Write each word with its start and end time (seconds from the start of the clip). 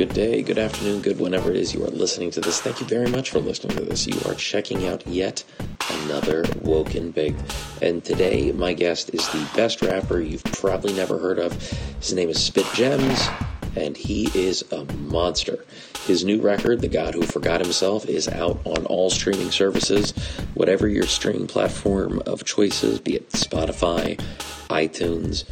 good 0.00 0.14
day, 0.14 0.40
good 0.40 0.56
afternoon, 0.56 1.02
good 1.02 1.20
whenever 1.20 1.50
it 1.50 1.58
is 1.58 1.74
you 1.74 1.84
are 1.84 1.90
listening 1.90 2.30
to 2.30 2.40
this. 2.40 2.58
Thank 2.58 2.80
you 2.80 2.86
very 2.86 3.10
much 3.10 3.28
for 3.28 3.38
listening 3.38 3.76
to 3.76 3.84
this. 3.84 4.06
You 4.06 4.18
are 4.24 4.34
checking 4.34 4.86
out 4.86 5.06
yet 5.06 5.44
another 5.90 6.42
Woken 6.62 7.10
Big. 7.10 7.36
And 7.82 8.02
today, 8.02 8.50
my 8.52 8.72
guest 8.72 9.12
is 9.12 9.28
the 9.28 9.46
best 9.54 9.82
rapper 9.82 10.18
you've 10.18 10.42
probably 10.44 10.94
never 10.94 11.18
heard 11.18 11.38
of. 11.38 11.52
His 12.00 12.14
name 12.14 12.30
is 12.30 12.42
Spit 12.42 12.64
Gemz, 12.68 13.46
and 13.76 13.94
he 13.94 14.30
is 14.34 14.64
a 14.72 14.86
monster. 15.02 15.66
His 16.06 16.24
new 16.24 16.40
record, 16.40 16.80
The 16.80 16.88
God 16.88 17.12
Who 17.12 17.20
Forgot 17.20 17.60
Himself, 17.60 18.06
is 18.06 18.26
out 18.26 18.58
on 18.64 18.86
all 18.86 19.10
streaming 19.10 19.50
services. 19.50 20.12
Whatever 20.54 20.88
your 20.88 21.06
streaming 21.06 21.46
platform 21.46 22.22
of 22.24 22.46
choices, 22.46 23.00
be 23.00 23.16
it 23.16 23.28
Spotify, 23.32 24.18
iTunes, 24.70 25.44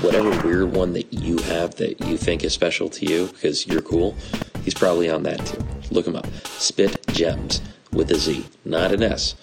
whatever 0.00 0.30
weird 0.46 0.72
one 0.72 0.92
that 0.92 1.12
you 1.12 1.38
have 1.38 1.74
that 1.76 2.00
you 2.06 2.16
think 2.16 2.44
is 2.44 2.52
special 2.52 2.88
to 2.88 3.06
you 3.06 3.26
because 3.28 3.66
you're 3.66 3.82
cool, 3.82 4.16
he's 4.64 4.74
probably 4.74 5.10
on 5.10 5.22
that 5.24 5.44
too. 5.44 5.62
Look 5.90 6.06
him 6.06 6.16
up. 6.16 6.26
Spit 6.44 7.02
Gemz 7.08 7.60
with 7.92 8.10
a 8.10 8.14
Z, 8.14 8.46
not 8.64 8.92
an 8.92 9.02
S, 9.02 9.34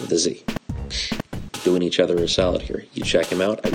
with 0.00 0.10
a 0.12 0.18
Z. 0.18 0.44
Doing 1.64 1.82
each 1.82 2.00
other 2.00 2.16
a 2.16 2.28
solid 2.28 2.62
here. 2.62 2.84
You 2.94 3.04
check 3.04 3.26
him 3.26 3.40
out. 3.40 3.64
I 3.64 3.72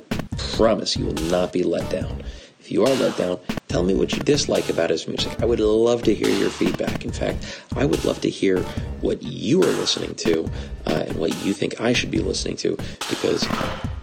promise 0.55 0.97
you 0.97 1.05
will 1.05 1.13
not 1.13 1.53
be 1.53 1.63
let 1.63 1.89
down. 1.89 2.23
If 2.59 2.71
you 2.71 2.83
are 2.83 2.93
let 2.95 3.15
down, 3.15 3.39
tell 3.67 3.83
me 3.83 3.93
what 3.93 4.13
you 4.13 4.19
dislike 4.19 4.69
about 4.69 4.89
his 4.89 5.07
music. 5.07 5.41
I 5.41 5.45
would 5.45 5.59
love 5.59 6.03
to 6.03 6.13
hear 6.13 6.29
your 6.29 6.49
feedback. 6.49 7.03
In 7.03 7.11
fact, 7.11 7.61
I 7.75 7.85
would 7.85 8.03
love 8.05 8.21
to 8.21 8.29
hear 8.29 8.61
what 9.01 9.21
you 9.21 9.61
are 9.63 9.73
listening 9.73 10.15
to 10.15 10.45
uh, 10.85 11.05
and 11.07 11.15
what 11.17 11.35
you 11.43 11.53
think 11.53 11.79
I 11.81 11.93
should 11.93 12.11
be 12.11 12.19
listening 12.19 12.57
to 12.57 12.77
because 13.09 13.47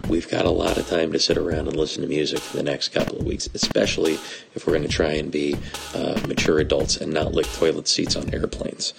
we've 0.07 0.29
got 0.29 0.45
a 0.45 0.51
lot 0.51 0.77
of 0.77 0.87
time 0.87 1.11
to 1.13 1.19
sit 1.19 1.37
around 1.37 1.67
and 1.67 1.75
listen 1.75 2.01
to 2.03 2.07
music 2.07 2.39
for 2.39 2.57
the 2.57 2.63
next 2.63 2.89
couple 2.89 3.17
of 3.17 3.25
weeks, 3.25 3.49
especially 3.53 4.13
if 4.53 4.65
we're 4.65 4.73
going 4.73 4.83
to 4.83 4.89
try 4.89 5.11
and 5.11 5.31
be 5.31 5.55
uh, 5.93 6.19
mature 6.27 6.59
adults 6.59 6.97
and 6.97 7.13
not 7.13 7.33
lick 7.33 7.47
toilet 7.53 7.87
seats 7.87 8.15
on 8.15 8.33
airplanes. 8.33 8.93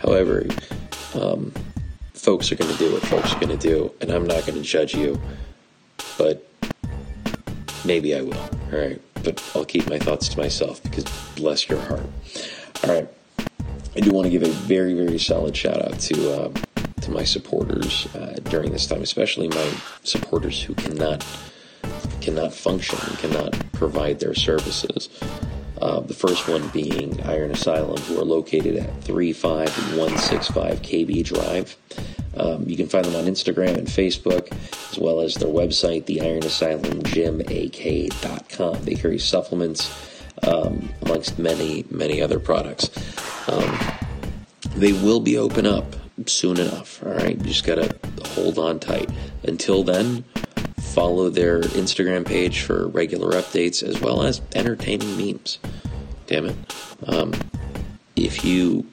However, 0.00 0.46
um, 1.14 1.52
folks 2.14 2.50
are 2.50 2.56
going 2.56 2.72
to 2.72 2.78
do 2.78 2.92
what 2.92 3.02
folks 3.02 3.32
are 3.32 3.40
going 3.40 3.56
to 3.56 3.68
do, 3.68 3.92
and 4.00 4.10
I'm 4.10 4.26
not 4.26 4.46
going 4.46 4.58
to 4.58 4.62
judge 4.62 4.94
you, 4.94 5.20
but 6.18 6.48
maybe 7.86 8.14
I 8.14 8.22
will. 8.22 8.34
All 8.72 8.78
right, 8.78 9.00
but 9.22 9.42
I'll 9.54 9.64
keep 9.64 9.88
my 9.88 9.98
thoughts 9.98 10.28
to 10.28 10.38
myself 10.38 10.82
because 10.82 11.04
bless 11.36 11.68
your 11.68 11.80
heart. 11.80 12.06
All 12.84 12.92
right, 12.92 13.08
I 13.96 14.00
do 14.00 14.10
want 14.10 14.26
to 14.26 14.30
give 14.30 14.42
a 14.42 14.48
very, 14.48 14.94
very 14.94 15.18
solid 15.18 15.56
shout 15.56 15.82
out 15.82 15.98
to. 16.00 16.42
Uh, 16.42 16.52
to 17.02 17.12
my 17.12 17.22
supporters 17.22 18.08
uh, 18.16 18.34
during 18.50 18.72
this 18.72 18.84
time, 18.86 19.00
especially 19.00 19.46
my 19.46 19.72
supporters 20.02 20.60
who 20.60 20.74
cannot 20.74 21.24
cannot 22.20 22.52
function 22.52 22.98
cannot 23.18 23.54
provide 23.72 24.18
their 24.18 24.34
services. 24.34 25.08
Uh, 25.80 26.00
the 26.00 26.14
first 26.14 26.48
one 26.48 26.66
being 26.68 27.22
Iron 27.22 27.52
Asylum, 27.52 27.98
who 28.02 28.20
are 28.20 28.24
located 28.24 28.76
at 28.76 29.04
35165 29.04 30.82
KB 30.82 31.24
Drive. 31.24 31.76
Um, 32.36 32.68
you 32.68 32.76
can 32.76 32.88
find 32.88 33.04
them 33.04 33.16
on 33.16 33.24
Instagram 33.24 33.76
and 33.76 33.86
Facebook, 33.86 34.52
as 34.92 34.98
well 34.98 35.20
as 35.20 35.34
their 35.34 35.48
website, 35.48 36.06
the 36.06 36.20
Iron 36.20 36.44
Asylum 36.44 37.00
They 38.84 38.94
carry 38.94 39.18
supplements, 39.18 40.16
um, 40.46 40.88
amongst 41.02 41.38
many, 41.38 41.84
many 41.90 42.20
other 42.20 42.38
products. 42.38 42.90
Um, 43.48 43.78
they 44.76 44.92
will 44.92 45.20
be 45.20 45.38
open 45.38 45.66
up 45.66 45.96
soon 46.26 46.58
enough. 46.58 47.04
All 47.04 47.12
right, 47.12 47.38
you 47.38 47.44
just 47.44 47.64
gotta 47.64 47.96
hold 48.28 48.58
on 48.58 48.78
tight. 48.78 49.10
Until 49.44 49.82
then, 49.82 50.24
follow 50.78 51.30
their 51.30 51.60
Instagram 51.60 52.26
page 52.26 52.62
for 52.62 52.88
regular 52.88 53.32
updates 53.32 53.82
as 53.82 54.00
well 54.00 54.22
as 54.22 54.40
entertaining 54.54 55.16
memes. 55.16 55.58
Damn 56.26 56.46
it. 56.46 56.56
Um, 57.06 57.32
if 58.16 58.44
you 58.44 58.86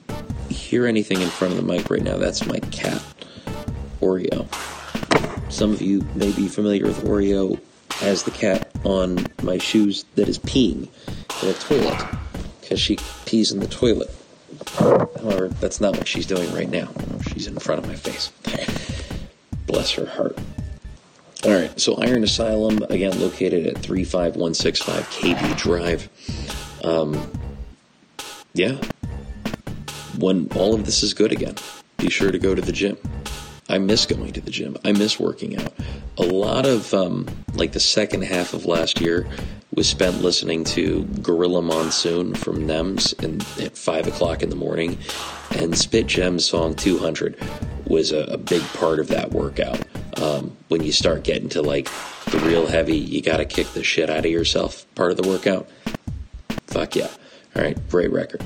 hear 0.49 0.85
anything 0.85 1.21
in 1.21 1.29
front 1.29 1.53
of 1.53 1.57
the 1.57 1.63
mic 1.65 1.89
right 1.89 2.03
now, 2.03 2.17
that's 2.17 2.45
my 2.45 2.59
cat, 2.59 3.01
Oreo. 4.03 4.47
Some 5.51 5.71
of 5.71 5.81
you 5.81 6.05
may 6.15 6.31
be 6.31 6.47
familiar 6.47 6.85
with 6.85 7.03
Oreo 7.03 7.59
as 8.01 8.23
the 8.23 8.31
cat 8.31 8.69
on 8.83 9.27
my 9.41 9.57
shoes 9.57 10.03
that 10.15 10.27
is 10.27 10.37
peeing 10.39 10.89
in 11.41 11.49
a 11.49 11.53
toilet 11.53 12.05
because 12.59 12.79
she 12.79 12.97
pees 13.25 13.51
in 13.51 13.59
the 13.59 13.67
toilet. 13.67 14.09
However, 14.75 15.47
that's 15.47 15.79
not 15.79 15.95
what 15.95 16.07
she's 16.07 16.25
doing 16.25 16.51
right 16.53 16.69
now. 16.69 16.89
She's 17.29 17.47
in 17.47 17.57
front 17.59 17.81
of 17.83 17.87
my 17.87 17.95
face. 17.95 18.31
Bless 19.67 19.91
her 19.91 20.05
heart. 20.05 20.37
All 21.45 21.51
right, 21.51 21.77
so 21.79 21.95
Iron 21.95 22.23
Asylum, 22.23 22.83
again, 22.89 23.19
located 23.19 23.67
at 23.67 23.77
35165 23.77 25.09
KB 25.09 25.57
Drive. 25.57 26.09
Um, 26.83 27.31
yeah. 28.53 28.77
When 30.17 30.47
all 30.55 30.73
of 30.73 30.85
this 30.85 31.03
is 31.03 31.13
good 31.13 31.31
again, 31.31 31.55
be 31.97 32.09
sure 32.09 32.31
to 32.31 32.39
go 32.39 32.55
to 32.55 32.61
the 32.61 32.71
gym. 32.71 32.97
I 33.69 33.77
miss 33.77 34.05
going 34.05 34.33
to 34.33 34.41
the 34.41 34.51
gym. 34.51 34.77
I 34.83 34.91
miss 34.91 35.19
working 35.19 35.57
out. 35.57 35.73
A 36.17 36.23
lot 36.23 36.65
of, 36.65 36.93
um, 36.93 37.27
like 37.53 37.71
the 37.71 37.79
second 37.79 38.23
half 38.23 38.53
of 38.53 38.65
last 38.65 38.99
year, 38.99 39.27
was 39.75 39.89
spent 39.89 40.21
listening 40.21 40.63
to 40.63 41.03
Gorilla 41.21 41.61
Monsoon 41.61 42.35
from 42.35 42.67
NEMS 42.67 43.13
in, 43.23 43.41
at 43.63 43.77
5 43.77 44.07
o'clock 44.07 44.43
in 44.43 44.49
the 44.49 44.55
morning. 44.55 44.97
And 45.55 45.77
Spit 45.77 46.07
Gemz 46.07 46.41
song 46.41 46.75
200 46.75 47.37
was 47.87 48.11
a, 48.11 48.19
a 48.25 48.37
big 48.37 48.61
part 48.73 48.99
of 48.99 49.07
that 49.07 49.31
workout. 49.31 49.81
Um, 50.21 50.55
when 50.67 50.83
you 50.83 50.91
start 50.91 51.23
getting 51.23 51.49
to 51.49 51.61
like 51.61 51.89
the 52.25 52.39
real 52.39 52.67
heavy, 52.67 52.97
you 52.97 53.21
got 53.21 53.37
to 53.37 53.45
kick 53.45 53.67
the 53.67 53.83
shit 53.83 54.09
out 54.09 54.25
of 54.25 54.31
yourself 54.31 54.85
part 54.95 55.11
of 55.11 55.17
the 55.17 55.27
workout. 55.27 55.67
Fuck 56.67 56.95
yeah. 56.95 57.09
All 57.55 57.61
right, 57.61 57.77
great 57.89 58.11
record. 58.11 58.43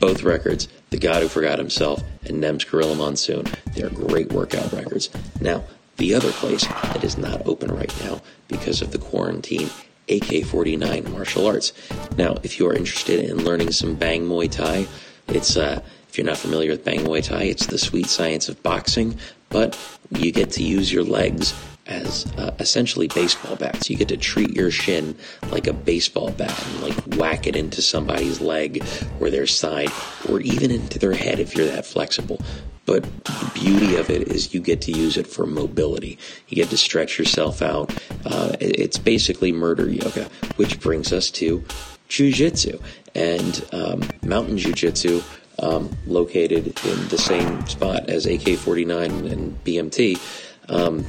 Both 0.00 0.22
records, 0.22 0.68
The 0.90 0.98
God 0.98 1.22
Who 1.22 1.28
Forgot 1.28 1.58
Himself 1.58 2.02
and 2.24 2.40
NEMS 2.40 2.64
Gorilla 2.70 2.94
Monsoon, 2.94 3.46
they're 3.74 3.90
great 3.90 4.32
workout 4.32 4.72
records. 4.72 5.10
Now, 5.40 5.64
the 5.96 6.14
other 6.14 6.30
place 6.32 6.66
that 6.66 7.02
is 7.02 7.16
not 7.16 7.46
open 7.46 7.74
right 7.74 7.92
now 8.04 8.20
because 8.48 8.82
of 8.82 8.92
the 8.92 8.98
quarantine 8.98 9.70
AK 10.08 10.44
49 10.44 11.10
martial 11.10 11.46
arts. 11.46 11.72
Now, 12.16 12.36
if 12.42 12.58
you 12.58 12.68
are 12.68 12.74
interested 12.74 13.24
in 13.28 13.44
learning 13.44 13.72
some 13.72 13.96
Bang 13.96 14.22
Muay 14.22 14.50
Thai, 14.50 14.86
it's, 15.28 15.56
uh, 15.56 15.82
if 16.08 16.16
you're 16.16 16.26
not 16.26 16.38
familiar 16.38 16.70
with 16.70 16.84
Bang 16.84 17.00
Muay 17.00 17.22
Thai, 17.22 17.44
it's 17.44 17.66
the 17.66 17.78
sweet 17.78 18.06
science 18.06 18.48
of 18.48 18.62
boxing, 18.62 19.18
but 19.48 19.78
you 20.10 20.30
get 20.30 20.50
to 20.52 20.62
use 20.62 20.92
your 20.92 21.04
legs 21.04 21.54
as 21.86 22.26
uh, 22.36 22.54
essentially 22.58 23.08
baseball 23.08 23.56
bats. 23.56 23.88
You 23.88 23.96
get 23.96 24.08
to 24.08 24.16
treat 24.16 24.50
your 24.50 24.70
shin 24.70 25.16
like 25.50 25.66
a 25.66 25.72
baseball 25.72 26.30
bat 26.30 26.66
and 26.66 26.82
like 26.82 27.16
whack 27.16 27.46
it 27.46 27.56
into 27.56 27.82
somebody's 27.82 28.40
leg 28.40 28.84
or 29.20 29.30
their 29.30 29.46
side 29.46 29.90
or 30.28 30.40
even 30.40 30.70
into 30.70 30.98
their 30.98 31.14
head 31.14 31.38
if 31.38 31.54
you're 31.54 31.66
that 31.66 31.86
flexible. 31.86 32.40
But 32.86 33.02
the 33.24 33.50
beauty 33.52 33.96
of 33.96 34.10
it 34.10 34.28
is 34.28 34.54
you 34.54 34.60
get 34.60 34.80
to 34.82 34.92
use 34.92 35.16
it 35.16 35.26
for 35.26 35.44
mobility. 35.44 36.18
You 36.48 36.54
get 36.54 36.70
to 36.70 36.76
stretch 36.76 37.18
yourself 37.18 37.60
out. 37.60 37.92
Uh, 38.24 38.56
it's 38.60 38.96
basically 38.96 39.50
murder 39.52 39.88
yoga, 39.88 40.28
which 40.54 40.80
brings 40.80 41.12
us 41.12 41.30
to 41.32 41.64
jujitsu 42.08 42.80
and 43.14 43.66
um, 43.72 44.08
mountain 44.22 44.56
jujitsu. 44.56 45.22
Um, 45.58 45.88
located 46.06 46.66
in 46.84 47.08
the 47.08 47.16
same 47.16 47.66
spot 47.66 48.10
as 48.10 48.26
AK 48.26 48.58
49 48.58 49.10
and 49.26 49.64
BMT. 49.64 50.20
Um, 50.68 51.06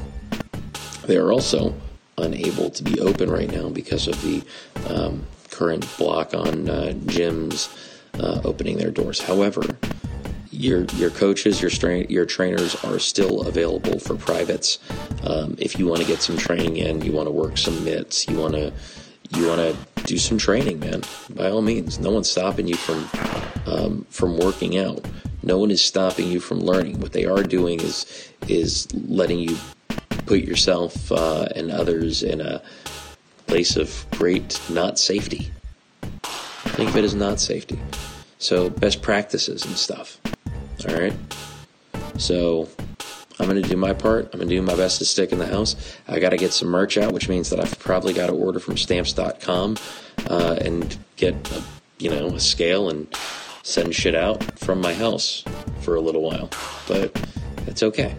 they 1.08 1.18
are 1.18 1.32
also 1.32 1.74
unable 2.18 2.70
to 2.70 2.84
be 2.84 3.00
open 3.00 3.30
right 3.30 3.52
now 3.52 3.70
because 3.70 4.08
of 4.08 4.22
the 4.22 4.44
um, 4.88 5.26
current 5.52 5.88
block 5.98 6.34
on 6.34 6.70
uh, 6.70 6.94
gyms 7.06 7.70
uh, 8.20 8.42
opening 8.44 8.78
their 8.78 8.92
doors. 8.92 9.22
However, 9.22 9.64
your 10.52 10.86
your 10.96 11.10
coaches, 11.12 11.62
your 11.62 11.70
strain, 11.70 12.08
your 12.10 12.26
trainers 12.26 12.76
are 12.84 13.00
still 13.00 13.42
available 13.42 14.00
for 14.00 14.16
privates. 14.16 14.80
Um, 15.24 15.56
if 15.60 15.78
you 15.78 15.88
want 15.88 16.02
to 16.02 16.08
get 16.08 16.22
some 16.22 16.38
training 16.38 16.78
in, 16.78 17.02
you 17.02 17.12
want 17.12 17.28
to 17.28 17.32
work 17.32 17.58
some 17.58 17.84
mitts, 17.84 18.28
you 18.28 18.38
want 18.38 18.56
to 18.56 18.74
you 19.36 19.48
want 19.48 19.60
to 19.60 20.04
do 20.04 20.18
some 20.18 20.38
training, 20.38 20.80
man. 20.80 21.04
By 21.30 21.50
all 21.50 21.62
means, 21.62 22.00
no 22.00 22.12
one's 22.12 22.30
stopping 22.30 22.68
you 22.68 22.76
from 22.76 23.08
um, 23.66 24.06
from 24.10 24.38
working 24.38 24.78
out. 24.78 25.06
No 25.44 25.60
one 25.60 25.70
is 25.70 25.82
stopping 25.82 26.28
you 26.28 26.40
from 26.40 26.60
learning. 26.60 27.00
What 27.00 27.14
they 27.14 27.26
are 27.26 27.44
doing 27.44 27.80
is 27.80 28.32
is 28.48 28.92
letting 28.94 29.40
you 29.40 29.58
put 30.28 30.42
yourself 30.42 31.12
uh, 31.12 31.48
and 31.56 31.72
others 31.72 32.22
in 32.22 32.42
a 32.42 32.62
place 33.48 33.78
of 33.78 34.06
great 34.12 34.62
not 34.70 35.00
safety. 35.00 35.52
Think 36.22 36.90
of 36.90 36.98
it 36.98 37.04
as 37.04 37.16
not 37.16 37.40
safety. 37.40 37.80
So 38.38 38.70
best 38.70 39.02
practices 39.02 39.66
and 39.66 39.76
stuff. 39.76 40.20
All 40.88 40.96
right. 40.96 41.14
So 42.18 42.68
I'm 43.40 43.48
going 43.48 43.62
to 43.62 43.68
do 43.68 43.78
my 43.78 43.94
part. 43.94 44.26
I'm 44.26 44.40
going 44.40 44.50
to 44.50 44.56
do 44.56 44.62
my 44.62 44.76
best 44.76 45.00
to 45.00 45.06
stick 45.06 45.32
in 45.32 45.40
the 45.40 45.48
house. 45.48 45.76
I 46.08 46.20
got 46.20 46.30
to 46.30 46.38
get 46.38 46.54
some 46.54 46.68
merch 46.68 46.98
out, 46.98 47.14
which 47.14 47.30
means 47.30 47.50
that 47.50 47.60
I've 47.60 47.80
probably 47.80 48.14
got 48.14 48.28
to 48.28 48.34
order 48.34 48.60
from 48.60 48.78
stamps.com 48.78 49.78
uh, 50.30 50.58
and 50.62 50.98
get 51.16 51.34
a, 51.52 51.64
you 52.00 52.10
know 52.10 52.28
a 52.28 52.40
scale 52.40 52.90
and 52.90 53.08
send 53.64 53.96
shit 53.96 54.16
out 54.16 54.44
from 54.60 54.82
my 54.82 54.94
house 54.94 55.44
for 55.82 55.96
a 55.96 56.02
little 56.02 56.22
while. 56.22 56.50
But 56.88 57.14
that's 57.66 57.84
okay. 57.84 58.16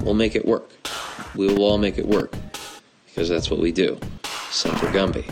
We'll 0.00 0.14
make 0.14 0.34
it 0.34 0.44
work. 0.46 0.70
We 1.34 1.46
will 1.46 1.62
all 1.62 1.78
make 1.78 1.98
it 1.98 2.06
work 2.06 2.34
because 3.06 3.28
that's 3.28 3.50
what 3.50 3.60
we 3.60 3.72
do. 3.72 3.98
Semper 4.50 4.86
Gumby. 4.86 5.28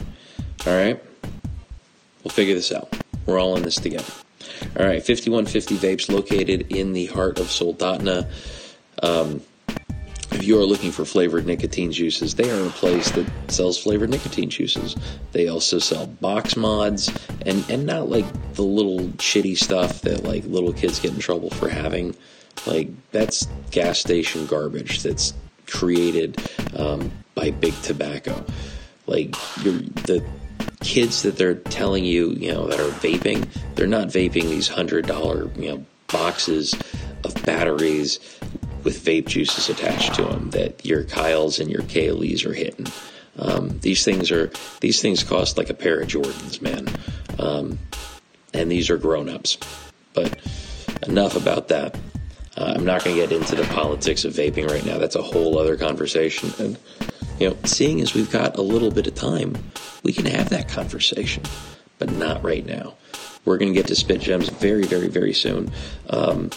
All 0.67 0.77
right. 0.77 1.03
We'll 2.23 2.31
figure 2.31 2.55
this 2.55 2.73
out. 2.73 2.95
We're 3.27 3.41
all 3.41 3.57
in 3.57 3.63
this 3.63 3.77
together. 3.77 4.13
All 4.79 4.87
right, 4.87 5.05
5150 5.05 5.77
Vapes 5.77 6.13
located 6.13 6.73
in 6.73 6.93
the 6.93 7.07
heart 7.07 7.39
of 7.39 7.47
Soldotna. 7.47 8.31
Um, 9.03 9.43
if 10.33 10.45
you 10.45 10.61
are 10.61 10.65
looking 10.65 10.93
for 10.93 11.05
flavored 11.05 11.47
nicotine 11.47 11.93
juices, 11.93 12.35
they 12.35 12.51
are 12.51 12.67
a 12.67 12.71
place 12.71 13.11
that 13.13 13.27
sells 13.49 13.79
flavored 13.79 14.11
nicotine 14.11 14.49
juices. 14.49 14.97
They 15.33 15.49
also 15.49 15.79
sell 15.79 16.07
box 16.07 16.57
mods 16.57 17.13
and, 17.45 17.65
and 17.69 17.85
not 17.85 18.09
like 18.09 18.27
the 18.55 18.63
little 18.63 19.01
shitty 19.19 19.59
stuff 19.59 20.03
that 20.03 20.23
like 20.23 20.45
little 20.45 20.73
kids 20.73 21.01
get 21.01 21.13
in 21.13 21.19
trouble 21.21 21.51
for 21.51 21.69
having. 21.69 22.15
Like 22.67 22.89
that's 23.11 23.49
gas 23.71 23.99
station 23.99 24.47
garbage 24.47 25.03
that's 25.03 25.35
created 25.71 26.41
um, 26.77 27.11
by 27.35 27.51
big 27.51 27.75
tobacco. 27.83 28.45
Like 29.07 29.33
the 29.33 30.25
kids 30.81 31.23
that 31.23 31.37
they're 31.37 31.55
telling 31.55 32.05
you, 32.05 32.31
you 32.33 32.53
know, 32.53 32.67
that 32.69 32.81
are 32.81 32.91
vaping, 33.01 33.49
they're 33.75 33.87
not 33.87 34.09
vaping 34.09 34.45
these 34.45 34.69
hundred 34.69 35.07
dollar, 35.07 35.51
you 35.57 35.71
know, 35.71 35.87
boxes 36.09 36.75
of 37.25 37.35
batteries 37.45 38.19
with 38.85 39.05
vape 39.05 39.27
juices 39.27 39.69
attached 39.69 40.15
to 40.15 40.23
them 40.23 40.51
that 40.51 40.85
your 40.85 41.05
Kyles 41.05 41.61
and 41.61 41.71
your 41.71 41.83
Kaylees 41.83 42.47
are 42.47 42.55
hitting. 42.55 42.87
Um, 43.39 43.79
these 43.81 44.05
things 44.05 44.31
are 44.31 44.51
these 44.81 45.01
things 45.01 45.23
cost 45.23 45.57
like 45.57 45.71
a 45.71 45.75
pair 45.75 46.01
of 46.01 46.09
Jordans, 46.09 46.61
man. 46.61 46.89
Um, 47.39 47.79
and 48.53 48.71
these 48.71 48.91
are 48.91 48.99
grown 48.99 49.29
ups. 49.29 49.59
But 50.13 50.39
enough 51.07 51.37
about 51.37 51.69
that. 51.69 51.97
Uh, 52.61 52.75
I'm 52.77 52.85
not 52.85 53.03
going 53.03 53.17
to 53.17 53.23
get 53.23 53.33
into 53.33 53.55
the 53.55 53.65
politics 53.73 54.27
of 54.27 54.35
vaping 54.35 54.69
right 54.69 54.85
now. 54.85 54.99
That's 54.99 55.17
a 55.17 55.23
whole 55.23 55.59
other 55.59 55.79
conversation. 55.79 56.53
And 56.59 56.79
you 57.39 57.49
know, 57.49 57.57
seeing 57.65 58.03
as 58.03 58.13
we've 58.13 58.31
got 58.31 58.59
a 58.59 58.63
little 58.63 58.91
bit 58.91 59.07
of 59.07 59.15
time, 59.15 59.57
we 60.03 60.13
can 60.13 60.27
have 60.27 60.51
that 60.51 60.69
conversation, 60.69 61.43
but 61.99 62.13
not 62.13 62.45
right 62.45 62.67
now. 62.67 62.95
We're 63.47 63.57
going 63.57 63.73
to 63.73 63.75
get 63.75 63.87
to 63.87 63.97
Spit 63.97 64.21
Gemz 64.21 64.51
very, 64.51 64.85
very, 64.85 65.09
very 65.09 65.33
soon. 65.33 65.73
Um, 66.11 66.51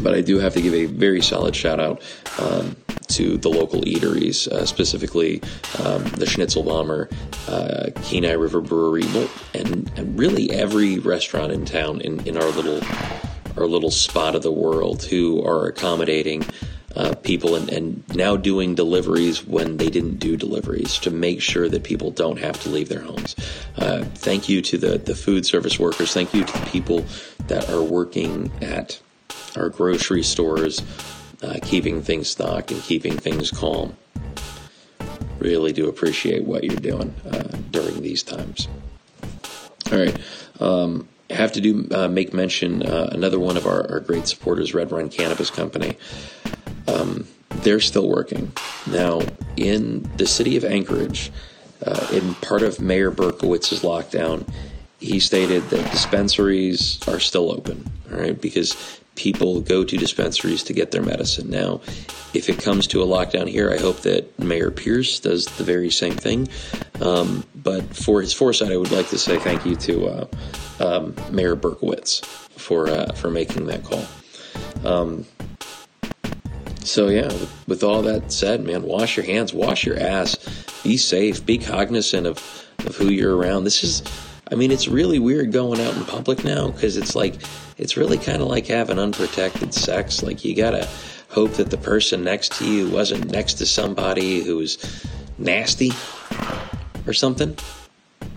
but 0.00 0.14
I 0.14 0.22
do 0.22 0.38
have 0.38 0.54
to 0.54 0.62
give 0.62 0.72
a 0.72 0.86
very 0.86 1.20
solid 1.20 1.54
shout 1.54 1.78
out 1.78 2.02
um, 2.38 2.76
to 3.08 3.36
the 3.36 3.50
local 3.50 3.82
eateries, 3.82 4.48
uh, 4.48 4.64
specifically 4.64 5.42
um, 5.84 6.04
the 6.04 6.24
Schnitzel 6.26 6.62
Bomber, 6.62 7.10
uh, 7.48 7.90
Kenai 8.02 8.32
River 8.32 8.62
Brewery, 8.62 9.04
and, 9.52 9.90
and 9.96 10.18
really 10.18 10.50
every 10.52 10.98
restaurant 10.98 11.52
in 11.52 11.66
town 11.66 12.00
in, 12.00 12.26
in 12.26 12.38
our 12.38 12.48
little 12.50 12.80
our 13.56 13.66
little 13.66 13.90
spot 13.90 14.34
of 14.34 14.42
the 14.42 14.52
world 14.52 15.04
who 15.04 15.44
are 15.44 15.66
accommodating 15.66 16.44
uh, 16.96 17.14
people 17.16 17.54
and, 17.54 17.70
and, 17.70 18.16
now 18.16 18.36
doing 18.36 18.74
deliveries 18.74 19.46
when 19.46 19.76
they 19.76 19.90
didn't 19.90 20.16
do 20.16 20.34
deliveries 20.34 20.98
to 20.98 21.10
make 21.10 21.42
sure 21.42 21.68
that 21.68 21.84
people 21.84 22.10
don't 22.10 22.38
have 22.38 22.58
to 22.62 22.70
leave 22.70 22.88
their 22.88 23.02
homes. 23.02 23.36
Uh, 23.76 24.02
thank 24.14 24.48
you 24.48 24.62
to 24.62 24.78
the, 24.78 24.96
the 24.96 25.14
food 25.14 25.44
service 25.44 25.78
workers. 25.78 26.14
Thank 26.14 26.32
you 26.32 26.42
to 26.42 26.58
the 26.58 26.66
people 26.66 27.04
that 27.48 27.68
are 27.68 27.82
working 27.82 28.50
at 28.62 28.98
our 29.56 29.68
grocery 29.68 30.22
stores, 30.22 30.82
uh, 31.42 31.58
keeping 31.62 32.00
things 32.00 32.28
stocked 32.28 32.72
and 32.72 32.82
keeping 32.82 33.12
things 33.12 33.50
calm. 33.50 33.94
Really 35.38 35.74
do 35.74 35.88
appreciate 35.90 36.44
what 36.44 36.64
you're 36.64 36.76
doing 36.76 37.14
uh, 37.30 37.56
during 37.70 38.00
these 38.00 38.22
times. 38.22 38.68
All 39.92 39.98
right. 39.98 40.18
Um, 40.60 41.08
have 41.36 41.52
to 41.52 41.60
do 41.60 41.88
uh, 41.92 42.08
make 42.08 42.32
mention 42.34 42.82
uh, 42.82 43.10
another 43.12 43.38
one 43.38 43.56
of 43.56 43.66
our, 43.66 43.90
our, 43.90 44.00
great 44.00 44.26
supporters, 44.26 44.74
Red 44.74 44.90
Run 44.92 45.08
Cannabis 45.08 45.50
Company. 45.50 45.96
Um, 46.88 47.26
they're 47.62 47.80
still 47.80 48.08
working 48.08 48.52
now 48.86 49.20
in 49.56 50.02
the 50.16 50.26
city 50.26 50.56
of 50.56 50.64
Anchorage. 50.64 51.30
Uh, 51.84 52.08
in 52.12 52.34
part 52.36 52.62
of 52.62 52.80
Mayor 52.80 53.10
Berkowitz's 53.10 53.82
lockdown, 53.82 54.48
he 54.98 55.20
stated 55.20 55.62
that 55.64 55.90
dispensaries 55.90 56.98
are 57.06 57.20
still 57.20 57.52
open. 57.52 57.90
All 58.10 58.18
right, 58.18 58.40
because 58.40 59.00
people 59.16 59.60
go 59.60 59.82
to 59.82 59.96
dispensaries 59.96 60.62
to 60.64 60.72
get 60.72 60.92
their 60.92 61.02
medicine. 61.02 61.50
Now, 61.50 61.80
if 62.34 62.48
it 62.48 62.58
comes 62.58 62.86
to 62.88 63.02
a 63.02 63.06
lockdown 63.06 63.48
here, 63.48 63.72
I 63.72 63.78
hope 63.78 64.02
that 64.02 64.38
Mayor 64.38 64.70
Pierce 64.70 65.20
does 65.20 65.46
the 65.46 65.64
very 65.64 65.90
same 65.90 66.14
thing. 66.14 66.48
Um, 67.00 67.44
but 67.54 67.82
for 67.96 68.20
his 68.20 68.32
foresight, 68.32 68.70
I 68.70 68.76
would 68.76 68.92
like 68.92 69.08
to 69.08 69.18
say 69.18 69.38
thank 69.38 69.64
you 69.66 69.74
to 69.76 70.06
uh, 70.06 70.26
um, 70.80 71.14
Mayor 71.30 71.56
Berkowitz 71.56 72.24
for 72.24 72.88
uh, 72.88 73.12
for 73.12 73.30
making 73.30 73.66
that 73.66 73.82
call. 73.84 74.04
Um, 74.84 75.26
so 76.84 77.08
yeah, 77.08 77.26
with, 77.26 77.64
with, 77.66 77.82
all 77.82 78.02
that 78.02 78.30
said, 78.30 78.64
man, 78.64 78.82
wash 78.82 79.16
your 79.16 79.26
hands, 79.26 79.52
wash 79.52 79.84
your 79.84 79.98
ass, 79.98 80.36
be 80.84 80.96
safe, 80.96 81.44
be 81.44 81.58
cognizant 81.58 82.26
of 82.26 82.38
of 82.84 82.96
who 82.96 83.08
you're 83.08 83.36
around. 83.36 83.64
This 83.64 83.82
is 83.82 84.02
I 84.50 84.54
mean, 84.54 84.70
it's 84.70 84.86
really 84.86 85.18
weird 85.18 85.50
going 85.50 85.80
out 85.80 85.96
in 85.96 86.04
public 86.04 86.44
now 86.44 86.70
because 86.70 86.96
it's 86.96 87.16
like, 87.16 87.34
it's 87.78 87.96
really 87.96 88.16
kind 88.16 88.40
of 88.40 88.48
like 88.48 88.66
having 88.66 88.98
unprotected 88.98 89.74
sex. 89.74 90.22
Like, 90.22 90.44
you 90.44 90.54
gotta 90.54 90.88
hope 91.30 91.54
that 91.54 91.70
the 91.70 91.76
person 91.76 92.22
next 92.22 92.52
to 92.58 92.64
you 92.64 92.88
wasn't 92.88 93.30
next 93.32 93.54
to 93.54 93.66
somebody 93.66 94.44
who 94.44 94.56
was 94.56 95.04
nasty 95.36 95.90
or 97.06 97.12
something. 97.12 97.56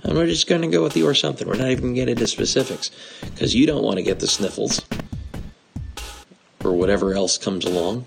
And 0.04 0.18
we're 0.18 0.26
just 0.26 0.48
gonna 0.48 0.68
go 0.68 0.82
with 0.82 0.94
the 0.94 1.04
or 1.04 1.14
something. 1.14 1.48
We're 1.48 1.58
not 1.58 1.70
even 1.70 1.84
gonna 1.84 1.96
get 1.96 2.10
into 2.10 2.26
specifics 2.26 2.90
because 3.22 3.54
you 3.54 3.68
don't 3.68 3.84
want 3.84 3.98
to 3.98 4.04
get 4.04 4.20
the 4.20 4.28
sniffles 4.28 4.82
or 6.64 6.74
whatever 6.74 7.14
else 7.14 7.38
comes 7.38 7.66
along. 7.66 8.06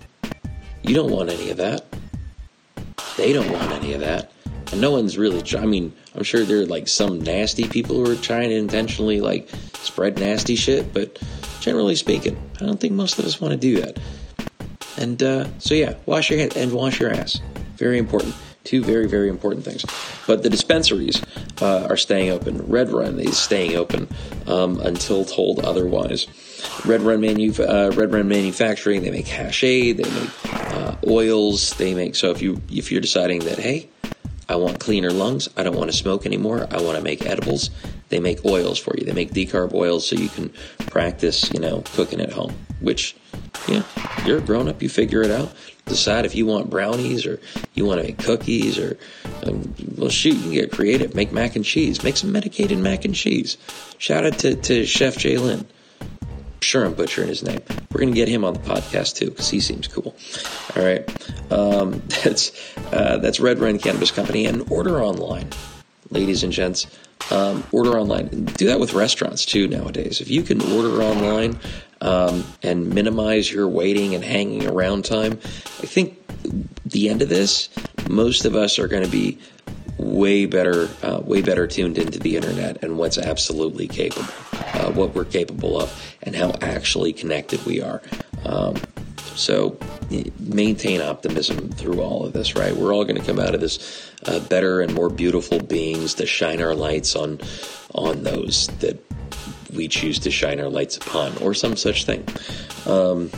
You 0.81 0.93
don't 0.93 1.11
want 1.11 1.29
any 1.29 1.49
of 1.51 1.57
that. 1.57 1.85
They 3.15 3.31
don't 3.31 3.49
want 3.49 3.71
any 3.71 3.93
of 3.93 4.01
that. 4.01 4.31
And 4.71 4.81
no 4.81 4.91
one's 4.91 5.17
really, 5.17 5.43
I 5.57 5.65
mean, 5.65 5.93
I'm 6.15 6.23
sure 6.23 6.43
there 6.43 6.61
are 6.61 6.65
like 6.65 6.87
some 6.87 7.21
nasty 7.21 7.67
people 7.67 7.95
who 7.95 8.11
are 8.11 8.15
trying 8.15 8.49
to 8.49 8.55
intentionally 8.55 9.21
like 9.21 9.49
spread 9.75 10.19
nasty 10.19 10.55
shit, 10.55 10.93
but 10.93 11.21
generally 11.59 11.95
speaking, 11.95 12.37
I 12.61 12.65
don't 12.65 12.79
think 12.79 12.93
most 12.93 13.19
of 13.19 13.25
us 13.25 13.39
want 13.39 13.51
to 13.51 13.57
do 13.57 13.81
that. 13.81 13.99
And 14.97 15.21
uh, 15.21 15.47
so, 15.59 15.73
yeah, 15.73 15.95
wash 16.05 16.29
your 16.29 16.39
hands 16.39 16.55
and 16.55 16.71
wash 16.71 16.99
your 16.99 17.11
ass. 17.11 17.39
Very 17.77 17.97
important. 17.97 18.35
Two 18.63 18.81
very, 18.81 19.07
very 19.07 19.27
important 19.27 19.65
things. 19.65 19.83
But 20.25 20.43
the 20.43 20.49
dispensaries 20.49 21.21
uh, 21.61 21.87
are 21.89 21.97
staying 21.97 22.31
open. 22.31 22.65
Red 22.67 22.89
Run 22.91 23.19
is 23.19 23.37
staying 23.37 23.75
open 23.75 24.07
um, 24.47 24.79
until 24.79 25.25
told 25.25 25.59
otherwise. 25.59 26.27
Red 26.85 27.01
Run, 27.01 27.19
manu- 27.19 27.53
uh, 27.59 27.91
Red 27.93 28.13
Run 28.13 28.27
Manufacturing, 28.29 29.01
they 29.01 29.11
make 29.11 29.25
hashay, 29.25 29.91
they 29.91 30.09
make 30.09 30.73
uh, 30.73 30.95
oils, 31.05 31.73
they 31.73 31.93
make. 31.93 32.15
So 32.15 32.31
if 32.31 32.41
you 32.41 32.61
if 32.71 32.89
you're 32.91 33.01
deciding 33.01 33.39
that 33.39 33.59
hey, 33.59 33.89
I 34.49 34.55
want 34.55 34.79
cleaner 34.79 35.11
lungs. 35.11 35.49
I 35.55 35.63
don't 35.63 35.75
want 35.75 35.91
to 35.91 35.97
smoke 35.97 36.25
anymore. 36.25 36.67
I 36.69 36.81
want 36.81 36.97
to 36.97 37.03
make 37.03 37.25
edibles. 37.25 37.69
They 38.09 38.19
make 38.19 38.45
oils 38.45 38.77
for 38.77 38.95
you. 38.97 39.05
They 39.05 39.13
make 39.13 39.31
decarb 39.31 39.73
oils 39.73 40.07
so 40.07 40.15
you 40.15 40.29
can 40.29 40.49
practice, 40.87 41.51
you 41.53 41.59
know, 41.59 41.81
cooking 41.93 42.21
at 42.21 42.31
home. 42.31 42.53
Which, 42.81 43.15
yeah, 43.67 43.83
you're 44.25 44.39
a 44.39 44.41
grown 44.41 44.67
up. 44.67 44.81
You 44.81 44.89
figure 44.89 45.21
it 45.21 45.31
out. 45.31 45.53
Decide 45.85 46.25
if 46.25 46.35
you 46.35 46.45
want 46.45 46.69
brownies 46.69 47.25
or 47.25 47.39
you 47.73 47.85
want 47.85 48.01
to 48.01 48.07
make 48.07 48.17
cookies 48.17 48.77
or, 48.77 48.97
um, 49.43 49.73
well, 49.97 50.09
shoot, 50.09 50.35
you 50.35 50.41
can 50.41 50.51
get 50.51 50.71
creative. 50.71 51.15
Make 51.15 51.31
mac 51.31 51.55
and 51.55 51.65
cheese. 51.65 52.03
Make 52.03 52.17
some 52.17 52.31
medicated 52.31 52.77
mac 52.77 53.05
and 53.05 53.15
cheese. 53.15 53.57
Shout 53.97 54.25
out 54.25 54.39
to, 54.39 54.55
to 54.55 54.85
Chef 54.85 55.15
Jalen 55.15 55.65
sure 56.63 56.85
I'm 56.85 56.93
butchering 56.93 57.27
his 57.27 57.43
name. 57.43 57.61
We're 57.91 57.99
going 57.99 58.13
to 58.13 58.15
get 58.15 58.27
him 58.27 58.43
on 58.43 58.53
the 58.53 58.59
podcast 58.59 59.15
too 59.15 59.29
because 59.29 59.49
he 59.49 59.59
seems 59.59 59.87
cool. 59.87 60.15
All 60.75 60.83
right, 60.83 61.51
um, 61.51 62.01
that's 62.23 62.51
uh, 62.91 63.17
that's 63.17 63.39
Red 63.39 63.59
Run 63.59 63.77
Cannabis 63.77 64.11
Company 64.11 64.45
and 64.45 64.71
order 64.71 65.01
online, 65.01 65.49
ladies 66.09 66.43
and 66.43 66.51
gents. 66.51 66.87
Um, 67.31 67.63
order 67.71 67.97
online. 67.97 68.27
Do 68.27 68.67
that 68.67 68.79
with 68.79 68.93
restaurants 68.93 69.45
too 69.45 69.67
nowadays. 69.67 70.19
If 70.19 70.29
you 70.29 70.41
can 70.43 70.61
order 70.73 71.01
online 71.01 71.57
um, 72.01 72.43
and 72.61 72.89
minimize 72.89 73.49
your 73.49 73.67
waiting 73.67 74.13
and 74.13 74.23
hanging 74.23 74.67
around 74.67 75.05
time, 75.05 75.39
I 75.81 75.85
think 75.85 76.19
the 76.85 77.09
end 77.09 77.21
of 77.21 77.29
this, 77.29 77.69
most 78.09 78.43
of 78.45 78.55
us 78.55 78.77
are 78.77 78.87
going 78.87 79.03
to 79.03 79.09
be 79.09 79.39
way 80.13 80.45
better, 80.45 80.87
uh, 81.01 81.19
way 81.25 81.41
better 81.41 81.65
tuned 81.65 81.97
into 81.97 82.19
the 82.19 82.35
internet 82.35 82.83
and 82.83 82.97
what's 82.97 83.17
absolutely 83.17 83.87
capable, 83.87 84.31
uh, 84.75 84.91
what 84.91 85.15
we're 85.15 85.25
capable 85.25 85.81
of, 85.81 86.17
and 86.21 86.35
how 86.35 86.51
actually 86.61 87.11
connected 87.11 87.63
we 87.65 87.81
are. 87.81 87.99
Um, 88.45 88.75
so 89.35 89.75
maintain 90.39 91.01
optimism 91.01 91.69
through 91.71 91.99
all 91.99 92.23
of 92.23 92.33
this, 92.33 92.55
right? 92.55 92.75
We're 92.75 92.93
all 92.93 93.05
going 93.05 93.19
to 93.19 93.25
come 93.25 93.39
out 93.39 93.55
of 93.55 93.61
this 93.61 94.11
uh, 94.27 94.39
better 94.41 94.81
and 94.81 94.93
more 94.93 95.09
beautiful 95.09 95.59
beings 95.59 96.13
to 96.15 96.27
shine 96.27 96.61
our 96.61 96.75
lights 96.75 97.15
on 97.15 97.39
on 97.95 98.23
those 98.23 98.67
that 98.79 99.03
we 99.73 99.87
choose 99.87 100.19
to 100.19 100.31
shine 100.31 100.59
our 100.59 100.69
lights 100.69 100.97
upon, 100.97 101.35
or 101.37 101.55
some 101.55 101.75
such 101.75 102.05
thing. 102.05 102.23
Um, 102.85 103.31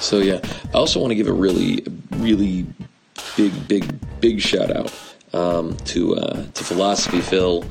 so 0.00 0.18
yeah, 0.18 0.40
I 0.72 0.78
also 0.78 0.98
want 0.98 1.12
to 1.12 1.14
give 1.14 1.28
a 1.28 1.32
really, 1.32 1.84
really 2.16 2.66
big, 3.36 3.68
big, 3.68 4.20
big 4.20 4.40
shout 4.40 4.74
out 4.74 4.92
um, 5.34 5.76
to 5.78 6.16
uh, 6.16 6.46
to 6.54 6.64
Philosophy 6.64 7.20
Phil, 7.20 7.64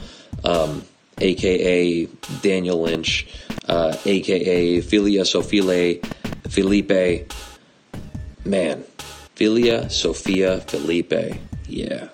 um, 0.43 0.83
aka 1.19 2.05
Daniel 2.41 2.81
Lynch, 2.81 3.27
uh, 3.67 3.95
aka 4.05 4.81
Filia 4.81 5.21
Sofile 5.21 6.05
Felipe. 6.49 7.31
Man, 8.45 8.83
Filia 9.35 9.89
Sophia 9.89 10.59
Felipe. 10.61 11.39
Yeah. 11.67 12.09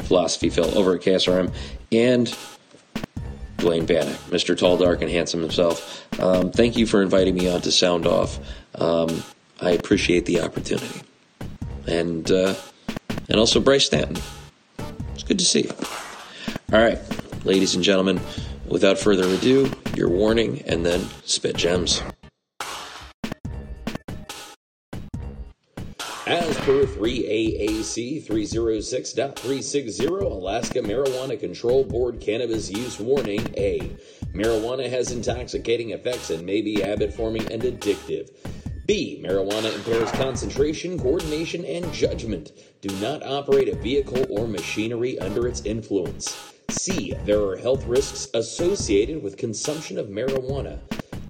Philosophy 0.00 0.50
Phil 0.50 0.76
over 0.76 0.96
at 0.96 1.00
KSRM 1.00 1.52
and 1.92 2.36
Duane 3.56 3.86
Bannock, 3.86 4.18
Mr. 4.28 4.58
Tall, 4.58 4.76
Dark, 4.76 5.02
and 5.02 5.10
Handsome 5.10 5.40
himself. 5.40 6.06
Um, 6.20 6.50
thank 6.50 6.76
you 6.76 6.86
for 6.86 7.02
inviting 7.02 7.34
me 7.34 7.48
on 7.48 7.60
to 7.62 7.72
Sound 7.72 8.06
Off. 8.06 8.38
Um, 8.74 9.22
I 9.60 9.70
appreciate 9.70 10.26
the 10.26 10.40
opportunity. 10.40 11.02
And, 11.86 12.30
uh, 12.30 12.54
and 13.30 13.38
also 13.38 13.60
Bryce 13.60 13.86
Stanton. 13.86 14.18
It's 15.14 15.22
good 15.22 15.38
to 15.38 15.44
see 15.44 15.62
you. 15.62 15.72
All 16.72 16.80
right, 16.80 16.98
ladies 17.44 17.74
and 17.74 17.82
gentlemen, 17.82 18.20
without 18.68 18.98
further 18.98 19.28
ado, 19.28 19.72
your 19.94 20.08
warning 20.08 20.62
and 20.66 20.84
then 20.84 21.08
spit 21.24 21.56
gemz. 21.56 22.02
As 26.26 26.56
per 26.58 26.84
3AAC 26.84 28.24
306.360, 28.24 30.22
Alaska 30.22 30.78
Marijuana 30.78 31.38
Control 31.40 31.82
Board 31.82 32.20
Cannabis 32.20 32.70
Use 32.70 33.00
Warning 33.00 33.52
A. 33.56 33.80
Marijuana 34.32 34.88
has 34.88 35.10
intoxicating 35.10 35.90
effects 35.90 36.30
and 36.30 36.46
may 36.46 36.62
be 36.62 36.80
habit 36.80 37.12
forming 37.12 37.50
and 37.52 37.62
addictive. 37.62 38.30
B. 38.90 39.22
Marijuana 39.22 39.72
impairs 39.72 40.10
concentration, 40.10 40.98
coordination, 40.98 41.64
and 41.64 41.92
judgment. 41.92 42.50
Do 42.80 42.92
not 42.96 43.22
operate 43.22 43.68
a 43.68 43.76
vehicle 43.76 44.26
or 44.28 44.48
machinery 44.48 45.16
under 45.20 45.46
its 45.46 45.64
influence. 45.64 46.36
C. 46.70 47.14
There 47.24 47.40
are 47.40 47.56
health 47.56 47.86
risks 47.86 48.26
associated 48.34 49.22
with 49.22 49.36
consumption 49.36 49.96
of 49.96 50.08
marijuana. 50.08 50.80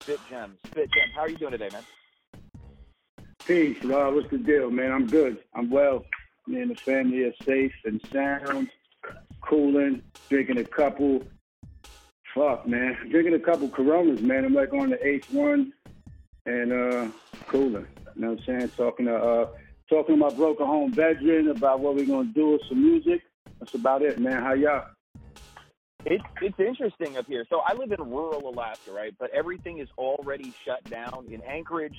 Spit 0.00 0.22
Gemz. 0.32 0.54
Spit 0.70 0.88
Gemz, 0.96 1.14
how 1.14 1.22
are 1.22 1.28
you 1.28 1.36
doing 1.36 1.52
today, 1.52 1.68
man? 1.70 1.84
Peace, 3.46 3.76
Rob. 3.84 4.14
What's 4.14 4.30
the 4.30 4.38
deal, 4.38 4.70
man? 4.70 4.92
I'm 4.92 5.10
good. 5.10 5.38
I'm 5.54 5.70
well. 5.70 6.06
Me 6.46 6.62
and 6.62 6.70
the 6.70 6.76
family 6.86 7.24
are 7.24 7.34
safe 7.46 7.72
and 7.84 8.00
sound, 8.14 8.68
cooling, 9.46 10.00
drinking 10.30 10.58
a 10.58 10.64
couple. 10.64 11.20
Fuck, 12.34 12.66
man. 12.66 12.96
Drinking 13.10 13.34
a 13.34 13.44
couple 13.44 13.68
Coronas, 13.68 14.20
man. 14.22 14.46
I'm 14.46 14.54
like 14.54 14.72
on 14.72 14.88
the 14.88 15.06
eighth 15.06 15.26
one 15.30 15.74
and 16.46 16.72
uh 16.72 17.12
cooling. 17.50 17.86
You 18.14 18.22
know 18.22 18.30
what 18.30 18.38
I'm 18.38 18.44
saying? 18.46 18.70
Talking 18.78 19.06
to 19.06 19.14
uh 19.14 19.46
talking 19.88 20.14
to 20.14 20.18
my 20.18 20.30
broken 20.30 20.66
home 20.66 20.94
veteran 20.94 21.48
about 21.48 21.80
what 21.80 21.94
we're 21.94 22.06
gonna 22.06 22.30
do 22.34 22.52
with 22.52 22.62
some 22.68 22.82
music. 22.82 23.22
That's 23.60 23.74
about 23.74 24.02
it, 24.02 24.18
man. 24.18 24.42
How 24.42 24.52
y'all? 24.54 24.86
It's 26.04 26.24
it's 26.40 26.58
interesting 26.58 27.16
up 27.16 27.26
here. 27.26 27.44
So 27.50 27.60
I 27.66 27.74
live 27.74 27.92
in 27.92 28.00
rural 28.08 28.48
Alaska, 28.48 28.92
right? 28.92 29.14
But 29.18 29.30
everything 29.30 29.78
is 29.78 29.88
already 29.98 30.54
shut 30.64 30.88
down. 30.88 31.26
In 31.30 31.42
Anchorage, 31.42 31.96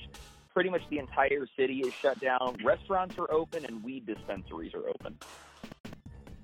pretty 0.52 0.70
much 0.70 0.82
the 0.90 0.98
entire 0.98 1.46
city 1.58 1.80
is 1.80 1.92
shut 2.00 2.18
down. 2.20 2.56
Restaurants 2.64 3.16
are 3.18 3.30
open 3.30 3.64
and 3.64 3.82
weed 3.84 4.06
dispensaries 4.06 4.72
are 4.74 4.88
open. 4.88 5.18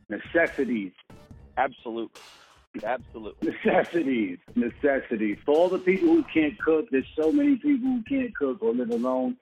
Necessities. 0.08 0.92
Absolutely. 1.56 2.20
Absolutely. 2.84 3.52
Necessities. 3.64 4.38
Necessities. 4.54 5.38
For 5.44 5.56
all 5.56 5.68
the 5.68 5.78
people 5.78 6.08
who 6.08 6.24
can't 6.32 6.58
cook, 6.58 6.86
there's 6.90 7.08
so 7.18 7.32
many 7.32 7.56
people 7.56 7.88
who 7.88 8.02
can't 8.08 8.36
cook 8.36 8.62
or 8.62 8.74
live 8.74 8.90
alone 8.90 9.36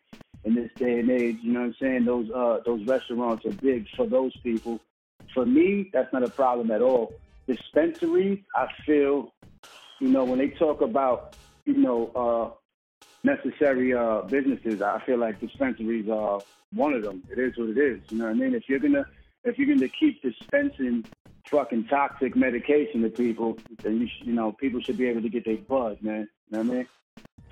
in 0.45 0.55
this 0.55 0.71
day 0.79 0.99
and 0.99 1.11
age. 1.11 1.37
You 1.43 1.53
know 1.53 1.61
what 1.61 1.67
I'm 1.67 1.77
saying? 1.81 2.05
Those 2.05 2.27
uh 2.35 2.59
those 2.65 2.87
restaurants 2.87 3.45
are 3.47 3.53
big 3.53 3.85
for 3.97 4.07
those 4.07 4.33
people. 4.43 4.79
For 5.33 5.45
me, 5.47 5.91
that's 5.93 6.13
not 6.13 6.23
a 6.23 6.29
problem 6.29 6.71
at 6.71 6.83
all. 6.83 7.13
Dispensaries, 7.49 8.39
I 8.55 8.67
feel, 8.87 9.33
you 10.01 10.09
know, 10.09 10.25
when 10.25 10.39
they 10.39 10.51
talk 10.59 10.81
about, 10.81 11.35
you 11.65 11.77
know, 11.77 12.11
uh 12.15 12.55
necessary 13.25 13.95
uh, 13.95 14.23
businesses. 14.23 14.81
I 14.85 15.03
feel 15.05 15.19
like 15.19 15.41
dispensaries 15.41 16.09
are 16.13 16.43
one 16.73 16.93
of 16.93 17.03
them. 17.03 17.25
It 17.31 17.41
is 17.41 17.55
what 17.57 17.71
it 17.71 17.79
is. 17.79 18.03
You 18.11 18.19
know 18.19 18.25
what 18.25 18.31
I 18.31 18.35
mean? 18.35 18.55
If 18.55 18.65
you're 18.69 18.79
gonna 18.79 19.05
if 19.45 19.59
you're 19.59 19.67
gonna 19.75 19.89
keep 19.99 20.23
dispensing 20.23 21.05
fucking 21.51 21.87
toxic 21.89 22.37
medication 22.37 23.03
to 23.03 23.09
people, 23.09 23.59
then 23.83 24.01
you 24.01 24.07
sh- 24.07 24.27
you 24.27 24.35
know 24.35 24.53
people 24.53 24.81
should 24.85 24.99
be 24.99 25.09
able 25.09 25.23
to 25.23 25.29
get 25.29 25.45
their 25.45 25.57
buzz, 25.57 25.97
man. 26.03 26.29
You 26.51 26.59
know 26.59 26.65
what 26.65 26.73
I 26.73 26.77
mean? 26.77 26.89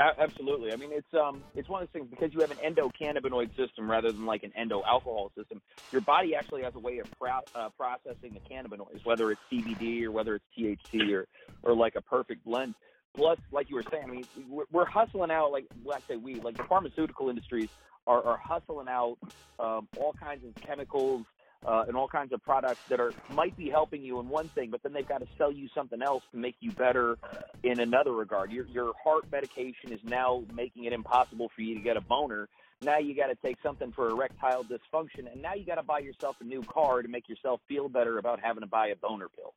Absolutely. 0.01 0.73
I 0.73 0.77
mean, 0.77 0.91
it's 0.93 1.07
um, 1.15 1.45
it's 1.55 1.69
one 1.69 1.83
of 1.83 1.89
those 1.89 1.93
things 2.01 2.11
because 2.11 2.33
you 2.35 2.41
have 2.41 2.51
an 2.51 2.59
endocannabinoid 2.59 3.51
system 3.57 3.89
rather 3.89 4.11
than 4.11 4.27
like 4.27 4.43
an 4.43 4.53
endo 4.59 4.83
alcohol 4.89 5.31
system. 5.39 5.63
Your 5.93 6.01
body 6.01 6.35
actually 6.35 6.63
has 6.63 6.73
a 6.75 6.81
way 6.81 6.99
of 6.99 7.07
pro- 7.21 7.39
uh, 7.55 7.69
processing 7.77 8.35
the 8.35 8.41
cannabinoids, 8.51 9.05
whether 9.05 9.31
it's 9.31 9.41
CBD 9.53 10.03
or 10.05 10.11
whether 10.11 10.35
it's 10.35 10.45
THC 10.59 11.13
or 11.13 11.27
or 11.63 11.77
like 11.77 11.95
a 11.97 12.01
perfect 12.03 12.45
blend. 12.45 12.75
Plus, 13.15 13.39
like 13.53 13.69
you 13.71 13.77
were 13.77 13.85
saying, 13.93 14.05
I 14.09 14.11
mean, 14.11 14.29
we're, 14.49 14.65
we're 14.73 14.87
hustling 14.87 15.31
out 15.31 15.53
like 15.53 15.67
well, 15.85 15.97
I 15.97 16.01
say 16.13 16.17
we 16.17 16.41
like 16.41 16.57
the 16.57 16.65
pharmaceutical 16.69 17.29
industries 17.29 17.71
are, 18.07 18.23
are 18.25 18.39
hustling 18.45 18.89
out 18.89 19.19
um, 19.61 19.89
all 19.95 20.15
kinds 20.19 20.45
of 20.45 20.53
chemicals 20.67 21.27
uh, 21.65 21.85
and 21.87 21.97
all 21.97 22.09
kinds 22.09 22.33
of 22.33 22.43
products 22.43 22.81
that 22.89 23.01
are 23.01 23.13
might 23.31 23.57
be 23.57 23.69
helping 23.71 24.03
you 24.03 24.19
in 24.21 24.29
one 24.29 24.49
thing, 24.49 24.71
but 24.71 24.83
then 24.83 24.93
they've 24.93 25.09
got 25.09 25.19
to 25.19 25.29
sell 25.39 25.53
you 25.53 25.69
something 25.75 26.03
else 26.03 26.23
to 26.33 26.39
make 26.39 26.57
you 26.61 26.73
better 26.73 27.19
in 27.63 27.81
another 27.81 28.13
regard. 28.13 28.51
Your 28.51 28.67
your 28.67 28.93
heart 29.03 29.31
medication 29.31 29.93
is 29.93 30.01
now 30.05 30.45
making 30.53 30.85
it 30.85 30.93
impossible 30.93 31.51
for 31.55 31.63
you 31.63 31.75
to 31.75 31.81
get 31.81 31.97
a 31.97 32.01
boner. 32.01 32.49
Now 32.81 32.99
you 32.99 33.15
got 33.15 33.29
to 33.29 33.37
take 33.37 33.59
something 33.63 33.93
for 33.93 34.09
erectile 34.09 34.65
dysfunction, 34.65 35.31
and 35.31 35.41
now 35.41 35.55
you 35.55 35.65
got 35.65 35.77
to 35.77 35.85
buy 35.85 36.01
yourself 36.01 36.37
a 36.41 36.45
new 36.45 36.63
car 36.63 37.03
to 37.03 37.09
make 37.09 37.29
yourself 37.29 37.61
feel 37.69 37.89
better 37.89 38.19
about 38.19 38.41
having 38.41 38.63
to 38.63 38.67
buy 38.67 38.89
a 38.89 38.97
boner 38.97 39.29
pill. 39.29 39.55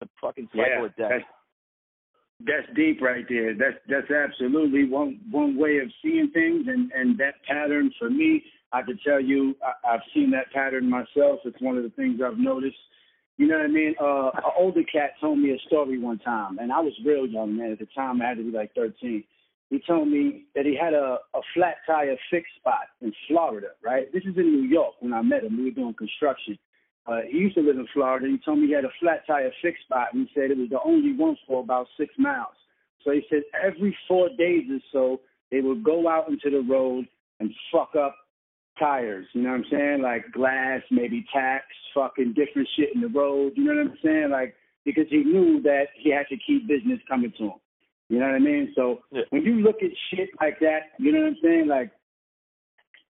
The 0.00 0.08
fucking 0.20 0.48
cycle 0.48 0.64
yeah, 0.66 0.84
of 0.84 0.96
death. 0.96 1.22
That's 2.40 2.66
deep 2.74 3.00
right 3.00 3.24
there. 3.28 3.54
That's 3.54 3.78
that's 3.88 4.10
absolutely 4.10 4.84
one 4.84 5.20
one 5.30 5.56
way 5.56 5.78
of 5.78 5.88
seeing 6.02 6.30
things, 6.32 6.66
and 6.66 6.90
and 6.92 7.16
that 7.18 7.34
pattern 7.46 7.92
for 7.98 8.10
me, 8.10 8.42
I 8.74 8.82
can 8.82 8.98
tell 9.06 9.20
you, 9.20 9.54
I, 9.64 9.94
I've 9.94 10.00
seen 10.12 10.32
that 10.32 10.50
pattern 10.52 10.90
myself. 10.90 11.40
It's 11.44 11.60
one 11.60 11.76
of 11.76 11.84
the 11.84 11.90
things 11.90 12.20
I've 12.24 12.38
noticed. 12.38 12.76
You 13.36 13.46
know 13.46 13.56
what 13.56 13.66
I 13.66 13.68
mean? 13.68 13.94
Uh, 14.00 14.30
an 14.34 14.52
older 14.58 14.82
cat 14.82 15.12
told 15.20 15.38
me 15.38 15.52
a 15.52 15.58
story 15.66 15.98
one 15.98 16.18
time, 16.18 16.58
and 16.58 16.72
I 16.72 16.80
was 16.80 16.92
real 17.06 17.24
young, 17.24 17.56
man. 17.56 17.70
At 17.70 17.78
the 17.78 17.86
time, 17.94 18.20
I 18.20 18.28
had 18.28 18.38
to 18.38 18.42
be 18.42 18.50
like 18.50 18.74
13. 18.74 19.22
He 19.70 19.80
told 19.86 20.08
me 20.08 20.44
that 20.56 20.66
he 20.66 20.76
had 20.76 20.92
a, 20.92 21.18
a 21.34 21.40
flat 21.54 21.76
tire 21.86 22.16
fixed 22.30 22.54
spot 22.56 22.86
in 23.00 23.12
Florida, 23.28 23.68
right? 23.82 24.12
This 24.12 24.24
is 24.24 24.36
in 24.36 24.52
New 24.52 24.68
York 24.68 24.94
when 25.00 25.12
I 25.12 25.22
met 25.22 25.44
him. 25.44 25.56
We 25.56 25.64
were 25.64 25.70
doing 25.70 25.94
construction. 25.94 26.58
Uh, 27.06 27.20
he 27.30 27.38
used 27.38 27.54
to 27.54 27.62
live 27.62 27.76
in 27.76 27.86
Florida. 27.92 28.26
He 28.26 28.38
told 28.44 28.58
me 28.58 28.66
he 28.66 28.72
had 28.72 28.84
a 28.84 28.94
flat 29.00 29.22
tire 29.26 29.52
fixed 29.62 29.84
spot, 29.84 30.08
and 30.12 30.26
he 30.26 30.34
said 30.34 30.50
it 30.50 30.58
was 30.58 30.70
the 30.70 30.82
only 30.84 31.14
one 31.14 31.36
for 31.46 31.62
about 31.62 31.86
six 31.96 32.12
miles. 32.18 32.54
So 33.04 33.12
he 33.12 33.22
said 33.30 33.42
every 33.62 33.96
four 34.08 34.30
days 34.36 34.64
or 34.70 34.80
so, 34.92 35.20
they 35.50 35.60
would 35.60 35.84
go 35.84 36.08
out 36.08 36.28
into 36.28 36.50
the 36.50 36.66
road 36.68 37.06
and 37.40 37.52
fuck 37.70 37.94
up 37.94 38.16
tires. 38.78 39.26
You 39.32 39.42
know 39.42 39.50
what 39.50 39.56
I'm 39.56 39.64
saying? 39.70 40.02
Like 40.02 40.32
glass, 40.32 40.80
maybe 40.90 41.24
tacks, 41.32 41.66
fucking 41.94 42.34
different 42.34 42.68
shit 42.76 42.94
in 42.94 43.00
the 43.00 43.08
road. 43.08 43.52
You 43.56 43.64
know 43.64 43.74
what 43.74 43.92
I'm 43.92 43.98
saying? 44.02 44.30
Like 44.30 44.54
because 44.84 45.06
he 45.10 45.18
knew 45.18 45.62
that 45.62 45.86
he 45.96 46.10
had 46.10 46.26
to 46.28 46.36
keep 46.46 46.68
business 46.68 47.00
coming 47.08 47.32
to 47.38 47.44
him. 47.44 47.60
You 48.08 48.20
know 48.20 48.26
what 48.26 48.34
I 48.34 48.38
mean? 48.38 48.72
So 48.76 49.00
yeah. 49.10 49.22
when 49.30 49.42
you 49.42 49.56
look 49.56 49.76
at 49.82 49.90
shit 50.10 50.28
like 50.40 50.60
that, 50.60 50.92
you 50.98 51.12
know 51.12 51.20
what 51.20 51.28
I'm 51.28 51.36
saying? 51.42 51.68
Like, 51.68 51.90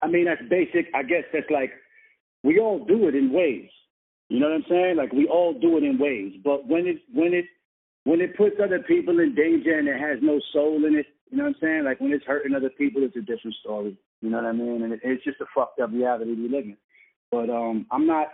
I 0.03 0.09
mean 0.09 0.27
that's 0.27 0.43
basic. 0.49 0.87
I 0.95 1.03
guess 1.03 1.25
that's 1.33 1.51
like 1.51 1.73
we 2.43 2.59
all 2.59 2.85
do 2.85 3.09
it 3.09 3.15
in 3.15 3.33
ways. 3.33 3.69
You 4.29 4.41
know 4.41 4.49
what 4.49 4.57
I'm 4.57 4.65
saying? 4.69 4.97
Like 4.97 5.13
we 5.13 5.27
all 5.27 5.59
do 5.59 5.77
it 5.77 5.83
in 5.83 5.99
ways, 5.99 6.35
but 6.45 6.67
when 6.67 6.87
it 6.87 6.99
when 7.13 7.35
it 7.35 7.47
when 8.05 8.21
it 8.21 8.37
puts 8.37 8.57
other 8.63 8.81
people 8.81 9.19
in 9.21 9.35
danger 9.35 9.79
and 9.79 9.89
it 9.89 9.99
has 9.99 10.19
no 10.23 10.41
soul 10.53 10.85
in 10.85 10.95
it, 10.95 11.07
you 11.31 11.39
know 11.39 11.45
what 11.45 11.57
I'm 11.57 11.61
saying? 11.61 11.85
Like 11.85 12.01
when 12.01 12.13
it's 12.13 12.25
hurting 12.25 12.55
other 12.55 12.71
people, 12.71 13.03
it's 13.03 13.17
a 13.17 13.21
different 13.21 13.57
story. 13.61 13.97
You 14.25 14.31
know 14.31 14.39
what 14.39 14.47
I 14.47 14.53
mean? 14.53 14.83
And 14.83 14.93
it, 14.95 15.01
it's 15.05 15.23
just 15.23 15.41
a 15.43 15.45
fucked 15.55 15.81
up 15.81 15.93
reality 15.93 16.33
we 16.33 16.49
live 16.49 16.65
in. 16.65 16.79
But 17.31 17.51
um, 17.51 17.87
I'm 17.91 18.07
not, 18.07 18.29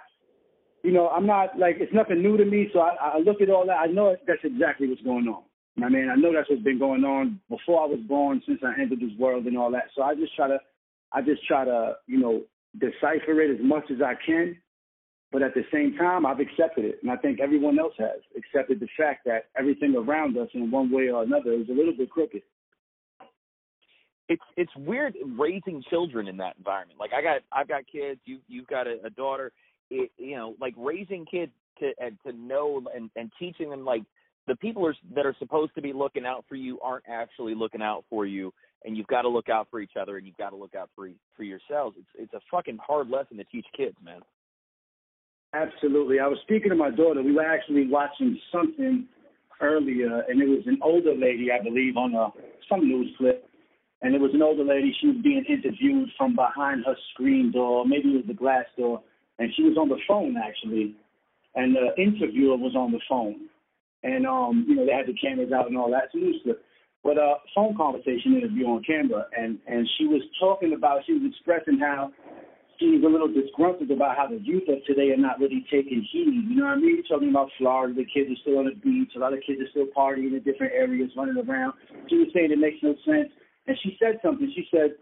you 0.85 0.93
know, 0.93 1.09
I'm 1.09 1.27
not 1.27 1.59
like 1.59 1.77
it's 1.81 1.93
nothing 1.93 2.23
new 2.23 2.37
to 2.37 2.45
me. 2.45 2.69
So 2.73 2.79
I, 2.79 3.15
I 3.15 3.19
look 3.19 3.41
at 3.41 3.51
all 3.51 3.67
that. 3.67 3.79
I 3.79 3.87
know 3.87 4.15
that's 4.27 4.45
exactly 4.45 4.89
what's 4.89 5.03
going 5.03 5.27
on. 5.27 5.43
I 5.83 5.89
mean, 5.89 6.09
I 6.09 6.15
know 6.15 6.33
that's 6.33 6.49
what's 6.49 6.63
been 6.63 6.79
going 6.79 7.03
on 7.05 7.41
before 7.49 7.83
I 7.83 7.87
was 7.87 8.01
born, 8.07 8.41
since 8.47 8.61
I 8.63 8.81
entered 8.81 9.01
this 9.01 9.19
world 9.19 9.47
and 9.47 9.59
all 9.59 9.71
that. 9.73 9.89
So 9.97 10.03
I 10.03 10.15
just 10.15 10.35
try 10.37 10.47
to, 10.47 10.59
I 11.13 11.23
just 11.23 11.45
try 11.47 11.65
to, 11.65 11.95
you 12.07 12.19
know, 12.19 12.43
decipher 12.79 13.41
it 13.41 13.59
as 13.59 13.65
much 13.65 13.85
as 13.91 14.01
I 14.01 14.15
can. 14.25 14.57
But 15.33 15.43
at 15.43 15.55
the 15.55 15.63
same 15.73 15.97
time, 15.97 16.27
I've 16.27 16.41
accepted 16.41 16.85
it, 16.85 16.99
and 17.03 17.11
I 17.11 17.17
think 17.17 17.39
everyone 17.41 17.79
else 17.79 17.95
has 17.99 18.19
accepted 18.37 18.81
the 18.81 18.89
fact 18.99 19.25
that 19.27 19.45
everything 19.57 19.95
around 19.97 20.37
us, 20.37 20.49
in 20.55 20.73
one 20.73 20.91
way 20.91 21.09
or 21.09 21.23
another, 21.23 21.53
is 21.53 21.69
a 21.69 21.73
little 21.73 21.95
bit 21.97 22.11
crooked. 22.11 22.43
It's 24.31 24.43
it's 24.57 24.71
weird 24.77 25.17
raising 25.37 25.83
children 25.91 26.29
in 26.29 26.37
that 26.37 26.55
environment. 26.57 27.01
Like 27.01 27.11
I 27.13 27.21
got 27.21 27.41
I've 27.53 27.67
got 27.67 27.83
kids. 27.91 28.21
You 28.25 28.39
you've 28.47 28.69
got 28.69 28.87
a, 28.87 28.97
a 29.05 29.11
daughter. 29.11 29.51
It, 29.91 30.13
you 30.19 30.37
know, 30.37 30.55
like 30.61 30.73
raising 30.77 31.27
kids 31.27 31.51
to 31.81 31.91
and 31.99 32.17
to 32.25 32.33
know 32.33 32.81
and 32.95 33.11
and 33.17 33.33
teaching 33.41 33.71
them 33.71 33.85
like 33.85 34.03
the 34.47 34.55
people 34.55 34.87
are, 34.87 34.95
that 35.17 35.27
are 35.27 35.35
supposed 35.41 35.75
to 35.75 35.83
be 35.83 35.93
looking 35.93 36.25
out 36.25 36.45
for 36.49 36.55
you 36.55 36.79
aren't 36.81 37.05
actually 37.09 37.57
looking 37.57 37.83
out 37.83 38.05
for 38.09 38.25
you, 38.25 38.55
and 38.85 38.97
you've 38.97 39.09
got 39.09 39.23
to 39.23 39.29
look 39.29 39.49
out 39.49 39.67
for 39.69 39.81
each 39.81 39.97
other, 40.01 40.17
and 40.17 40.25
you've 40.25 40.37
got 40.37 40.51
to 40.51 40.57
look 40.57 40.77
out 40.77 40.91
for 40.95 41.09
for 41.37 41.43
yourselves. 41.43 41.97
It's 41.99 42.09
it's 42.17 42.35
a 42.35 42.41
fucking 42.53 42.79
hard 42.81 43.11
lesson 43.11 43.37
to 43.39 43.45
teach 43.45 43.67
kids, 43.77 43.97
man. 44.01 44.21
Absolutely. 45.55 46.21
I 46.21 46.29
was 46.29 46.39
speaking 46.43 46.71
to 46.71 46.77
my 46.77 46.91
daughter. 46.91 47.21
We 47.21 47.33
were 47.33 47.45
actually 47.45 47.89
watching 47.89 48.39
something 48.53 49.09
earlier, 49.61 50.21
and 50.29 50.41
it 50.41 50.49
was 50.49 50.63
an 50.67 50.79
older 50.83 51.17
lady, 51.17 51.49
I 51.51 51.61
believe, 51.61 51.97
on 51.97 52.15
a 52.15 52.29
some 52.69 52.87
news 52.87 53.13
clip, 53.19 53.50
and 54.03 54.15
it 54.15 54.21
was 54.21 54.33
an 54.35 54.43
older 54.43 54.65
lady. 54.65 54.95
She 55.01 55.09
was 55.09 55.17
being 55.23 55.45
interviewed 55.49 56.09
from 56.17 56.35
behind 56.35 56.85
her 56.87 56.97
screen 57.13 57.53
door, 57.53 57.85
maybe 57.87 58.09
it 58.11 58.17
was 58.17 58.27
the 58.27 58.35
glass 58.35 58.65
door, 58.77 59.03
and 59.39 59.51
she 59.57 59.63
was 59.63 59.77
on 59.77 59.89
the 59.89 59.99
phone 60.09 60.37
actually, 60.37 60.95
and 61.55 61.75
the 61.75 61.95
interviewer 62.01 62.57
was 62.57 62.75
on 62.75 62.93
the 62.93 63.01
phone 63.09 63.49
and 64.03 64.27
um, 64.27 64.65
you 64.69 64.75
know, 64.75 64.87
they 64.87 64.93
had 64.93 65.07
the 65.07 65.19
cameras 65.19 65.53
out 65.53 65.69
and 65.69 65.77
all 65.77 65.91
that. 65.91 66.09
So 66.13 66.19
it 66.19 66.43
was 66.47 66.57
but 67.03 67.17
uh, 67.17 67.41
phone 67.55 67.77
conversation 67.77 68.37
interview 68.37 68.67
on 68.67 68.85
camera, 68.85 69.25
and 69.37 69.59
and 69.67 69.89
she 69.97 70.07
was 70.07 70.21
talking 70.39 70.75
about, 70.75 71.01
she 71.07 71.15
was 71.15 71.33
expressing 71.33 71.79
how 71.81 72.13
she's 72.79 73.03
a 73.03 73.09
little 73.09 73.29
disgruntled 73.29 73.91
about 73.91 74.17
how 74.19 74.29
the 74.29 74.37
youth 74.37 74.69
of 74.69 74.85
today 74.85 75.09
are 75.09 75.17
not 75.17 75.41
really 75.41 75.65
taking 75.73 76.05
heed. 76.13 76.45
You 76.49 76.57
know 76.57 76.69
what 76.69 76.77
I 76.77 76.81
mean? 76.81 77.03
Talking 77.09 77.31
about 77.31 77.49
Florida, 77.57 77.95
the 77.95 78.05
kids 78.05 78.29
are 78.29 78.41
still 78.43 78.59
on 78.59 78.67
the 78.67 78.77
beach, 78.77 79.13
a 79.17 79.19
lot 79.19 79.33
of 79.33 79.41
kids 79.47 79.61
are 79.65 79.71
still 79.73 79.89
partying 79.97 80.37
in 80.37 80.43
different 80.45 80.75
areas, 80.77 81.11
running 81.17 81.41
around. 81.41 81.73
She 82.09 82.17
was 82.17 82.29
saying 82.35 82.53
it 82.53 82.61
makes 82.61 82.83
no 82.83 82.93
sense, 83.09 83.33
and 83.71 83.79
she 83.83 83.97
said 84.03 84.19
something. 84.21 84.51
She 84.55 84.67
said, 84.75 84.99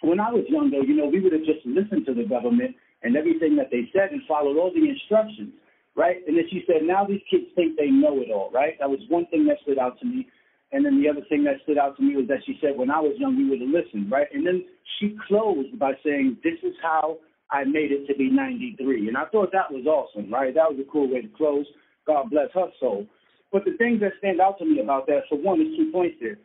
"When 0.00 0.20
I 0.20 0.30
was 0.30 0.46
younger, 0.48 0.78
you 0.86 0.94
know, 0.94 1.06
we 1.10 1.20
would 1.20 1.34
have 1.34 1.44
just 1.44 1.66
listened 1.66 2.06
to 2.06 2.14
the 2.14 2.24
government 2.24 2.76
and 3.02 3.16
everything 3.16 3.56
that 3.56 3.70
they 3.74 3.90
said 3.92 4.12
and 4.14 4.22
followed 4.30 4.56
all 4.56 4.70
the 4.70 4.88
instructions." 4.88 5.52
right? 5.96 6.18
And 6.28 6.36
then 6.36 6.44
she 6.50 6.62
said, 6.66 6.84
now 6.84 7.04
these 7.04 7.22
kids 7.30 7.46
think 7.56 7.76
they 7.76 7.88
know 7.88 8.20
it 8.20 8.30
all, 8.30 8.50
right? 8.52 8.78
That 8.78 8.90
was 8.90 9.00
one 9.08 9.26
thing 9.26 9.46
that 9.46 9.56
stood 9.62 9.78
out 9.78 9.98
to 10.00 10.06
me. 10.06 10.28
And 10.70 10.84
then 10.84 11.00
the 11.00 11.08
other 11.08 11.24
thing 11.28 11.42
that 11.44 11.62
stood 11.64 11.78
out 11.78 11.96
to 11.96 12.02
me 12.02 12.16
was 12.16 12.28
that 12.28 12.44
she 12.44 12.58
said, 12.60 12.76
when 12.76 12.90
I 12.90 13.00
was 13.00 13.16
young, 13.18 13.36
we 13.36 13.48
would 13.48 13.60
have 13.60 13.70
listened, 13.70 14.10
right? 14.10 14.28
And 14.32 14.46
then 14.46 14.64
she 14.98 15.16
closed 15.26 15.78
by 15.78 15.92
saying, 16.04 16.36
this 16.44 16.60
is 16.62 16.74
how 16.82 17.18
I 17.50 17.64
made 17.64 17.92
it 17.92 18.06
to 18.08 18.14
be 18.14 18.30
93. 18.30 19.08
And 19.08 19.16
I 19.16 19.24
thought 19.32 19.52
that 19.52 19.72
was 19.72 19.86
awesome, 19.86 20.30
right? 20.32 20.54
That 20.54 20.68
was 20.68 20.78
a 20.78 20.90
cool 20.90 21.10
way 21.10 21.22
to 21.22 21.28
close. 21.36 21.64
God 22.06 22.30
bless 22.30 22.48
her 22.54 22.68
soul. 22.78 23.06
But 23.52 23.64
the 23.64 23.76
things 23.78 24.00
that 24.00 24.12
stand 24.18 24.40
out 24.40 24.58
to 24.58 24.64
me 24.66 24.80
about 24.80 25.06
that, 25.06 25.22
for 25.30 25.38
one, 25.38 25.60
is 25.60 25.76
two 25.78 25.90
points 25.92 26.16
there. 26.20 26.36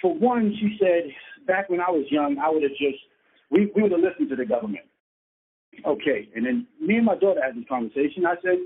For 0.00 0.14
one, 0.14 0.54
she 0.58 0.76
said, 0.80 1.10
back 1.46 1.68
when 1.68 1.80
I 1.80 1.90
was 1.90 2.06
young, 2.10 2.38
I 2.38 2.48
would 2.50 2.62
have 2.62 2.72
just, 2.72 2.98
we, 3.50 3.70
we 3.74 3.82
would 3.82 3.92
have 3.92 4.00
listened 4.00 4.30
to 4.30 4.36
the 4.36 4.46
government. 4.46 4.84
Okay. 5.86 6.28
And 6.34 6.44
then 6.44 6.66
me 6.80 6.96
and 6.96 7.06
my 7.06 7.16
daughter 7.16 7.40
had 7.44 7.56
this 7.56 7.68
conversation. 7.68 8.26
I 8.26 8.34
said 8.42 8.58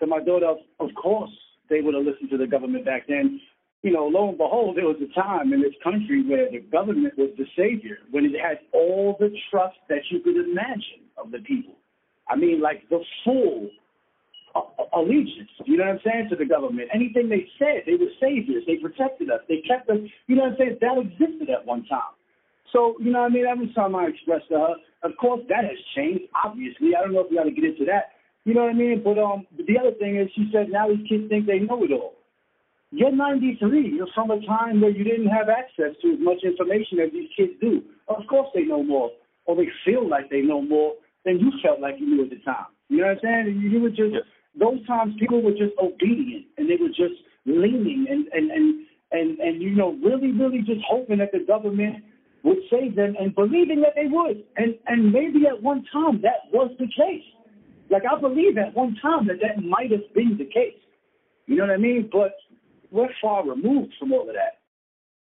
to 0.00 0.06
my 0.06 0.22
daughter, 0.22 0.54
of 0.80 0.88
course 1.00 1.30
they 1.70 1.80
would 1.80 1.94
have 1.94 2.04
listened 2.04 2.30
to 2.30 2.38
the 2.38 2.46
government 2.46 2.84
back 2.84 3.06
then. 3.08 3.40
You 3.82 3.92
know, 3.92 4.06
lo 4.06 4.28
and 4.28 4.38
behold, 4.38 4.76
there 4.76 4.86
was 4.86 5.00
a 5.02 5.12
time 5.20 5.52
in 5.52 5.60
this 5.60 5.74
country 5.82 6.22
where 6.24 6.50
the 6.50 6.60
government 6.60 7.14
was 7.18 7.30
the 7.36 7.46
savior, 7.56 7.98
when 8.12 8.24
it 8.24 8.38
had 8.40 8.58
all 8.72 9.16
the 9.18 9.34
trust 9.50 9.76
that 9.88 10.02
you 10.10 10.20
could 10.20 10.36
imagine 10.36 11.10
of 11.16 11.32
the 11.32 11.38
people. 11.38 11.74
I 12.28 12.36
mean, 12.36 12.60
like 12.60 12.88
the 12.90 13.00
full 13.24 13.70
allegiance, 14.92 15.50
you 15.64 15.76
know 15.76 15.84
what 15.84 15.98
I'm 15.98 16.00
saying, 16.04 16.28
to 16.30 16.36
the 16.36 16.44
government. 16.44 16.88
Anything 16.94 17.28
they 17.28 17.48
said, 17.58 17.84
they 17.86 17.94
were 17.94 18.12
saviors. 18.20 18.64
They 18.66 18.76
protected 18.76 19.30
us. 19.30 19.40
They 19.48 19.62
kept 19.66 19.88
us, 19.90 19.98
you 20.26 20.36
know 20.36 20.52
what 20.52 20.52
I'm 20.52 20.58
saying? 20.58 20.78
That 20.80 20.98
existed 21.00 21.50
at 21.50 21.64
one 21.64 21.84
time. 21.86 22.12
So, 22.72 22.96
you 23.00 23.12
know 23.12 23.20
what 23.20 23.32
I 23.32 23.34
mean? 23.34 23.46
Every 23.46 23.72
time 23.74 23.94
I 23.94 24.06
expressed 24.06 24.48
to 24.48 24.58
her, 24.58 24.74
of 25.02 25.12
course 25.20 25.40
that 25.48 25.64
has 25.64 25.78
changed, 25.96 26.24
obviously. 26.44 26.96
I 26.96 27.02
don't 27.02 27.12
know 27.12 27.20
if 27.20 27.30
we 27.30 27.36
got 27.36 27.44
to 27.44 27.52
get 27.52 27.64
into 27.64 27.84
that. 27.86 28.16
You 28.44 28.54
know 28.54 28.64
what 28.64 28.74
I 28.74 28.78
mean? 28.78 29.02
But 29.04 29.18
um, 29.18 29.46
the 29.56 29.78
other 29.78 29.92
thing 29.98 30.16
is, 30.16 30.28
she 30.34 30.48
said 30.52 30.70
now 30.70 30.88
these 30.88 31.06
kids 31.08 31.28
think 31.28 31.46
they 31.46 31.60
know 31.60 31.84
it 31.84 31.92
all. 31.92 32.14
You're 32.90 33.12
93. 33.12 33.92
You're 33.94 34.12
from 34.14 34.30
a 34.30 34.44
time 34.44 34.80
where 34.80 34.90
you 34.90 35.04
didn't 35.04 35.28
have 35.28 35.48
access 35.48 35.96
to 36.02 36.12
as 36.12 36.20
much 36.20 36.44
information 36.44 37.00
as 37.00 37.12
these 37.12 37.30
kids 37.36 37.52
do. 37.60 37.82
Of 38.08 38.26
course 38.28 38.48
they 38.54 38.62
know 38.62 38.82
more, 38.82 39.10
or 39.46 39.56
they 39.56 39.68
feel 39.84 40.08
like 40.08 40.28
they 40.28 40.42
know 40.42 40.60
more 40.60 40.94
than 41.24 41.38
you 41.38 41.52
felt 41.62 41.80
like 41.80 41.96
you 41.98 42.06
knew 42.06 42.24
at 42.24 42.30
the 42.30 42.40
time. 42.44 42.66
You 42.88 42.98
know 42.98 43.06
what 43.06 43.24
I'm 43.24 43.46
saying? 43.46 43.60
You 43.62 43.80
were 43.80 43.90
just 43.90 44.16
those 44.58 44.84
times 44.86 45.14
people 45.18 45.42
were 45.42 45.52
just 45.52 45.72
obedient 45.78 46.46
and 46.58 46.68
they 46.68 46.76
were 46.76 46.88
just 46.88 47.20
leaning 47.46 48.06
and 48.08 48.26
and 48.32 48.50
and 48.50 48.86
and 49.12 49.38
and 49.38 49.62
you 49.62 49.70
know 49.70 49.96
really 50.04 50.32
really 50.32 50.60
just 50.60 50.80
hoping 50.88 51.18
that 51.18 51.32
the 51.32 51.44
government 51.46 52.04
would 52.44 52.58
save 52.70 52.96
them 52.96 53.14
and 53.18 53.34
believing 53.34 53.80
that 53.82 53.94
they 53.94 54.06
would. 54.08 54.44
And 54.56 54.74
and 54.86 55.12
maybe 55.12 55.46
at 55.46 55.62
one 55.62 55.84
time 55.92 56.20
that 56.22 56.50
was 56.52 56.70
the 56.78 56.86
case. 56.86 57.24
Like 57.90 58.02
I 58.10 58.20
believe 58.20 58.58
at 58.58 58.74
one 58.74 58.96
time 59.00 59.26
that 59.28 59.36
that 59.42 59.62
might 59.62 59.90
have 59.90 60.12
been 60.14 60.36
the 60.38 60.44
case. 60.44 60.78
You 61.46 61.56
know 61.56 61.66
what 61.66 61.72
I 61.72 61.76
mean? 61.76 62.08
But 62.10 62.32
we're 62.90 63.08
far 63.20 63.46
removed 63.48 63.94
from 63.98 64.12
all 64.12 64.28
of 64.28 64.34
that. 64.34 64.60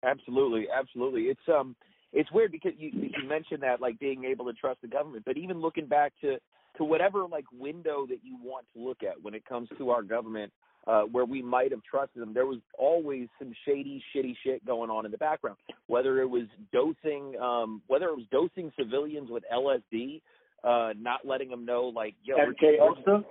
Absolutely, 0.07 0.67
absolutely. 0.75 1.23
It's 1.23 1.47
um 1.47 1.75
it's 2.13 2.31
weird 2.31 2.51
because 2.51 2.73
you 2.77 2.91
you 2.93 3.27
mentioned 3.27 3.63
that 3.63 3.81
like 3.81 3.99
being 3.99 4.23
able 4.25 4.45
to 4.45 4.53
trust 4.53 4.81
the 4.81 4.87
government, 4.87 5.23
but 5.25 5.37
even 5.37 5.59
looking 5.59 5.85
back 5.85 6.13
to 6.21 6.37
to 6.77 6.83
whatever 6.83 7.25
like 7.25 7.45
window 7.51 8.05
that 8.07 8.19
you 8.23 8.37
want 8.41 8.65
to 8.75 8.83
look 8.83 9.03
at 9.03 9.21
when 9.21 9.33
it 9.33 9.45
comes 9.45 9.69
to 9.77 9.89
our 9.89 10.03
government, 10.03 10.51
uh, 10.87 11.01
where 11.01 11.25
we 11.25 11.41
might 11.41 11.71
have 11.71 11.81
trusted 11.83 12.21
them, 12.21 12.33
there 12.33 12.45
was 12.45 12.59
always 12.77 13.27
some 13.39 13.51
shady, 13.65 14.01
shitty 14.15 14.35
shit 14.43 14.65
going 14.65 14.89
on 14.89 15.05
in 15.05 15.11
the 15.11 15.17
background. 15.17 15.57
Whether 15.87 16.21
it 16.21 16.29
was 16.29 16.45
dosing, 16.71 17.35
um, 17.41 17.81
whether 17.87 18.05
it 18.05 18.15
was 18.15 18.25
dosing 18.31 18.71
civilians 18.79 19.29
with 19.29 19.43
LSD, 19.53 20.21
uh, 20.63 20.93
not 20.97 21.25
letting 21.25 21.49
them 21.49 21.65
know, 21.65 21.91
like, 21.93 22.15
yo, 22.23 22.35
MK 22.37 22.79
Ultra. 22.79 23.21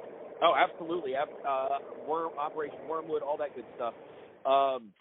Oh, 0.42 0.54
absolutely. 0.54 1.12
Uh, 1.16 1.68
worm 2.06 2.32
Operation 2.38 2.78
Wormwood, 2.88 3.22
all 3.22 3.38
that 3.38 3.54
good 3.54 3.64
stuff. 3.74 3.94
Um, 4.44 4.92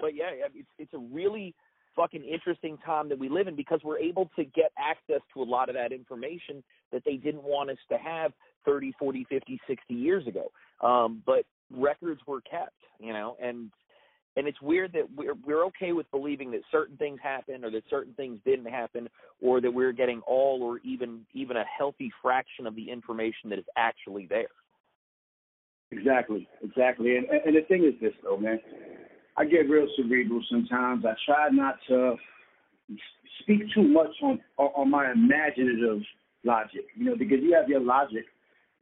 but 0.00 0.14
yeah, 0.14 0.30
it's 0.54 0.68
it's 0.78 0.94
a 0.94 0.98
really 0.98 1.54
fucking 1.94 2.24
interesting 2.24 2.78
time 2.84 3.08
that 3.08 3.18
we 3.18 3.28
live 3.28 3.48
in 3.48 3.56
because 3.56 3.80
we're 3.82 3.98
able 3.98 4.30
to 4.36 4.44
get 4.44 4.70
access 4.78 5.20
to 5.34 5.42
a 5.42 5.44
lot 5.44 5.68
of 5.68 5.74
that 5.74 5.92
information 5.92 6.62
that 6.92 7.02
they 7.04 7.16
didn't 7.16 7.42
want 7.42 7.70
us 7.70 7.78
to 7.90 7.98
have 7.98 8.32
30, 8.64 8.92
40, 8.98 9.26
50, 9.28 9.60
60 9.66 9.94
years 9.94 10.26
ago. 10.26 10.50
Um, 10.80 11.22
but 11.24 11.44
records 11.70 12.20
were 12.26 12.40
kept, 12.40 12.74
you 13.00 13.12
know, 13.12 13.36
and 13.42 13.70
and 14.36 14.46
it's 14.46 14.60
weird 14.60 14.92
that 14.92 15.04
we're 15.16 15.34
we're 15.46 15.64
okay 15.66 15.92
with 15.92 16.10
believing 16.10 16.50
that 16.50 16.60
certain 16.70 16.96
things 16.96 17.18
happened 17.22 17.64
or 17.64 17.70
that 17.70 17.84
certain 17.88 18.12
things 18.14 18.38
didn't 18.44 18.66
happen 18.66 19.08
or 19.40 19.60
that 19.60 19.70
we're 19.70 19.92
getting 19.92 20.20
all 20.26 20.62
or 20.62 20.78
even 20.84 21.22
even 21.32 21.56
a 21.56 21.64
healthy 21.64 22.12
fraction 22.22 22.66
of 22.66 22.76
the 22.76 22.90
information 22.90 23.50
that 23.50 23.58
is 23.58 23.64
actually 23.76 24.26
there. 24.26 24.48
Exactly, 25.90 26.46
exactly. 26.62 27.16
And 27.16 27.26
and 27.28 27.56
the 27.56 27.62
thing 27.62 27.84
is 27.84 27.98
this 28.00 28.12
though, 28.22 28.36
man. 28.36 28.60
I 29.38 29.44
get 29.44 29.68
real 29.68 29.86
cerebral 29.96 30.42
sometimes. 30.50 31.04
I 31.04 31.12
try 31.26 31.48
not 31.50 31.76
to 31.88 32.16
speak 33.40 33.60
too 33.74 33.82
much 33.82 34.14
on 34.22 34.40
on 34.58 34.90
my 34.90 35.12
imaginative 35.12 36.02
logic, 36.46 36.86
you 36.94 37.04
know, 37.04 37.16
because 37.16 37.38
you 37.42 37.52
have 37.54 37.68
your 37.68 37.80
logic 37.80 38.24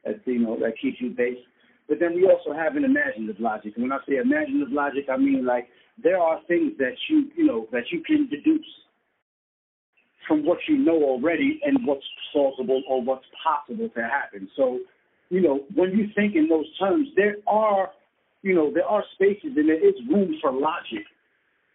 that 0.05 0.21
you 0.25 0.39
know 0.39 0.57
that 0.59 0.73
keeps 0.79 1.01
you 1.01 1.09
based 1.09 1.41
but 1.87 1.99
then 1.99 2.15
we 2.15 2.25
also 2.25 2.53
have 2.53 2.75
an 2.75 2.83
imaginative 2.83 3.39
logic. 3.39 3.73
And 3.75 3.83
when 3.83 3.91
I 3.91 3.99
say 4.07 4.15
imaginative 4.15 4.71
logic, 4.71 5.05
I 5.11 5.17
mean 5.17 5.45
like 5.45 5.67
there 6.01 6.19
are 6.19 6.39
things 6.47 6.73
that 6.79 6.95
you 7.09 7.29
you 7.35 7.45
know 7.45 7.67
that 7.71 7.91
you 7.91 8.01
can 8.01 8.27
deduce 8.27 8.65
from 10.27 10.45
what 10.45 10.57
you 10.67 10.77
know 10.77 11.03
already 11.03 11.59
and 11.63 11.85
what's 11.85 12.05
plausible 12.31 12.81
or 12.89 13.01
what's 13.01 13.25
possible 13.43 13.89
to 13.89 14.01
happen. 14.01 14.49
So, 14.55 14.79
you 15.29 15.41
know, 15.41 15.65
when 15.75 15.91
you 15.91 16.07
think 16.15 16.35
in 16.35 16.49
those 16.49 16.65
terms, 16.79 17.09
there 17.15 17.35
are 17.45 17.91
you 18.41 18.55
know 18.55 18.71
there 18.73 18.85
are 18.85 19.03
spaces 19.13 19.53
and 19.55 19.69
there 19.69 19.87
is 19.87 19.93
room 20.09 20.35
for 20.41 20.51
logic 20.51 21.05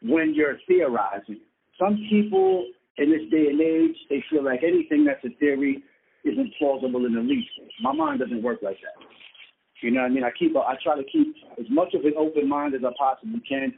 when 0.03 0.35
you're 0.35 0.59
theorizing. 0.66 1.40
Some 1.79 1.96
people 2.11 2.66
in 2.98 3.11
this 3.11 3.29
day 3.31 3.46
and 3.48 3.61
age, 3.61 3.96
they 4.09 4.22
feel 4.31 4.44
like 4.44 4.62
anything 4.62 5.05
that's 5.05 5.24
a 5.24 5.35
theory 5.38 5.83
isn't 6.24 6.53
plausible 6.59 7.07
in 7.07 7.14
the 7.14 7.20
least. 7.20 7.48
My 7.81 7.92
mind 7.92 8.20
doesn't 8.20 8.42
work 8.42 8.59
like 8.62 8.76
that. 8.83 9.05
You 9.83 9.90
know 9.90 10.03
what 10.03 10.11
I 10.11 10.14
mean? 10.14 10.24
I 10.24 10.31
keep 10.38 10.55
I 10.57 10.74
try 10.83 10.96
to 10.96 11.05
keep 11.05 11.35
as 11.59 11.64
much 11.70 11.94
of 11.94 12.05
an 12.05 12.12
open 12.18 12.46
mind 12.48 12.74
as 12.74 12.83
I 12.85 12.92
possibly 12.98 13.40
can, 13.48 13.72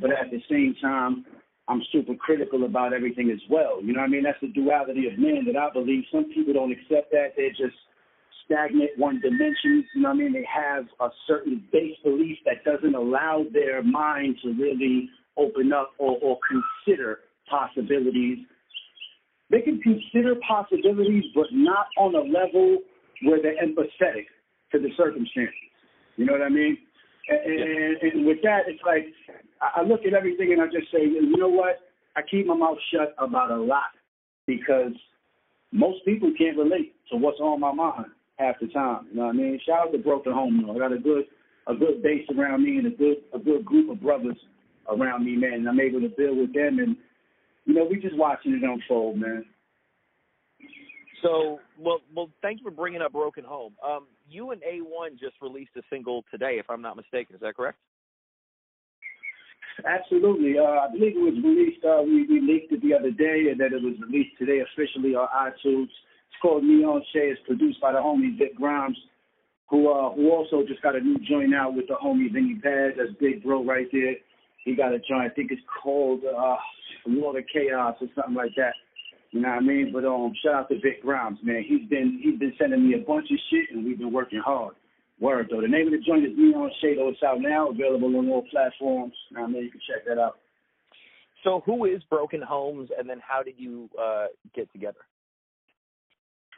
but 0.00 0.10
at 0.10 0.30
the 0.32 0.42
same 0.50 0.74
time, 0.82 1.24
I'm 1.68 1.80
super 1.92 2.14
critical 2.14 2.64
about 2.64 2.92
everything 2.92 3.30
as 3.30 3.40
well. 3.48 3.80
You 3.82 3.92
know 3.92 4.00
what 4.00 4.08
I 4.08 4.10
mean? 4.10 4.24
That's 4.24 4.40
the 4.42 4.48
duality 4.48 5.06
of 5.06 5.18
man 5.18 5.46
that 5.46 5.56
I 5.56 5.70
believe. 5.72 6.04
Some 6.12 6.26
people 6.34 6.54
don't 6.54 6.72
accept 6.72 7.10
that. 7.12 7.32
They're 7.36 7.50
just 7.50 7.76
stagnant, 8.44 8.90
one 8.98 9.20
dimension. 9.20 9.86
You 9.94 10.02
know 10.02 10.08
what 10.08 10.16
I 10.16 10.18
mean? 10.18 10.32
They 10.32 10.46
have 10.52 10.84
a 11.00 11.08
certain 11.26 11.64
base 11.72 11.96
belief 12.02 12.38
that 12.44 12.64
doesn't 12.64 12.94
allow 12.94 13.46
their 13.52 13.82
mind 13.82 14.36
to 14.42 14.52
really 14.52 15.08
open 15.38 15.72
up 15.72 15.92
or, 15.98 16.18
or 16.22 16.38
consider 16.46 17.20
possibilities. 17.48 18.38
They 19.50 19.60
can 19.60 19.80
consider 19.80 20.34
possibilities, 20.46 21.24
but 21.34 21.46
not 21.52 21.86
on 21.98 22.14
a 22.14 22.20
level 22.20 22.78
where 23.22 23.40
they're 23.40 23.56
empathetic 23.62 24.26
to 24.72 24.78
the 24.78 24.88
circumstances. 24.96 25.54
You 26.16 26.26
know 26.26 26.32
what 26.32 26.42
I 26.42 26.48
mean? 26.48 26.78
And, 27.28 27.40
and, 27.40 28.12
and 28.12 28.26
with 28.26 28.38
that, 28.42 28.62
it's 28.66 28.82
like 28.84 29.06
I 29.60 29.82
look 29.82 30.00
at 30.06 30.14
everything 30.14 30.52
and 30.52 30.60
I 30.60 30.66
just 30.66 30.90
say, 30.92 31.02
you 31.02 31.36
know 31.36 31.48
what? 31.48 31.80
I 32.16 32.22
keep 32.22 32.46
my 32.46 32.54
mouth 32.54 32.78
shut 32.92 33.14
about 33.18 33.50
a 33.50 33.56
lot 33.56 33.90
because 34.46 34.92
most 35.72 36.04
people 36.04 36.32
can't 36.36 36.56
relate 36.56 36.94
to 37.10 37.16
what's 37.16 37.40
on 37.40 37.60
my 37.60 37.72
mind 37.72 38.06
half 38.38 38.56
the 38.60 38.68
time. 38.68 39.06
You 39.10 39.16
know 39.16 39.26
what 39.26 39.34
I 39.34 39.38
mean? 39.38 39.60
Shout 39.66 39.88
out 39.88 39.92
to 39.92 39.98
Broken 39.98 40.32
Home. 40.32 40.62
Know, 40.62 40.74
I 40.74 40.78
got 40.78 40.92
a 40.92 40.98
good 40.98 41.24
a 41.66 41.74
good 41.74 42.02
base 42.02 42.26
around 42.36 42.62
me 42.62 42.76
and 42.76 42.86
a 42.86 42.90
good 42.90 43.16
a 43.34 43.38
good 43.38 43.64
group 43.64 43.90
of 43.90 44.00
brothers 44.00 44.36
around 44.88 45.24
me, 45.24 45.36
man. 45.36 45.54
And 45.54 45.68
I'm 45.68 45.80
able 45.80 46.00
to 46.00 46.08
build 46.08 46.38
with 46.38 46.54
them, 46.54 46.78
and 46.78 46.96
you 47.64 47.74
know, 47.74 47.84
we 47.84 48.00
just 48.00 48.16
watching 48.16 48.52
it 48.52 48.62
unfold, 48.62 49.18
man. 49.18 49.44
So, 51.22 51.58
well, 51.78 52.00
well, 52.14 52.28
thank 52.42 52.60
you 52.60 52.64
for 52.64 52.70
bringing 52.70 53.00
up 53.00 53.12
Broken 53.12 53.44
Home. 53.44 53.74
Um, 53.84 54.06
you 54.28 54.50
and 54.50 54.60
A1 54.60 55.18
just 55.18 55.36
released 55.40 55.70
a 55.76 55.82
single 55.88 56.24
today, 56.30 56.56
if 56.58 56.68
I'm 56.68 56.82
not 56.82 56.96
mistaken. 56.96 57.34
Is 57.34 57.40
that 57.40 57.56
correct? 57.56 57.78
Absolutely. 59.84 60.58
Uh, 60.58 60.84
I 60.84 60.88
believe 60.92 61.16
it 61.16 61.20
was 61.20 61.34
released. 61.42 61.84
Uh, 61.84 62.02
we, 62.02 62.26
we 62.26 62.40
leaked 62.40 62.72
it 62.72 62.82
the 62.82 62.94
other 62.94 63.10
day, 63.10 63.48
and 63.50 63.58
that 63.58 63.72
it 63.72 63.82
was 63.82 63.94
released 64.06 64.36
today 64.38 64.60
officially 64.60 65.14
on 65.14 65.26
iTunes. 65.34 65.88
It's 65.88 66.40
called 66.42 66.62
Neon 66.62 67.02
Shade. 67.12 67.32
It's 67.32 67.40
produced 67.46 67.80
by 67.80 67.92
the 67.92 67.98
homie 67.98 68.38
Vic 68.38 68.54
Grimes, 68.56 68.96
who 69.68 69.90
uh, 69.90 70.12
who 70.14 70.30
also 70.30 70.62
just 70.66 70.82
got 70.82 70.94
a 70.94 71.00
new 71.00 71.18
joint 71.26 71.54
out 71.54 71.74
with 71.74 71.88
the 71.88 71.94
homie 71.94 72.32
Vinnie 72.32 72.60
Paz. 72.62 72.92
That's 72.96 73.18
Big 73.18 73.42
Bro 73.42 73.64
right 73.64 73.88
there. 73.90 74.14
He 74.64 74.74
got 74.74 74.92
a 74.92 74.98
joint. 74.98 75.22
I 75.22 75.28
think 75.28 75.50
it's 75.50 75.62
called 75.82 76.20
uh, 76.24 76.56
Lord 77.06 77.36
of 77.36 77.44
Chaos 77.52 77.96
or 78.00 78.08
something 78.14 78.34
like 78.34 78.52
that. 78.56 78.72
You 79.30 79.40
know 79.40 79.48
what 79.48 79.58
I 79.58 79.60
mean? 79.60 79.90
But 79.92 80.04
um, 80.04 80.32
shout 80.44 80.54
out 80.54 80.68
to 80.68 80.76
Vic 80.76 81.02
Grimes, 81.02 81.38
man. 81.42 81.64
He's 81.66 81.88
been 81.88 82.20
he's 82.22 82.38
been 82.38 82.54
sending 82.58 82.88
me 82.88 82.94
a 82.94 83.04
bunch 83.04 83.26
of 83.30 83.38
shit, 83.50 83.74
and 83.74 83.84
we've 83.84 83.98
been 83.98 84.12
working 84.12 84.40
hard. 84.44 84.74
Word 85.20 85.48
though. 85.50 85.60
The 85.60 85.68
name 85.68 85.86
of 85.86 85.92
the 85.92 85.98
joint 86.06 86.24
is 86.24 86.32
Neon 86.36 86.70
Shado. 86.82 87.10
It's 87.10 87.22
out 87.22 87.40
now, 87.40 87.68
available 87.70 88.16
on 88.16 88.28
all 88.28 88.44
platforms. 88.50 89.14
I 89.36 89.46
mean, 89.46 89.64
you 89.64 89.70
can 89.70 89.80
check 89.88 90.04
that 90.06 90.18
out. 90.18 90.38
So, 91.44 91.62
who 91.66 91.84
is 91.84 92.02
Broken 92.08 92.40
Homes, 92.40 92.88
and 92.98 93.08
then 93.08 93.20
how 93.26 93.42
did 93.42 93.54
you 93.58 93.90
uh, 94.00 94.26
get 94.54 94.72
together? 94.72 95.04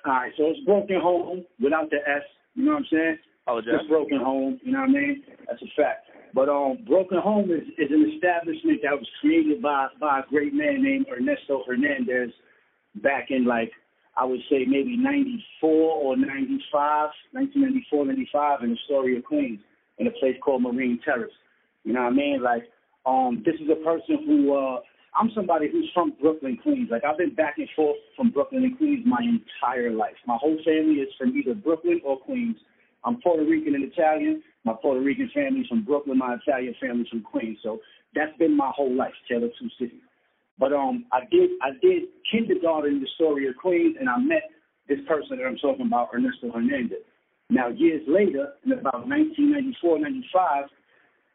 All 0.06 0.12
right, 0.12 0.32
so 0.36 0.44
it's 0.46 0.64
Broken 0.64 1.00
Home 1.00 1.44
without 1.60 1.90
the 1.90 1.96
S. 1.96 2.22
You 2.54 2.64
know 2.64 2.72
what 2.72 2.78
I'm 2.78 2.86
saying? 2.92 3.18
Apologize. 3.46 3.74
Just 3.78 3.88
Broken 3.88 4.18
Home. 4.18 4.60
You 4.62 4.72
know 4.72 4.80
what 4.80 4.90
I 4.90 4.92
mean? 4.92 5.24
That's 5.48 5.60
a 5.62 5.66
fact. 5.76 6.06
But 6.36 6.50
um, 6.50 6.84
Broken 6.86 7.16
Home 7.16 7.50
is, 7.50 7.64
is 7.78 7.90
an 7.90 8.12
establishment 8.14 8.80
that 8.82 8.92
was 8.92 9.08
created 9.22 9.62
by 9.62 9.88
by 9.98 10.20
a 10.20 10.22
great 10.28 10.52
man 10.52 10.82
named 10.82 11.06
Ernesto 11.10 11.64
Hernandez 11.66 12.30
back 12.96 13.28
in 13.30 13.46
like 13.46 13.72
I 14.18 14.26
would 14.26 14.40
say 14.50 14.66
maybe 14.68 14.98
94 14.98 15.70
or 15.70 16.14
95, 16.14 16.60
1994, 17.32 18.04
95 18.04 18.64
in 18.64 18.76
Astoria, 18.76 19.22
Queens, 19.22 19.60
in 19.96 20.08
a 20.08 20.10
place 20.10 20.36
called 20.44 20.60
Marine 20.60 21.00
Terrace. 21.02 21.32
You 21.84 21.94
know 21.94 22.02
what 22.02 22.12
I 22.12 22.16
mean? 22.16 22.42
Like, 22.42 22.64
um, 23.06 23.42
this 23.44 23.54
is 23.56 23.68
a 23.70 23.82
person 23.84 24.24
who, 24.26 24.56
uh, 24.56 24.80
I'm 25.14 25.30
somebody 25.34 25.70
who's 25.70 25.90
from 25.92 26.14
Brooklyn, 26.20 26.58
Queens. 26.62 26.88
Like, 26.90 27.04
I've 27.04 27.18
been 27.18 27.34
back 27.34 27.58
and 27.58 27.68
forth 27.76 27.96
from 28.16 28.30
Brooklyn 28.30 28.64
and 28.64 28.76
Queens 28.78 29.04
my 29.04 29.20
entire 29.20 29.90
life. 29.90 30.16
My 30.26 30.38
whole 30.40 30.56
family 30.64 31.00
is 31.00 31.12
from 31.18 31.36
either 31.36 31.54
Brooklyn 31.54 32.00
or 32.02 32.18
Queens. 32.18 32.56
I'm 33.04 33.20
Puerto 33.20 33.44
Rican 33.44 33.74
and 33.74 33.84
Italian. 33.84 34.42
My 34.66 34.74
Puerto 34.82 35.00
Rican 35.00 35.30
family's 35.32 35.68
from 35.68 35.84
Brooklyn. 35.84 36.18
My 36.18 36.34
Italian 36.34 36.74
family's 36.80 37.08
from 37.08 37.22
Queens. 37.22 37.58
So 37.62 37.78
that's 38.14 38.36
been 38.36 38.56
my 38.56 38.72
whole 38.74 38.94
life, 38.94 39.14
Tale 39.30 39.44
of 39.44 39.50
Two 39.58 39.70
Cities. 39.78 40.02
But 40.58 40.72
um, 40.72 41.06
I 41.12 41.20
did 41.30 41.50
I 41.62 41.70
did 41.80 42.10
kindergarten 42.30 42.96
in 42.96 43.00
the 43.00 43.08
story 43.14 43.46
of 43.48 43.56
Queens, 43.56 43.96
and 43.98 44.08
I 44.08 44.18
met 44.18 44.50
this 44.88 44.98
person 45.06 45.38
that 45.38 45.46
I'm 45.46 45.56
talking 45.56 45.86
about, 45.86 46.10
Ernesto 46.12 46.50
Hernandez. 46.52 47.06
Now, 47.48 47.68
years 47.68 48.02
later, 48.08 48.54
in 48.64 48.72
about 48.72 49.06
1994, 49.06 50.00
95, 50.00 50.64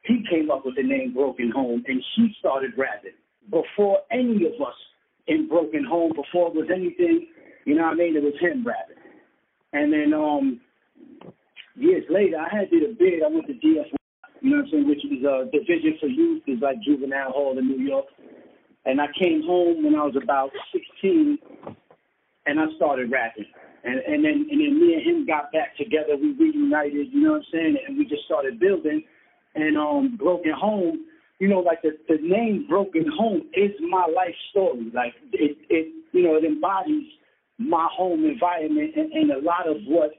he 0.03 0.23
came 0.29 0.51
up 0.51 0.65
with 0.65 0.75
the 0.75 0.83
name 0.83 1.13
Broken 1.13 1.51
Home, 1.55 1.83
and 1.87 2.03
he 2.15 2.35
started 2.39 2.71
rapping 2.77 3.15
before 3.49 3.99
any 4.11 4.45
of 4.45 4.59
us 4.61 4.75
in 5.27 5.47
Broken 5.47 5.85
Home, 5.85 6.11
before 6.15 6.49
it 6.49 6.55
was 6.55 6.67
anything, 6.73 7.27
you 7.65 7.75
know 7.75 7.83
what 7.83 7.93
I 7.93 7.95
mean? 7.95 8.15
It 8.15 8.23
was 8.23 8.33
him 8.39 8.65
rapping. 8.65 8.97
And 9.73 9.93
then 9.93 10.13
um, 10.13 10.59
years 11.75 12.03
later, 12.09 12.37
I 12.37 12.55
had 12.55 12.69
did 12.69 12.83
a 12.83 12.93
bid. 12.93 13.23
I 13.23 13.27
went 13.27 13.47
to 13.47 13.53
DF, 13.53 13.91
you 14.41 14.49
know 14.49 14.57
what 14.57 14.65
I'm 14.65 14.71
saying, 14.71 14.87
which 14.87 15.05
is 15.05 15.23
a 15.23 15.45
division 15.51 15.97
for 15.99 16.07
youth, 16.07 16.43
is 16.47 16.59
like 16.61 16.81
juvenile 16.81 17.31
hall 17.31 17.57
in 17.57 17.67
New 17.67 17.85
York. 17.85 18.05
And 18.85 18.99
I 18.99 19.05
came 19.17 19.43
home 19.45 19.83
when 19.83 19.95
I 19.95 20.03
was 20.03 20.15
about 20.21 20.49
16, 20.73 21.37
and 22.47 22.59
I 22.59 22.65
started 22.75 23.11
rapping. 23.11 23.45
And 23.83 23.99
and 23.99 24.23
then 24.23 24.47
and 24.49 24.61
then 24.61 24.79
me 24.79 24.93
and 24.93 25.03
him 25.03 25.25
got 25.25 25.51
back 25.51 25.75
together. 25.77 26.15
We 26.15 26.33
reunited, 26.33 27.07
you 27.11 27.21
know 27.21 27.31
what 27.31 27.37
I'm 27.37 27.51
saying? 27.51 27.77
And 27.87 27.97
we 27.97 28.05
just 28.05 28.25
started 28.25 28.59
building. 28.59 29.03
And 29.55 29.77
um, 29.77 30.17
Broken 30.17 30.53
Home, 30.55 31.05
you 31.39 31.47
know, 31.47 31.59
like 31.59 31.81
the 31.81 31.97
the 32.07 32.17
name 32.21 32.67
Broken 32.69 33.05
Home 33.17 33.41
is 33.53 33.71
my 33.89 34.05
life 34.05 34.35
story. 34.51 34.91
Like 34.93 35.13
it 35.33 35.57
it 35.69 35.93
you 36.11 36.23
know 36.23 36.35
it 36.35 36.45
embodies 36.45 37.07
my 37.57 37.87
home 37.91 38.25
environment 38.25 38.91
and, 38.95 39.11
and 39.11 39.31
a 39.31 39.39
lot 39.41 39.67
of 39.67 39.77
what 39.85 40.11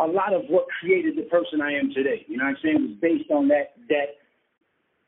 a 0.00 0.06
lot 0.06 0.32
of 0.32 0.42
what 0.48 0.64
created 0.80 1.16
the 1.16 1.28
person 1.28 1.60
I 1.60 1.72
am 1.72 1.92
today. 1.92 2.24
You 2.26 2.38
know 2.38 2.44
what 2.44 2.56
I'm 2.56 2.62
saying? 2.62 2.76
It 2.76 2.88
was 2.88 2.98
based 3.00 3.30
on 3.30 3.48
that 3.48 3.76
that 3.88 4.16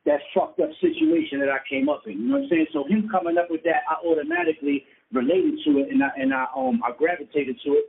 that 0.04 0.20
fucked 0.34 0.60
up 0.60 0.70
situation 0.80 1.40
that 1.40 1.48
I 1.48 1.58
came 1.68 1.88
up 1.88 2.02
in. 2.06 2.20
You 2.20 2.28
know 2.28 2.36
what 2.36 2.44
I'm 2.44 2.50
saying? 2.50 2.66
So 2.72 2.84
him 2.84 3.08
coming 3.10 3.38
up 3.38 3.50
with 3.50 3.62
that, 3.64 3.86
I 3.88 4.04
automatically 4.04 4.84
related 5.12 5.60
to 5.64 5.78
it, 5.80 5.88
and 5.90 6.02
I 6.02 6.10
and 6.16 6.34
I 6.34 6.46
um 6.56 6.82
I 6.84 6.92
gravitated 6.96 7.56
to 7.64 7.70
it. 7.80 7.84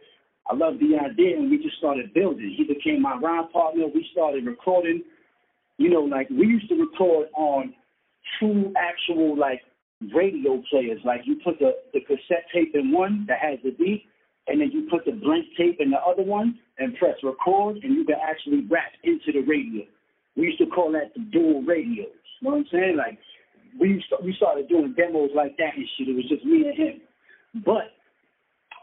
I 0.48 0.56
loved 0.56 0.80
the 0.80 0.96
idea, 1.00 1.38
and 1.38 1.50
we 1.50 1.58
just 1.58 1.78
started 1.78 2.14
building. 2.14 2.54
He 2.56 2.64
became 2.64 3.02
my 3.02 3.16
rhyme 3.16 3.50
partner. 3.52 3.88
We 3.88 4.08
started 4.12 4.46
recording. 4.46 5.04
You 5.78 5.90
know, 5.90 6.02
like 6.02 6.30
we 6.30 6.48
used 6.48 6.70
to 6.70 6.76
record 6.76 7.28
on 7.36 7.74
two 8.40 8.72
actual 8.78 9.38
like 9.38 9.62
radio 10.16 10.62
players. 10.70 11.00
Like 11.04 11.22
you 11.26 11.40
put 11.44 11.60
the 11.60 11.76
the 11.94 12.02
cassette 12.02 12.46
tape 12.54 12.76
in 12.76 12.92
one 12.92 13.26
that 13.28 13.40
has 13.40 13.60
the 13.64 13.72
beat, 13.72 14.06
and 14.48 14.60
then 14.60 14.72
you 14.72 14.88
put 14.90 15.06
the 15.06 15.12
blank 15.12 15.46
tape 15.58 15.78
in 15.80 15.92
the 15.92 15.98
other 15.98 16.24
one, 16.24 16.60
and 16.80 16.96
press 16.98 17.16
record, 17.24 17.78
and 17.84 17.94
you 17.94 18.04
can 18.06 18.16
actually 18.22 18.66
rap 18.70 18.92
into 19.04 19.32
the 19.32 19.46
radio. 19.48 19.84
We 20.36 20.48
used 20.48 20.60
to 20.60 20.66
call 20.66 20.92
that 20.94 21.14
the 21.16 21.22
dual 21.32 21.62
radios. 21.62 22.08
You 22.42 22.50
know 22.50 22.58
what 22.58 22.58
I'm 22.58 22.66
saying? 22.72 22.98
Like 22.98 23.20
we 23.80 24.04
we 24.24 24.34
started 24.38 24.68
doing 24.68 24.94
demos 24.98 25.32
like 25.36 25.56
that 25.58 25.76
and 25.76 25.88
shit. 25.98 26.10
It 26.10 26.16
was 26.16 26.28
just 26.28 26.46
me 26.46 26.68
and 26.68 26.78
him. 26.78 27.02
But 27.64 27.94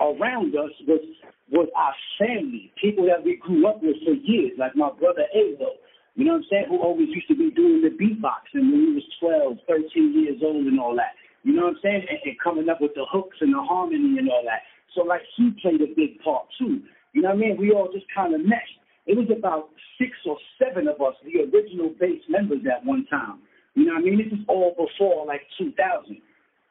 around 0.00 0.54
us 0.54 0.70
was 0.86 1.02
was 1.50 1.68
our 1.74 1.94
family, 2.18 2.72
people 2.80 3.06
that 3.06 3.24
we 3.24 3.36
grew 3.36 3.66
up 3.66 3.82
with 3.82 3.96
for 4.06 4.14
years, 4.14 4.52
like 4.58 4.76
my 4.76 4.90
brother 5.00 5.26
Avo. 5.34 5.82
You 6.14 6.24
know 6.24 6.38
what 6.38 6.46
I'm 6.46 6.50
saying? 6.50 6.66
Who 6.68 6.78
always 6.78 7.08
used 7.08 7.28
to 7.28 7.34
be 7.36 7.50
doing 7.50 7.82
the 7.82 7.90
beatboxing 7.90 8.70
when 8.70 8.86
he 8.86 8.92
was 8.94 9.06
12, 9.18 9.58
13 9.66 10.14
years 10.14 10.38
old 10.44 10.66
and 10.66 10.78
all 10.78 10.94
that. 10.96 11.18
You 11.42 11.54
know 11.54 11.66
what 11.66 11.76
I'm 11.76 11.82
saying? 11.82 12.06
And, 12.08 12.18
and 12.24 12.36
coming 12.42 12.68
up 12.68 12.80
with 12.80 12.94
the 12.94 13.06
hooks 13.10 13.38
and 13.40 13.54
the 13.54 13.62
harmony 13.62 14.18
and 14.18 14.28
all 14.28 14.44
that. 14.44 14.62
So 14.94 15.02
like 15.02 15.22
he 15.36 15.50
played 15.62 15.80
a 15.80 15.94
big 15.94 16.20
part 16.22 16.46
too. 16.58 16.80
You 17.12 17.22
know 17.22 17.30
what 17.30 17.38
I 17.38 17.40
mean? 17.40 17.56
We 17.58 17.72
all 17.72 17.90
just 17.92 18.06
kind 18.14 18.34
of 18.34 18.40
meshed. 18.40 18.78
It 19.06 19.16
was 19.16 19.26
about 19.36 19.70
six 19.98 20.12
or 20.26 20.36
seven 20.58 20.86
of 20.86 21.00
us, 21.00 21.14
the 21.24 21.40
original 21.42 21.90
base 21.98 22.22
members 22.28 22.62
at 22.70 22.84
one 22.84 23.06
time. 23.10 23.40
You 23.74 23.86
know 23.86 23.94
what 23.94 24.02
I 24.02 24.04
mean? 24.04 24.18
This 24.18 24.32
is 24.32 24.44
all 24.48 24.74
before 24.76 25.26
like 25.26 25.42
2000. 25.58 26.20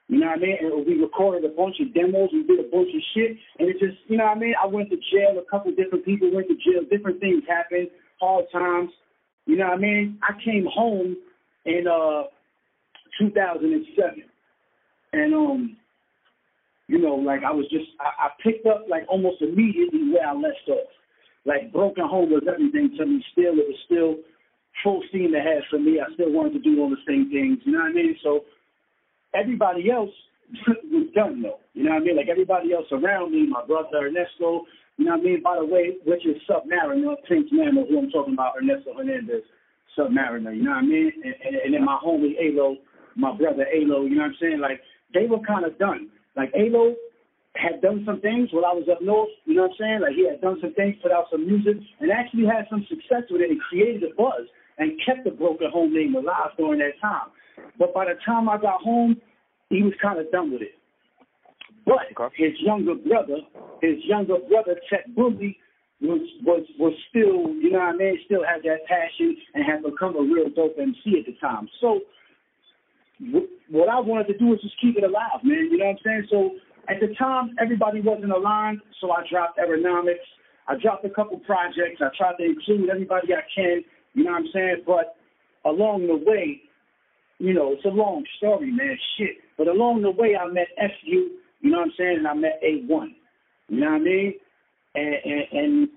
You 0.10 0.18
know 0.18 0.28
what 0.28 0.40
I 0.40 0.42
mean? 0.42 0.58
And 0.62 0.88
we 0.88 0.96
recorded 0.96 1.46
a 1.46 1.54
bunch 1.54 1.78
of 1.80 1.94
demos, 1.94 2.30
we 2.34 2.44
did 2.44 2.60
a 2.60 2.70
bunch 2.70 2.90
of 2.90 3.02
shit, 3.14 3.38
and 3.60 3.70
it 3.70 3.78
just, 3.80 3.98
you 4.08 4.18
know 4.18 4.26
what 4.26 4.38
I 4.38 4.40
mean? 4.40 4.54
I 4.62 4.66
went 4.66 4.90
to 4.90 4.98
jail, 4.98 5.38
a 5.38 5.50
couple 5.50 5.72
different 5.72 6.04
people 6.04 6.34
went 6.34 6.48
to 6.48 6.56
jail, 6.56 6.82
different 6.90 7.20
things 7.20 7.44
happened, 7.48 7.90
hard 8.20 8.46
times. 8.52 8.90
You 9.46 9.58
know 9.58 9.68
what 9.68 9.78
I 9.78 9.82
mean? 9.82 10.20
I 10.24 10.34
came 10.44 10.66
home 10.66 11.16
in 11.66 11.86
uh 11.88 12.24
2007, 13.20 14.24
and 15.14 15.34
um, 15.34 15.78
you 16.90 16.98
know, 16.98 17.14
like 17.14 17.46
I 17.46 17.54
was 17.54 17.70
just, 17.70 17.86
I, 18.02 18.26
I 18.26 18.28
picked 18.42 18.66
up 18.66 18.90
like 18.90 19.06
almost 19.08 19.46
immediately 19.46 20.10
where 20.10 20.26
I 20.26 20.34
left 20.34 20.66
off 20.68 20.90
like 21.46 21.72
Broken 21.72 22.06
Home 22.10 22.32
was 22.32 22.44
everything 22.50 22.98
to 22.98 23.06
me. 23.06 23.24
Still, 23.32 23.54
it 23.58 23.70
was 23.70 23.80
still 23.86 24.16
full 24.84 25.02
steam 25.10 25.34
ahead 25.36 25.64
for 25.70 25.80
me. 25.80 26.00
I 26.02 26.12
still 26.14 26.32
wanted 26.32 26.54
to 26.54 26.66
do 26.66 26.82
all 26.82 26.90
the 26.90 27.06
same 27.08 27.30
things. 27.30 27.60
You 27.64 27.74
know 27.74 27.86
what 27.86 27.92
I 27.92 27.94
mean? 27.94 28.18
So 28.24 28.42
everybody 29.34 29.90
else 29.92 30.12
was 30.92 31.08
done 31.16 31.42
though. 31.42 31.62
You 31.74 31.84
know 31.86 31.94
what 31.94 32.02
I 32.02 32.06
mean? 32.06 32.18
Like 32.18 32.30
everybody 32.30 32.74
else 32.74 32.88
around 32.92 33.32
me, 33.32 33.48
my 33.48 33.66
brother 33.66 34.10
Ernesto. 34.10 34.66
You 34.98 35.06
know 35.06 35.16
what 35.16 35.22
I 35.22 35.30
mean? 35.30 35.42
By 35.44 35.56
the 35.62 35.66
way, 35.66 35.96
which 36.06 36.26
is 36.26 36.42
Submariner, 36.50 37.16
Prince 37.26 37.48
Mammal, 37.52 37.86
who 37.88 38.00
I'm 38.00 38.10
talking 38.10 38.34
about, 38.34 38.58
Ernesto 38.60 38.94
Hernandez, 38.98 39.46
Submariner. 39.98 40.58
You 40.58 40.64
know 40.64 40.76
what 40.76 40.84
I 40.84 40.90
mean? 40.90 41.12
And, 41.24 41.36
and, 41.46 41.56
and 41.56 41.74
then 41.74 41.86
my 41.86 41.98
homie 42.04 42.36
Alo, 42.36 42.78
my 43.16 43.32
brother 43.38 43.66
Alo. 43.74 44.04
You 44.06 44.16
know 44.18 44.28
what 44.28 44.36
I'm 44.36 44.42
saying? 44.42 44.60
Like 44.60 44.82
they 45.14 45.26
were 45.26 45.40
kind 45.46 45.66
of 45.66 45.80
done. 45.80 46.10
Like 46.40 46.56
Alo 46.56 46.96
had 47.56 47.82
done 47.82 48.04
some 48.06 48.22
things 48.22 48.48
while 48.52 48.64
I 48.64 48.72
was 48.72 48.88
up 48.90 49.02
north. 49.02 49.28
You 49.44 49.56
know 49.56 49.68
what 49.68 49.72
I'm 49.72 49.78
saying? 49.80 50.00
Like 50.02 50.16
he 50.16 50.24
had 50.24 50.40
done 50.40 50.58
some 50.62 50.74
things, 50.74 50.96
put 51.04 51.12
out 51.12 51.26
some 51.30 51.46
music, 51.46 51.76
and 52.00 52.12
actually 52.12 52.46
had 52.46 52.64
some 52.70 52.88
success 52.88 53.28
with 53.30 53.42
it 53.42 53.52
and 53.52 53.60
created 53.60 54.04
a 54.08 54.16
buzz 54.16 54.48
and 54.78 54.96
kept 55.06 55.26
the 55.26 55.32
broken 55.32 55.68
home 55.70 55.94
name 55.94 56.16
alive 56.16 56.56
during 56.56 56.80
that 56.80 56.96
time. 57.02 57.36
But 57.78 57.94
by 57.94 58.06
the 58.06 58.16
time 58.26 58.48
I 58.48 58.58
got 58.58 58.80
home, 58.80 59.20
he 59.70 59.84
was 59.84 59.92
kind 60.02 60.18
of 60.18 60.32
done 60.32 60.52
with 60.52 60.62
it. 60.62 60.80
But 61.86 62.08
okay. 62.16 62.32
his 62.40 62.56
younger 62.64 62.96
brother, 62.96 63.44
his 63.82 64.00
younger 64.08 64.40
brother 64.48 64.80
Tech 64.90 65.04
Bully, 65.14 65.58
was 66.00 66.24
was 66.44 66.64
was 66.80 66.94
still, 67.10 67.52
you 67.60 67.72
know 67.72 67.80
what 67.80 67.96
I 67.96 67.98
mean, 67.98 68.20
still 68.24 68.46
had 68.48 68.64
that 68.64 68.88
passion 68.88 69.36
and 69.54 69.66
had 69.66 69.84
become 69.84 70.16
a 70.16 70.22
real 70.22 70.48
dope 70.56 70.80
MC 70.80 71.20
at 71.20 71.26
the 71.28 71.36
time. 71.42 71.68
So 71.82 72.00
what 73.70 73.90
I 73.90 74.00
wanted 74.00 74.28
to 74.28 74.38
do 74.38 74.48
was 74.48 74.62
just 74.62 74.80
keep 74.82 74.98
it 74.98 75.04
alive, 75.04 75.44
man. 75.44 75.70
You 75.72 75.78
know 75.78 75.86
what 75.86 75.92
I'm 75.92 76.04
saying? 76.04 76.28
So 76.30 76.52
at 76.88 77.00
the 77.00 77.14
time, 77.16 77.56
everybody 77.62 78.02
wasn't 78.02 78.32
aligned, 78.32 78.82
so 79.00 79.12
I 79.12 79.24
dropped 79.30 79.60
Aeronomics. 79.60 80.26
I 80.68 80.76
dropped 80.82 81.06
a 81.06 81.10
couple 81.10 81.40
projects. 81.40 82.02
I 82.02 82.10
tried 82.18 82.38
to 82.38 82.46
include 82.46 82.90
everybody 82.90 83.34
I 83.34 83.42
can. 83.54 83.82
You 84.14 84.24
know 84.24 84.32
what 84.32 84.40
I'm 84.40 84.48
saying? 84.54 84.84
But 84.86 85.16
along 85.66 86.08
the 86.08 86.16
way, 86.16 86.62
you 87.40 87.54
know, 87.54 87.74
it's 87.74 87.86
a 87.86 87.90
long 87.90 88.24
story, 88.38 88.72
man. 88.72 88.98
Shit. 89.18 89.38
But 89.58 89.68
along 89.68 90.02
the 90.02 90.12
way, 90.12 90.36
I 90.36 90.48
met 90.48 90.68
FU. 90.78 91.30
You 91.62 91.72
know 91.72 91.80
what 91.80 91.86
I'm 91.86 91.94
saying? 91.98 92.18
And 92.20 92.28
I 92.28 92.34
met 92.34 92.62
A1. 92.64 93.16
You 93.68 93.80
know 93.80 93.86
what 93.88 93.96
I 93.96 94.00
mean? 94.00 94.34
And, 94.96 95.16
and, 95.26 95.44
and 95.52 95.90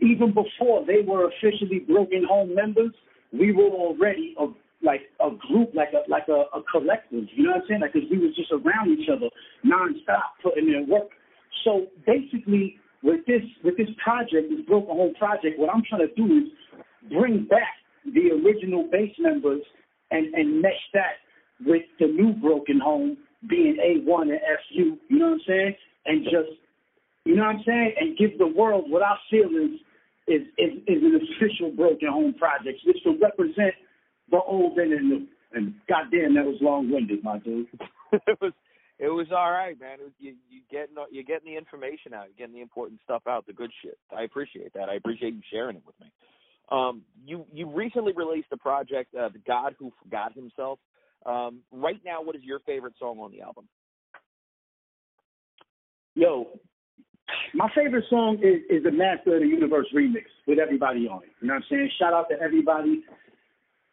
even 0.00 0.32
before 0.32 0.84
they 0.86 1.02
were 1.04 1.28
officially 1.28 1.80
Broken 1.80 2.24
Home 2.28 2.54
members, 2.54 2.92
we 3.32 3.52
were 3.52 3.64
already 3.64 4.34
a 4.38 4.46
like 4.82 5.02
a 5.20 5.30
group, 5.48 5.70
like 5.74 5.92
a 5.92 6.08
like 6.10 6.28
a, 6.28 6.44
a 6.56 6.62
collective. 6.70 7.24
You 7.34 7.44
know 7.44 7.52
what 7.52 7.62
I'm 7.62 7.68
saying? 7.68 7.80
Like, 7.80 7.92
cause 7.92 8.08
we 8.10 8.18
was 8.18 8.34
just 8.34 8.52
around 8.52 8.90
each 8.90 9.08
other 9.08 9.28
nonstop, 9.64 10.40
putting 10.42 10.68
in 10.68 10.88
work. 10.88 11.08
So 11.64 11.86
basically, 12.06 12.76
with 13.02 13.24
this 13.26 13.42
with 13.64 13.76
this 13.76 13.88
project, 14.02 14.48
this 14.50 14.64
Broken 14.66 14.96
Home 14.96 15.14
project, 15.14 15.58
what 15.58 15.70
I'm 15.72 15.82
trying 15.88 16.08
to 16.08 16.14
do 16.14 16.26
is 16.26 16.48
bring 17.12 17.44
back 17.44 17.80
the 18.04 18.32
original 18.40 18.88
base 18.90 19.14
members 19.18 19.62
and 20.10 20.34
and 20.34 20.62
mesh 20.62 20.80
that 20.94 21.20
with 21.64 21.82
the 21.98 22.06
new 22.06 22.32
Broken 22.32 22.80
Home 22.80 23.16
being 23.48 23.76
A1 23.76 24.22
and 24.22 24.40
FU. 24.40 24.96
You 25.08 25.18
know 25.18 25.26
what 25.26 25.32
I'm 25.34 25.40
saying? 25.46 25.74
And 26.06 26.24
just 26.24 26.56
you 27.24 27.36
know 27.36 27.44
what 27.44 27.56
I'm 27.56 27.62
saying? 27.66 27.94
And 28.00 28.16
give 28.16 28.38
the 28.38 28.46
world 28.46 28.84
what 28.88 29.02
I 29.02 29.16
feel 29.30 29.48
is 29.48 29.76
is 30.26 30.42
is, 30.58 30.72
is 30.86 31.02
an 31.02 31.20
official 31.20 31.70
Broken 31.76 32.08
Home 32.08 32.34
project, 32.34 32.80
which 32.86 32.98
will 33.04 33.18
represent 33.18 33.74
the 34.30 34.40
old 34.40 34.78
and 34.78 34.92
the 34.92 34.96
new. 34.96 35.26
And 35.52 35.74
goddamn, 35.88 36.34
that 36.36 36.44
was 36.44 36.58
long 36.60 36.90
winded, 36.90 37.24
my 37.24 37.38
dude. 37.38 37.66
it 38.12 38.38
was 38.40 38.52
it 39.00 39.08
was 39.08 39.28
all 39.32 39.50
right, 39.50 39.78
man. 39.80 39.98
It 39.98 40.04
was, 40.04 40.12
you 40.18 40.34
you 40.48 40.60
getting 40.70 40.94
you're 41.10 41.24
getting 41.24 41.52
the 41.52 41.58
information 41.58 42.14
out, 42.14 42.26
you're 42.28 42.46
getting 42.46 42.54
the 42.54 42.62
important 42.62 43.00
stuff 43.02 43.22
out, 43.28 43.46
the 43.46 43.52
good 43.52 43.72
shit. 43.82 43.98
I 44.16 44.22
appreciate 44.22 44.72
that. 44.74 44.88
I 44.88 44.94
appreciate 44.94 45.34
you 45.34 45.40
sharing 45.50 45.76
it 45.76 45.82
with 45.86 45.98
me. 46.00 46.12
Um, 46.70 47.02
you 47.24 47.44
you 47.52 47.68
recently 47.68 48.12
released 48.12 48.48
a 48.52 48.56
project, 48.56 49.14
uh, 49.14 49.28
the 49.30 49.40
God 49.46 49.74
Who 49.78 49.92
Forgot 50.02 50.34
Himself. 50.34 50.78
Um, 51.26 51.60
right 51.72 52.00
now, 52.04 52.22
what 52.22 52.36
is 52.36 52.42
your 52.44 52.60
favorite 52.60 52.94
song 52.98 53.18
on 53.18 53.32
the 53.32 53.40
album? 53.40 53.68
Yo, 56.14 56.46
my 57.54 57.68
favorite 57.74 58.04
song 58.08 58.38
is, 58.42 58.62
is 58.70 58.84
the 58.84 58.90
Master 58.90 59.36
of 59.36 59.42
the 59.42 59.48
Universe 59.48 59.86
remix 59.94 60.24
with 60.46 60.58
everybody 60.58 61.08
on 61.08 61.22
it. 61.22 61.30
You 61.40 61.48
know 61.48 61.54
what 61.54 61.62
I'm 61.62 61.66
saying? 61.70 61.90
Shout 61.98 62.12
out 62.12 62.28
to 62.30 62.40
everybody 62.40 63.02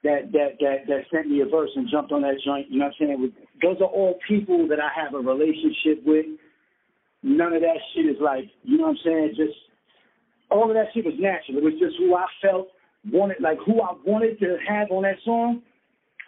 that 0.07 0.31
that 0.31 0.55
that 0.63 0.87
that 0.87 1.01
sent 1.11 1.27
me 1.27 1.41
a 1.41 1.45
verse 1.45 1.69
and 1.75 1.91
jumped 1.91 2.11
on 2.11 2.21
that 2.23 2.39
joint. 2.43 2.71
You 2.71 2.79
know 2.79 2.85
what 2.87 2.95
I'm 3.01 3.07
saying? 3.07 3.33
Those 3.61 3.77
are 3.81 3.91
all 3.91 4.17
people 4.27 4.67
that 4.69 4.79
I 4.79 4.89
have 4.95 5.13
a 5.13 5.19
relationship 5.19 6.01
with. 6.05 6.25
None 7.23 7.53
of 7.53 7.61
that 7.61 7.79
shit 7.93 8.05
is 8.05 8.15
like, 8.21 8.45
you 8.63 8.77
know 8.77 8.87
what 8.87 9.03
I'm 9.03 9.03
saying? 9.03 9.33
Just 9.35 9.57
all 10.49 10.69
of 10.69 10.75
that 10.75 10.87
shit 10.93 11.03
was 11.03 11.19
natural. 11.19 11.57
It 11.57 11.63
was 11.63 11.75
just 11.79 11.97
who 11.99 12.15
I 12.15 12.25
felt 12.41 12.69
wanted, 13.11 13.37
like 13.41 13.57
who 13.65 13.81
I 13.81 13.93
wanted 14.05 14.39
to 14.39 14.57
have 14.67 14.91
on 14.91 15.03
that 15.03 15.19
song. 15.25 15.61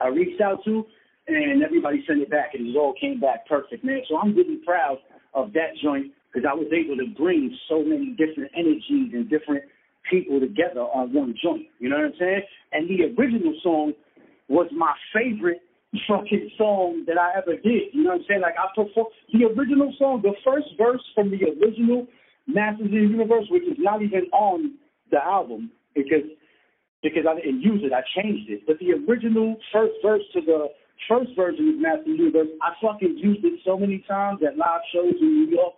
I 0.01 0.07
reached 0.07 0.41
out 0.41 0.59
to, 0.65 0.83
and 1.27 1.63
everybody 1.63 2.03
sent 2.07 2.19
it 2.19 2.29
back, 2.29 2.51
and 2.53 2.67
it 2.67 2.77
all 2.77 2.93
came 2.99 3.19
back 3.19 3.47
perfect, 3.47 3.83
man. 3.83 4.01
So 4.09 4.17
I'm 4.17 4.35
really 4.35 4.57
proud 4.65 4.97
of 5.33 5.53
that 5.53 5.77
joint 5.81 6.11
because 6.33 6.47
I 6.49 6.53
was 6.53 6.67
able 6.73 6.97
to 6.97 7.07
bring 7.15 7.55
so 7.69 7.83
many 7.83 8.15
different 8.17 8.51
energies 8.57 9.13
and 9.13 9.29
different 9.29 9.63
people 10.09 10.39
together 10.39 10.81
on 10.81 11.13
one 11.13 11.35
joint. 11.41 11.67
You 11.79 11.89
know 11.89 11.97
what 11.97 12.05
I'm 12.05 12.19
saying? 12.19 12.41
And 12.71 12.89
the 12.89 13.13
original 13.15 13.53
song 13.63 13.93
was 14.47 14.67
my 14.75 14.93
favorite 15.13 15.61
fucking 16.07 16.51
song 16.57 17.03
that 17.07 17.17
I 17.17 17.37
ever 17.37 17.55
did. 17.55 17.93
You 17.93 18.03
know 18.03 18.11
what 18.11 18.21
I'm 18.21 18.25
saying? 18.27 18.41
Like 18.41 18.55
I 18.57 18.67
performed 18.75 19.13
the 19.33 19.45
original 19.45 19.93
song, 19.97 20.21
the 20.21 20.33
first 20.45 20.67
verse 20.77 21.01
from 21.15 21.31
the 21.31 21.49
original 21.57 22.07
Masters 22.47 22.85
of 22.85 22.91
the 22.91 22.97
Universe, 22.97 23.45
which 23.49 23.63
is 23.63 23.77
not 23.77 24.01
even 24.01 24.25
on 24.33 24.77
the 25.11 25.17
album 25.17 25.71
because 25.95 26.25
because 27.01 27.23
I 27.29 27.35
didn't 27.35 27.61
use 27.61 27.81
it, 27.83 27.93
I 27.93 28.03
changed 28.21 28.49
it. 28.51 28.67
But 28.67 28.77
the 28.79 28.91
original 28.91 29.55
first 29.71 29.93
verse 30.03 30.21
to 30.33 30.41
the 30.41 30.67
first 31.07 31.31
version 31.35 31.69
of 31.69 31.75
Masters 31.79 32.01
of 32.01 32.17
the 32.17 32.23
Universe, 32.23 32.47
I 32.61 32.73
fucking 32.81 33.17
used 33.17 33.45
it 33.45 33.59
so 33.65 33.77
many 33.77 34.03
times 34.07 34.41
at 34.45 34.57
live 34.57 34.81
shows 34.93 35.15
in 35.21 35.45
New 35.45 35.55
York, 35.55 35.75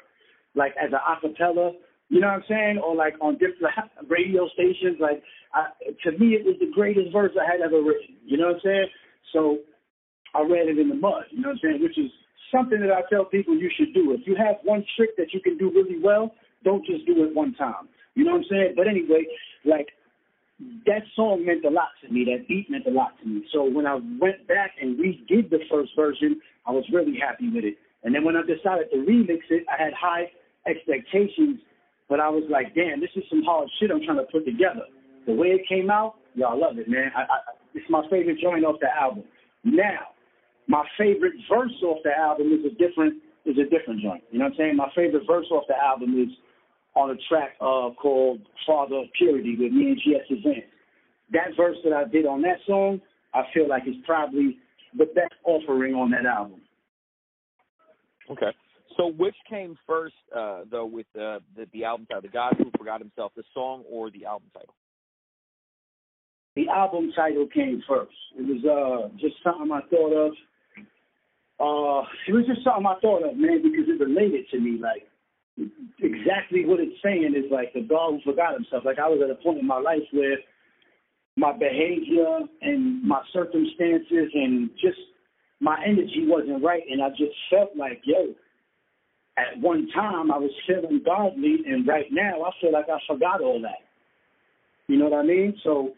like 0.56 0.74
as 0.82 0.91
an 0.91 1.00
acapella 1.04 1.74
you 2.12 2.19
know 2.19 2.28
what 2.28 2.43
I'm 2.43 2.50
saying? 2.50 2.78
Or 2.84 2.93
like 2.93 3.15
on 3.21 3.39
different 3.39 3.71
radio 4.10 4.50
stations. 4.50 5.00
Like 5.00 5.24
I, 5.56 5.71
to 6.04 6.12
me, 6.19 6.36
it 6.36 6.43
was 6.43 6.60
the 6.60 6.67
greatest 6.76 7.13
verse 7.13 7.32
I 7.39 7.50
had 7.50 7.62
ever 7.62 7.80
written. 7.80 8.19
You 8.26 8.38
know 8.38 8.47
what 8.47 8.56
I'm 8.56 8.62
saying? 8.67 8.88
So 9.32 9.60
I 10.36 10.41
read 10.43 10.67
it 10.67 10.78
in 10.78 10.89
the 10.89 10.95
mud. 10.95 11.32
You 11.32 11.41
know 11.41 11.56
what 11.56 11.63
I'm 11.63 11.71
saying? 11.71 11.80
Which 11.82 11.97
is 11.97 12.12
something 12.52 12.82
that 12.82 12.91
I 12.91 13.08
tell 13.10 13.24
people 13.24 13.56
you 13.56 13.71
should 13.80 13.93
do. 13.93 14.12
If 14.12 14.28
you 14.28 14.36
have 14.36 14.58
one 14.63 14.84
trick 14.97 15.15
that 15.15 15.32
you 15.32 15.39
can 15.39 15.58
do 15.58 15.71
really 15.71 16.04
well, 16.04 16.36
don't 16.65 16.86
just 16.86 17.08
do 17.08 17.24
it 17.24 17.34
one 17.34 17.56
time. 17.56 17.88
You 18.15 18.26
know 18.26 18.32
what 18.32 18.43
I'm 18.43 18.52
saying? 18.52 18.74
But 18.76 18.89
anyway, 18.91 19.24
like 19.63 19.88
that 20.86 21.08
song 21.15 21.45
meant 21.45 21.63
a 21.63 21.71
lot 21.71 21.95
to 22.04 22.12
me. 22.12 22.28
That 22.28 22.45
beat 22.45 22.69
meant 22.69 22.88
a 22.88 22.91
lot 22.91 23.15
to 23.24 23.26
me. 23.26 23.47
So 23.54 23.63
when 23.63 23.88
I 23.88 23.95
went 24.19 24.45
back 24.52 24.76
and 24.82 25.00
redid 25.00 25.50
the 25.50 25.63
first 25.71 25.95
version, 25.95 26.41
I 26.67 26.71
was 26.71 26.84
really 26.91 27.15
happy 27.15 27.47
with 27.47 27.63
it. 27.63 27.76
And 28.04 28.13
then 28.13 28.26
when 28.26 28.36
I 28.36 28.41
decided 28.41 28.91
to 28.91 29.00
remix 29.00 29.47
it, 29.50 29.63
I 29.71 29.82
had 29.82 29.93
high 29.95 30.28
expectations 30.67 31.63
but 32.12 32.19
I 32.19 32.28
was 32.28 32.43
like, 32.52 32.76
damn, 32.76 33.00
this 33.00 33.10
is 33.15 33.24
some 33.30 33.41
hard 33.41 33.69
shit 33.80 33.89
I'm 33.89 34.04
trying 34.04 34.19
to 34.19 34.28
put 34.30 34.43
together. 34.43 34.84
The 35.26 35.32
way 35.32 35.56
it 35.56 35.62
came 35.69 35.89
out, 35.89 36.15
y'all 36.36 36.60
love 36.60 36.78
it, 36.78 36.89
man. 36.89 37.10
I, 37.15 37.21
I, 37.21 37.38
it's 37.74 37.89
my 37.89 38.04
favorite 38.12 38.38
joint 38.43 38.65
off 38.65 38.82
the 38.82 38.91
album. 38.91 39.24
Now, 39.63 40.12
my 40.67 40.84
favorite 40.97 41.36
verse 41.50 41.71
off 41.84 42.00
the 42.04 42.12
album 42.12 42.52
is 42.52 42.67
a 42.67 42.76
different 42.76 43.24
is 43.45 43.56
a 43.58 43.63
different 43.63 44.02
joint. 44.02 44.24
You 44.30 44.39
know 44.39 44.45
what 44.45 44.52
I'm 44.52 44.58
saying? 44.58 44.76
My 44.76 44.91
favorite 44.93 45.24
verse 45.26 45.45
off 45.52 45.63
the 45.69 45.80
album 45.82 46.21
is 46.21 46.28
on 46.95 47.12
a 47.12 47.15
track 47.30 47.56
uh, 47.62 47.95
called 47.95 48.41
Father 48.67 48.97
of 48.97 49.06
Purity 49.17 49.56
with 49.58 49.71
me 49.71 49.95
and 49.95 49.97
GS 49.97 50.28
Event. 50.30 50.65
That 51.32 51.56
verse 51.56 51.78
that 51.86 51.93
I 51.93 52.04
did 52.12 52.26
on 52.26 52.41
that 52.41 52.58
song, 52.67 53.00
I 53.34 53.43
feel 53.54 53.69
like 53.69 53.84
is 53.88 53.95
probably 54.06 54.58
the 54.97 55.06
best 55.06 55.34
offering 55.45 55.95
on 55.95 56.12
that 56.12 56.26
album. 56.26 56.60
Okay. 58.30 58.52
So, 58.97 59.08
which 59.08 59.36
came 59.49 59.77
first, 59.88 60.15
uh, 60.36 60.62
though, 60.69 60.86
with 60.86 61.06
uh, 61.15 61.39
the 61.56 61.67
the 61.73 61.86
album 61.86 62.08
title, 62.08 62.21
"The 62.21 62.27
God 62.30 62.56
Who 62.58 62.71
Forgot 62.77 63.01
Himself," 63.01 63.32
the 63.36 63.43
song 63.54 63.84
or 63.89 64.10
the 64.12 64.25
album 64.25 64.49
title? 64.54 64.73
The 66.56 66.67
album 66.67 67.12
title 67.15 67.47
came 67.47 67.82
first. 67.88 68.15
It 68.38 68.43
was 68.43 68.63
uh, 68.65 69.15
just 69.17 69.36
something 69.43 69.71
I 69.71 69.82
thought 69.89 70.13
of. 70.13 70.32
Uh, 71.60 72.08
it 72.27 72.34
was 72.34 72.45
just 72.47 72.63
something 72.63 72.86
I 72.86 72.99
thought 72.99 73.23
of, 73.23 73.38
man, 73.38 73.62
because 73.62 73.88
it 73.88 73.99
related 74.04 74.49
to 74.51 74.60
me. 74.60 74.80
Like 74.82 75.08
exactly 75.99 76.65
what 76.65 76.80
it's 76.80 76.97
saying 77.04 77.36
is 77.38 77.51
like 77.51 77.73
the 77.73 77.82
God 77.82 78.13
who 78.13 78.32
forgot 78.32 78.54
himself. 78.54 78.84
Like 78.86 78.99
I 78.99 79.08
was 79.08 79.21
at 79.23 79.30
a 79.30 79.36
point 79.36 79.60
in 79.60 79.67
my 79.67 79.80
life 79.80 80.04
where 80.12 80.38
my 81.38 81.54
behavior 81.54 82.39
and 82.62 83.04
my 83.04 83.21
circumstances 83.32 84.32
and 84.34 84.69
just 84.82 84.99
my 85.60 85.77
energy 85.86 86.25
wasn't 86.25 86.63
right, 86.63 86.84
and 86.89 87.01
I 87.01 87.10
just 87.10 87.38
felt 87.49 87.75
like, 87.77 88.01
yo, 88.04 88.34
at 89.38 89.60
one 89.60 89.88
time 89.94 90.32
I 90.32 90.38
was 90.38 90.52
feeling 90.67 91.02
godly, 91.06 91.60
and 91.65 91.88
right 91.88 92.08
now 92.12 92.44
I 92.44 92.52
feel 92.60 92.74
like 92.74 92.89
I 92.89 93.00
forgot 93.08 93.41
all 93.41 93.62
that. 93.62 93.88
You 94.88 94.98
know 94.98 95.08
what 95.08 95.20
I 95.20 95.24
mean? 95.24 95.56
So 95.63 95.94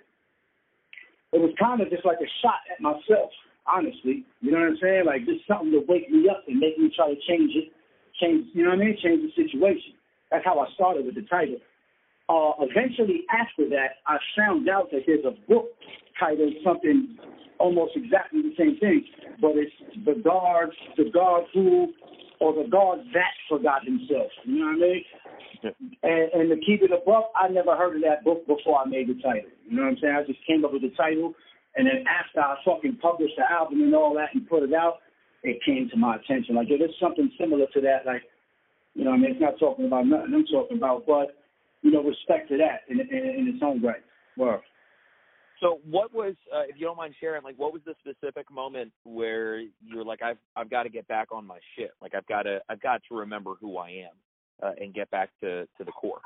it 1.32 1.42
was 1.42 1.52
kind 1.60 1.82
of 1.82 1.90
just 1.90 2.06
like 2.06 2.20
a 2.22 2.30
shot 2.42 2.62
at 2.72 2.80
myself, 2.80 3.32
honestly. 3.66 4.24
You 4.42 4.52
know 4.52 4.60
what 4.60 4.70
I'm 4.70 4.78
saying? 4.82 5.06
Like 5.06 5.26
just 5.26 5.48
something 5.48 5.72
to 5.72 5.82
wake 5.88 6.10
me 6.10 6.30
up 6.30 6.44
and 6.48 6.60
make 6.60 6.78
me 6.78 6.92
try 6.96 7.10
to 7.10 7.20
change 7.28 7.52
it, 7.56 7.74
change. 8.22 8.48
You 8.54 8.64
know 8.64 8.70
what 8.70 8.82
I 8.82 8.86
mean? 8.86 8.98
Change 9.02 9.22
the 9.26 9.34
situation. 9.34 9.98
That's 10.30 10.46
how 10.46 10.60
I 10.60 10.68
started 10.76 11.06
with 11.06 11.16
the 11.16 11.26
title. 11.26 11.58
Uh, 12.30 12.54
eventually, 12.62 13.26
after 13.34 13.68
that, 13.70 14.00
I 14.08 14.18
found 14.38 14.70
out 14.70 14.92
that 14.92 15.04
there's 15.06 15.26
a 15.26 15.36
book 15.50 15.68
titled 16.20 16.54
something 16.64 17.18
almost 17.60 17.94
exactly 17.96 18.42
the 18.42 18.54
same 18.58 18.78
thing, 18.80 19.06
but 19.42 19.52
it's 19.56 19.74
the 20.06 20.22
God, 20.24 20.70
the 20.98 21.10
God 21.14 21.44
who 21.54 21.94
or 22.44 22.52
the 22.52 22.68
God 22.70 23.00
that 23.14 23.32
forgot 23.48 23.86
himself. 23.86 24.28
You 24.44 24.60
know 24.60 24.76
what 24.76 24.84
I 24.84 24.92
mean? 24.92 25.04
Yeah. 25.64 25.72
And, 26.04 26.26
and 26.36 26.46
to 26.52 26.58
keep 26.66 26.84
it 26.84 26.92
a 26.92 27.00
book, 27.06 27.32
I 27.40 27.48
never 27.48 27.78
heard 27.78 27.96
of 27.96 28.04
that 28.04 28.26
book 28.28 28.46
before 28.46 28.84
I 28.84 28.86
made 28.86 29.08
the 29.08 29.16
title. 29.24 29.48
You 29.64 29.78
know 29.78 29.84
what 29.84 29.96
I'm 29.96 29.98
saying? 30.04 30.16
I 30.20 30.28
just 30.28 30.44
came 30.46 30.66
up 30.66 30.74
with 30.74 30.84
the 30.84 30.92
title, 31.00 31.32
and 31.78 31.88
then 31.88 32.04
after 32.04 32.44
I 32.44 32.60
fucking 32.68 33.00
published 33.02 33.40
the 33.40 33.48
album 33.50 33.82
and 33.82 33.96
all 33.96 34.14
that 34.16 34.36
and 34.36 34.44
put 34.50 34.64
it 34.64 34.74
out, 34.74 35.00
it 35.44 35.64
came 35.66 35.88
to 35.92 35.98
my 35.98 36.18
attention. 36.18 36.56
Like, 36.56 36.68
there's 36.68 37.00
something 37.00 37.32
similar 37.40 37.66
to 37.74 37.82
that. 37.82 38.06
Like, 38.06 38.24
You 38.94 39.06
know, 39.06 39.12
what 39.12 39.20
I 39.20 39.22
mean, 39.24 39.32
it's 39.32 39.42
not 39.42 39.56
talking 39.58 39.88
about 39.88 40.06
nothing 40.06 40.36
I'm 40.36 40.46
talking 40.52 40.78
about, 40.78 41.08
but 41.08 41.40
you 41.82 41.92
know, 41.92 42.04
respect 42.04 42.50
to 42.50 42.58
that 42.58 42.84
in, 42.92 43.00
in, 43.00 43.24
in 43.40 43.48
its 43.56 43.64
own 43.64 43.82
right. 43.82 44.04
Well. 44.36 44.62
So, 45.64 45.80
what 45.90 46.14
was, 46.14 46.36
uh, 46.54 46.64
if 46.68 46.76
you 46.78 46.86
don't 46.86 46.98
mind 46.98 47.16
sharing, 47.22 47.42
like, 47.42 47.56
what 47.58 47.72
was 47.72 47.82
the 47.86 47.96
specific 48.02 48.52
moment 48.52 48.92
where 49.06 49.62
you 49.62 49.96
were 49.96 50.04
like, 50.04 50.22
"I've 50.22 50.38
I've 50.58 50.70
got 50.70 50.84
to 50.84 50.90
get 50.90 51.08
back 51.08 51.30
on 51.32 51.48
my 51.48 51.60
shit. 51.78 51.92
Like, 52.02 52.14
I've 52.14 52.28
got 52.28 52.44
to 52.44 52.60
I've 52.68 52.82
got 52.82 53.02
to 53.08 53.16
remember 53.16 53.54
who 53.62 53.78
I 53.78 53.90
am 53.90 54.16
uh, 54.62 54.72
and 54.78 54.94
get 54.94 55.10
back 55.10 55.30
to 55.40 55.66
to 55.78 55.86
the 55.86 55.92
core." 55.94 56.20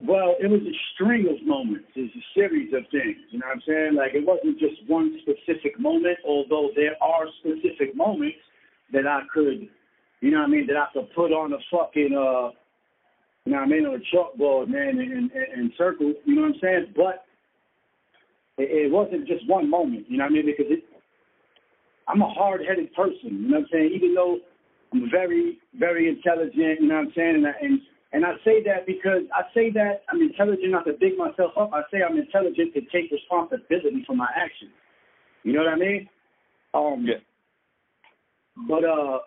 Well, 0.00 0.36
it 0.38 0.46
was 0.46 0.60
a 0.60 0.76
string 0.94 1.26
of 1.28 1.44
moments. 1.44 1.88
It's 1.96 2.14
a 2.14 2.24
series 2.32 2.72
of 2.72 2.82
things. 2.92 3.16
You 3.30 3.40
know 3.40 3.46
what 3.46 3.56
I'm 3.56 3.62
saying? 3.66 3.94
Like, 3.96 4.14
it 4.14 4.24
wasn't 4.24 4.60
just 4.60 4.78
one 4.86 5.18
specific 5.22 5.80
moment. 5.80 6.18
Although 6.24 6.70
there 6.76 6.94
are 7.02 7.26
specific 7.40 7.96
moments 7.96 8.38
that 8.92 9.08
I 9.08 9.22
could, 9.34 9.68
you 10.20 10.30
know 10.30 10.38
what 10.38 10.46
I 10.46 10.50
mean, 10.50 10.68
that 10.68 10.76
I 10.76 10.86
could 10.92 11.12
put 11.12 11.32
on 11.32 11.52
a 11.54 11.58
fucking 11.72 12.14
uh 12.14 12.50
you 13.44 13.52
know 13.52 13.58
what 13.58 13.66
I 13.66 13.70
mean, 13.70 13.86
on 13.86 13.94
a 13.94 14.16
chalkboard, 14.16 14.68
man, 14.68 14.98
and, 14.98 15.12
and, 15.12 15.30
and 15.32 15.72
circle, 15.76 16.14
you 16.24 16.34
know 16.34 16.42
what 16.42 16.54
I'm 16.54 16.60
saying? 16.62 16.94
But 16.96 17.24
it, 18.56 18.86
it 18.86 18.92
wasn't 18.92 19.26
just 19.26 19.48
one 19.48 19.68
moment, 19.68 20.06
you 20.08 20.16
know 20.16 20.24
what 20.24 20.30
I 20.30 20.34
mean? 20.34 20.46
Because 20.46 20.66
it, 20.70 20.84
I'm 22.08 22.22
a 22.22 22.28
hard-headed 22.28 22.94
person, 22.94 23.44
you 23.44 23.48
know 23.48 23.60
what 23.60 23.64
I'm 23.64 23.68
saying? 23.72 23.92
Even 23.94 24.14
though 24.14 24.38
I'm 24.92 25.10
very, 25.10 25.58
very 25.78 26.08
intelligent, 26.08 26.80
you 26.80 26.88
know 26.88 26.96
what 26.96 27.06
I'm 27.08 27.12
saying? 27.14 27.34
And 27.36 27.46
I, 27.46 27.52
and, 27.60 27.80
and 28.12 28.24
I 28.24 28.32
say 28.44 28.62
that 28.64 28.86
because 28.86 29.22
I 29.34 29.42
say 29.52 29.70
that 29.72 30.04
I'm 30.08 30.22
intelligent 30.22 30.70
not 30.70 30.86
to 30.86 30.92
big 30.92 31.18
myself 31.18 31.52
up. 31.58 31.70
I 31.74 31.82
say 31.92 31.98
I'm 32.00 32.16
intelligent 32.16 32.72
to 32.74 32.80
take 32.92 33.10
responsibility 33.10 34.04
for 34.06 34.14
my 34.14 34.28
actions. 34.36 34.70
You 35.42 35.52
know 35.52 35.64
what 35.64 35.72
I 35.72 35.76
mean? 35.76 36.08
Um, 36.72 37.04
yeah. 37.06 37.20
But 38.68 38.84
uh, 38.84 39.18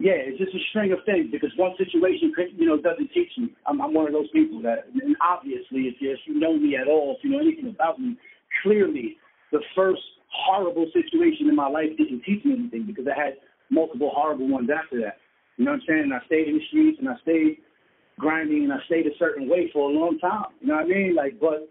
yeah, 0.00 0.16
it's 0.16 0.40
just 0.40 0.56
a 0.56 0.62
string 0.72 0.96
of 0.96 1.04
things 1.04 1.28
because 1.28 1.52
one 1.60 1.76
situation, 1.76 2.32
you 2.56 2.64
know, 2.64 2.80
doesn't 2.80 3.12
teach 3.12 3.28
me. 3.36 3.52
I'm, 3.68 3.84
I'm 3.84 3.92
one 3.92 4.08
of 4.08 4.16
those 4.16 4.32
people 4.32 4.62
that, 4.64 4.88
and 4.96 5.14
obviously, 5.20 5.92
if 5.92 6.00
you, 6.00 6.16
if 6.16 6.20
you 6.24 6.40
know 6.40 6.56
me 6.56 6.74
at 6.74 6.88
all, 6.88 7.16
if 7.18 7.22
you 7.22 7.28
know 7.28 7.38
anything 7.38 7.68
about 7.68 8.00
me, 8.00 8.16
clearly 8.64 9.20
the 9.52 9.60
first 9.76 10.00
horrible 10.32 10.86
situation 10.96 11.52
in 11.52 11.54
my 11.54 11.68
life 11.68 11.92
didn't 11.98 12.24
teach 12.24 12.42
me 12.48 12.56
anything 12.56 12.86
because 12.86 13.04
I 13.04 13.12
had 13.12 13.34
multiple 13.68 14.10
horrible 14.14 14.48
ones 14.48 14.70
after 14.72 15.04
that. 15.04 15.20
You 15.58 15.66
know 15.66 15.72
what 15.72 15.84
I'm 15.84 15.86
saying? 15.86 16.02
And 16.08 16.14
I 16.14 16.24
stayed 16.24 16.48
in 16.48 16.56
the 16.56 16.64
streets 16.72 16.96
and 16.98 17.08
I 17.08 17.20
stayed 17.20 17.60
grinding 18.18 18.64
and 18.64 18.72
I 18.72 18.80
stayed 18.86 19.04
a 19.04 19.12
certain 19.18 19.50
way 19.50 19.68
for 19.70 19.90
a 19.90 19.92
long 19.92 20.18
time. 20.18 20.56
You 20.62 20.68
know 20.68 20.80
what 20.80 20.86
I 20.86 20.88
mean? 20.88 21.14
Like, 21.14 21.36
but, 21.36 21.68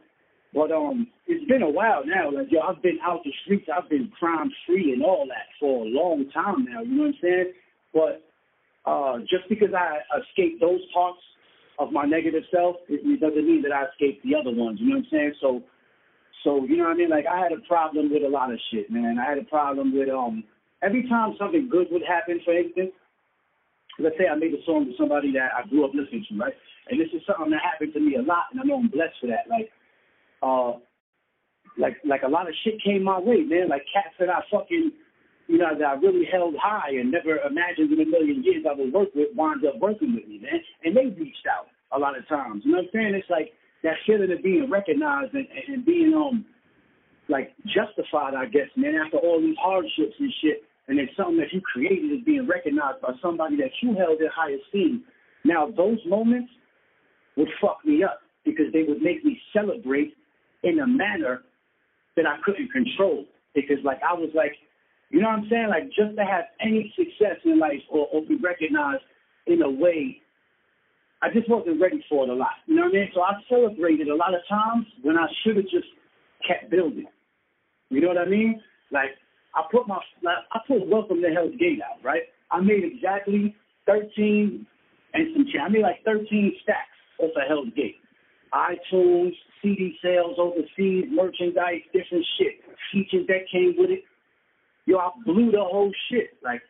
but 0.54 0.70
um, 0.72 1.08
it's 1.26 1.50
been 1.50 1.64
a 1.64 1.70
while 1.70 2.06
now. 2.06 2.30
Like, 2.30 2.52
yo, 2.52 2.62
I've 2.62 2.82
been 2.84 3.00
out 3.02 3.26
the 3.26 3.34
streets, 3.42 3.66
I've 3.74 3.90
been 3.90 4.12
crime 4.20 4.52
free 4.68 4.94
and 4.94 5.02
all 5.02 5.26
that 5.30 5.50
for 5.60 5.86
a 5.86 5.90
long 5.90 6.30
time 6.30 6.66
now. 6.70 6.86
You 6.86 6.94
know 6.94 7.10
what 7.10 7.18
I'm 7.18 7.22
saying? 7.24 7.54
But 7.94 8.24
uh, 8.86 9.20
just 9.30 9.48
because 9.50 9.70
I 9.76 10.00
escaped 10.20 10.62
those 10.62 10.82
parts 10.94 11.20
of 11.80 11.92
my 11.92 12.06
negative 12.06 12.44
self, 12.54 12.78
it, 12.88 13.02
doesn't 13.20 13.48
mean 13.48 13.62
that 13.64 13.72
I 13.72 13.86
escaped 13.86 14.24
the 14.24 14.36
other 14.36 14.52
ones. 14.52 14.80
You 14.82 14.90
know 14.90 14.98
what 14.98 15.06
I'm 15.06 15.12
saying? 15.12 15.34
So, 15.42 15.64
so 16.44 16.66
you 16.66 16.78
know 16.78 16.86
what 16.86 16.96
I 16.96 16.98
mean? 16.98 17.10
Like 17.10 17.26
I 17.26 17.40
had 17.40 17.52
a 17.52 17.62
problem 17.68 18.12
with 18.12 18.24
a 18.24 18.30
lot 18.30 18.52
of 18.52 18.60
shit, 18.72 18.92
man. 18.92 19.18
I 19.20 19.28
had 19.28 19.38
a 19.38 19.48
problem 19.48 19.96
with 19.96 20.10
um 20.10 20.44
every 20.84 21.08
time 21.08 21.36
something 21.38 21.68
good 21.70 21.88
would 21.92 22.04
happen, 22.08 22.40
for 22.44 22.56
instance. 22.56 22.92
Let's 24.00 24.16
say 24.18 24.28
I 24.32 24.36
made 24.36 24.54
a 24.54 24.64
song 24.66 24.88
with 24.88 24.98
somebody 24.98 25.34
that 25.34 25.52
I 25.52 25.68
grew 25.68 25.84
up 25.84 25.92
listening 25.94 26.26
to, 26.30 26.38
right? 26.38 26.54
And 26.90 27.00
this 27.00 27.12
is 27.14 27.22
something 27.28 27.52
that 27.52 27.62
happened 27.62 27.94
to 27.94 28.00
me 28.00 28.16
a 28.16 28.22
lot, 28.22 28.48
and 28.52 28.60
I 28.60 28.64
know 28.64 28.80
I'm 28.80 28.88
blessed 28.88 29.20
for 29.20 29.28
that. 29.28 29.44
Like, 29.52 29.70
uh, 30.42 30.80
like 31.78 31.98
like 32.08 32.24
a 32.24 32.32
lot 32.32 32.48
of 32.48 32.56
shit 32.64 32.82
came 32.82 33.04
my 33.04 33.20
way, 33.20 33.44
man. 33.44 33.68
Like 33.68 33.84
cats 33.92 34.16
that 34.20 34.30
I 34.30 34.42
fucking 34.50 34.92
you 35.50 35.58
know, 35.58 35.74
that 35.74 35.84
I 35.84 35.94
really 35.98 36.30
held 36.32 36.54
high 36.62 36.94
and 36.94 37.10
never 37.10 37.42
imagined 37.42 37.92
in 37.92 38.00
a 38.00 38.06
million 38.06 38.44
years 38.46 38.64
I 38.70 38.78
would 38.78 38.94
work 38.94 39.10
with 39.16 39.34
wound 39.36 39.66
up 39.66 39.82
working 39.82 40.14
with 40.14 40.30
me, 40.30 40.38
man. 40.38 40.62
And 40.86 40.96
they 40.96 41.10
reached 41.20 41.50
out 41.50 41.66
a 41.92 41.98
lot 41.98 42.16
of 42.16 42.28
times. 42.30 42.62
You 42.64 42.78
know 42.78 42.86
what 42.86 42.94
I'm 42.94 42.94
saying? 42.94 43.16
It's 43.18 43.30
like 43.34 43.50
that 43.82 43.98
feeling 44.06 44.32
of 44.32 44.44
being 44.44 44.70
recognized 44.70 45.34
and, 45.34 45.48
and 45.68 45.84
being 45.84 46.14
um 46.14 46.46
like 47.30 47.58
justified, 47.66 48.38
I 48.38 48.46
guess, 48.46 48.70
man, 48.78 48.94
after 48.94 49.18
all 49.18 49.42
these 49.42 49.58
hardships 49.60 50.14
and 50.20 50.32
shit. 50.40 50.62
And 50.88 51.00
it's 51.00 51.18
something 51.18 51.38
that 51.38 51.52
you 51.52 51.62
created 51.62 52.14
is 52.14 52.24
being 52.26 52.48
recognized 52.48 53.02
by 53.02 53.14
somebody 53.20 53.58
that 53.58 53.74
you 53.82 53.96
held 53.98 54.22
in 54.22 54.30
high 54.30 54.54
esteem. 54.54 55.04
Now 55.44 55.66
those 55.66 55.98
moments 56.06 56.54
would 57.38 57.50
fuck 57.60 57.82
me 57.84 58.04
up 58.04 58.22
because 58.46 58.70
they 58.72 58.84
would 58.84 59.02
make 59.02 59.26
me 59.26 59.42
celebrate 59.52 60.14
in 60.62 60.78
a 60.78 60.86
manner 60.86 61.42
that 62.16 62.28
I 62.28 62.38
couldn't 62.46 62.70
control. 62.72 63.26
Because 63.56 63.82
like 63.84 64.00
I 64.08 64.14
was 64.14 64.30
like 64.36 64.54
you 65.10 65.22
know 65.22 65.30
what 65.30 65.40
I'm 65.40 65.48
saying? 65.50 65.68
Like 65.70 65.88
just 65.88 66.16
to 66.18 66.24
have 66.24 66.46
any 66.62 66.94
success 66.96 67.38
in 67.44 67.60
life 67.60 67.82
or, 67.90 68.08
or 68.14 68.22
be 68.26 68.36
recognized 68.36 69.04
in 69.48 69.62
a 69.62 69.70
way, 69.70 70.22
I 71.22 71.30
just 71.34 71.50
wasn't 71.50 71.82
ready 71.82 72.04
for 72.08 72.26
it 72.26 72.30
a 72.30 72.34
lot. 72.34 72.62
You 72.68 72.76
know 72.76 72.84
what 72.84 72.92
I 72.92 73.00
mean? 73.00 73.12
So 73.14 73.22
I 73.22 73.34
celebrated 73.50 74.08
a 74.08 74.16
lot 74.16 74.34
of 74.34 74.42
times 74.48 74.86
when 75.02 75.18
I 75.18 75.28
should 75.44 75.58
have 75.58 75.66
just 75.66 75.88
kept 76.48 76.70
building. 76.70 77.08
You 77.90 78.02
know 78.02 78.10
what 78.10 78.20
I 78.20 78.26
mean? 78.26 78.62
Like 78.92 79.18
I 79.56 79.64
put 79.72 79.88
my 79.88 79.98
like, 80.22 80.38
I 80.52 80.60
put 80.68 80.88
Welcome 80.88 81.22
to 81.22 81.30
Hell's 81.30 81.56
Gate 81.60 81.80
out, 81.82 82.04
right? 82.04 82.24
I 82.52 82.62
made 82.62 82.84
exactly 82.84 83.56
13 83.88 84.66
and 85.14 85.28
some 85.34 85.46
change. 85.46 85.64
I 85.66 85.70
made 85.70 85.82
like 85.82 86.04
13 86.06 86.54
stacks 86.62 87.00
off 87.20 87.32
of 87.36 87.44
Hell's 87.48 87.74
Gate. 87.76 87.98
iTunes, 88.54 89.34
CD 89.62 89.98
sales 90.04 90.38
overseas, 90.38 91.06
merchandise, 91.10 91.82
different 91.94 92.26
shit, 92.38 92.62
features 92.94 93.26
that 93.28 93.50
came 93.52 93.74
with 93.78 93.90
it 93.90 94.04
yo, 94.90 94.98
I 94.98 95.10
blew 95.24 95.52
the 95.52 95.62
whole 95.62 95.92
shit. 96.10 96.34
Like, 96.44 96.62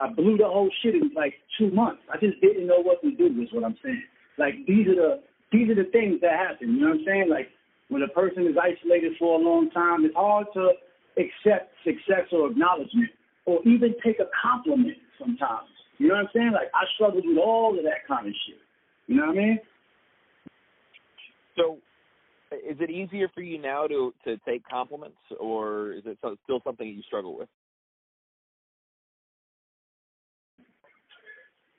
I 0.00 0.12
blew 0.12 0.36
the 0.36 0.44
whole 0.44 0.70
shit 0.82 0.94
in 0.94 1.10
like 1.16 1.34
two 1.58 1.70
months. 1.70 2.02
I 2.12 2.18
just 2.18 2.40
didn't 2.42 2.66
know 2.66 2.82
what 2.82 3.00
to 3.02 3.10
do. 3.10 3.26
Is 3.40 3.48
what 3.52 3.64
I'm 3.64 3.76
saying. 3.82 4.02
Like, 4.36 4.54
these 4.68 4.86
are 4.88 4.94
the 4.94 5.22
these 5.50 5.70
are 5.70 5.74
the 5.74 5.88
things 5.90 6.20
that 6.20 6.36
happen. 6.36 6.74
You 6.74 6.80
know 6.80 6.88
what 6.92 7.00
I'm 7.00 7.04
saying? 7.06 7.28
Like, 7.30 7.48
when 7.88 8.02
a 8.02 8.08
person 8.08 8.46
is 8.46 8.56
isolated 8.60 9.12
for 9.18 9.40
a 9.40 9.42
long 9.42 9.70
time, 9.70 10.04
it's 10.04 10.14
hard 10.14 10.46
to 10.54 10.72
accept 11.16 11.72
success 11.84 12.28
or 12.32 12.50
acknowledgement, 12.50 13.10
or 13.46 13.60
even 13.64 13.94
take 14.04 14.20
a 14.20 14.28
compliment 14.34 14.98
sometimes. 15.18 15.70
You 15.98 16.08
know 16.08 16.14
what 16.14 16.26
I'm 16.26 16.30
saying? 16.34 16.52
Like, 16.52 16.68
I 16.74 16.84
struggled 16.96 17.24
with 17.24 17.38
all 17.38 17.78
of 17.78 17.84
that 17.84 18.04
kind 18.06 18.26
of 18.26 18.34
shit. 18.46 18.60
You 19.06 19.16
know 19.16 19.26
what 19.26 19.38
I 19.38 19.40
mean? 19.40 19.58
So 21.56 21.78
is 22.54 22.76
it 22.80 22.90
easier 22.90 23.28
for 23.34 23.42
you 23.42 23.60
now 23.60 23.86
to 23.86 24.14
to 24.24 24.36
take 24.46 24.66
compliments, 24.68 25.18
or 25.38 25.92
is 25.92 26.02
it 26.06 26.18
still 26.18 26.60
something 26.64 26.86
that 26.86 26.94
you 26.94 27.02
struggle 27.02 27.36
with? 27.36 27.48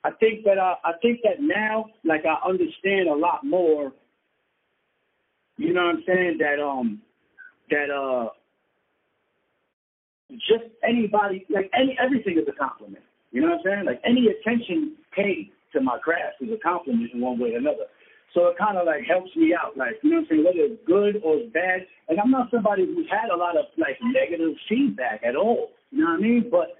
I 0.04 0.10
think 0.20 0.44
that 0.44 0.58
I, 0.58 0.74
I 0.84 0.92
think 1.02 1.20
that 1.24 1.40
now, 1.40 1.86
like 2.04 2.24
I 2.24 2.48
understand 2.48 3.08
a 3.08 3.14
lot 3.14 3.44
more. 3.44 3.92
You 5.56 5.72
know 5.72 5.86
what 5.86 5.96
I'm 5.96 6.04
saying? 6.06 6.38
That 6.38 6.62
um, 6.62 7.00
that 7.70 7.90
uh, 7.90 8.28
just 10.30 10.70
anybody, 10.86 11.44
like 11.50 11.70
any 11.74 11.98
everything 12.00 12.38
is 12.38 12.46
a 12.48 12.52
compliment. 12.52 13.04
You 13.32 13.40
know 13.40 13.48
what 13.48 13.58
I'm 13.58 13.62
saying? 13.64 13.84
Like 13.86 14.00
any 14.04 14.28
attention 14.28 14.96
paid 15.12 15.50
to 15.72 15.80
my 15.80 15.98
craft 15.98 16.36
is 16.40 16.50
a 16.52 16.58
compliment 16.58 17.10
in 17.12 17.20
one 17.20 17.38
way 17.38 17.54
or 17.54 17.58
another. 17.58 17.86
So 18.34 18.48
it 18.48 18.58
kind 18.58 18.76
of 18.76 18.86
like 18.86 19.04
helps 19.08 19.34
me 19.36 19.54
out, 19.54 19.76
like, 19.76 19.96
you 20.02 20.10
know 20.10 20.20
what 20.20 20.28
I'm 20.28 20.28
saying, 20.28 20.44
whether 20.44 20.64
it's 20.68 20.82
good 20.86 21.22
or 21.24 21.36
it's 21.40 21.52
bad. 21.52 21.86
And 22.08 22.20
I'm 22.20 22.30
not 22.30 22.50
somebody 22.50 22.84
who's 22.84 23.08
had 23.08 23.30
a 23.30 23.36
lot 23.36 23.56
of 23.56 23.66
like 23.78 23.96
negative 24.02 24.54
feedback 24.68 25.22
at 25.24 25.36
all. 25.36 25.70
You 25.90 26.04
know 26.04 26.10
what 26.12 26.20
I 26.20 26.22
mean? 26.22 26.48
But 26.50 26.76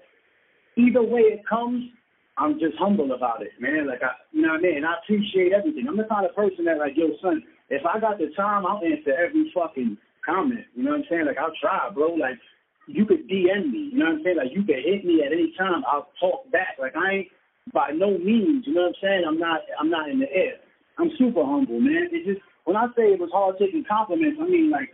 either 0.77 1.01
way 1.01 1.33
it 1.33 1.47
comes, 1.47 1.89
I'm 2.37 2.59
just 2.59 2.77
humble 2.77 3.11
about 3.11 3.41
it, 3.41 3.57
man. 3.59 3.87
Like 3.87 4.03
I 4.03 4.13
you 4.31 4.41
know 4.41 4.53
what 4.53 4.61
I 4.61 4.69
mean? 4.69 4.85
I 4.85 5.01
appreciate 5.01 5.51
everything. 5.53 5.87
I'm 5.89 5.97
the 5.97 6.05
kind 6.05 6.25
of 6.25 6.35
person 6.35 6.65
that 6.65 6.77
like, 6.77 6.93
yo, 6.95 7.09
son, 7.21 7.41
if 7.69 7.81
I 7.85 7.99
got 7.99 8.19
the 8.19 8.29
time, 8.37 8.65
I'll 8.65 8.81
answer 8.85 9.17
every 9.17 9.51
fucking 9.53 9.97
comment. 10.23 10.65
You 10.75 10.83
know 10.83 10.91
what 10.91 11.01
I'm 11.01 11.09
saying? 11.09 11.25
Like 11.25 11.41
I'll 11.41 11.57
try, 11.59 11.89
bro. 11.89 12.13
Like 12.13 12.37
you 12.85 13.05
could 13.05 13.27
DM 13.27 13.71
me, 13.73 13.89
you 13.91 13.97
know 13.97 14.13
what 14.13 14.21
I'm 14.21 14.23
saying? 14.23 14.37
Like 14.37 14.53
you 14.53 14.63
could 14.63 14.85
hit 14.85 15.03
me 15.03 15.23
at 15.25 15.33
any 15.33 15.53
time. 15.57 15.81
I'll 15.89 16.13
talk 16.19 16.49
back. 16.51 16.77
Like 16.79 16.95
I 16.95 17.25
ain't 17.25 17.27
by 17.73 17.91
no 17.91 18.17
means, 18.17 18.63
you 18.67 18.73
know 18.73 18.93
what 18.93 18.95
I'm 18.95 19.01
saying? 19.01 19.23
I'm 19.27 19.39
not 19.39 19.61
I'm 19.79 19.89
not 19.89 20.09
in 20.09 20.19
the 20.19 20.31
air. 20.31 20.61
I'm 20.97 21.11
super 21.17 21.45
humble, 21.45 21.79
man. 21.79 22.09
It 22.11 22.25
just 22.25 22.41
when 22.65 22.75
I 22.75 22.87
say 22.95 23.13
it 23.13 23.19
was 23.19 23.29
hard 23.31 23.55
taking 23.59 23.83
compliments, 23.87 24.39
I 24.41 24.45
mean 24.45 24.69
like 24.71 24.89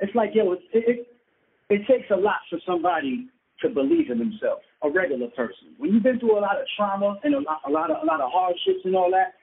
it's 0.00 0.14
like 0.14 0.30
yo, 0.34 0.52
it, 0.52 0.60
it 0.72 1.06
it 1.70 1.86
takes 1.86 2.10
a 2.10 2.16
lot 2.16 2.40
for 2.48 2.58
somebody 2.66 3.28
to 3.62 3.68
believe 3.68 4.10
in 4.10 4.18
themselves, 4.18 4.62
a 4.82 4.90
regular 4.90 5.28
person. 5.28 5.76
When 5.78 5.92
you've 5.92 6.02
been 6.02 6.18
through 6.18 6.38
a 6.38 6.42
lot 6.42 6.60
of 6.60 6.66
trauma 6.76 7.18
and 7.24 7.34
a 7.34 7.40
lot, 7.40 7.60
a 7.66 7.70
lot 7.70 7.90
of 7.90 8.02
a 8.02 8.06
lot 8.06 8.20
of 8.20 8.30
hardships 8.32 8.84
and 8.84 8.96
all 8.96 9.10
that, 9.12 9.34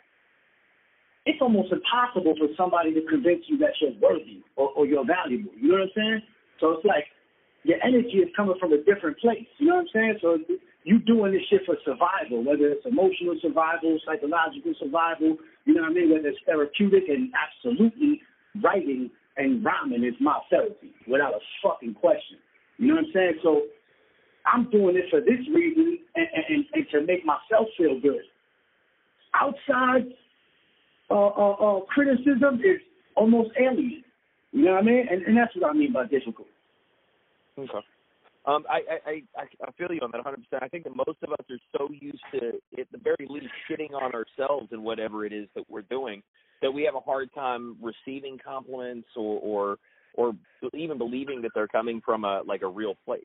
it's 1.26 1.41
almost 1.41 1.72
impossible 1.72 2.36
for 2.38 2.47
somebody 2.55 2.93
to 2.93 3.01
convince 3.09 3.43
you 3.47 3.57
that 3.59 3.74
you're 3.82 3.93
worthy 3.99 4.41
or, 4.55 4.70
or 4.76 4.86
you're 4.86 5.05
valuable. 5.05 5.51
You 5.59 5.70
know 5.70 5.76
what 5.76 5.91
I'm 5.91 5.95
saying? 5.95 6.22
So 6.59 6.72
it's 6.72 6.86
like 6.86 7.05
your 7.64 7.78
energy 7.84 8.24
is 8.24 8.30
coming 8.36 8.55
from 8.59 8.74
a 8.74 8.82
different 8.84 9.20
place. 9.20 9.45
You 9.57 9.68
know 9.68 9.76
what 9.76 9.91
I'm 9.93 9.93
saying? 9.93 10.18
So 10.22 10.38
you 10.88 10.99
doing 10.99 11.33
this 11.33 11.41
shit 11.49 11.65
for 11.65 11.75
survival, 11.83 12.45
whether 12.45 12.71
it's 12.71 12.85
emotional 12.85 13.35
survival, 13.41 13.99
psychological 14.07 14.73
survival, 14.79 15.35
you 15.65 15.73
know 15.73 15.81
what 15.81 15.91
I 15.91 15.93
mean? 15.93 16.13
Whether 16.13 16.29
it's 16.29 16.39
therapeutic 16.45 17.09
and 17.09 17.29
absolutely 17.35 18.21
writing 18.63 19.11
and 19.35 19.65
rhyming 19.65 20.05
is 20.05 20.15
my 20.21 20.39
therapy 20.49 20.95
without 21.05 21.33
a 21.33 21.39
fucking 21.61 21.93
question. 21.95 22.38
You 22.77 22.88
know 22.88 22.95
what 22.95 23.05
I'm 23.05 23.11
saying? 23.13 23.33
So 23.43 23.63
I'm 24.45 24.71
doing 24.71 24.95
this 24.95 25.03
for 25.11 25.19
this 25.19 25.43
reason 25.53 25.99
and, 26.15 26.27
and, 26.47 26.65
and 26.73 26.85
to 26.91 27.01
make 27.05 27.25
myself 27.25 27.67
feel 27.77 27.99
good. 27.99 28.23
Outside 29.35 30.07
uh, 31.11 31.15
uh, 31.15 31.51
uh, 31.51 31.79
criticism 31.81 32.61
is 32.63 32.79
almost 33.17 33.49
alien. 33.59 34.05
You 34.53 34.63
know 34.63 34.71
what 34.71 34.83
I 34.83 34.85
mean? 34.85 35.05
And, 35.11 35.21
and 35.23 35.38
that's 35.38 35.53
what 35.53 35.69
I 35.69 35.73
mean 35.73 35.91
by 35.91 36.05
difficult. 36.05 36.47
Okay. 37.59 37.83
Um, 38.48 38.64
I, 38.70 38.80
I, 39.06 39.12
I, 39.36 39.43
I 39.68 39.72
feel 39.78 39.91
you 39.91 40.00
on 40.02 40.12
that 40.12 40.24
100%. 40.24 40.64
I 40.64 40.70
think 40.70 40.86
that 40.86 40.95
most 40.95 41.18
of 41.22 41.32
us 41.34 41.45
are 41.52 41.78
so 41.78 41.89
used 41.91 42.24
to, 42.32 42.54
at 42.80 42.88
the 42.93 42.98
very 42.98 43.28
least, 43.30 43.48
shitting 43.70 43.93
on 43.93 44.14
ourselves 44.14 44.70
and 44.72 44.84
whatever 44.84 45.26
it 45.26 45.34
is 45.34 45.48
that 45.56 45.66
we're 45.70 45.82
doing 45.84 46.24
that 46.62 46.72
we 46.72 46.84
have 46.84 46.95
a 46.95 47.00
hard 47.00 47.30
time 47.34 47.78
receiving 47.82 48.38
compliments 48.43 49.08
or, 49.16 49.39
or, 49.41 49.78
or 50.16 50.34
even 50.74 50.98
believing 50.98 51.41
that 51.41 51.52
they're 51.54 51.68
coming 51.68 52.02
from 52.04 52.24
a 52.24 52.41
like 52.48 52.62
a 52.64 52.68
real 52.68 52.95
place. 53.06 53.22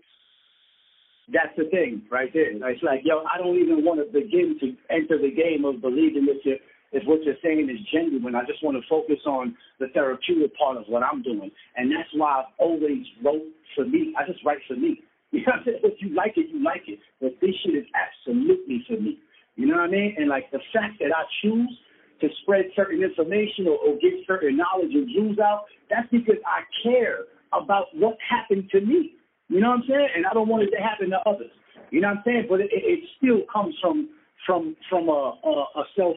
That's 1.32 1.54
the 1.56 1.64
thing 1.70 2.02
right 2.10 2.30
there. 2.34 2.50
It's 2.50 2.82
like, 2.82 3.00
yo, 3.04 3.24
I 3.24 3.38
don't 3.38 3.56
even 3.56 3.84
want 3.84 4.00
to 4.00 4.12
begin 4.12 4.58
to 4.60 4.74
enter 4.90 5.16
the 5.16 5.30
game 5.30 5.64
of 5.64 5.80
believing 5.80 6.26
that 6.26 6.44
you 6.44 6.56
if 6.92 7.04
what 7.06 7.22
you're 7.24 7.40
saying 7.42 7.70
is 7.70 7.78
genuine. 7.90 8.34
I 8.34 8.44
just 8.44 8.62
want 8.62 8.76
to 8.76 8.82
focus 8.90 9.24
on 9.24 9.56
the 9.80 9.86
therapeutic 9.94 10.54
part 10.58 10.76
of 10.76 10.84
what 10.88 11.02
I'm 11.02 11.22
doing. 11.22 11.50
And 11.76 11.90
that's 11.90 12.10
why 12.14 12.40
I've 12.40 12.52
always 12.58 13.06
wrote 13.24 13.48
for 13.74 13.86
me. 13.86 14.12
I 14.18 14.30
just 14.30 14.44
write 14.44 14.58
for 14.68 14.76
me. 14.76 15.00
You 15.36 15.40
know 15.40 15.56
what 15.56 15.60
I'm 15.60 15.64
saying? 15.64 15.80
If 15.82 16.02
you 16.02 16.14
like 16.14 16.36
it, 16.36 16.52
you 16.52 16.62
like 16.62 16.84
it. 16.86 17.00
But 17.20 17.40
this 17.40 17.56
shit 17.64 17.74
is 17.74 17.88
absolutely 17.96 18.84
for 18.86 19.00
me. 19.00 19.18
You 19.56 19.66
know 19.66 19.76
what 19.80 19.88
I 19.88 19.90
mean? 19.90 20.14
And 20.18 20.28
like 20.28 20.50
the 20.50 20.60
fact 20.74 21.00
that 21.00 21.08
I 21.08 21.24
choose 21.40 21.72
to 22.20 22.28
spread 22.42 22.66
certain 22.76 23.02
information 23.02 23.66
or, 23.66 23.80
or 23.80 23.96
get 23.96 24.12
certain 24.26 24.56
knowledge 24.56 24.92
and 24.92 25.06
views 25.06 25.38
out, 25.38 25.64
that's 25.88 26.08
because 26.10 26.36
I 26.44 26.68
care 26.84 27.24
about 27.52 27.86
what 27.94 28.16
happened 28.20 28.68
to 28.72 28.80
me. 28.80 29.16
You 29.48 29.60
know 29.60 29.70
what 29.70 29.80
I'm 29.80 29.88
saying? 29.88 30.08
And 30.16 30.26
I 30.26 30.32
don't 30.32 30.48
want 30.48 30.64
it 30.64 30.70
to 30.76 30.82
happen 30.82 31.10
to 31.10 31.20
others. 31.24 31.50
You 31.90 32.00
know 32.00 32.08
what 32.08 32.18
I'm 32.18 32.22
saying? 32.24 32.46
But 32.48 32.60
it, 32.60 32.70
it 32.72 33.00
still 33.16 33.40
comes 33.52 33.74
from 33.80 34.10
from 34.46 34.76
from 34.88 35.08
a, 35.08 35.36
a, 35.44 35.80
a 35.80 35.84
self 35.96 36.16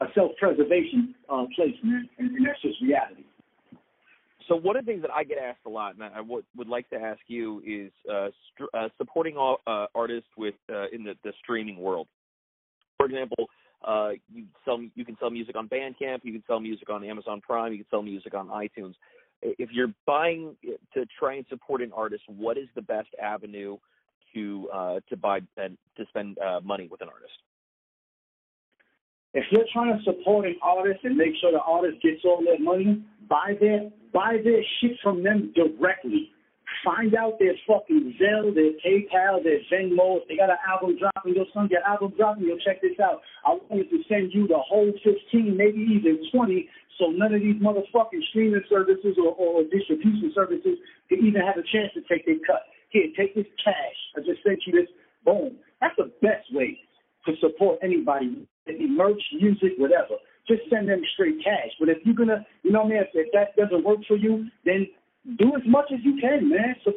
a 0.00 0.06
self-preservation 0.14 1.14
uh, 1.28 1.44
place, 1.56 1.74
man, 1.82 2.08
and, 2.18 2.30
and 2.30 2.46
that's 2.46 2.62
just 2.62 2.80
reality. 2.80 3.24
So 4.48 4.56
one 4.56 4.76
of 4.76 4.86
the 4.86 4.92
things 4.92 5.02
that 5.02 5.10
I 5.10 5.24
get 5.24 5.38
asked 5.38 5.60
a 5.66 5.68
lot, 5.68 5.94
and 5.94 6.02
I 6.02 6.20
would 6.22 6.44
would 6.56 6.68
like 6.68 6.88
to 6.90 6.96
ask 6.96 7.20
you, 7.26 7.62
is 7.66 7.92
uh, 8.10 8.28
uh, 8.72 8.88
supporting 8.96 9.36
all, 9.36 9.58
uh, 9.66 9.86
artists 9.94 10.30
with 10.36 10.54
uh, 10.72 10.86
in 10.90 11.04
the, 11.04 11.14
the 11.22 11.32
streaming 11.42 11.78
world. 11.78 12.08
For 12.96 13.06
example, 13.06 13.48
uh, 13.86 14.12
you 14.32 14.46
sell 14.64 14.80
you 14.94 15.04
can 15.04 15.16
sell 15.20 15.30
music 15.30 15.54
on 15.54 15.68
Bandcamp, 15.68 16.20
you 16.22 16.32
can 16.32 16.42
sell 16.46 16.60
music 16.60 16.88
on 16.88 17.04
Amazon 17.04 17.42
Prime, 17.42 17.72
you 17.72 17.78
can 17.78 17.86
sell 17.90 18.02
music 18.02 18.34
on 18.34 18.48
iTunes. 18.48 18.94
If 19.42 19.68
you're 19.70 19.92
buying 20.06 20.56
to 20.94 21.06
try 21.18 21.34
and 21.34 21.44
support 21.48 21.82
an 21.82 21.92
artist, 21.94 22.24
what 22.26 22.56
is 22.56 22.68
the 22.74 22.82
best 22.82 23.08
avenue 23.22 23.76
to 24.34 24.68
uh, 24.72 25.00
to 25.10 25.16
buy 25.16 25.40
and 25.58 25.76
to 25.98 26.06
spend 26.08 26.38
uh, 26.38 26.60
money 26.64 26.88
with 26.90 27.02
an 27.02 27.08
artist? 27.08 27.34
If 29.34 29.44
you're 29.50 29.66
trying 29.72 29.96
to 29.96 30.02
support 30.04 30.46
an 30.46 30.56
artist 30.62 31.00
and 31.04 31.16
make 31.16 31.34
sure 31.40 31.52
the 31.52 31.60
artist 31.60 32.02
gets 32.02 32.22
all 32.24 32.42
their 32.42 32.58
money, 32.58 33.04
buy 33.28 33.54
their 33.60 33.90
buy 34.12 34.38
their 34.42 34.62
shit 34.80 34.98
from 35.02 35.22
them 35.22 35.52
directly. 35.54 36.30
Find 36.84 37.14
out 37.14 37.38
their 37.38 37.54
fucking 37.66 38.14
Zelle, 38.20 38.54
their 38.54 38.72
PayPal, 38.84 39.42
their 39.42 39.58
Venmo. 39.72 40.20
If 40.20 40.28
they 40.28 40.36
got 40.36 40.50
an 40.50 40.62
album 40.68 40.98
dropping, 40.98 41.34
your 41.34 41.46
son 41.52 41.68
get 41.68 41.82
album 41.86 42.12
dropping, 42.16 42.44
you'll 42.44 42.60
check 42.60 42.80
this 42.82 42.98
out. 43.02 43.20
I 43.44 43.58
wanted 43.68 43.90
to 43.90 43.98
send 44.08 44.32
you 44.32 44.46
the 44.46 44.58
whole 44.58 44.92
15, 45.02 45.56
maybe 45.56 45.80
even 45.80 46.22
20, 46.30 46.68
so 46.98 47.06
none 47.08 47.34
of 47.34 47.40
these 47.40 47.60
motherfucking 47.60 48.22
streaming 48.30 48.62
services 48.68 49.16
or, 49.18 49.34
or 49.34 49.64
distribution 49.64 50.30
services 50.34 50.78
can 51.08 51.18
even 51.24 51.40
have 51.40 51.56
a 51.56 51.66
chance 51.66 51.90
to 51.94 52.02
take 52.06 52.26
their 52.26 52.38
cut. 52.46 52.62
Here, 52.90 53.08
take 53.16 53.34
this 53.34 53.48
cash. 53.62 53.98
I 54.16 54.20
just 54.20 54.42
sent 54.46 54.60
you 54.66 54.72
this. 54.72 54.90
Boom. 55.24 55.56
That's 55.80 55.96
the 55.96 56.12
best 56.22 56.46
way 56.52 56.78
to 57.26 57.32
support 57.40 57.78
anybody 57.82 58.46
merch, 58.98 59.22
music, 59.40 59.78
whatever. 59.78 60.18
Just 60.48 60.62
send 60.70 60.88
them 60.88 61.02
straight 61.14 61.44
cash. 61.44 61.70
But 61.78 61.90
if 61.90 61.98
you're 62.04 62.14
gonna, 62.14 62.46
you 62.62 62.72
know, 62.72 62.82
what 62.82 62.92
I 62.92 63.04
man, 63.04 63.04
if 63.14 63.32
that 63.32 63.54
doesn't 63.56 63.84
work 63.84 64.00
for 64.08 64.16
you, 64.16 64.48
then 64.64 64.88
do 65.38 65.54
as 65.54 65.62
much 65.66 65.92
as 65.92 66.00
you 66.02 66.18
can, 66.20 66.48
man. 66.48 66.74
So 66.84 66.92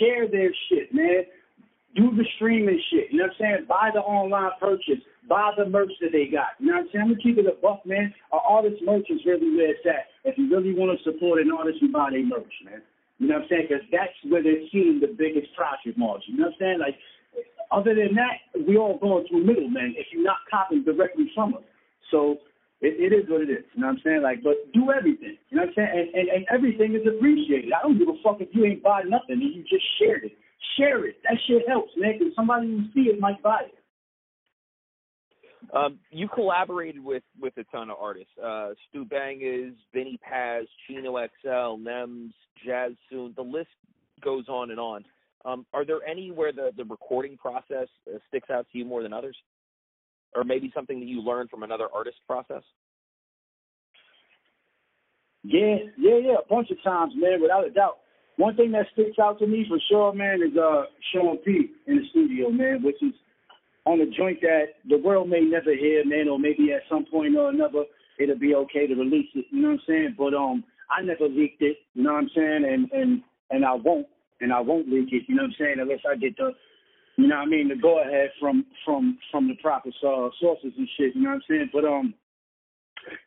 share 0.00 0.26
their 0.28 0.50
shit, 0.68 0.92
man. 0.94 1.24
Do 1.94 2.10
the 2.16 2.24
streaming 2.36 2.80
shit. 2.90 3.12
You 3.12 3.18
know 3.18 3.28
what 3.28 3.36
I'm 3.36 3.40
saying? 3.40 3.66
Buy 3.68 3.90
the 3.92 4.00
online 4.00 4.52
purchase. 4.60 5.04
Buy 5.28 5.52
the 5.56 5.68
merch 5.68 5.92
that 6.00 6.12
they 6.12 6.26
got. 6.26 6.56
You 6.58 6.72
know 6.72 6.80
what 6.80 6.80
I'm 6.80 6.88
saying? 6.92 7.02
I'm 7.04 7.10
gonna 7.12 7.22
keep 7.22 7.38
it 7.38 7.46
a 7.46 7.60
buck, 7.60 7.84
man. 7.84 8.14
Our 8.32 8.40
artist 8.40 8.82
merch 8.84 9.06
is 9.10 9.20
really 9.26 9.54
where 9.56 9.70
it's 9.70 9.84
at. 9.84 10.08
If 10.24 10.38
you 10.38 10.48
really 10.48 10.72
want 10.72 10.96
to 10.96 11.04
support 11.04 11.40
an 11.40 11.52
artist, 11.52 11.82
you 11.82 11.92
buy 11.92 12.10
their 12.10 12.24
merch, 12.24 12.52
man. 12.64 12.80
You 13.18 13.28
know 13.28 13.40
what 13.40 13.44
I'm 13.44 13.48
saying? 13.48 13.66
Because 13.68 13.84
that's 13.90 14.16
where 14.28 14.42
they're 14.42 14.68
seeing 14.72 15.00
the 15.00 15.08
biggest 15.08 15.52
profit 15.56 15.96
margin. 15.96 16.36
You 16.36 16.40
know 16.40 16.52
what 16.52 16.60
I'm 16.60 16.60
saying? 16.60 16.80
Like 16.80 16.96
other 17.72 17.94
than 17.94 18.14
that, 18.14 18.44
we 18.66 18.76
all 18.76 18.98
going 18.98 19.26
through 19.28 19.44
middlemen 19.44 19.94
if 19.96 20.06
you're 20.12 20.22
not 20.22 20.44
copying 20.50 20.84
directly 20.84 21.30
from 21.34 21.54
us. 21.54 21.64
So 22.10 22.38
it, 22.80 23.00
it 23.00 23.16
is 23.16 23.28
what 23.28 23.40
it 23.40 23.50
is. 23.50 23.64
You 23.74 23.80
know 23.80 23.88
what 23.88 23.94
I'm 23.94 24.02
saying? 24.04 24.22
Like, 24.22 24.42
but 24.42 24.54
do 24.74 24.92
everything. 24.92 25.36
You 25.48 25.56
know 25.56 25.64
what 25.64 25.68
I'm 25.70 25.74
saying? 25.76 25.92
And, 25.92 26.08
and, 26.14 26.28
and 26.28 26.46
everything 26.52 26.94
is 26.94 27.06
appreciated. 27.06 27.72
I 27.72 27.82
don't 27.82 27.98
give 27.98 28.08
a 28.08 28.18
fuck 28.22 28.40
if 28.40 28.48
you 28.52 28.64
ain't 28.64 28.82
buy 28.82 29.02
nothing 29.02 29.40
and 29.40 29.54
you 29.54 29.62
just 29.62 29.84
shared 29.98 30.24
it. 30.24 30.36
Share 30.76 31.06
it. 31.06 31.16
That 31.24 31.38
shit 31.46 31.68
helps, 31.68 31.92
man, 31.96 32.18
because 32.18 32.34
somebody 32.34 32.68
who 32.68 32.84
see 32.92 33.08
it 33.08 33.20
might 33.20 33.42
buy 33.42 33.62
it. 33.66 33.74
Um, 35.74 35.98
you 36.10 36.28
collaborated 36.28 37.02
with 37.02 37.24
with 37.40 37.56
a 37.56 37.64
ton 37.64 37.90
of 37.90 37.96
artists, 38.00 38.30
uh, 38.42 38.70
Stu 38.88 39.04
Bangas, 39.04 39.74
Vinnie 39.92 40.20
Paz, 40.22 40.64
Chino 40.86 41.16
XL, 41.42 41.82
Nems, 41.82 42.30
Jazz 42.64 42.92
Soon. 43.10 43.32
The 43.36 43.42
list 43.42 43.70
goes 44.22 44.48
on 44.48 44.70
and 44.70 44.78
on. 44.78 45.04
Um, 45.44 45.66
are 45.72 45.84
there 45.84 46.04
any 46.08 46.30
where 46.30 46.52
the, 46.52 46.70
the 46.76 46.84
recording 46.84 47.36
process 47.36 47.88
uh, 48.08 48.18
sticks 48.28 48.50
out 48.50 48.66
to 48.72 48.78
you 48.78 48.84
more 48.84 49.02
than 49.02 49.12
others? 49.12 49.36
Or 50.36 50.44
maybe 50.44 50.70
something 50.74 51.00
that 51.00 51.06
you 51.06 51.22
learned 51.22 51.50
from 51.50 51.62
another 51.62 51.88
artist 51.92 52.18
process? 52.26 52.62
Yeah, 55.42 55.76
yeah, 55.96 56.18
yeah, 56.18 56.36
a 56.44 56.48
bunch 56.48 56.70
of 56.70 56.82
times, 56.82 57.12
man, 57.16 57.40
without 57.40 57.66
a 57.66 57.70
doubt. 57.70 57.98
One 58.36 58.56
thing 58.56 58.72
that 58.72 58.86
sticks 58.92 59.18
out 59.18 59.38
to 59.38 59.46
me 59.46 59.64
for 59.68 59.78
sure, 59.88 60.12
man, 60.12 60.40
is 60.42 60.56
uh 60.58 60.82
Sean 61.12 61.38
P 61.38 61.70
in 61.86 61.96
the 61.96 62.02
studio, 62.10 62.50
man, 62.50 62.82
which 62.82 63.00
is 63.00 63.14
on 63.86 64.00
a 64.00 64.06
joint 64.06 64.40
that 64.42 64.82
the 64.88 64.98
world 64.98 65.28
may 65.28 65.40
never 65.40 65.74
hear, 65.74 66.04
man, 66.04 66.28
or 66.28 66.38
maybe 66.38 66.72
at 66.72 66.82
some 66.90 67.06
point 67.10 67.36
or 67.36 67.48
another 67.48 67.84
it'll 68.18 68.38
be 68.38 68.54
okay 68.54 68.86
to 68.86 68.94
release 68.94 69.28
it, 69.34 69.46
you 69.50 69.62
know 69.62 69.68
what 69.68 69.74
I'm 69.74 69.80
saying? 69.86 70.14
But 70.18 70.34
um 70.34 70.64
I 70.90 71.02
never 71.02 71.28
leaked 71.28 71.62
it, 71.62 71.78
you 71.94 72.02
know 72.02 72.12
what 72.12 72.24
I'm 72.24 72.30
saying, 72.34 72.64
and 72.68 72.90
and 72.92 73.22
and 73.50 73.64
I 73.64 73.74
won't 73.74 74.06
and 74.40 74.52
I 74.52 74.60
won't 74.60 74.88
leak 74.88 75.08
it. 75.12 75.22
You 75.28 75.36
know 75.36 75.44
what 75.44 75.48
I'm 75.48 75.56
saying? 75.58 75.76
Unless 75.80 76.00
I 76.08 76.16
get 76.16 76.36
the, 76.36 76.52
you 77.16 77.26
know 77.26 77.36
what 77.36 77.48
I 77.48 77.50
mean, 77.50 77.68
the 77.68 77.76
go 77.76 78.02
ahead 78.02 78.30
from 78.38 78.66
from 78.84 79.18
from 79.30 79.48
the 79.48 79.54
proper 79.62 79.88
uh, 79.88 80.28
sources 80.40 80.72
and 80.76 80.88
shit. 80.96 81.14
You 81.14 81.22
know 81.22 81.30
what 81.30 81.36
I'm 81.36 81.42
saying? 81.48 81.70
But 81.72 81.84
um, 81.84 82.14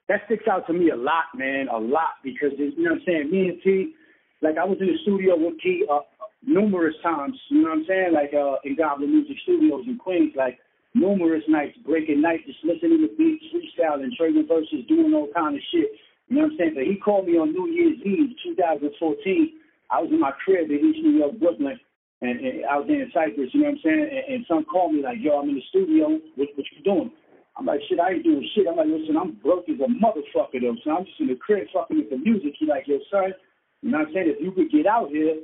that 0.08 0.22
sticks 0.26 0.48
out 0.50 0.68
to 0.68 0.74
me 0.74 0.90
a 0.90 0.96
lot, 0.96 1.34
man, 1.36 1.68
a 1.68 1.78
lot 1.78 2.22
because 2.24 2.52
you 2.58 2.74
know 2.78 2.92
what 2.92 3.02
I'm 3.02 3.06
saying. 3.06 3.32
Me 3.32 3.50
and 3.50 3.62
T, 3.64 3.94
like 4.42 4.58
I 4.58 4.66
was 4.66 4.78
in 4.80 4.88
the 4.88 4.98
studio 5.02 5.38
with 5.38 5.60
T 5.62 5.86
uh, 5.92 6.06
numerous 6.46 6.96
times. 7.02 7.38
You 7.50 7.64
know 7.64 7.70
what 7.70 7.80
I'm 7.80 7.86
saying? 7.88 8.14
Like 8.14 8.34
uh, 8.34 8.62
in 8.64 8.76
Goblin 8.76 9.12
Music 9.12 9.38
Studios 9.44 9.86
in 9.88 9.98
Queens, 9.98 10.34
like 10.38 10.60
numerous 10.94 11.44
nights, 11.48 11.78
breaking 11.86 12.22
nights, 12.22 12.44
just 12.46 12.64
listening 12.64 13.02
to 13.02 13.10
beats, 13.18 13.46
freestyling, 13.50 14.14
trading 14.18 14.48
verses, 14.48 14.86
doing 14.88 15.14
all 15.14 15.30
kind 15.34 15.56
of 15.56 15.62
shit. 15.74 15.90
You 16.28 16.38
know 16.38 16.44
what 16.44 16.52
I'm 16.54 16.58
saying? 16.58 16.74
But 16.76 16.86
he 16.86 16.96
called 16.98 17.26
me 17.26 17.42
on 17.42 17.54
New 17.54 17.68
Year's 17.74 17.98
Eve, 18.06 18.38
2014 18.54 19.60
I 19.90 20.02
was 20.02 20.12
in 20.12 20.20
my 20.20 20.32
crib 20.46 20.70
in 20.70 20.78
East 20.78 21.02
New 21.02 21.18
York, 21.18 21.40
Brooklyn, 21.40 21.80
and, 22.22 22.39
and 22.39 22.65
out 22.65 22.88
there 22.88 23.01
in 23.01 23.11
Cypress, 23.13 23.49
you 23.53 23.61
know 23.61 23.72
what 23.72 23.80
I'm 23.80 23.84
saying? 23.84 24.09
And, 24.11 24.26
and 24.36 24.45
some 24.47 24.65
called 24.65 24.93
me 24.93 25.01
like, 25.01 25.17
yo, 25.20 25.39
I'm 25.39 25.49
in 25.49 25.55
the 25.55 25.67
studio. 25.70 26.20
What, 26.36 26.49
what 26.55 26.65
you 26.76 26.84
doing? 26.84 27.11
I'm 27.57 27.65
like, 27.65 27.80
shit, 27.88 27.99
I 27.99 28.15
ain't 28.15 28.24
doing 28.24 28.47
shit. 28.55 28.67
I'm 28.67 28.78
like, 28.78 28.88
listen, 28.88 29.17
I'm 29.17 29.36
broke 29.43 29.67
as 29.67 29.80
a 29.80 29.88
motherfucker 29.88 30.59
though. 30.61 30.76
So 30.84 30.91
I'm 30.91 31.05
just 31.05 31.20
in 31.20 31.28
the 31.28 31.36
crib 31.36 31.67
fucking 31.74 31.97
with 31.97 32.09
the 32.09 32.17
music. 32.17 32.55
He 32.59 32.65
like, 32.65 32.88
yo, 32.88 32.99
son, 33.11 33.34
you 33.82 33.91
know 33.91 33.99
what 33.99 34.07
I'm 34.07 34.13
saying? 34.13 34.34
If 34.36 34.43
you 34.43 34.51
could 34.51 34.72
get 34.72 34.88
out 34.88 35.09
here, 35.09 35.43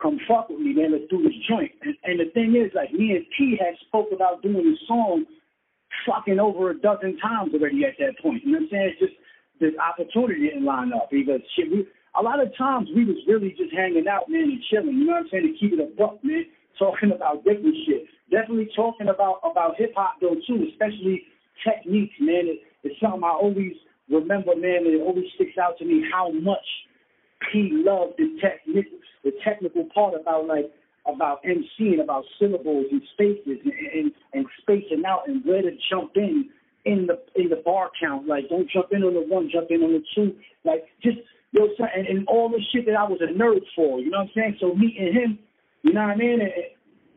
come 0.00 0.18
fuck 0.28 0.48
with 0.48 0.60
me, 0.60 0.72
man. 0.72 0.92
Let's 0.92 1.08
do 1.08 1.22
this 1.22 1.36
joint. 1.48 1.72
And, 1.82 1.96
and 2.04 2.20
the 2.20 2.32
thing 2.32 2.56
is, 2.56 2.72
like, 2.74 2.92
me 2.92 3.16
and 3.16 3.24
T 3.36 3.56
had 3.60 3.76
spoke 3.86 4.12
about 4.12 4.42
doing 4.42 4.64
this 4.64 4.80
song 4.88 5.24
fucking 6.06 6.40
over 6.40 6.70
a 6.70 6.78
dozen 6.78 7.18
times 7.20 7.52
already 7.54 7.84
at 7.84 7.94
that 8.00 8.18
point. 8.20 8.44
You 8.44 8.52
know 8.52 8.58
what 8.58 8.64
I'm 8.64 8.70
saying? 8.70 8.92
It's 8.96 9.00
just 9.00 9.16
the 9.60 9.70
opportunity 9.78 10.48
didn't 10.48 10.64
line 10.64 10.92
up 10.92 11.08
because 11.10 11.40
shit, 11.54 11.70
we 11.70 11.86
a 12.18 12.22
lot 12.22 12.40
of 12.42 12.54
times 12.56 12.88
we 12.94 13.04
was 13.04 13.16
really 13.26 13.54
just 13.56 13.72
hanging 13.72 14.06
out, 14.08 14.28
man, 14.28 14.42
and 14.42 14.62
chilling. 14.70 14.96
You 14.98 15.06
know 15.06 15.12
what 15.12 15.24
I'm 15.24 15.28
saying? 15.30 15.54
To 15.54 15.58
keep 15.58 15.72
it 15.72 15.80
a 15.80 15.88
buck, 15.96 16.22
man. 16.22 16.44
Talking 16.78 17.12
about 17.12 17.44
different 17.44 17.76
shit. 17.86 18.06
Definitely 18.30 18.70
talking 18.74 19.08
about 19.08 19.40
about 19.44 19.76
hip 19.76 19.92
hop 19.96 20.16
though 20.20 20.36
too, 20.46 20.66
especially 20.72 21.24
techniques, 21.64 22.14
man. 22.20 22.48
It, 22.48 22.60
it's 22.82 22.98
something 23.00 23.22
I 23.24 23.30
always 23.30 23.76
remember, 24.10 24.56
man. 24.56 24.84
And 24.84 24.94
it 24.94 25.00
always 25.00 25.26
sticks 25.36 25.58
out 25.58 25.78
to 25.78 25.84
me 25.84 26.04
how 26.10 26.32
much 26.32 26.64
he 27.52 27.70
loved 27.72 28.14
the 28.18 28.36
technique, 28.40 28.92
the 29.24 29.32
technical 29.44 29.88
part 29.94 30.14
about 30.18 30.46
like 30.46 30.72
about 31.06 31.42
MCing, 31.44 32.02
about 32.02 32.24
syllables 32.38 32.86
and 32.90 33.02
spaces 33.12 33.58
and, 33.64 33.72
and, 33.94 34.12
and 34.32 34.46
spacing 34.60 35.02
out 35.06 35.26
and 35.26 35.44
where 35.44 35.62
to 35.62 35.70
jump 35.90 36.12
in 36.16 36.48
in 36.84 37.06
the 37.06 37.18
in 37.40 37.48
the 37.48 37.60
bar 37.64 37.90
count. 38.00 38.26
Like 38.26 38.48
don't 38.48 38.68
jump 38.70 38.88
in 38.92 39.02
on 39.02 39.14
the 39.14 39.22
one, 39.22 39.50
jump 39.52 39.68
in 39.70 39.82
on 39.82 39.92
the 39.92 40.02
two. 40.14 40.36
Like 40.64 40.84
just 41.02 41.18
yo, 41.52 41.68
son, 41.78 41.88
and, 41.94 42.06
and 42.06 42.26
all 42.28 42.48
the 42.48 42.60
shit 42.72 42.86
that 42.86 42.96
I 42.96 43.04
was 43.04 43.20
a 43.20 43.32
nerd 43.32 43.62
for, 43.76 44.00
you 44.00 44.10
know 44.10 44.18
what 44.18 44.28
I'm 44.28 44.32
saying? 44.34 44.56
So 44.60 44.74
meeting 44.74 45.12
him, 45.12 45.38
you 45.82 45.92
know 45.92 46.02
what 46.02 46.10
I 46.10 46.16
mean? 46.16 46.40
And, 46.40 46.52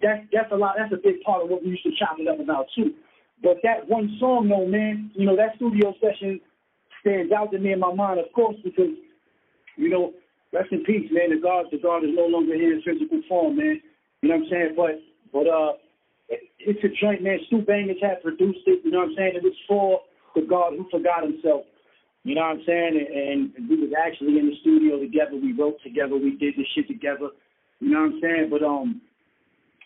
that's 0.01 0.21
that's 0.31 0.51
a 0.51 0.55
lot. 0.55 0.75
That's 0.77 0.93
a 0.93 1.01
big 1.01 1.21
part 1.21 1.43
of 1.43 1.49
what 1.49 1.63
we 1.63 1.71
used 1.71 1.83
to 1.83 1.91
chop 1.97 2.19
it 2.19 2.27
up 2.27 2.39
about 2.39 2.67
too. 2.75 2.93
But 3.41 3.57
that 3.63 3.87
one 3.87 4.15
song, 4.19 4.49
though, 4.49 4.67
man, 4.67 5.11
you 5.15 5.25
know, 5.25 5.35
that 5.35 5.55
studio 5.55 5.93
session 6.01 6.39
stands 7.01 7.31
out 7.31 7.51
to 7.51 7.59
me 7.59 7.71
in 7.71 7.79
my 7.79 7.93
mind, 7.93 8.19
of 8.19 8.31
course, 8.33 8.55
because 8.63 8.91
you 9.77 9.89
know, 9.89 10.13
rest 10.53 10.71
in 10.71 10.83
peace, 10.83 11.09
man. 11.11 11.31
The 11.31 11.41
God, 11.41 11.65
the 11.71 11.77
God 11.77 12.03
is 12.03 12.11
no 12.13 12.27
longer 12.27 12.55
here 12.55 12.73
in 12.73 12.81
physical 12.81 13.21
form, 13.27 13.57
man. 13.57 13.81
You 14.21 14.29
know 14.29 14.35
what 14.35 14.45
I'm 14.45 14.49
saying? 14.49 14.73
But 14.75 15.01
but 15.31 15.47
uh, 15.47 15.73
it, 16.29 16.41
it's 16.59 16.83
a 16.83 16.91
joint, 17.01 17.23
man. 17.23 17.39
Stu 17.47 17.61
Bangas 17.61 18.01
had 18.01 18.21
produced 18.21 18.67
it. 18.67 18.81
You 18.83 18.91
know 18.91 18.99
what 18.99 19.09
I'm 19.09 19.15
saying? 19.15 19.33
It 19.35 19.43
was 19.43 19.57
for 19.67 20.01
the 20.35 20.41
God 20.41 20.73
who 20.77 20.87
forgot 20.89 21.23
himself. 21.23 21.63
You 22.25 22.33
know 22.33 22.41
what 22.41 22.57
I'm 22.57 22.63
saying? 22.65 22.97
And, 22.97 23.53
and 23.53 23.69
we 23.69 23.77
was 23.77 23.93
actually 23.93 24.41
in 24.41 24.49
the 24.49 24.57
studio 24.65 24.97
together. 24.97 25.37
We 25.37 25.53
wrote 25.53 25.77
together. 25.85 26.17
We 26.17 26.33
did 26.41 26.57
this 26.57 26.65
shit 26.73 26.89
together. 26.89 27.29
You 27.77 27.93
know 27.93 28.01
what 28.01 28.17
I'm 28.17 28.19
saying? 28.19 28.47
But 28.49 28.65
um, 28.65 28.99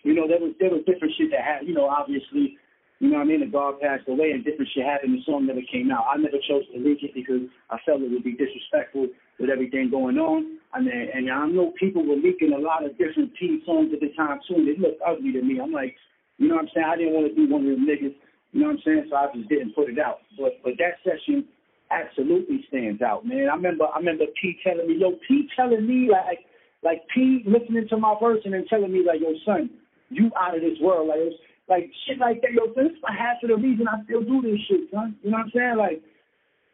you 0.08 0.16
know, 0.16 0.24
there 0.24 0.40
was 0.40 0.56
there 0.56 0.72
was 0.72 0.88
different 0.88 1.20
shit 1.20 1.36
that 1.36 1.44
happened. 1.44 1.68
You 1.68 1.76
know, 1.76 1.92
obviously, 1.92 2.56
you 3.04 3.12
know 3.12 3.20
what 3.20 3.28
I 3.28 3.36
mean. 3.36 3.44
The 3.44 3.52
God 3.52 3.84
passed 3.84 4.08
away, 4.08 4.32
and 4.32 4.48
different 4.48 4.72
shit 4.72 4.88
happened. 4.88 5.20
The 5.20 5.24
song 5.28 5.52
never 5.52 5.60
came 5.68 5.92
out. 5.92 6.08
I 6.08 6.16
never 6.16 6.40
chose 6.48 6.64
to 6.72 6.80
leak 6.80 7.04
it 7.04 7.12
because 7.12 7.44
I 7.68 7.76
felt 7.84 8.08
it 8.08 8.12
would 8.12 8.24
be 8.24 8.40
disrespectful 8.40 9.12
with 9.36 9.52
everything 9.52 9.92
going 9.92 10.16
on. 10.16 10.64
I 10.72 10.80
mean, 10.80 10.96
and 10.96 11.28
I 11.28 11.44
know 11.52 11.76
people 11.76 12.08
were 12.08 12.16
leaking 12.16 12.56
a 12.56 12.62
lot 12.64 12.88
of 12.88 12.96
different 12.96 13.36
P 13.36 13.60
songs 13.68 13.92
at 13.92 14.00
the 14.00 14.16
time 14.16 14.40
too, 14.48 14.64
and 14.64 14.72
it 14.72 14.80
looked 14.80 15.04
ugly 15.04 15.36
to 15.36 15.44
me. 15.44 15.60
I'm 15.60 15.76
like, 15.76 16.00
you 16.40 16.48
know 16.48 16.56
what 16.56 16.72
I'm 16.72 16.72
saying? 16.72 16.88
I 16.88 16.96
didn't 16.96 17.20
want 17.20 17.28
to 17.28 17.36
be 17.36 17.52
one 17.52 17.68
of 17.68 17.76
them 17.76 17.84
niggas. 17.84 18.16
You 18.56 18.64
know 18.64 18.72
what 18.72 18.80
I'm 18.80 18.88
saying? 18.88 19.12
So 19.12 19.20
I 19.20 19.28
just 19.36 19.52
didn't 19.52 19.76
put 19.76 19.92
it 19.92 20.00
out. 20.00 20.24
But 20.40 20.64
but 20.64 20.80
that 20.80 21.04
session 21.04 21.44
absolutely 21.92 22.66
stands 22.68 23.02
out, 23.02 23.26
man. 23.26 23.50
I 23.52 23.56
remember 23.56 23.86
I 23.86 23.98
remember 23.98 24.26
P 24.42 24.58
telling 24.64 24.88
me, 24.88 24.98
yo, 24.98 25.14
P 25.28 25.48
telling 25.56 25.86
me 25.88 26.10
like 26.12 26.40
like 26.84 27.02
P 27.14 27.44
listening 27.46 27.88
to 27.90 27.98
my 27.98 28.16
verse 28.22 28.42
and 28.46 28.54
then 28.54 28.66
telling 28.70 28.92
me 28.92 29.04
like, 29.06 29.22
yo, 29.22 29.34
son, 29.46 29.70
you 30.10 30.32
out 30.40 30.56
of 30.56 30.62
this 30.62 30.80
world. 30.82 31.08
Like 31.08 31.20
like 31.68 31.92
shit 32.08 32.20
like 32.20 32.42
that, 32.42 32.52
yo, 32.54 32.74
this 32.74 32.92
is 32.92 33.04
half 33.08 33.44
of 33.44 33.50
the 33.50 33.56
reason 33.56 33.88
I 33.88 34.04
still 34.06 34.24
do 34.24 34.42
this 34.42 34.60
shit, 34.68 34.90
son. 34.92 35.16
You 35.24 35.32
know 35.32 35.38
what 35.38 35.46
I'm 35.46 35.52
saying? 35.54 35.78
Like 35.78 36.02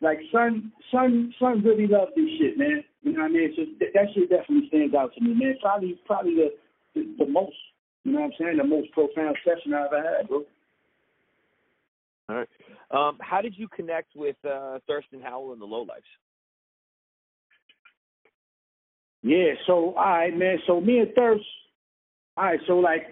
like 0.01 0.19
son 0.31 0.71
son 0.91 1.33
son 1.39 1.63
really 1.63 1.87
loves 1.87 2.11
this 2.15 2.29
shit, 2.39 2.57
man. 2.57 2.83
You 3.03 3.13
know 3.13 3.23
what 3.23 3.31
I 3.31 3.33
mean? 3.33 3.53
So 3.55 3.63
th- 3.79 3.93
that 3.93 4.07
shit 4.13 4.29
definitely 4.29 4.67
stands 4.69 4.95
out 4.95 5.13
to 5.15 5.21
me, 5.21 5.33
man. 5.33 5.55
Probably 5.61 5.99
probably 6.05 6.35
the, 6.35 6.49
the 6.95 7.25
the 7.25 7.31
most 7.31 7.55
you 8.05 8.11
know 8.13 8.21
what 8.21 8.25
I'm 8.27 8.33
saying, 8.39 8.57
the 8.57 8.63
most 8.63 8.91
profound 8.91 9.35
session 9.43 9.73
I've 9.73 9.91
ever 9.91 10.01
had, 10.01 10.27
bro. 10.27 10.45
All 12.29 12.35
right. 12.35 12.49
Um, 12.91 13.17
how 13.21 13.41
did 13.41 13.57
you 13.57 13.67
connect 13.67 14.15
with 14.15 14.35
uh, 14.45 14.79
Thirstin 14.89 15.21
Howl 15.23 15.53
and 15.53 15.61
the 15.61 15.65
Lo-Lifes? 15.65 16.03
Yeah, 19.25 19.53
so 19.65 19.95
all 19.97 20.05
right, 20.05 20.37
man. 20.37 20.59
So 20.67 20.79
me 20.79 20.99
and 20.99 21.11
Thirst, 21.15 21.43
all 22.37 22.45
right. 22.45 22.59
So 22.67 22.73
like 22.77 23.07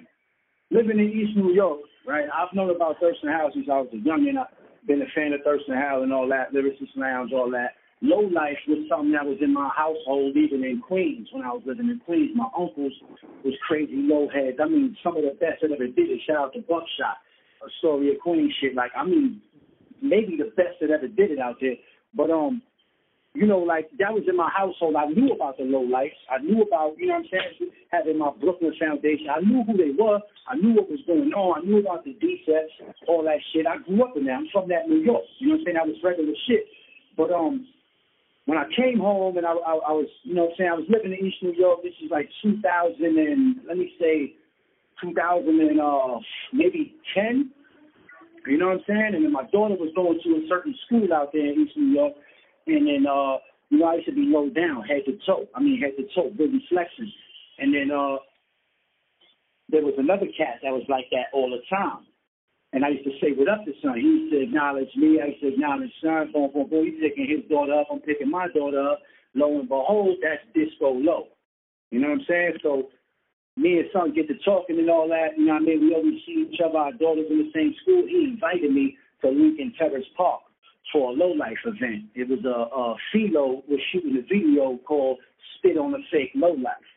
living 0.69 0.99
in 0.99 1.09
East 1.09 1.35
New 1.35 1.53
York, 1.53 1.79
right? 2.07 2.25
I've 2.29 2.53
known 2.55 2.69
about 2.69 2.97
Thirstin 3.01 3.31
Howl 3.31 3.49
since 3.51 3.65
I 3.67 3.81
was 3.81 3.89
a 3.93 3.97
youngin. 3.97 4.37
I've 4.37 4.53
been 4.85 5.01
a 5.01 5.09
fan 5.15 5.33
of 5.33 5.41
Thirstin 5.41 5.73
Howl 5.73 6.03
and 6.03 6.13
all 6.13 6.29
that, 6.29 6.53
Lyricist 6.53 6.95
Lounge, 6.95 7.31
all 7.33 7.49
that. 7.51 7.71
Low 8.03 8.19
life 8.19 8.59
was 8.67 8.85
something 8.89 9.13
that 9.13 9.25
was 9.25 9.37
in 9.41 9.53
my 9.53 9.71
household, 9.75 10.37
even 10.37 10.63
in 10.63 10.81
Queens. 10.85 11.29
When 11.31 11.41
I 11.41 11.49
was 11.49 11.63
living 11.65 11.89
in 11.89 11.99
Queens, 12.05 12.31
my 12.35 12.49
uncles 12.55 12.93
was 13.43 13.55
crazy 13.65 13.95
low 13.95 14.27
heads. 14.27 14.57
I 14.61 14.67
mean, 14.67 14.95
some 15.01 15.17
of 15.17 15.23
the 15.23 15.33
best 15.39 15.61
that 15.61 15.71
ever 15.71 15.87
did 15.87 16.11
it. 16.11 16.19
Shout 16.27 16.37
out 16.37 16.53
to 16.53 16.59
Buckshot, 16.59 17.23
Astoria, 17.65 18.19
Queens 18.21 18.53
shit. 18.61 18.75
Like, 18.75 18.91
I 18.95 19.05
mean, 19.05 19.41
maybe 20.03 20.37
the 20.37 20.51
best 20.55 20.77
that 20.81 20.91
ever 20.91 21.07
did 21.07 21.31
it 21.31 21.39
out 21.39 21.55
there. 21.59 21.75
But 22.13 22.29
um, 22.29 22.61
you 23.33 23.47
know, 23.47 23.59
like 23.59 23.89
that 23.97 24.13
was 24.13 24.23
in 24.29 24.37
my 24.37 24.49
household. 24.55 24.95
I 24.95 25.07
knew 25.09 25.33
about 25.33 25.57
the 25.57 25.63
low 25.63 25.81
lights. 25.81 26.19
I 26.29 26.37
knew 26.37 26.61
about, 26.61 26.93
you 26.99 27.07
know 27.07 27.17
what 27.17 27.25
I'm 27.33 27.57
saying, 27.57 27.71
having 27.89 28.19
my 28.19 28.29
Brooklyn 28.39 28.73
Foundation. 28.77 29.25
I 29.33 29.41
knew 29.41 29.63
who 29.65 29.73
they 29.73 29.89
were. 29.97 30.19
I 30.45 30.55
knew 30.55 30.77
what 30.77 30.89
was 30.89 31.01
going 31.07 31.33
on. 31.33 31.63
I 31.63 31.65
knew 31.65 31.79
about 31.79 32.05
the 32.05 32.13
defects, 32.13 32.77
all 33.07 33.23
that 33.23 33.41
shit. 33.51 33.65
I 33.65 33.81
grew 33.81 34.03
up 34.05 34.13
in 34.15 34.25
that. 34.25 34.37
I'm 34.37 34.47
from 34.53 34.69
that 34.69 34.85
New 34.87 35.01
York. 35.01 35.25
You 35.39 35.49
know 35.49 35.53
what 35.55 35.59
I'm 35.61 35.65
saying? 35.65 35.77
That 35.81 35.87
was 35.89 35.97
regular 36.03 36.37
shit. 36.45 36.69
But 37.17 37.31
um, 37.33 37.65
when 38.45 38.57
I 38.57 38.65
came 38.75 38.99
home 38.99 39.37
and 39.37 39.47
I, 39.47 39.53
I, 39.53 39.73
I 39.89 39.93
was, 39.97 40.07
you 40.23 40.35
know 40.35 40.45
what 40.45 40.51
I'm 40.51 40.57
saying, 40.57 40.69
I 40.69 40.77
was 40.77 40.89
living 40.89 41.17
in 41.17 41.25
East 41.25 41.41
New 41.41 41.53
York. 41.57 41.81
This 41.81 41.97
is 42.05 42.11
like 42.11 42.29
2000 42.43 43.01
and 43.01 43.65
let 43.67 43.77
me 43.77 43.93
say 43.99 44.35
2000 45.01 45.49
and 45.49 45.81
uh 45.81 46.19
maybe 46.51 46.93
10. 47.15 47.49
You 48.47 48.57
know 48.57 48.67
what 48.67 48.77
I'm 48.77 48.87
saying? 48.87 49.11
And 49.15 49.23
then 49.25 49.31
my 49.31 49.45
daughter 49.51 49.75
was 49.75 49.91
going 49.95 50.19
to 50.23 50.29
a 50.43 50.47
certain 50.49 50.75
school 50.85 51.13
out 51.13 51.31
there 51.33 51.45
in 51.45 51.61
East 51.61 51.77
New 51.77 51.93
York. 51.93 52.13
And 52.67 52.87
then, 52.87 53.05
uh, 53.07 53.37
you 53.69 53.79
know, 53.79 53.85
I 53.85 53.95
used 53.95 54.07
to 54.07 54.15
be 54.15 54.27
low 54.27 54.49
down, 54.49 54.83
head 54.83 55.03
to 55.05 55.17
toe. 55.25 55.47
I 55.55 55.59
mean, 55.59 55.79
head 55.79 55.95
to 55.97 56.03
toe, 56.13 56.31
really 56.37 56.63
flexing. 56.69 57.11
And 57.59 57.73
then, 57.73 57.91
uh, 57.91 58.17
there 59.69 59.81
was 59.81 59.95
another 59.97 60.27
cat 60.37 60.59
that 60.61 60.71
was 60.71 60.85
like 60.89 61.05
that 61.11 61.33
all 61.33 61.49
the 61.49 61.63
time. 61.69 62.05
And 62.73 62.83
I 62.83 62.89
used 62.89 63.05
to 63.05 63.13
say, 63.21 63.33
what 63.37 63.47
up 63.47 63.65
to 63.65 63.71
son? 63.81 63.95
He 63.95 64.01
used 64.01 64.33
to 64.33 64.41
acknowledge 64.41 64.89
me. 64.95 65.21
I 65.21 65.27
used 65.33 65.41
to 65.41 65.53
acknowledge 65.53 65.93
son. 66.01 66.31
Boom, 66.33 66.49
boom, 66.53 66.69
boom. 66.69 66.85
He's 66.85 67.01
picking 67.01 67.29
his 67.29 67.49
daughter 67.49 67.73
up. 67.73 67.87
I'm 67.91 67.99
picking 67.99 68.29
my 68.29 68.47
daughter 68.49 68.81
up. 68.81 68.99
Lo 69.35 69.59
and 69.59 69.69
behold, 69.69 70.17
that's 70.21 70.41
Disco 70.53 70.93
Lo. 70.93 71.27
You 71.91 72.01
know 72.01 72.09
what 72.09 72.21
I'm 72.21 72.25
saying? 72.27 72.53
So 72.61 72.89
me 73.55 73.79
and 73.79 73.89
son 73.93 74.13
get 74.13 74.27
to 74.27 74.35
talking 74.45 74.79
and 74.79 74.89
all 74.89 75.07
that. 75.09 75.37
You 75.37 75.45
know 75.45 75.53
what 75.53 75.63
I 75.63 75.65
mean? 75.65 75.81
We 75.81 75.95
always 75.95 76.19
see 76.25 76.47
each 76.49 76.59
other. 76.63 76.77
Our 76.77 76.93
daughters 76.93 77.25
in 77.29 77.37
the 77.37 77.51
same 77.53 77.75
school. 77.81 78.03
He 78.07 78.33
invited 78.33 78.71
me 78.71 78.97
to 79.21 79.29
Lincoln 79.29 79.73
Terrace 79.77 80.05
Park 80.17 80.41
for 80.91 81.11
a 81.11 81.13
low 81.13 81.31
life 81.31 81.57
event. 81.65 82.05
It 82.15 82.27
was 82.29 82.43
a, 82.45 82.75
a 82.75 82.95
Philo 83.11 83.63
was 83.67 83.79
shooting 83.91 84.17
a 84.17 84.21
video 84.21 84.77
called 84.85 85.19
Spit 85.57 85.77
on 85.77 85.93
a 85.93 86.01
Fake 86.11 86.31
Lo-Life. 86.35 86.89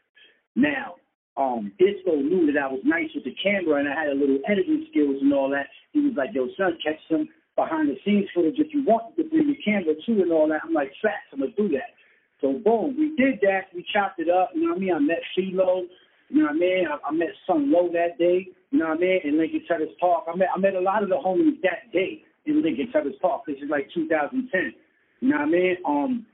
Now, 0.54 0.96
um, 1.36 1.72
Disco 1.78 2.16
knew 2.16 2.50
that 2.52 2.59
I 2.59 2.66
was 2.66 2.80
nice 2.84 3.11
with 3.14 3.24
the 3.24 3.36
camera 3.42 3.78
and 3.78 3.88
I 3.88 3.94
had 3.94 4.09
a 4.09 4.16
little 4.16 4.38
editing 4.48 4.86
skills 4.90 5.20
and 5.20 5.32
all 5.32 5.50
that. 5.50 5.66
He 5.92 6.00
was 6.00 6.14
like, 6.16 6.30
yo, 6.32 6.48
son, 6.57 6.78
catch 6.82 6.96
some 7.11 7.28
behind 7.57 7.88
the 7.88 7.96
scenes 8.04 8.28
footage 8.34 8.59
if 8.59 8.72
you 8.72 8.84
want 8.84 9.16
to 9.16 9.24
bring 9.24 9.48
your 9.48 9.61
camera 9.64 9.94
too 10.04 10.22
and 10.22 10.32
all 10.32 10.48
that. 10.48 10.61
I'm 10.64 10.72
like, 10.72 10.92
facts, 11.02 11.28
I'm 11.32 11.40
to 11.40 11.50
do 11.52 11.68
that. 11.76 11.92
So, 12.40 12.52
boom, 12.52 12.96
we 12.98 13.16
did 13.16 13.40
that. 13.42 13.72
We 13.74 13.84
chopped 13.92 14.20
it 14.20 14.28
up. 14.28 14.50
You 14.54 14.62
know 14.62 14.68
what 14.70 14.76
I 14.76 14.80
mean? 14.80 14.94
I 14.94 14.98
met 14.98 15.22
Philo. 15.34 15.84
You 16.28 16.42
know 16.42 16.46
what 16.46 16.56
I 16.56 16.58
mean? 16.58 16.86
I, 16.90 17.08
I 17.08 17.12
met 17.12 17.28
Sun 17.46 17.70
Low 17.70 17.88
that 17.92 18.18
day. 18.18 18.48
You 18.70 18.78
know 18.78 18.88
what 18.88 18.98
I 18.98 19.00
mean? 19.00 19.20
In 19.24 19.38
Lincoln 19.38 19.62
Terrace 19.68 19.92
Park. 20.00 20.24
I 20.32 20.36
met 20.36 20.48
I 20.54 20.58
met 20.58 20.74
a 20.74 20.80
lot 20.80 21.02
of 21.02 21.08
the 21.08 21.16
homies 21.16 21.60
that 21.62 21.92
day 21.92 22.22
in 22.46 22.62
Lincoln 22.62 22.90
Terrace 22.92 23.14
Park. 23.22 23.42
This 23.46 23.56
is 23.56 23.70
like 23.70 23.88
2010. 23.94 24.74
You 25.20 25.28
know 25.28 25.36
what 25.36 25.42
I 25.42 25.50
mean? 25.50 25.76
Um, 25.86 26.26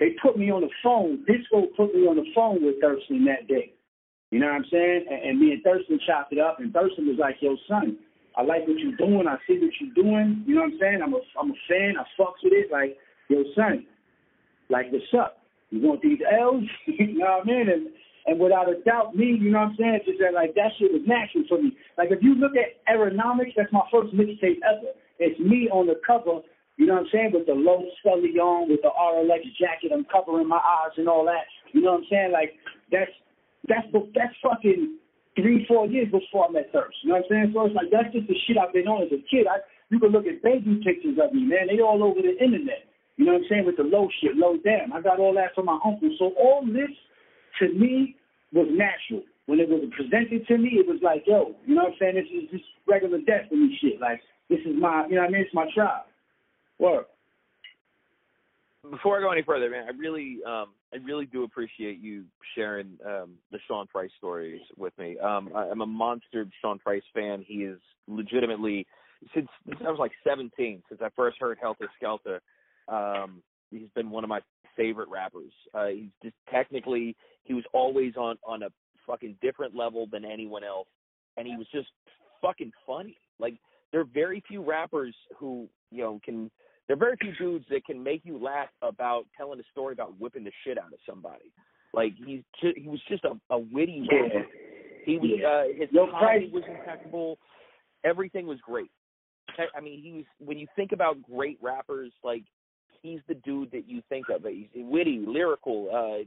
they 0.00 0.14
put 0.22 0.38
me 0.38 0.50
on 0.50 0.62
the 0.62 0.70
phone. 0.82 1.24
Disco 1.26 1.66
put 1.76 1.94
me 1.94 2.06
on 2.06 2.16
the 2.16 2.26
phone 2.34 2.64
with 2.64 2.80
Thirstin 2.82 3.24
that 3.26 3.48
day. 3.48 3.72
You 4.30 4.40
know 4.40 4.46
what 4.46 4.56
I'm 4.56 4.64
saying? 4.70 5.06
And, 5.10 5.30
and 5.30 5.40
me 5.40 5.52
and 5.52 5.64
Thirstin 5.64 5.98
chopped 6.06 6.32
it 6.32 6.38
up, 6.38 6.58
and 6.60 6.72
Thirstin 6.72 7.06
was 7.06 7.18
like, 7.18 7.36
"Yo, 7.40 7.56
son, 7.66 7.96
I 8.36 8.42
like 8.42 8.68
what 8.68 8.78
you're 8.78 8.96
doing. 8.96 9.26
I 9.26 9.36
see 9.46 9.58
what 9.58 9.72
you're 9.80 9.94
doing. 9.94 10.44
You 10.46 10.54
know 10.54 10.62
what 10.62 10.72
I'm 10.74 10.78
saying? 10.78 11.00
I'm 11.02 11.14
a 11.14 11.20
I'm 11.40 11.50
a 11.50 11.58
fan. 11.68 11.94
I 11.98 12.04
fucks 12.20 12.42
with 12.44 12.52
it. 12.52 12.70
Like, 12.70 12.96
yo, 13.28 13.42
son, 13.56 13.86
like 14.70 14.92
what's 14.92 15.04
up? 15.18 15.38
You 15.70 15.80
want 15.80 16.02
these 16.02 16.20
L's? 16.30 16.64
you 16.86 17.18
know 17.18 17.42
what 17.42 17.42
I 17.42 17.46
mean? 17.46 17.68
And 17.68 17.88
and 18.28 18.38
without 18.38 18.68
a 18.68 18.76
doubt, 18.84 19.16
me, 19.16 19.40
you 19.40 19.50
know 19.50 19.64
what 19.64 19.72
I'm 19.72 19.76
saying? 19.80 20.00
Just 20.04 20.20
that 20.20 20.36
like 20.36 20.54
that 20.54 20.76
shit 20.78 20.92
was 20.92 21.02
natural 21.08 21.48
for 21.48 21.56
me. 21.56 21.72
Like 21.96 22.12
if 22.12 22.22
you 22.22 22.36
look 22.36 22.52
at 22.52 22.76
Aeronomics, 22.84 23.56
that's 23.56 23.72
my 23.72 23.82
first 23.90 24.12
mixtape 24.12 24.60
ever. 24.62 24.92
It's 25.18 25.40
me 25.40 25.68
on 25.72 25.88
the 25.88 25.98
cover 26.06 26.44
you 26.78 26.86
know 26.86 26.94
what 26.94 27.10
I'm 27.10 27.12
saying? 27.12 27.30
With 27.34 27.50
the 27.50 27.58
low 27.58 27.82
scully 27.98 28.38
on, 28.38 28.70
with 28.70 28.86
the 28.86 28.94
RLX 28.94 29.42
jacket, 29.58 29.90
I'm 29.90 30.06
covering 30.06 30.46
my 30.46 30.62
eyes 30.62 30.94
and 30.96 31.10
all 31.10 31.26
that. 31.26 31.42
You 31.74 31.82
know 31.82 31.98
what 31.98 32.06
I'm 32.06 32.08
saying? 32.08 32.30
Like 32.30 32.54
that's 32.94 33.10
that's 33.66 33.86
that's 34.14 34.34
fucking 34.38 34.96
three, 35.34 35.66
four 35.66 35.90
years 35.90 36.06
before 36.06 36.46
I 36.46 36.54
met 36.54 36.70
Thirst. 36.72 37.02
You 37.02 37.10
know 37.10 37.18
what 37.18 37.26
I'm 37.26 37.50
saying? 37.50 37.50
So 37.52 37.66
it's 37.66 37.74
like 37.74 37.90
that's 37.90 38.14
just 38.14 38.30
the 38.30 38.38
shit 38.46 38.56
I've 38.56 38.72
been 38.72 38.86
on 38.86 39.02
as 39.02 39.10
a 39.10 39.18
kid. 39.26 39.50
I 39.50 39.58
you 39.90 39.98
can 39.98 40.14
look 40.14 40.30
at 40.30 40.38
baby 40.38 40.78
pictures 40.86 41.18
of 41.18 41.34
me, 41.34 41.50
man. 41.50 41.66
They 41.66 41.82
all 41.82 41.98
over 41.98 42.22
the 42.22 42.38
internet. 42.38 42.86
You 43.18 43.26
know 43.26 43.34
what 43.34 43.42
I'm 43.42 43.50
saying? 43.50 43.66
With 43.66 43.82
the 43.82 43.88
low 43.90 44.06
shit, 44.22 44.38
low 44.38 44.54
down. 44.62 44.94
I 44.94 45.02
got 45.02 45.18
all 45.18 45.34
that 45.34 45.58
from 45.58 45.66
my 45.66 45.82
uncle. 45.82 46.14
So 46.14 46.30
all 46.38 46.62
this 46.62 46.94
to 47.58 47.74
me 47.74 48.14
was 48.52 48.68
natural. 48.70 49.24
When 49.46 49.60
it 49.60 49.68
was 49.68 49.82
presented 49.96 50.46
to 50.46 50.58
me, 50.58 50.70
it 50.74 50.86
was 50.86 51.00
like, 51.02 51.24
yo, 51.26 51.54
you 51.66 51.74
know 51.74 51.84
what 51.84 51.92
I'm 51.92 51.98
saying? 51.98 52.14
This 52.16 52.44
is 52.44 52.50
just 52.50 52.64
regular 52.86 53.18
destiny 53.18 53.78
shit. 53.80 54.00
Like 54.00 54.20
this 54.48 54.60
is 54.60 54.76
my, 54.78 55.06
you 55.08 55.16
know 55.16 55.22
what 55.22 55.28
I 55.28 55.32
mean? 55.32 55.42
It's 55.42 55.54
my 55.54 55.66
tribe. 55.74 56.04
What? 56.78 57.10
Before 58.90 59.18
I 59.18 59.20
go 59.20 59.30
any 59.30 59.42
further, 59.42 59.70
man, 59.70 59.86
I 59.88 59.96
really, 59.96 60.38
um, 60.46 60.68
I 60.92 60.96
really 61.04 61.26
do 61.26 61.44
appreciate 61.44 61.98
you 61.98 62.24
sharing 62.54 62.98
um, 63.04 63.32
the 63.52 63.58
Sean 63.66 63.86
Price 63.86 64.10
stories 64.16 64.60
with 64.76 64.96
me. 64.98 65.18
Um, 65.18 65.50
I, 65.54 65.64
I'm 65.64 65.80
a 65.80 65.86
monster 65.86 66.46
Sean 66.62 66.78
Price 66.78 67.02
fan. 67.14 67.44
He 67.46 67.64
is 67.64 67.78
legitimately 68.06 68.86
since, 69.34 69.48
since 69.66 69.80
I 69.86 69.90
was 69.90 69.98
like 69.98 70.12
17, 70.26 70.82
since 70.88 71.00
I 71.02 71.08
first 71.16 71.38
heard 71.40 71.58
Heltah 71.60 71.88
Skeltah. 72.00 72.38
Um, 72.88 73.42
he's 73.70 73.88
been 73.94 74.10
one 74.10 74.24
of 74.24 74.30
my 74.30 74.40
favorite 74.78 75.08
rappers. 75.10 75.52
Uh, 75.74 75.88
he's 75.88 76.10
just 76.22 76.36
technically, 76.50 77.14
he 77.44 77.52
was 77.52 77.64
always 77.74 78.16
on 78.16 78.36
on 78.46 78.62
a 78.62 78.68
fucking 79.06 79.36
different 79.42 79.74
level 79.76 80.06
than 80.10 80.24
anyone 80.24 80.64
else, 80.64 80.88
and 81.36 81.46
he 81.46 81.54
was 81.56 81.66
just 81.72 81.88
fucking 82.40 82.72
funny. 82.86 83.18
Like 83.38 83.56
there 83.92 84.00
are 84.00 84.08
very 84.14 84.42
few 84.48 84.62
rappers 84.64 85.14
who 85.38 85.68
you 85.90 86.02
know 86.02 86.20
can 86.24 86.50
there 86.86 86.94
are 86.96 86.98
very 86.98 87.16
few 87.20 87.32
dudes 87.36 87.66
that 87.70 87.84
can 87.84 88.02
make 88.02 88.22
you 88.24 88.38
laugh 88.42 88.68
about 88.80 89.24
telling 89.36 89.60
a 89.60 89.62
story 89.72 89.92
about 89.92 90.18
whipping 90.18 90.44
the 90.44 90.52
shit 90.64 90.78
out 90.78 90.92
of 90.92 90.98
somebody. 91.06 91.52
Like 91.92 92.14
he's 92.24 92.40
just, 92.62 92.78
he 92.78 92.88
was 92.88 93.00
just 93.08 93.24
a, 93.24 93.32
a 93.54 93.58
witty 93.58 94.06
rapper. 94.10 94.46
He 95.04 95.18
was 95.18 95.30
Yeah. 95.40 95.48
uh, 95.48 95.64
his 95.78 95.88
Yo, 95.92 96.06
comedy 96.10 96.50
Christ. 96.50 96.52
was 96.54 96.64
impeccable. 96.68 97.38
Everything 98.04 98.46
was 98.46 98.58
great. 98.62 98.90
I 99.76 99.80
mean, 99.80 100.00
he 100.02 100.12
was 100.12 100.24
when 100.38 100.58
you 100.58 100.66
think 100.76 100.92
about 100.92 101.20
great 101.22 101.58
rappers, 101.62 102.12
like 102.22 102.44
he's 103.02 103.20
the 103.28 103.34
dude 103.34 103.70
that 103.72 103.88
you 103.88 104.02
think 104.08 104.26
of. 104.28 104.44
He's 104.44 104.66
witty, 104.74 105.24
lyrical, 105.26 105.88
uh, 105.92 106.24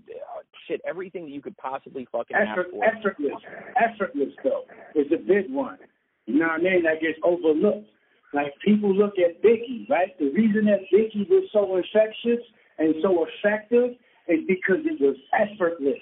shit, 0.67 0.81
everything 0.87 1.25
that 1.25 1.31
you 1.31 1.41
could 1.41 1.57
possibly 1.57 2.07
fucking 2.11 2.35
Effort, 2.35 2.67
ask 2.67 2.71
for. 2.71 2.85
effortless, 2.85 3.41
effortless 3.75 4.33
though 4.43 4.63
is 4.95 5.07
a 5.11 5.17
big 5.17 5.51
one. 5.51 5.77
You 6.25 6.39
know 6.39 6.47
what 6.47 6.61
I 6.61 6.63
mean? 6.63 6.83
That 6.83 7.01
gets 7.01 7.19
overlooked. 7.23 7.87
Like 8.33 8.53
people 8.63 8.95
look 8.95 9.15
at 9.17 9.43
Biggie, 9.43 9.89
right? 9.89 10.17
The 10.17 10.31
reason 10.31 10.65
that 10.65 10.79
Biggie 10.93 11.27
was 11.29 11.49
so 11.51 11.75
infectious 11.75 12.45
and 12.77 12.95
so 13.01 13.25
effective 13.25 13.97
is 14.27 14.39
because 14.47 14.85
it 14.85 15.01
was 15.01 15.17
effortless. 15.33 15.99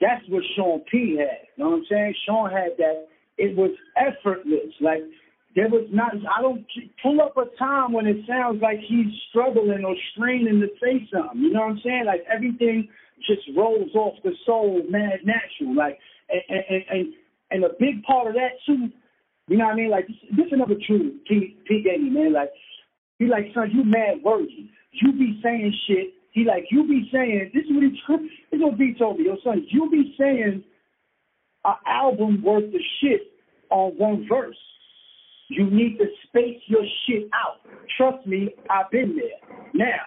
That's 0.00 0.22
what 0.28 0.44
Sean 0.54 0.82
P 0.90 1.16
had. 1.18 1.48
You 1.56 1.64
know 1.64 1.70
what 1.70 1.76
I'm 1.78 1.84
saying? 1.90 2.14
Sean 2.26 2.50
had 2.50 2.76
that. 2.78 3.08
It 3.38 3.56
was 3.56 3.70
effortless. 3.96 4.72
Like 4.80 5.02
there 5.56 5.68
was 5.68 5.88
not. 5.90 6.12
I 6.14 6.42
don't 6.42 6.64
pull 7.02 7.20
up 7.20 7.36
a 7.36 7.46
time 7.58 7.92
when 7.92 8.06
it 8.06 8.18
sounds 8.28 8.60
like 8.62 8.78
he's 8.80 9.06
struggling 9.30 9.84
or 9.84 9.94
straining 10.12 10.60
to 10.60 10.68
say 10.80 11.08
something. 11.12 11.40
You 11.40 11.52
know 11.52 11.60
what 11.60 11.70
I'm 11.70 11.80
saying? 11.84 12.04
Like 12.06 12.24
everything 12.32 12.88
just 13.26 13.42
rolls 13.56 13.94
off 13.94 14.14
the 14.22 14.32
soul, 14.44 14.82
mad 14.88 15.20
natural. 15.24 15.74
Like 15.74 15.98
and 16.28 16.42
and 16.68 16.84
and, 16.90 17.14
and 17.50 17.64
a 17.64 17.70
big 17.80 18.02
part 18.04 18.28
of 18.28 18.34
that 18.34 18.60
too. 18.66 18.88
You 19.48 19.56
know 19.56 19.64
what 19.64 19.72
I 19.72 19.76
mean? 19.76 19.90
Like 19.90 20.06
this 20.06 20.16
this 20.36 20.46
is 20.46 20.52
another 20.52 20.76
truth 20.86 21.14
P 21.26 21.56
P 21.66 21.82
gave 21.82 22.02
me, 22.02 22.10
man. 22.10 22.32
Like 22.34 22.50
he 23.18 23.26
like, 23.26 23.46
son, 23.54 23.70
you 23.72 23.84
mad 23.84 24.22
wordy. 24.22 24.70
You 24.92 25.12
be 25.12 25.40
saying 25.42 25.74
shit. 25.86 26.14
He 26.32 26.44
like, 26.44 26.66
you 26.70 26.86
be 26.86 27.08
saying 27.10 27.50
this 27.54 27.64
is 27.64 27.70
what 27.72 27.82
he 27.82 27.90
this 28.50 28.58
is 28.58 28.62
what 28.62 28.78
B 28.78 28.94
told 28.98 29.18
me. 29.18 29.24
Yo, 29.26 29.36
son, 29.42 29.66
you 29.70 29.90
be 29.90 30.14
saying 30.18 30.62
an 31.64 31.74
album 31.86 32.42
worth 32.44 32.64
of 32.64 32.80
shit 33.00 33.22
on 33.70 33.92
one 33.98 34.26
verse. 34.28 34.56
You 35.48 35.70
need 35.70 35.98
to 35.98 36.04
space 36.26 36.60
your 36.66 36.82
shit 37.06 37.28
out. 37.32 37.60
Trust 37.96 38.26
me, 38.26 38.54
I've 38.70 38.90
been 38.90 39.16
there. 39.16 39.58
Now, 39.74 40.02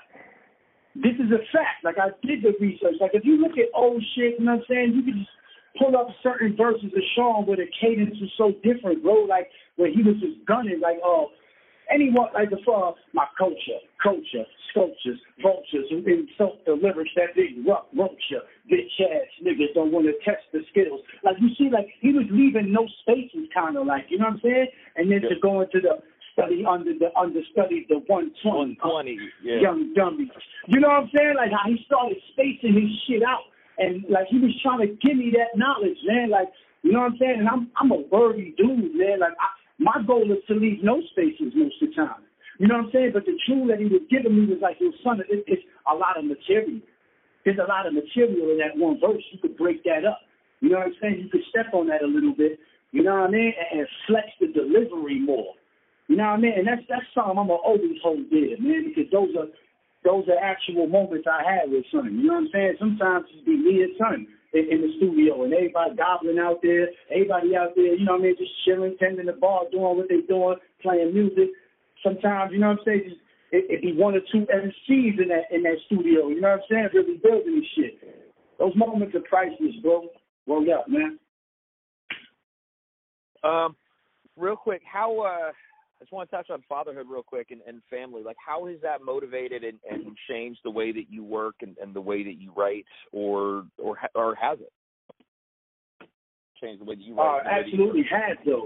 this 0.96 1.14
is 1.16 1.32
a 1.32 1.42
fact. 1.52 1.84
Like 1.84 1.98
I 1.98 2.10
did 2.26 2.44
the 2.44 2.54
research. 2.60 2.96
Like 3.00 3.12
if 3.14 3.26
you 3.26 3.38
look 3.38 3.58
at 3.58 3.74
old 3.76 4.04
shit, 4.16 4.36
you 4.40 4.46
know 4.46 4.56
what 4.56 4.62
I'm 4.62 4.66
saying, 4.70 4.94
you 4.96 5.04
can 5.04 5.20
just 5.20 5.32
pull 5.80 5.98
up 5.98 6.08
certain 6.22 6.56
verses 6.56 6.92
of 6.96 7.04
Sean 7.16 7.46
where 7.46 7.58
the 7.58 7.68
cadence 7.80 8.16
was 8.20 8.32
so 8.38 8.54
different, 8.64 9.04
bro. 9.04 9.26
Like 9.26 9.50
where 9.78 9.90
he 9.90 10.04
was 10.04 10.16
just 10.20 10.46
gunning, 10.46 10.80
like, 10.82 10.98
oh, 11.04 11.30
anyone 11.94 12.30
like 12.34 12.50
the 12.50 12.60
uh, 12.72 12.94
my 13.14 13.26
culture, 13.38 13.82
culture, 14.02 14.46
sculptures, 14.72 15.20
vultures, 15.42 15.86
who 15.90 16.00
insult 16.08 16.64
the 16.66 16.74
lyrics 16.74 17.12
that 17.16 17.36
they 17.36 17.54
rock, 17.68 17.88
ya, 17.94 18.40
bitch 18.72 18.96
ass 19.02 19.28
niggas 19.44 19.74
don't 19.76 19.92
want 19.92 20.08
to 20.08 20.14
test 20.24 20.44
the 20.54 20.62
skills. 20.72 21.02
Like 21.24 21.38
you 21.40 21.50
see, 21.58 21.70
like 21.72 21.88
he 22.00 22.14
was 22.14 22.26
leaving 22.32 22.72
no 22.72 22.88
spaces, 23.02 23.48
kind 23.54 23.78
of 23.78 23.86
like 23.86 24.06
you 24.10 24.18
know 24.18 24.26
what 24.26 24.36
I'm 24.36 24.42
saying, 24.44 24.68
and 24.96 25.12
then 25.12 25.22
to 25.22 25.36
go 25.42 25.62
into 25.62 25.82
the 25.82 26.00
study 26.34 26.64
under 26.68 26.94
the 26.94 27.12
understudy 27.18 27.86
the 27.90 28.00
120, 28.08 28.80
120, 28.80 29.20
yeah. 29.44 29.60
young 29.60 29.94
dummies. 29.94 30.30
You 30.68 30.80
know 30.80 30.88
what 30.88 31.04
I'm 31.04 31.12
saying? 31.16 31.36
Like 31.36 31.52
how 31.52 31.68
he 31.68 31.84
started 31.86 32.18
spacing 32.34 32.74
his 32.74 32.92
shit 33.08 33.24
out. 33.24 33.52
And 33.78 34.06
like 34.10 34.28
he 34.28 34.40
was 34.40 34.52
trying 34.62 34.80
to 34.80 34.88
give 35.02 35.18
me 35.18 35.34
that 35.36 35.58
knowledge, 35.58 35.98
man. 36.06 36.30
Like, 36.30 36.48
you 36.84 36.92
know 36.92 37.00
what 37.00 37.14
I'm 37.14 37.18
saying? 37.20 37.40
And 37.40 37.50
I'm 37.50 37.72
I'm 37.76 37.92
a 37.92 38.02
wordy 38.12 38.54
dude, 38.58 38.96
man. 38.96 39.20
Like 39.20 39.34
I, 39.40 39.50
my 39.82 39.98
goal 40.06 40.30
is 40.30 40.46
to 40.48 40.54
leave 40.54 40.86
no 40.86 41.02
spaces 41.10 41.58
most 41.58 41.82
of 41.82 41.90
the 41.90 41.96
time. 41.98 42.22
You 42.62 42.70
know 42.70 42.78
what 42.78 42.86
I'm 42.86 42.92
saying? 42.94 43.12
But 43.18 43.26
the 43.26 43.34
truth 43.50 43.66
that 43.74 43.82
he 43.82 43.90
was 43.90 44.06
giving 44.14 44.38
me 44.38 44.46
was 44.46 44.62
like, 44.62 44.78
yo, 44.78 44.94
son, 45.02 45.26
it, 45.26 45.42
it's 45.50 45.66
a 45.90 45.96
lot 45.98 46.22
of 46.22 46.26
material. 46.30 46.78
There's 47.42 47.58
a 47.58 47.66
lot 47.66 47.90
of 47.90 47.98
material 47.98 48.54
in 48.54 48.62
that 48.62 48.78
one 48.78 49.02
verse. 49.02 49.26
You 49.34 49.42
could 49.42 49.58
break 49.58 49.82
that 49.90 50.06
up. 50.06 50.22
You 50.62 50.70
know 50.70 50.78
what 50.78 50.94
I'm 50.94 50.98
saying? 51.02 51.26
You 51.26 51.30
could 51.34 51.42
step 51.50 51.74
on 51.74 51.90
that 51.90 52.06
a 52.06 52.08
little 52.08 52.38
bit. 52.38 52.62
You 52.94 53.02
know 53.02 53.26
what 53.26 53.30
I 53.30 53.34
mean? 53.34 53.54
And, 53.58 53.82
and 53.82 53.88
flex 54.06 54.30
the 54.38 54.54
delivery 54.54 55.18
more. 55.18 55.58
You 56.06 56.18
know 56.22 56.30
what 56.30 56.38
I 56.38 56.46
mean? 56.46 56.54
And 56.62 56.68
that's 56.68 56.86
that's 56.86 57.08
something 57.18 57.40
I'm 57.40 57.50
gonna 57.50 57.66
always 57.66 57.98
hold 58.04 58.30
dear, 58.30 58.62
man, 58.62 58.94
because 58.94 59.10
those 59.10 59.34
are 59.34 59.50
those 60.06 60.30
are 60.30 60.38
actual 60.38 60.86
moments 60.86 61.26
I 61.26 61.42
had 61.42 61.72
with 61.72 61.90
Son. 61.90 62.14
You 62.14 62.30
know 62.30 62.46
what 62.46 62.46
I'm 62.46 62.54
saying? 62.54 62.76
Sometimes 62.78 63.26
it's 63.34 63.46
be 63.46 63.58
me 63.58 63.82
and 63.82 63.98
Son 63.98 64.28
in, 64.54 64.68
in 64.72 64.82
the 64.82 64.94
studio 64.98 65.44
and 65.44 65.54
everybody 65.54 65.96
gobbling 65.96 66.40
out 66.40 66.60
there, 66.62 66.88
everybody 67.10 67.56
out 67.56 67.76
there, 67.76 67.96
you 67.96 68.06
know 68.06 68.14
what 68.14 68.22
I 68.22 68.24
mean, 68.26 68.36
just 68.38 68.52
chilling, 68.66 68.96
tending 69.00 69.26
the 69.26 69.34
bar, 69.34 69.64
doing 69.72 69.98
what 69.98 70.10
they 70.10 70.22
doing, 70.28 70.56
playing 70.82 71.14
music. 71.14 71.50
Sometimes, 72.04 72.52
you 72.52 72.60
know 72.60 72.70
what 72.70 72.80
I'm 72.80 72.86
saying, 72.86 73.04
just 73.06 73.22
it, 73.52 73.66
it 73.70 73.82
be 73.82 73.94
one 73.94 74.16
or 74.16 74.22
two 74.32 74.48
MCs 74.48 75.22
in 75.22 75.28
that 75.30 75.52
in 75.52 75.64
that 75.64 75.78
studio, 75.86 76.30
you 76.30 76.42
know 76.42 76.50
what 76.50 76.62
I'm 76.62 76.70
saying, 76.70 76.90
really 76.94 77.18
building 77.18 77.60
this 77.60 77.70
shit. 77.76 78.24
Those 78.60 78.76
moments 78.76 79.16
are 79.16 79.22
priceless, 79.22 79.76
bro. 79.82 80.08
Word 80.46 80.70
up, 80.70 80.88
man. 80.88 81.20
Um, 83.44 83.76
real 84.38 84.56
quick, 84.56 84.82
how 84.86 85.20
uh, 85.22 85.52
I 86.02 86.04
just 86.04 86.14
want 86.14 86.32
to 86.32 86.36
touch 86.36 86.50
on 86.50 86.64
fatherhood 86.68 87.06
real 87.08 87.22
quick 87.22 87.52
and, 87.52 87.62
and 87.68 87.80
family. 87.88 88.24
Like, 88.24 88.38
how 88.44 88.66
has 88.66 88.78
that 88.82 89.04
motivated 89.06 89.64
and, 89.64 89.78
and 89.88 90.18
changed 90.28 90.62
the 90.64 90.72
way 90.72 90.92
that 90.92 91.12
you 91.12 91.24
work 91.24 91.58
and, 91.62 91.78
and 91.78 91.94
the 91.94 92.02
way 92.02 92.24
that 92.24 92.42
you 92.42 92.52
write, 92.58 92.86
or 93.12 93.66
or 93.78 94.00
or 94.16 94.34
has 94.34 94.58
it 94.60 94.74
changed 96.60 96.82
the 96.82 96.86
way 96.86 96.96
that 96.96 97.04
you 97.04 97.20
Uh, 97.20 97.38
write? 97.38 97.46
you 97.46 97.52
absolutely 97.52 98.04
has 98.10 98.36
though. 98.44 98.66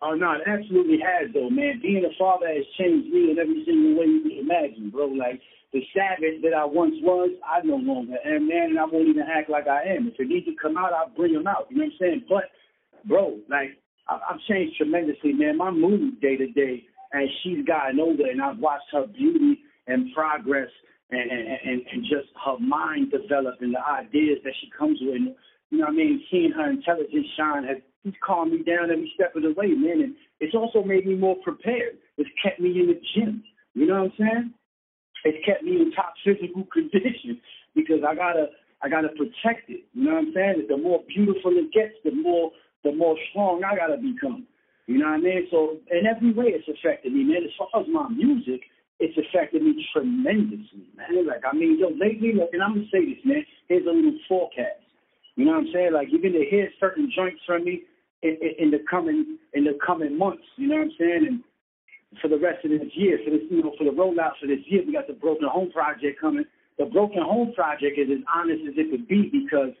Oh 0.00 0.14
no, 0.14 0.32
it 0.32 0.48
absolutely 0.48 0.96
has 1.04 1.28
though, 1.34 1.50
man. 1.50 1.78
Being 1.82 2.06
a 2.06 2.14
father 2.18 2.48
has 2.48 2.64
changed 2.78 3.12
me 3.12 3.32
in 3.32 3.38
every 3.38 3.62
single 3.66 4.00
way 4.00 4.06
you 4.06 4.22
can 4.22 4.38
imagine, 4.38 4.88
bro. 4.88 5.08
Like 5.08 5.42
the 5.74 5.82
savage 5.92 6.40
that 6.40 6.54
I 6.54 6.64
once 6.64 6.94
was, 7.02 7.32
I 7.44 7.60
no 7.66 7.76
longer 7.76 8.16
am, 8.24 8.48
man, 8.48 8.70
and 8.70 8.78
I 8.78 8.86
won't 8.86 9.08
even 9.08 9.24
act 9.28 9.50
like 9.50 9.68
I 9.68 9.82
am. 9.92 10.08
If 10.08 10.18
it 10.18 10.28
needs 10.28 10.46
to 10.46 10.56
come 10.56 10.78
out, 10.78 10.94
I'll 10.94 11.12
bring 11.14 11.34
them 11.34 11.46
out. 11.46 11.66
You 11.68 11.76
know 11.76 11.84
what 11.84 11.92
I'm 11.92 11.98
saying? 12.00 12.24
But, 12.30 12.44
bro, 13.04 13.40
like 13.50 13.76
I've 14.08 14.40
changed 14.48 14.76
tremendously, 14.76 15.32
man. 15.32 15.56
My 15.56 15.70
mood 15.70 16.20
day 16.20 16.36
to 16.36 16.46
day, 16.52 16.84
and 17.12 17.28
she's 17.42 17.64
gotten 17.66 17.98
older, 18.00 18.26
and 18.26 18.40
I've 18.40 18.58
watched 18.58 18.86
her 18.92 19.06
beauty 19.06 19.60
and 19.86 20.12
progress, 20.14 20.70
and 21.10 21.30
and 21.30 21.82
and, 21.92 22.02
just 22.02 22.28
her 22.44 22.58
mind 22.58 23.10
develop 23.10 23.56
and 23.60 23.74
the 23.74 23.84
ideas 23.84 24.38
that 24.44 24.54
she 24.60 24.70
comes 24.76 24.98
with. 25.00 25.34
You 25.70 25.78
know 25.78 25.86
what 25.86 25.94
I 25.94 25.96
mean? 25.96 26.22
Seeing 26.30 26.52
her 26.52 26.70
intelligence 26.70 27.26
shine 27.36 27.64
has 27.64 27.78
he's 28.02 28.14
calmed 28.24 28.52
me 28.52 28.62
down 28.62 28.90
every 28.90 29.10
step 29.14 29.34
of 29.34 29.42
the 29.42 29.52
way, 29.52 29.68
man. 29.68 30.02
And 30.02 30.14
it's 30.38 30.54
also 30.54 30.82
made 30.82 31.06
me 31.06 31.16
more 31.16 31.36
prepared. 31.42 31.98
It's 32.16 32.30
kept 32.42 32.60
me 32.60 32.70
in 32.70 32.86
the 32.86 33.00
gym. 33.14 33.42
You 33.74 33.86
know 33.86 34.02
what 34.02 34.12
I'm 34.12 34.18
saying? 34.18 34.54
It's 35.24 35.44
kept 35.44 35.64
me 35.64 35.82
in 35.82 35.92
top 35.92 36.14
physical 36.24 36.64
condition 36.72 37.40
because 37.74 38.06
I 38.06 38.14
gotta 38.14 38.46
I 38.82 38.88
gotta 38.88 39.08
protect 39.08 39.68
it. 39.68 39.82
You 39.92 40.04
know 40.04 40.14
what 40.14 40.30
I'm 40.30 40.32
saying? 40.34 40.66
The 40.68 40.76
more 40.76 41.02
beautiful 41.08 41.52
it 41.58 41.72
gets, 41.72 41.94
the 42.04 42.12
more 42.12 42.52
the 42.86 42.94
more 42.94 43.16
strong 43.30 43.64
I 43.66 43.74
gotta 43.74 43.98
become. 43.98 44.46
You 44.86 44.98
know 45.02 45.10
what 45.10 45.18
I 45.18 45.26
mean? 45.26 45.48
So 45.50 45.82
in 45.90 46.06
every 46.06 46.32
way 46.32 46.54
it's 46.54 46.68
affected 46.70 47.12
me, 47.12 47.24
man. 47.24 47.42
As 47.42 47.50
far 47.58 47.66
as 47.82 47.86
my 47.90 48.08
music, 48.08 48.62
it's 49.02 49.18
affected 49.18 49.62
me 49.62 49.74
tremendously, 49.92 50.86
man. 50.94 51.26
Like 51.26 51.42
I 51.42 51.52
mean, 51.52 51.78
yo, 51.78 51.90
lately, 51.98 52.32
look, 52.32 52.50
and 52.54 52.62
I'm 52.62 52.78
gonna 52.78 52.86
say 52.94 53.02
this, 53.02 53.18
man. 53.24 53.42
Here's 53.68 53.86
a 53.86 53.90
little 53.90 54.14
forecast. 54.28 54.86
You 55.34 55.44
know 55.44 55.58
what 55.58 55.66
I'm 55.66 55.72
saying? 55.74 55.92
Like 55.92 56.08
you're 56.14 56.22
gonna 56.22 56.46
hear 56.48 56.70
certain 56.78 57.10
joints 57.10 57.42
from 57.44 57.64
me 57.64 57.82
in, 58.22 58.38
in, 58.40 58.52
in 58.66 58.70
the 58.70 58.80
coming 58.88 59.38
in 59.54 59.64
the 59.64 59.76
coming 59.84 60.16
months. 60.16 60.46
You 60.54 60.68
know 60.68 60.76
what 60.76 60.94
I'm 60.94 60.98
saying? 60.98 61.26
And 61.26 61.42
for 62.22 62.28
the 62.28 62.38
rest 62.38 62.64
of 62.64 62.70
this 62.70 62.88
year, 62.94 63.18
for 63.24 63.30
this 63.34 63.42
you 63.50 63.62
know, 63.62 63.74
for 63.76 63.84
the 63.84 63.90
rollout 63.90 64.38
for 64.40 64.46
this 64.46 64.62
year, 64.70 64.86
we 64.86 64.94
got 64.94 65.10
the 65.10 65.18
Broken 65.18 65.48
Home 65.50 65.70
Project 65.74 66.20
coming. 66.20 66.44
The 66.78 66.86
Broken 66.86 67.22
Home 67.22 67.52
Project 67.54 67.98
is 67.98 68.08
as 68.12 68.22
honest 68.32 68.62
as 68.68 68.74
it 68.78 68.90
could 68.90 69.08
be 69.08 69.28
because 69.32 69.74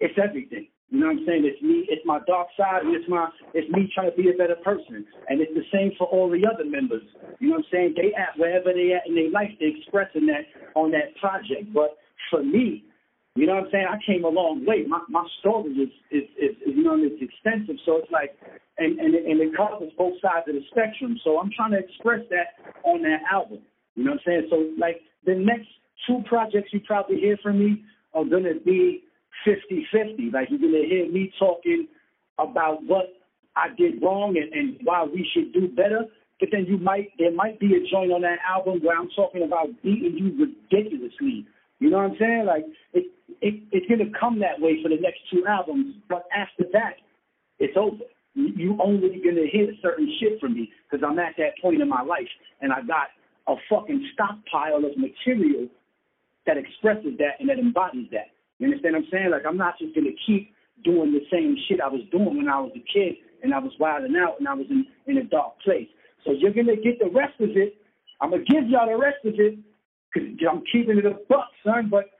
it's 0.00 0.18
everything. 0.20 0.68
You 0.90 0.98
know 0.98 1.06
what 1.06 1.22
I'm 1.22 1.26
saying? 1.26 1.46
It's 1.46 1.62
me, 1.62 1.86
it's 1.86 2.02
my 2.04 2.18
dark 2.26 2.48
side, 2.58 2.82
and 2.82 2.94
it's 2.94 3.08
my 3.08 3.30
it's 3.54 3.70
me 3.70 3.86
trying 3.94 4.10
to 4.10 4.16
be 4.16 4.28
a 4.28 4.36
better 4.36 4.58
person. 4.58 5.06
And 5.28 5.40
it's 5.40 5.54
the 5.54 5.62
same 5.70 5.92
for 5.96 6.10
all 6.10 6.28
the 6.28 6.42
other 6.42 6.66
members. 6.66 7.06
You 7.38 7.50
know 7.50 7.62
what 7.62 7.70
I'm 7.70 7.70
saying? 7.70 7.94
They 7.94 8.10
at 8.18 8.34
wherever 8.34 8.74
they 8.74 8.90
at 8.98 9.06
in 9.06 9.14
their 9.14 9.30
life, 9.30 9.54
they 9.62 9.70
expressing 9.78 10.26
that 10.26 10.50
on 10.74 10.90
that 10.90 11.14
project. 11.22 11.70
But 11.72 11.94
for 12.28 12.42
me, 12.42 12.82
you 13.38 13.46
know 13.46 13.54
what 13.54 13.70
I'm 13.70 13.70
saying? 13.70 13.86
I 13.86 13.98
came 14.02 14.24
a 14.24 14.34
long 14.34 14.66
way. 14.66 14.82
My 14.82 14.98
my 15.08 15.22
story 15.38 15.70
is 15.78 15.94
is, 16.10 16.26
is, 16.34 16.54
is 16.66 16.74
you 16.74 16.82
know 16.82 16.98
it's 16.98 17.22
extensive. 17.22 17.78
So 17.86 18.02
it's 18.02 18.10
like 18.10 18.34
and, 18.78 18.98
and 18.98 19.14
and 19.14 19.38
it 19.38 19.54
covers 19.54 19.94
both 19.94 20.18
sides 20.18 20.50
of 20.50 20.58
the 20.58 20.66
spectrum. 20.74 21.14
So 21.22 21.38
I'm 21.38 21.54
trying 21.54 21.70
to 21.70 21.78
express 21.78 22.26
that 22.34 22.58
on 22.82 23.02
that 23.06 23.22
album. 23.30 23.62
You 23.94 24.10
know 24.10 24.18
what 24.18 24.26
I'm 24.26 24.42
saying? 24.42 24.46
So 24.50 24.74
like 24.74 25.06
the 25.22 25.38
next 25.38 25.70
two 26.10 26.18
projects 26.26 26.74
you 26.74 26.80
probably 26.82 27.22
hear 27.22 27.38
from 27.38 27.62
me 27.62 27.84
are 28.12 28.24
gonna 28.24 28.58
be 28.58 29.06
50-50. 29.46 30.32
Like 30.32 30.48
you're 30.50 30.58
gonna 30.58 30.86
hear 30.88 31.10
me 31.10 31.32
talking 31.38 31.88
about 32.38 32.84
what 32.84 33.06
I 33.56 33.68
did 33.76 34.02
wrong 34.02 34.36
and, 34.36 34.52
and 34.52 34.78
why 34.84 35.04
we 35.04 35.28
should 35.32 35.52
do 35.52 35.68
better. 35.68 36.04
But 36.38 36.48
then 36.52 36.64
you 36.66 36.78
might 36.78 37.10
there 37.18 37.32
might 37.32 37.60
be 37.60 37.74
a 37.76 37.90
joint 37.90 38.12
on 38.12 38.22
that 38.22 38.38
album 38.48 38.80
where 38.82 38.98
I'm 38.98 39.10
talking 39.14 39.42
about 39.42 39.68
beating 39.82 40.16
you 40.16 40.46
ridiculously. 40.46 41.46
You 41.78 41.90
know 41.90 41.98
what 41.98 42.12
I'm 42.12 42.16
saying? 42.18 42.44
Like 42.46 42.64
it, 42.94 43.06
it 43.40 43.62
it's 43.72 43.86
gonna 43.88 44.10
come 44.18 44.38
that 44.40 44.60
way 44.60 44.82
for 44.82 44.88
the 44.88 44.96
next 45.00 45.20
two 45.30 45.44
albums. 45.46 45.96
But 46.08 46.24
after 46.34 46.64
that, 46.72 46.96
it's 47.58 47.76
over. 47.76 48.04
You 48.34 48.78
only 48.80 49.20
gonna 49.22 49.46
hear 49.50 49.72
certain 49.82 50.10
shit 50.18 50.40
from 50.40 50.54
me 50.54 50.70
because 50.90 51.04
I'm 51.06 51.18
at 51.18 51.34
that 51.36 51.58
point 51.60 51.82
in 51.82 51.88
my 51.88 52.02
life 52.02 52.28
and 52.60 52.72
I 52.72 52.80
got 52.82 53.08
a 53.46 53.56
fucking 53.68 54.08
stockpile 54.14 54.84
of 54.84 54.96
material 54.96 55.68
that 56.46 56.56
expresses 56.56 57.18
that 57.18 57.40
and 57.40 57.48
that 57.48 57.58
embodies 57.58 58.08
that. 58.12 58.30
You 58.60 58.68
understand 58.68 58.94
what 58.94 59.04
I'm 59.04 59.10
saying? 59.10 59.30
Like 59.32 59.48
I'm 59.48 59.56
not 59.56 59.78
just 59.80 59.94
gonna 59.96 60.12
keep 60.26 60.52
doing 60.84 61.12
the 61.12 61.24
same 61.32 61.56
shit 61.66 61.80
I 61.80 61.88
was 61.88 62.04
doing 62.12 62.36
when 62.36 62.48
I 62.48 62.60
was 62.60 62.72
a 62.76 62.84
kid 62.92 63.16
and 63.42 63.54
I 63.54 63.58
was 63.58 63.72
wilding 63.80 64.14
out 64.20 64.36
and 64.38 64.46
I 64.46 64.54
was 64.54 64.66
in, 64.68 64.84
in 65.06 65.16
a 65.16 65.24
dark 65.24 65.58
place. 65.64 65.88
So 66.24 66.32
you're 66.32 66.52
gonna 66.52 66.76
get 66.76 67.00
the 67.00 67.08
rest 67.08 67.40
of 67.40 67.56
it. 67.56 67.80
I'm 68.20 68.30
gonna 68.30 68.44
give 68.44 68.68
y'all 68.68 68.86
the 68.86 69.00
rest 69.00 69.24
of 69.24 69.32
it 69.40 69.58
because 70.12 70.28
I'm 70.44 70.62
keeping 70.70 70.98
it 71.00 71.06
a 71.08 71.16
buck, 71.28 71.48
son. 71.64 71.88
But 71.90 72.12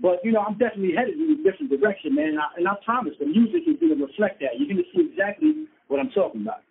but 0.00 0.22
you 0.22 0.30
know, 0.30 0.46
I'm 0.46 0.56
definitely 0.58 0.94
headed 0.94 1.18
in 1.18 1.42
a 1.42 1.42
different 1.42 1.74
direction, 1.74 2.14
man. 2.14 2.38
And 2.38 2.40
I, 2.40 2.46
and 2.56 2.68
I 2.68 2.74
promise 2.84 3.14
the 3.18 3.26
music 3.26 3.66
is 3.66 3.76
gonna 3.82 3.98
reflect 3.98 4.38
that. 4.46 4.62
You're 4.62 4.70
gonna 4.70 4.86
see 4.94 5.10
exactly 5.10 5.66
what 5.88 5.98
I'm 5.98 6.10
talking 6.10 6.42
about. 6.42 6.62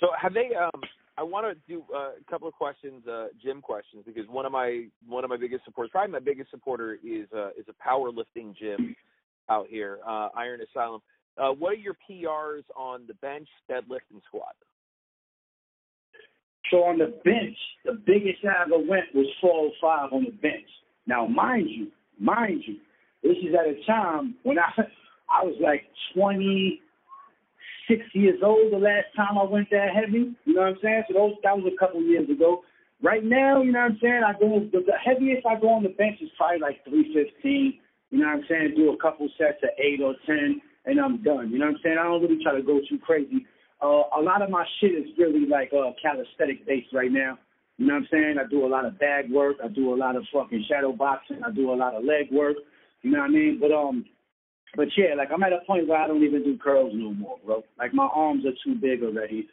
So 0.00 0.08
have 0.20 0.34
they? 0.36 0.52
Um, 0.52 0.84
I 1.16 1.22
want 1.22 1.46
to 1.46 1.72
do 1.72 1.84
uh, 1.94 2.10
a 2.20 2.30
couple 2.30 2.48
of 2.48 2.54
questions, 2.54 3.06
uh, 3.06 3.28
gym 3.42 3.60
questions, 3.60 4.02
because 4.04 4.28
one 4.28 4.46
of 4.46 4.52
my 4.52 4.86
one 5.06 5.22
of 5.22 5.30
my 5.30 5.36
biggest 5.36 5.64
supporters, 5.64 5.90
probably 5.92 6.12
my 6.12 6.18
biggest 6.18 6.50
supporter, 6.50 6.94
is 6.94 7.26
uh, 7.34 7.50
is 7.50 7.66
a 7.68 7.88
powerlifting 7.88 8.56
gym 8.56 8.96
out 9.48 9.66
here, 9.68 9.98
uh, 10.06 10.28
Iron 10.36 10.60
Asylum. 10.60 11.00
Uh, 11.36 11.50
what 11.50 11.72
are 11.72 11.76
your 11.76 11.96
PRs 12.08 12.64
on 12.76 13.02
the 13.06 13.14
bench, 13.14 13.48
deadlift, 13.70 14.06
and 14.12 14.22
squat? 14.26 14.54
So 16.70 16.78
on 16.78 16.98
the 16.98 17.14
bench, 17.24 17.56
the 17.84 17.92
biggest 17.92 18.38
I 18.44 18.62
ever 18.62 18.78
went 18.78 19.14
was 19.14 19.26
405 19.40 20.12
on 20.12 20.24
the 20.24 20.30
bench. 20.30 20.68
Now, 21.06 21.26
mind 21.26 21.68
you, 21.68 21.88
mind 22.18 22.62
you, 22.66 22.76
this 23.22 23.36
is 23.38 23.54
at 23.54 23.66
a 23.66 23.84
time 23.86 24.34
when 24.42 24.58
I 24.58 24.70
I 25.30 25.44
was 25.44 25.56
like 25.60 25.84
26 27.86 28.14
years 28.14 28.40
old 28.42 28.72
the 28.72 28.78
last 28.78 29.06
time 29.16 29.38
I 29.38 29.44
went 29.44 29.70
that 29.70 29.94
heavy. 29.94 30.34
You 30.44 30.54
know 30.54 30.62
what 30.62 30.76
I'm 30.76 30.78
saying? 30.82 31.04
So 31.08 31.14
those 31.14 31.34
that 31.42 31.56
was 31.56 31.70
a 31.72 31.78
couple 31.78 32.02
years 32.02 32.28
ago. 32.28 32.62
Right 33.02 33.24
now, 33.24 33.60
you 33.60 33.72
know 33.72 33.80
what 33.80 33.92
I'm 33.92 33.98
saying? 34.00 34.22
I 34.24 34.32
go 34.38 34.60
the, 34.72 34.80
the 34.80 34.98
heaviest 35.04 35.46
I 35.46 35.60
go 35.60 35.70
on 35.70 35.82
the 35.82 35.90
bench 35.90 36.18
is 36.22 36.30
probably 36.36 36.60
like 36.60 36.84
315. 36.84 37.80
You 38.10 38.18
know 38.18 38.26
what 38.26 38.36
I'm 38.36 38.44
saying? 38.48 38.74
Do 38.76 38.92
a 38.92 38.96
couple 38.96 39.28
sets 39.36 39.58
of 39.62 39.70
eight 39.78 40.00
or 40.00 40.14
ten, 40.24 40.60
and 40.86 41.00
I'm 41.00 41.22
done. 41.22 41.50
You 41.50 41.58
know 41.58 41.66
what 41.66 41.76
I'm 41.76 41.80
saying? 41.82 41.96
I 41.98 42.04
don't 42.04 42.22
really 42.22 42.42
try 42.42 42.54
to 42.54 42.62
go 42.62 42.80
too 42.88 42.98
crazy. 42.98 43.46
Uh, 43.82 44.08
a 44.16 44.22
lot 44.22 44.40
of 44.40 44.50
my 44.50 44.64
shit 44.80 44.92
is 44.92 45.10
really 45.18 45.46
like 45.46 45.72
uh, 45.74 45.92
calisthenic 46.00 46.66
based 46.66 46.94
right 46.94 47.10
now. 47.10 47.36
You 47.76 47.86
know 47.86 47.94
what 47.94 48.06
I'm 48.06 48.08
saying? 48.10 48.36
I 48.38 48.48
do 48.48 48.64
a 48.64 48.70
lot 48.70 48.86
of 48.86 48.98
bag 48.98 49.30
work. 49.30 49.56
I 49.62 49.68
do 49.68 49.92
a 49.92 49.98
lot 49.98 50.16
of 50.16 50.24
fucking 50.32 50.64
shadow 50.70 50.92
boxing. 50.92 51.42
I 51.44 51.50
do 51.50 51.72
a 51.72 51.74
lot 51.74 51.94
of 51.94 52.04
leg 52.04 52.30
work. 52.30 52.56
You 53.02 53.10
know 53.10 53.18
what 53.18 53.30
I 53.30 53.34
mean? 53.34 53.58
But 53.60 53.72
um, 53.72 54.04
but 54.76 54.88
yeah, 54.96 55.14
like 55.16 55.28
I'm 55.32 55.42
at 55.42 55.52
a 55.52 55.64
point 55.66 55.88
where 55.88 56.00
I 56.00 56.06
don't 56.06 56.24
even 56.24 56.42
do 56.42 56.58
curls 56.58 56.92
no 56.94 57.12
more, 57.12 57.38
bro. 57.44 57.64
Like 57.78 57.94
my 57.94 58.08
arms 58.12 58.44
are 58.46 58.56
too 58.64 58.78
big 58.80 59.02
already. 59.02 59.48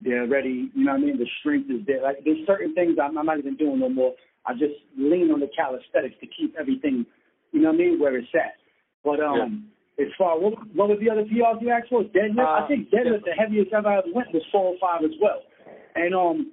They're 0.00 0.22
already, 0.22 0.70
you 0.74 0.84
know 0.84 0.92
what 0.92 1.00
I 1.00 1.04
mean? 1.04 1.18
The 1.18 1.26
strength 1.40 1.70
is 1.70 1.86
there. 1.86 2.02
Like 2.02 2.18
there's 2.24 2.46
certain 2.46 2.74
things 2.74 2.98
I'm, 3.02 3.16
I'm 3.16 3.26
not 3.26 3.38
even 3.38 3.56
doing 3.56 3.80
no 3.80 3.88
more. 3.88 4.14
I 4.46 4.52
just 4.52 4.74
lean 4.98 5.30
on 5.30 5.40
the 5.40 5.48
calisthenics 5.56 6.16
to 6.20 6.26
keep 6.26 6.54
everything, 6.58 7.06
you 7.52 7.60
know 7.62 7.68
what 7.68 7.76
I 7.76 7.78
mean, 7.78 8.00
where 8.00 8.16
it's 8.16 8.28
at. 8.34 8.60
But 9.02 9.20
um, 9.20 9.70
yeah. 9.96 10.06
as 10.06 10.12
far 10.18 10.38
what 10.38 10.54
what 10.74 10.88
was 10.88 10.98
the 11.00 11.10
other 11.10 11.24
PRs 11.24 11.62
you 11.62 11.70
asked 11.70 11.88
for? 11.88 12.02
Deadlift. 12.02 12.44
Uh, 12.44 12.64
I 12.64 12.68
think 12.68 12.90
deadlift 12.90 13.24
the 13.24 13.32
heaviest 13.38 13.72
I've 13.72 13.86
ever 13.86 14.02
went 14.12 14.32
was 14.32 14.42
four 14.52 14.74
or 14.74 14.76
five 14.80 15.04
as 15.04 15.16
well. 15.20 15.40
And 15.94 16.14
um, 16.14 16.52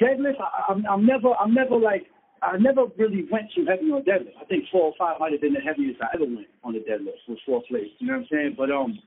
deadlift, 0.00 0.40
I, 0.40 0.72
I'm, 0.72 0.84
I'm 0.86 1.06
never, 1.06 1.32
I'm 1.40 1.54
never 1.54 1.76
like, 1.76 2.06
I 2.42 2.56
never 2.58 2.86
really 2.98 3.26
went 3.30 3.46
too 3.54 3.64
heavy 3.66 3.90
on 3.90 4.02
deadlift. 4.02 4.36
I 4.40 4.44
think 4.44 4.64
four 4.70 4.92
or 4.92 4.94
five 4.98 5.18
might 5.18 5.32
have 5.32 5.40
been 5.40 5.54
the 5.54 5.60
heaviest 5.60 6.00
I 6.02 6.14
ever 6.14 6.24
went 6.24 6.46
on 6.62 6.74
the 6.74 6.80
deadlift 6.80 7.24
was 7.28 7.38
four 7.46 7.62
plates. 7.68 7.94
You 7.98 8.08
know 8.08 8.14
what 8.14 8.26
I'm 8.26 8.28
saying? 8.30 8.54
But 8.56 8.70
um, 8.70 8.98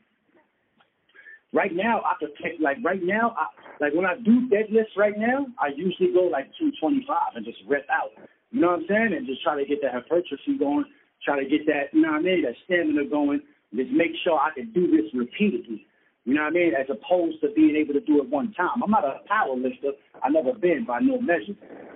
right 1.54 1.74
now 1.74 2.02
I 2.02 2.14
could 2.20 2.34
pick 2.36 2.60
like 2.60 2.78
right 2.84 3.02
now, 3.04 3.36
I, 3.38 3.46
like 3.80 3.94
when 3.94 4.06
I 4.06 4.16
do 4.18 4.50
deadlifts 4.50 4.98
right 4.98 5.18
now, 5.18 5.46
I 5.60 5.70
usually 5.76 6.14
go 6.14 6.26
like 6.26 6.50
225 6.58 7.36
and 7.36 7.46
just 7.46 7.60
rip 7.68 7.86
out. 7.92 8.12
You 8.52 8.62
know 8.62 8.74
what 8.74 8.80
I'm 8.82 8.86
saying? 8.90 9.14
And 9.16 9.28
just 9.28 9.44
try 9.44 9.56
to 9.62 9.66
get 9.66 9.82
that 9.82 9.94
hypertrophy 9.94 10.58
going, 10.58 10.86
try 11.24 11.42
to 11.42 11.48
get 11.48 11.66
that, 11.68 11.94
you 11.94 12.02
know 12.02 12.12
what 12.12 12.22
I 12.22 12.24
mean, 12.24 12.44
that 12.44 12.56
stamina 12.66 13.06
going. 13.06 13.42
Just 13.76 13.92
make 13.92 14.12
sure 14.24 14.40
I 14.40 14.50
can 14.56 14.74
do 14.74 14.90
this 14.90 15.14
repeatedly. 15.14 15.86
You 16.26 16.36
know 16.36 16.43
what 16.43 16.51
I 16.51 16.59
mean? 16.59 16.74
As 16.76 16.88
opposed 16.89 17.41
to 17.41 17.49
being 17.55 17.76
able 17.76 17.93
to 17.93 18.01
do 18.01 18.22
it 18.22 18.30
one 18.30 18.53
time. 18.53 18.84
I'm 18.84 18.91
not 18.91 19.05
a 19.05 19.20
power 19.28 19.55
lifter. 19.55 19.97
I've 20.24 20.34
never 20.34 20.53
been 20.53 20.86
by 20.86 20.99
no 20.99 21.20
measure. 21.20 21.55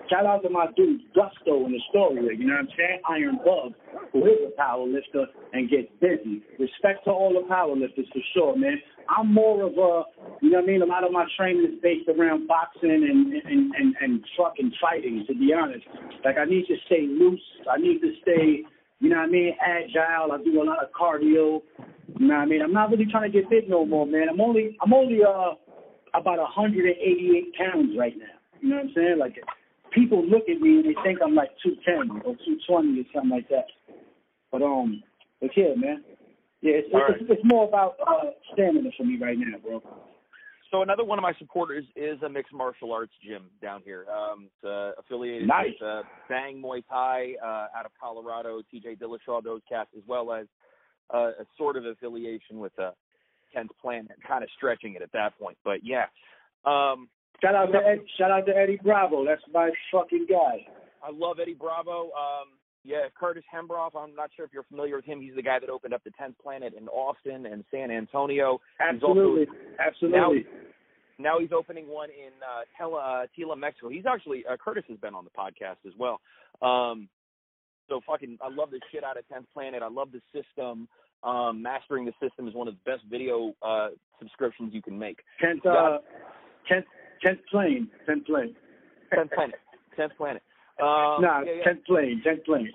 Shout 0.09 0.25
out 0.25 0.43
to 0.43 0.49
my 0.49 0.67
dude 0.75 1.01
Gusto 1.15 1.65
in 1.65 1.71
the 1.71 1.81
story, 1.89 2.37
you 2.37 2.45
know 2.45 2.53
what 2.53 2.67
I'm 2.67 2.77
saying? 2.77 2.99
Iron 3.09 3.39
Bug, 3.43 3.73
who 4.11 4.25
is 4.25 4.39
a 4.47 4.51
power 4.57 4.85
lifter 4.85 5.25
and 5.53 5.69
gets 5.69 5.87
busy. 6.01 6.43
Respect 6.59 7.05
to 7.05 7.11
all 7.11 7.33
the 7.33 7.47
power 7.47 7.75
lifters 7.75 8.07
for 8.11 8.21
sure, 8.33 8.57
man. 8.57 8.77
I'm 9.09 9.33
more 9.33 9.63
of 9.63 9.73
a, 9.73 10.03
you 10.41 10.49
know 10.51 10.59
what 10.59 10.63
I 10.63 10.67
mean? 10.67 10.81
A 10.81 10.85
lot 10.85 11.03
of 11.03 11.11
my 11.11 11.25
training 11.37 11.65
is 11.65 11.79
based 11.81 12.07
around 12.07 12.47
boxing 12.47 12.91
and 12.91 13.33
and 13.33 13.75
and, 13.75 13.95
and 13.99 14.23
fucking 14.37 14.71
fighting. 14.81 15.25
To 15.27 15.33
be 15.35 15.53
honest, 15.53 15.85
like 16.23 16.37
I 16.37 16.45
need 16.45 16.65
to 16.67 16.75
stay 16.85 17.07
loose. 17.07 17.43
I 17.69 17.79
need 17.79 17.99
to 17.99 18.11
stay, 18.21 18.63
you 19.03 19.09
know 19.09 19.17
what 19.17 19.27
I 19.27 19.31
mean? 19.31 19.51
Agile. 19.59 20.31
I 20.31 20.37
do 20.45 20.61
a 20.61 20.63
lot 20.63 20.81
of 20.81 20.89
cardio. 20.97 21.59
You 22.17 22.27
know 22.27 22.35
what 22.35 22.43
I 22.43 22.45
mean? 22.45 22.61
I'm 22.61 22.71
not 22.71 22.89
really 22.89 23.05
trying 23.05 23.29
to 23.29 23.37
get 23.37 23.49
big 23.49 23.69
no 23.69 23.85
more, 23.85 24.07
man. 24.07 24.29
I'm 24.31 24.39
only 24.39 24.77
I'm 24.81 24.93
only 24.93 25.19
uh 25.21 25.55
about 26.13 26.37
188 26.37 27.53
pounds 27.53 27.97
right 27.99 28.13
now. 28.17 28.25
You 28.61 28.69
know 28.69 28.75
what 28.77 28.85
I'm 28.85 28.91
saying? 28.95 29.19
Like 29.19 29.35
people 29.91 30.25
look 30.25 30.43
at 30.47 30.61
me 30.61 30.79
and 30.79 30.85
they 30.85 30.95
think 31.03 31.19
I'm 31.21 31.35
like 31.35 31.49
210 31.61 32.21
or 32.23 32.31
220 32.47 33.01
or 33.01 33.03
something 33.13 33.29
like 33.29 33.49
that. 33.49 33.67
But 34.53 34.61
um, 34.61 35.03
but 35.41 35.49
yeah, 35.57 35.75
man. 35.75 36.05
Yeah, 36.61 36.79
it's, 36.79 36.87
it's, 36.87 36.95
right. 36.95 37.29
it's 37.29 37.41
more 37.43 37.67
about 37.67 37.95
uh, 38.07 38.31
stamina 38.53 38.89
for 38.95 39.03
me 39.03 39.17
right 39.21 39.37
now, 39.37 39.57
bro. 39.61 39.83
So 40.73 40.81
another 40.81 41.03
one 41.03 41.19
of 41.19 41.21
my 41.21 41.33
supporters 41.37 41.85
is 41.95 42.19
a 42.23 42.29
mixed 42.29 42.51
martial 42.51 42.91
arts 42.91 43.13
gym 43.23 43.43
down 43.61 43.83
here. 43.85 44.07
Um, 44.09 44.45
it's 44.47 44.65
uh, 44.65 44.99
affiliated 44.99 45.47
nice. 45.47 45.67
with 45.79 45.87
uh, 45.87 46.01
Bang 46.27 46.63
Muay 46.65 46.83
Thai 46.89 47.35
uh, 47.43 47.67
out 47.77 47.85
of 47.85 47.91
Colorado, 48.01 48.59
TJ 48.73 48.99
Dillashaw, 48.99 49.43
those 49.43 49.61
cats, 49.69 49.91
as 49.95 50.01
well 50.07 50.33
as 50.33 50.47
uh, 51.13 51.29
a 51.39 51.45
sort 51.59 51.77
of 51.77 51.85
affiliation 51.85 52.57
with 52.57 52.71
uh, 52.79 52.89
10th 53.55 53.67
Planet, 53.79 54.17
kind 54.27 54.43
of 54.43 54.49
stretching 54.57 54.95
it 54.95 55.03
at 55.03 55.11
that 55.11 55.37
point. 55.37 55.59
But 55.63 55.81
yeah. 55.83 56.05
Um, 56.65 57.07
shout 57.39 57.53
out 57.53 57.71
to 57.71 57.77
Ed, 57.77 57.99
shout 58.17 58.31
out 58.31 58.47
to 58.47 58.57
Eddie 58.57 58.79
Bravo. 58.83 59.23
That's 59.23 59.43
my 59.53 59.69
fucking 59.91 60.25
guy. 60.27 60.65
I 61.03 61.11
love 61.13 61.37
Eddie 61.39 61.53
Bravo. 61.53 62.05
Um, 62.05 62.47
yeah, 62.83 63.07
Curtis 63.17 63.43
Hembroff. 63.53 63.95
I'm 63.95 64.15
not 64.15 64.29
sure 64.35 64.45
if 64.45 64.51
you're 64.53 64.63
familiar 64.63 64.97
with 64.97 65.05
him. 65.05 65.21
He's 65.21 65.35
the 65.35 65.41
guy 65.41 65.59
that 65.59 65.69
opened 65.69 65.93
up 65.93 66.03
the 66.03 66.11
10th 66.11 66.35
Planet 66.41 66.73
in 66.77 66.87
Austin 66.89 67.45
and 67.45 67.63
San 67.71 67.91
Antonio. 67.91 68.59
Absolutely, 68.79 69.47
also, 69.47 69.87
absolutely. 69.87 70.45
Now, 71.19 71.33
now 71.35 71.39
he's 71.39 71.51
opening 71.55 71.87
one 71.87 72.09
in 72.09 72.31
uh, 72.41 72.63
Tela, 72.77 72.99
uh, 73.23 73.27
Tela, 73.37 73.55
Mexico. 73.55 73.89
He's 73.89 74.05
actually 74.05 74.43
uh, 74.49 74.57
Curtis 74.57 74.83
has 74.89 74.97
been 74.97 75.13
on 75.15 75.23
the 75.23 75.31
podcast 75.31 75.85
as 75.87 75.93
well. 75.97 76.19
Um, 76.61 77.07
so 77.89 78.01
fucking, 78.07 78.37
I 78.41 78.49
love 78.49 78.71
the 78.71 78.79
shit 78.91 79.03
out 79.03 79.17
of 79.17 79.23
10th 79.29 79.45
Planet. 79.53 79.81
I 79.81 79.89
love 79.89 80.09
the 80.11 80.21
system. 80.33 80.87
Um, 81.23 81.61
mastering 81.61 82.03
the 82.03 82.13
system 82.21 82.49
is 82.49 82.53
one 82.53 82.67
of 82.67 82.73
the 82.73 82.91
best 82.91 83.03
video 83.09 83.53
uh, 83.61 83.89
subscriptions 84.19 84.73
you 84.73 84.81
can 84.81 84.99
make. 84.99 85.19
10th, 85.41 85.65
uh, 85.65 85.99
10th, 86.69 86.83
10th 87.25 87.39
plane, 87.49 87.87
10th 88.09 88.25
plane. 88.25 88.55
10th 89.13 89.31
planet, 89.31 89.55
10th 89.97 90.17
planet. 90.17 90.41
Um, 90.81 91.21
nah, 91.21 91.41
yeah, 91.41 91.53
yeah. 91.65 91.73
10th 91.73 91.85
plane, 91.85 92.21
10th 92.25 92.45
plane. 92.45 92.71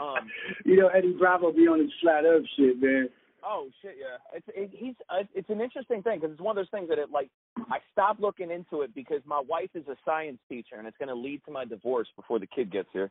um, 0.00 0.28
you 0.64 0.76
know, 0.76 0.88
Eddie 0.88 1.14
Bravo 1.18 1.52
be 1.52 1.68
on 1.68 1.80
his 1.80 1.90
flat 2.00 2.24
earth 2.24 2.44
shit, 2.56 2.80
man. 2.80 3.08
Oh 3.44 3.68
shit, 3.80 3.96
yeah. 3.98 4.18
It's 4.36 4.46
it, 4.54 4.70
he's 4.72 4.94
uh, 5.10 5.24
it's 5.34 5.50
an 5.50 5.60
interesting 5.60 6.02
thing 6.02 6.20
because 6.20 6.32
it's 6.32 6.40
one 6.40 6.56
of 6.56 6.62
those 6.62 6.70
things 6.70 6.88
that 6.88 6.98
it 6.98 7.10
like 7.10 7.28
I 7.70 7.78
stopped 7.90 8.20
looking 8.20 8.50
into 8.52 8.82
it 8.82 8.94
because 8.94 9.20
my 9.26 9.42
wife 9.48 9.70
is 9.74 9.86
a 9.88 9.96
science 10.04 10.38
teacher 10.48 10.76
and 10.78 10.86
it's 10.86 10.96
going 10.96 11.08
to 11.08 11.14
lead 11.14 11.42
to 11.46 11.50
my 11.50 11.64
divorce 11.64 12.06
before 12.14 12.38
the 12.38 12.46
kid 12.46 12.70
gets 12.70 12.88
here. 12.92 13.10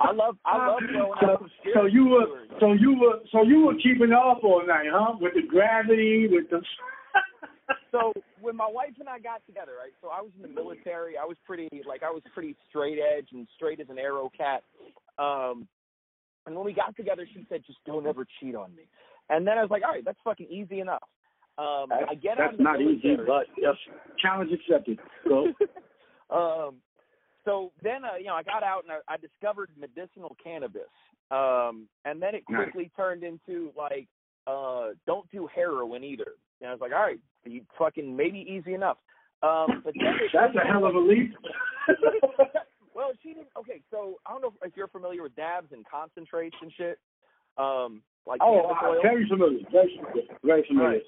I 0.00 0.12
love 0.12 0.36
I 0.44 0.66
love 0.66 0.80
throwing 0.92 1.12
so, 1.20 1.26
out 1.26 1.50
so 1.74 1.86
you 1.86 2.06
were 2.06 2.26
so 2.60 2.72
you 2.72 2.98
were 3.00 3.20
so 3.30 3.42
you 3.42 3.64
were 3.64 3.76
keeping 3.82 4.12
up 4.12 4.44
all 4.44 4.66
night, 4.66 4.88
huh? 4.90 5.16
With 5.18 5.34
the 5.34 5.42
gravity, 5.48 6.28
with 6.30 6.50
the 6.50 6.60
So 7.90 8.12
when 8.40 8.56
my 8.56 8.68
wife 8.68 8.94
and 8.98 9.08
I 9.08 9.18
got 9.18 9.44
together, 9.46 9.72
right? 9.78 9.92
So 10.00 10.08
I 10.08 10.20
was 10.20 10.30
in 10.36 10.42
the 10.42 10.48
military. 10.48 11.16
I 11.16 11.24
was 11.24 11.36
pretty 11.46 11.68
like 11.86 12.02
I 12.02 12.10
was 12.10 12.22
pretty 12.34 12.56
straight 12.68 12.98
edge 12.98 13.28
and 13.32 13.46
straight 13.56 13.80
as 13.80 13.88
an 13.88 13.98
arrow 13.98 14.30
cat. 14.36 14.62
Um 15.18 15.68
and 16.46 16.56
when 16.56 16.64
we 16.64 16.72
got 16.72 16.96
together 16.96 17.26
she 17.32 17.46
said, 17.48 17.62
just 17.66 17.78
don't 17.86 18.06
ever 18.06 18.26
cheat 18.40 18.54
on 18.54 18.74
me. 18.74 18.84
And 19.30 19.46
then 19.46 19.58
I 19.58 19.62
was 19.62 19.70
like, 19.70 19.82
all 19.84 19.92
right, 19.92 20.04
that's 20.04 20.18
fucking 20.24 20.48
easy 20.48 20.80
enough. 20.80 21.02
Um 21.58 21.86
that's, 21.90 22.04
I 22.10 22.14
get 22.14 22.38
that's 22.38 22.48
out 22.48 22.52
of 22.52 22.58
the 22.58 22.64
not 22.64 22.78
military. 22.78 23.14
easy, 23.14 23.22
but 23.26 23.46
yes, 23.56 23.76
challenge 24.20 24.50
accepted. 24.52 24.98
So 25.28 25.52
um 26.34 26.76
so 27.44 27.72
then 27.82 28.04
uh, 28.04 28.16
you 28.18 28.26
know 28.26 28.34
I 28.34 28.42
got 28.42 28.62
out 28.62 28.84
and 28.84 28.92
I, 28.92 29.14
I 29.14 29.16
discovered 29.16 29.70
medicinal 29.78 30.36
cannabis, 30.42 30.90
um, 31.30 31.88
and 32.04 32.22
then 32.22 32.34
it 32.34 32.44
quickly 32.44 32.84
nice. 32.84 32.90
turned 32.96 33.24
into 33.24 33.72
like 33.76 34.08
uh, 34.46 34.88
don't 35.06 35.30
do 35.30 35.48
heroin 35.54 36.04
either. 36.04 36.32
And 36.60 36.70
I 36.70 36.72
was 36.72 36.80
like, 36.80 36.92
all 36.92 37.02
right, 37.02 37.20
you 37.44 37.62
fucking 37.78 38.16
maybe 38.16 38.46
easy 38.48 38.74
enough. 38.74 38.98
Um, 39.42 39.82
but 39.84 39.94
then 39.98 40.14
that's 40.32 40.54
a 40.54 40.66
hell 40.66 40.86
of 40.86 40.94
a 40.94 40.98
leap. 40.98 41.34
well, 42.94 43.10
she 43.22 43.30
didn't. 43.30 43.48
Okay, 43.58 43.80
so 43.90 44.18
I 44.26 44.32
don't 44.32 44.42
know 44.42 44.52
if 44.62 44.72
you're 44.76 44.88
familiar 44.88 45.22
with 45.22 45.34
dabs 45.36 45.72
and 45.72 45.84
concentrates 45.86 46.56
and 46.60 46.72
shit. 46.76 46.98
Um, 47.58 48.02
like 48.26 48.40
oh, 48.42 48.70
uh, 48.70 49.02
very 49.02 49.28
familiar, 49.28 49.58
very 49.70 50.00
familiar, 50.00 50.28
very 50.44 50.64
familiar. 50.66 50.88
Right. 50.88 51.02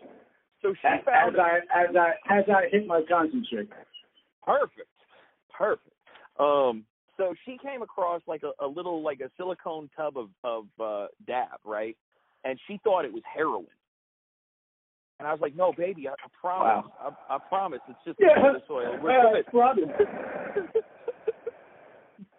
So 0.61 0.75
she 0.75 0.89
as, 0.89 1.05
found 1.05 1.37
as 1.37 1.41
I 1.41 1.89
as 1.89 1.97
I 1.97 2.39
as 2.39 2.45
I 2.49 2.69
hit 2.71 2.87
my 2.87 3.03
concentrate. 3.09 3.69
Perfect, 4.45 4.89
perfect. 5.57 5.95
Um, 6.39 6.85
so 7.17 7.35
she 7.45 7.57
came 7.63 7.83
across 7.83 8.21
like 8.27 8.43
a, 8.43 8.65
a 8.65 8.67
little 8.67 9.03
like 9.03 9.21
a 9.21 9.31
silicone 9.37 9.89
tub 9.97 10.19
of 10.19 10.31
of 10.43 10.65
uh 10.83 11.07
dab, 11.27 11.61
right? 11.65 11.97
And 12.45 12.59
she 12.67 12.79
thought 12.85 13.05
it 13.05 13.13
was 13.13 13.23
heroin. 13.33 13.67
And 15.19 15.29
I 15.29 15.33
was 15.33 15.41
like, 15.41 15.55
"No, 15.57 15.73
baby, 15.77 16.09
I, 16.09 16.13
I 16.13 16.29
promise. 16.39 16.91
Wow. 17.01 17.17
I, 17.31 17.37
I 17.37 17.39
promise. 17.49 17.81
It's 17.89 17.99
just 18.05 18.19
Yeah. 18.21 18.35
cannabis 18.35 18.63
oil. 18.71 18.99
We're 19.03 19.19
Uh, 19.19 19.33
good." 19.33 19.47
brother. 19.53 19.83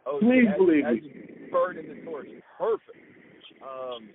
oh, 0.05 0.19
Please 0.19 0.47
as, 0.51 0.57
believe 0.57 0.83
me. 0.85 1.47
burn 1.51 1.77
in 1.77 1.87
the 1.87 2.01
torch. 2.05 2.27
Perfect. 2.57 2.97
Um, 3.63 4.09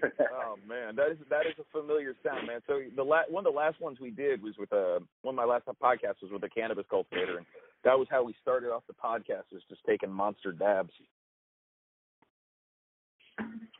oh 0.32 0.54
man, 0.66 0.94
that 0.96 1.10
is 1.10 1.18
that 1.28 1.46
is 1.46 1.54
a 1.58 1.64
familiar 1.76 2.14
sound, 2.24 2.46
man. 2.46 2.60
So 2.66 2.80
the 2.94 3.02
la- 3.02 3.26
one 3.28 3.44
of 3.44 3.52
the 3.52 3.56
last 3.58 3.80
ones 3.80 3.98
we 4.00 4.10
did 4.10 4.40
was 4.42 4.54
with 4.56 4.70
a 4.72 5.00
one 5.22 5.34
of 5.34 5.36
my 5.36 5.44
last 5.44 5.64
podcasts 5.82 6.22
was 6.22 6.30
with 6.30 6.44
a 6.44 6.48
cannabis 6.48 6.86
cultivator, 6.88 7.38
and 7.38 7.46
that 7.84 7.98
was 7.98 8.06
how 8.10 8.22
we 8.22 8.34
started 8.40 8.68
off 8.70 8.84
the 8.86 8.94
podcast, 8.94 9.50
was 9.52 9.62
just 9.68 9.82
taking 9.84 10.10
monster 10.10 10.52
dabs. 10.52 10.92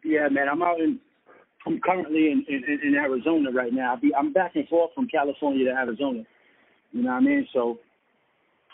Yeah, 0.09 0.29
man, 0.31 0.49
I'm 0.51 0.63
out 0.63 0.81
in. 0.81 0.99
I'm 1.67 1.79
currently 1.85 2.31
in, 2.33 2.47
in 2.49 2.65
in 2.83 2.95
Arizona 2.95 3.51
right 3.51 3.73
now. 3.73 3.93
I 3.93 3.97
be, 4.01 4.15
I'm 4.15 4.33
back 4.33 4.53
and 4.55 4.67
forth 4.69 4.91
from 4.95 5.07
California 5.07 5.67
to 5.67 5.71
Arizona. 5.71 6.23
You 6.93 7.03
know 7.03 7.11
what 7.11 7.17
I 7.17 7.21
mean? 7.21 7.47
So, 7.53 7.79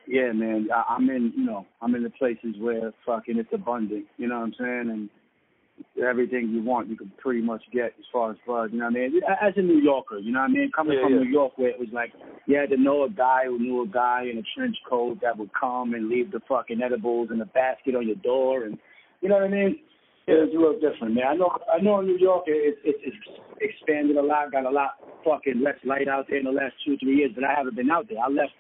yeah, 0.07 0.31
man, 0.31 0.69
I, 0.73 0.95
I'm 0.95 1.11
in. 1.11 1.33
You 1.37 1.45
know, 1.45 1.67
I'm 1.83 1.97
in 1.97 2.05
the 2.05 2.11
places 2.11 2.55
where 2.61 2.93
fucking 3.05 3.37
it's 3.37 3.49
abundant. 3.53 4.05
You 4.17 4.29
know 4.29 4.39
what 4.39 4.45
I'm 4.45 4.55
saying? 4.57 4.91
And 4.93 6.05
everything 6.07 6.51
you 6.51 6.63
want, 6.63 6.89
you 6.89 6.97
can 6.97 7.11
pretty 7.19 7.43
much 7.43 7.63
get 7.73 7.87
as 7.99 8.05
far 8.13 8.31
as 8.31 8.37
bud. 8.47 8.71
You 8.73 8.79
know 8.79 8.85
what 8.85 8.97
I 8.97 9.09
mean? 9.09 9.21
As 9.43 9.55
a 9.57 9.63
New 9.63 9.81
Yorker, 9.81 10.19
you 10.19 10.31
know 10.31 10.39
what 10.39 10.51
I 10.51 10.53
mean? 10.53 10.71
Coming 10.71 10.97
Yeah, 10.99 11.05
from 11.05 11.15
yeah. 11.15 11.19
New 11.21 11.31
York, 11.31 11.59
where 11.59 11.71
it 11.71 11.81
was 11.81 11.89
like 11.93 12.13
you 12.47 12.57
had 12.57 12.71
to 12.71 12.77
know 12.77 13.03
a 13.03 13.11
guy 13.11 13.47
who 13.47 13.59
knew 13.59 13.83
a 13.83 13.89
guy 13.89 14.23
in 14.31 14.39
a 14.39 14.47
trench 14.55 14.77
coat 14.89 15.19
that 15.23 15.37
would 15.37 15.51
come 15.59 15.95
and 15.95 16.09
leave 16.09 16.31
the 16.31 16.41
fucking 16.49 16.81
edibles 16.81 17.31
in 17.33 17.41
a 17.41 17.47
basket 17.47 17.97
on 17.97 18.07
your 18.07 18.23
door, 18.23 18.63
and 18.63 18.79
you 19.21 19.29
know 19.29 19.35
what 19.35 19.45
I 19.45 19.49
mean? 19.49 19.81
It's 20.27 20.55
a 20.55 20.59
little 20.59 20.81
different, 20.81 21.15
man. 21.15 21.25
I 21.29 21.35
know, 21.35 21.51
I 21.69 21.83
know 21.83 22.01
in 22.01 22.07
New 22.07 22.19
York 22.19 22.45
it, 22.47 22.79
it, 22.83 22.97
it's 23.05 23.17
expanded 23.61 24.17
a 24.17 24.23
lot, 24.23 24.53
got 24.53 24.65
a 24.65 24.71
lot 24.71 24.97
fucking 25.25 25.63
less 25.63 25.77
light 25.85 26.09
out 26.09 26.27
there 26.29 26.39
in 26.39 26.45
the 26.45 26.51
last 26.51 26.75
two, 26.85 26.97
three 26.97 27.17
years, 27.17 27.33
but 27.35 27.45
I 27.45 27.53
haven't 27.55 27.77
been 27.77 27.91
out 27.91 28.09
there. 28.09 28.19
I 28.25 28.29
left, 28.29 28.53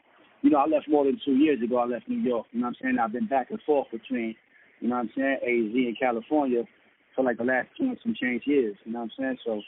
you 0.42 0.50
know, 0.50 0.58
I 0.58 0.66
left 0.66 0.88
more 0.88 1.04
than 1.04 1.18
two 1.24 1.36
years 1.36 1.62
ago. 1.62 1.78
I 1.78 1.86
left 1.86 2.08
New 2.08 2.20
York. 2.20 2.46
You 2.52 2.60
know 2.60 2.66
what 2.66 2.76
I'm 2.80 2.82
saying? 2.82 2.98
I've 3.00 3.12
been 3.12 3.26
back 3.26 3.50
and 3.50 3.60
forth 3.62 3.88
between, 3.90 4.34
you 4.80 4.88
know 4.88 4.96
what 4.96 5.08
I'm 5.08 5.10
saying, 5.16 5.38
AZ 5.40 5.74
and 5.74 5.98
California 5.98 6.64
for 7.16 7.24
like 7.24 7.38
the 7.38 7.44
last 7.44 7.68
two 7.78 7.84
and 7.84 7.98
some 8.02 8.14
change 8.20 8.42
years. 8.44 8.76
You 8.84 8.92
know 8.92 9.00
what 9.00 9.10
I'm 9.18 9.36
saying? 9.36 9.38
So, 9.44 9.62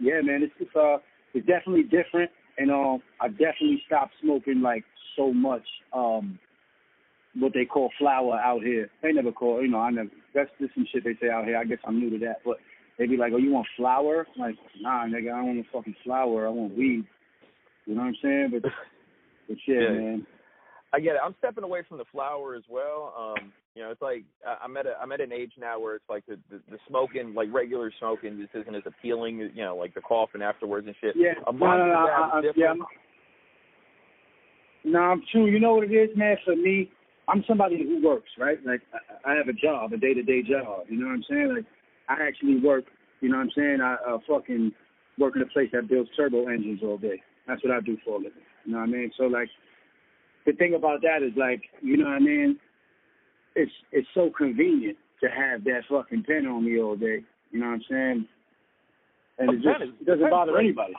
yeah, 0.00 0.20
man, 0.22 0.42
it's 0.42 0.54
it's 0.58 0.74
uh, 0.74 0.96
it's 1.34 1.46
definitely 1.46 1.84
different, 1.84 2.30
and 2.56 2.70
um, 2.70 3.02
I 3.20 3.28
definitely 3.28 3.82
stopped 3.86 4.14
smoking 4.22 4.62
like 4.62 4.84
so 5.16 5.32
much 5.32 5.64
um 5.92 6.38
what 7.34 7.52
they 7.54 7.64
call 7.64 7.90
flower 7.98 8.38
out 8.38 8.62
here. 8.62 8.90
They 9.02 9.12
never 9.12 9.32
call, 9.32 9.62
you 9.62 9.68
know, 9.68 9.78
I 9.78 9.90
never. 9.90 10.10
That's 10.34 10.50
just 10.60 10.74
some 10.74 10.86
shit 10.92 11.04
they 11.04 11.14
say 11.20 11.30
out 11.30 11.44
here. 11.44 11.56
I 11.56 11.64
guess 11.64 11.78
I'm 11.86 12.00
new 12.00 12.10
to 12.10 12.24
that, 12.26 12.40
but 12.44 12.56
they 12.98 13.06
be 13.06 13.16
like, 13.16 13.32
"Oh, 13.34 13.38
you 13.38 13.52
want 13.52 13.66
flower?" 13.76 14.26
Like, 14.38 14.56
nah, 14.80 15.04
nigga, 15.04 15.32
I 15.32 15.36
don't 15.36 15.46
want 15.46 15.56
no 15.58 15.64
fucking 15.72 15.96
flower. 16.04 16.46
I 16.46 16.50
want 16.50 16.76
weed. 16.76 17.04
You 17.86 17.94
know 17.94 18.02
what 18.02 18.08
I'm 18.08 18.16
saying? 18.22 18.48
But, 18.52 18.62
but 19.48 19.58
yeah, 19.66 19.80
Yeah. 19.80 19.90
man. 19.90 20.26
I 20.94 21.00
get 21.00 21.14
it. 21.14 21.20
I'm 21.24 21.34
stepping 21.38 21.64
away 21.64 21.82
from 21.88 21.96
the 21.96 22.04
flower 22.12 22.54
as 22.54 22.64
well. 22.68 23.14
Um, 23.18 23.50
you 23.74 23.82
know, 23.82 23.90
it's 23.90 24.02
like 24.02 24.24
I'm 24.62 24.76
at 24.76 24.86
a 24.86 24.92
I'm 25.00 25.10
at 25.12 25.22
an 25.22 25.32
age 25.32 25.52
now 25.58 25.80
where 25.80 25.96
it's 25.96 26.08
like 26.08 26.26
the 26.26 26.38
the, 26.50 26.60
the 26.70 26.78
smoking, 26.86 27.32
like 27.34 27.48
regular 27.50 27.90
smoking, 27.98 28.38
just 28.38 28.54
isn't 28.54 28.74
as 28.74 28.82
appealing. 28.84 29.38
You 29.54 29.64
know, 29.64 29.76
like 29.76 29.94
the 29.94 30.02
coughing 30.02 30.42
afterwards 30.42 30.86
and 30.86 30.94
shit. 31.00 31.14
Yeah, 31.16 31.32
A 31.46 31.52
no, 31.52 31.58
no, 31.58 31.86
no, 31.86 31.94
I, 31.94 32.30
I, 32.34 32.42
yeah. 32.54 32.72
I'm, 32.72 32.82
no, 34.84 34.98
I'm 34.98 35.22
true. 35.32 35.46
You 35.46 35.60
know 35.60 35.76
what 35.76 35.90
it 35.90 35.94
is, 35.94 36.10
man. 36.14 36.36
For 36.44 36.54
me, 36.54 36.90
I'm 37.28 37.44
somebody 37.46 37.82
who 37.82 38.02
works, 38.06 38.30
right? 38.38 38.58
Like 38.64 38.82
I, 38.92 39.32
I 39.32 39.36
have 39.36 39.48
a 39.48 39.52
job, 39.52 39.92
a 39.92 39.96
day 39.96 40.14
to 40.14 40.22
day 40.22 40.42
job. 40.42 40.86
You 40.88 40.98
know 41.00 41.06
what 41.06 41.14
I'm 41.14 41.24
saying? 41.28 41.52
Like 41.56 41.66
I 42.08 42.26
actually 42.26 42.60
work. 42.60 42.84
You 43.20 43.28
know 43.28 43.36
what 43.36 43.44
I'm 43.44 43.50
saying? 43.56 43.78
I 43.82 43.94
uh, 44.08 44.18
fucking 44.28 44.72
work 45.18 45.36
in 45.36 45.42
a 45.42 45.46
place 45.46 45.70
that 45.72 45.88
builds 45.88 46.10
turbo 46.16 46.48
engines 46.48 46.80
all 46.82 46.98
day. 46.98 47.22
That's 47.46 47.62
what 47.62 47.72
I 47.72 47.80
do 47.80 47.96
for 48.04 48.16
a 48.16 48.18
living. 48.18 48.32
You 48.64 48.72
know 48.72 48.78
what 48.78 48.88
I 48.88 48.92
mean? 48.92 49.12
So 49.16 49.24
like, 49.24 49.48
the 50.46 50.52
thing 50.52 50.74
about 50.74 51.02
that 51.02 51.22
is 51.22 51.32
like, 51.36 51.62
you 51.80 51.96
know 51.96 52.04
what 52.04 52.14
I 52.14 52.18
mean? 52.20 52.58
It's 53.54 53.72
it's 53.92 54.08
so 54.14 54.30
convenient 54.36 54.98
to 55.22 55.28
have 55.28 55.62
that 55.64 55.82
fucking 55.88 56.24
pen 56.24 56.46
on 56.46 56.64
me 56.64 56.80
all 56.80 56.96
day. 56.96 57.22
You 57.52 57.60
know 57.60 57.66
what 57.66 57.74
I'm 57.74 57.82
saying? 57.88 58.26
And 59.38 59.50
it 59.54 59.62
just 59.62 59.82
is- 59.82 60.00
it 60.00 60.06
doesn't 60.06 60.30
bother 60.30 60.52
great. 60.52 60.66
anybody. 60.66 60.94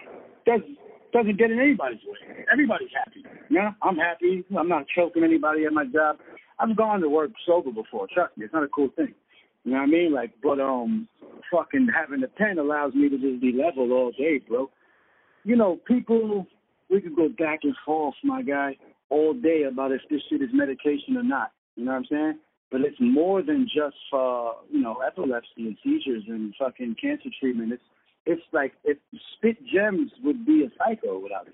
Doesn't 0.46 0.78
doesn't 1.14 1.38
get 1.38 1.52
in 1.52 1.60
anybody's 1.60 2.00
way. 2.06 2.46
Everybody's 2.52 2.90
happy. 2.94 3.24
Yeah, 3.50 3.72
I'm 3.82 3.96
happy. 3.96 4.44
I'm 4.58 4.68
not 4.68 4.86
choking 4.96 5.24
anybody 5.24 5.66
at 5.66 5.74
my 5.74 5.86
job. 5.86 6.18
I've 6.60 6.76
gone 6.76 7.02
to 7.02 7.10
work 7.10 7.32
sober 7.46 7.72
before. 7.72 8.08
Trust 8.14 8.38
me, 8.38 8.46
it's 8.46 8.54
not 8.54 8.64
a 8.64 8.68
cool 8.68 8.90
thing. 8.96 9.14
You 9.64 9.72
know 9.72 9.78
what 9.78 9.84
I 9.84 9.88
mean? 9.88 10.14
Like, 10.14 10.32
but 10.42 10.60
um, 10.60 11.08
fucking 11.52 11.88
having 11.96 12.24
a 12.24 12.28
pen 12.28 12.60
allows 12.60 12.94
me 12.94 13.10
to 13.10 13.18
just 13.18 13.42
be 13.42 13.54
level 13.54 13.92
all 13.94 14.12
day, 14.12 14.42
bro. 14.48 14.70
You 15.44 15.56
know, 15.56 15.80
people, 15.88 16.48
we 16.90 17.02
could 17.02 17.16
go 17.16 17.30
back 17.30 17.60
and 17.64 17.76
forth, 17.86 18.16
my 18.24 18.42
guy, 18.42 18.78
all 19.10 19.34
day 19.34 19.64
about 19.64 19.92
if 19.92 20.02
this 20.10 20.22
shit 20.30 20.42
is 20.42 20.50
medication 20.54 21.18
or 21.18 21.24
not. 21.24 21.52
You 21.76 21.86
know 21.86 21.92
what 21.92 21.98
I'm 21.98 22.06
saying? 22.10 22.40
But 22.72 22.82
it's 22.82 22.98
more 23.00 23.44
than 23.44 23.66
just 23.66 23.96
for 24.10 24.56
you 24.72 24.82
know 24.82 24.98
epilepsy 25.06 25.48
and 25.58 25.78
seizures 25.84 26.24
and 26.28 26.54
fucking 26.58 26.96
cancer 27.00 27.30
treatment. 27.40 27.74
It's 27.74 27.84
it's 28.26 28.42
like 28.52 28.74
if 28.84 28.98
Spit 29.36 29.58
Gemz 29.74 30.10
would 30.24 30.46
be 30.46 30.66
a 30.66 30.70
psycho 30.78 31.20
without. 31.20 31.48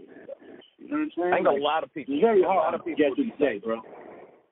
You 0.77 0.87
know 0.87 0.97
what 0.97 1.01
I'm 1.01 1.11
saying? 1.17 1.33
I 1.33 1.35
think 1.37 1.47
a 1.47 1.63
lot 1.63 1.83
of 1.83 1.93
people. 1.93 2.15
it's 2.15 2.21
very 2.21 2.43
a 2.43 2.47
lot 2.47 2.71
hard 2.71 2.85
to 2.85 2.95
get 2.95 3.15
through 3.15 3.31
the 3.37 3.43
day, 3.43 3.59
bro. 3.59 3.77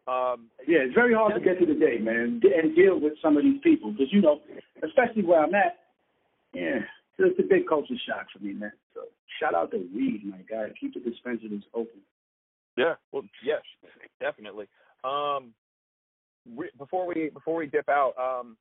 Um, 0.08 0.48
Yeah, 0.68 0.80
it's 0.88 0.96
very 0.96 1.14
hard 1.14 1.36
to 1.36 1.42
get 1.42 1.58
through 1.58 1.74
the 1.74 1.80
day, 1.80 1.98
man, 2.00 2.42
and 2.44 2.76
deal 2.76 3.00
with 3.00 3.14
some 3.22 3.38
of 3.38 3.44
these 3.44 3.60
people 3.64 3.92
because 3.92 4.12
you 4.12 4.22
know, 4.22 4.42
especially 4.84 5.24
where 5.24 5.44
I'm 5.44 5.54
at. 5.54 5.80
Yeah, 6.54 6.80
it's 7.20 7.40
a 7.40 7.44
big 7.44 7.68
culture 7.68 7.96
shock 8.08 8.28
for 8.32 8.44
me, 8.44 8.54
man. 8.54 8.72
So 8.94 9.02
shout 9.40 9.54
out 9.54 9.72
to 9.72 9.78
weed, 9.78 10.24
my 10.26 10.38
guy. 10.50 10.72
Keep 10.80 10.96
the 10.96 11.00
dispensaries 11.02 11.64
open. 11.74 12.02
Yeah, 12.78 12.96
well, 13.12 13.24
yes, 13.44 13.62
definitely. 14.20 14.68
Um, 15.04 15.54
we, 16.56 16.70
before 16.78 17.08
we 17.08 17.30
before 17.34 17.56
we 17.56 17.68
dip 17.68 17.90
out, 17.90 18.14
um, 18.18 18.56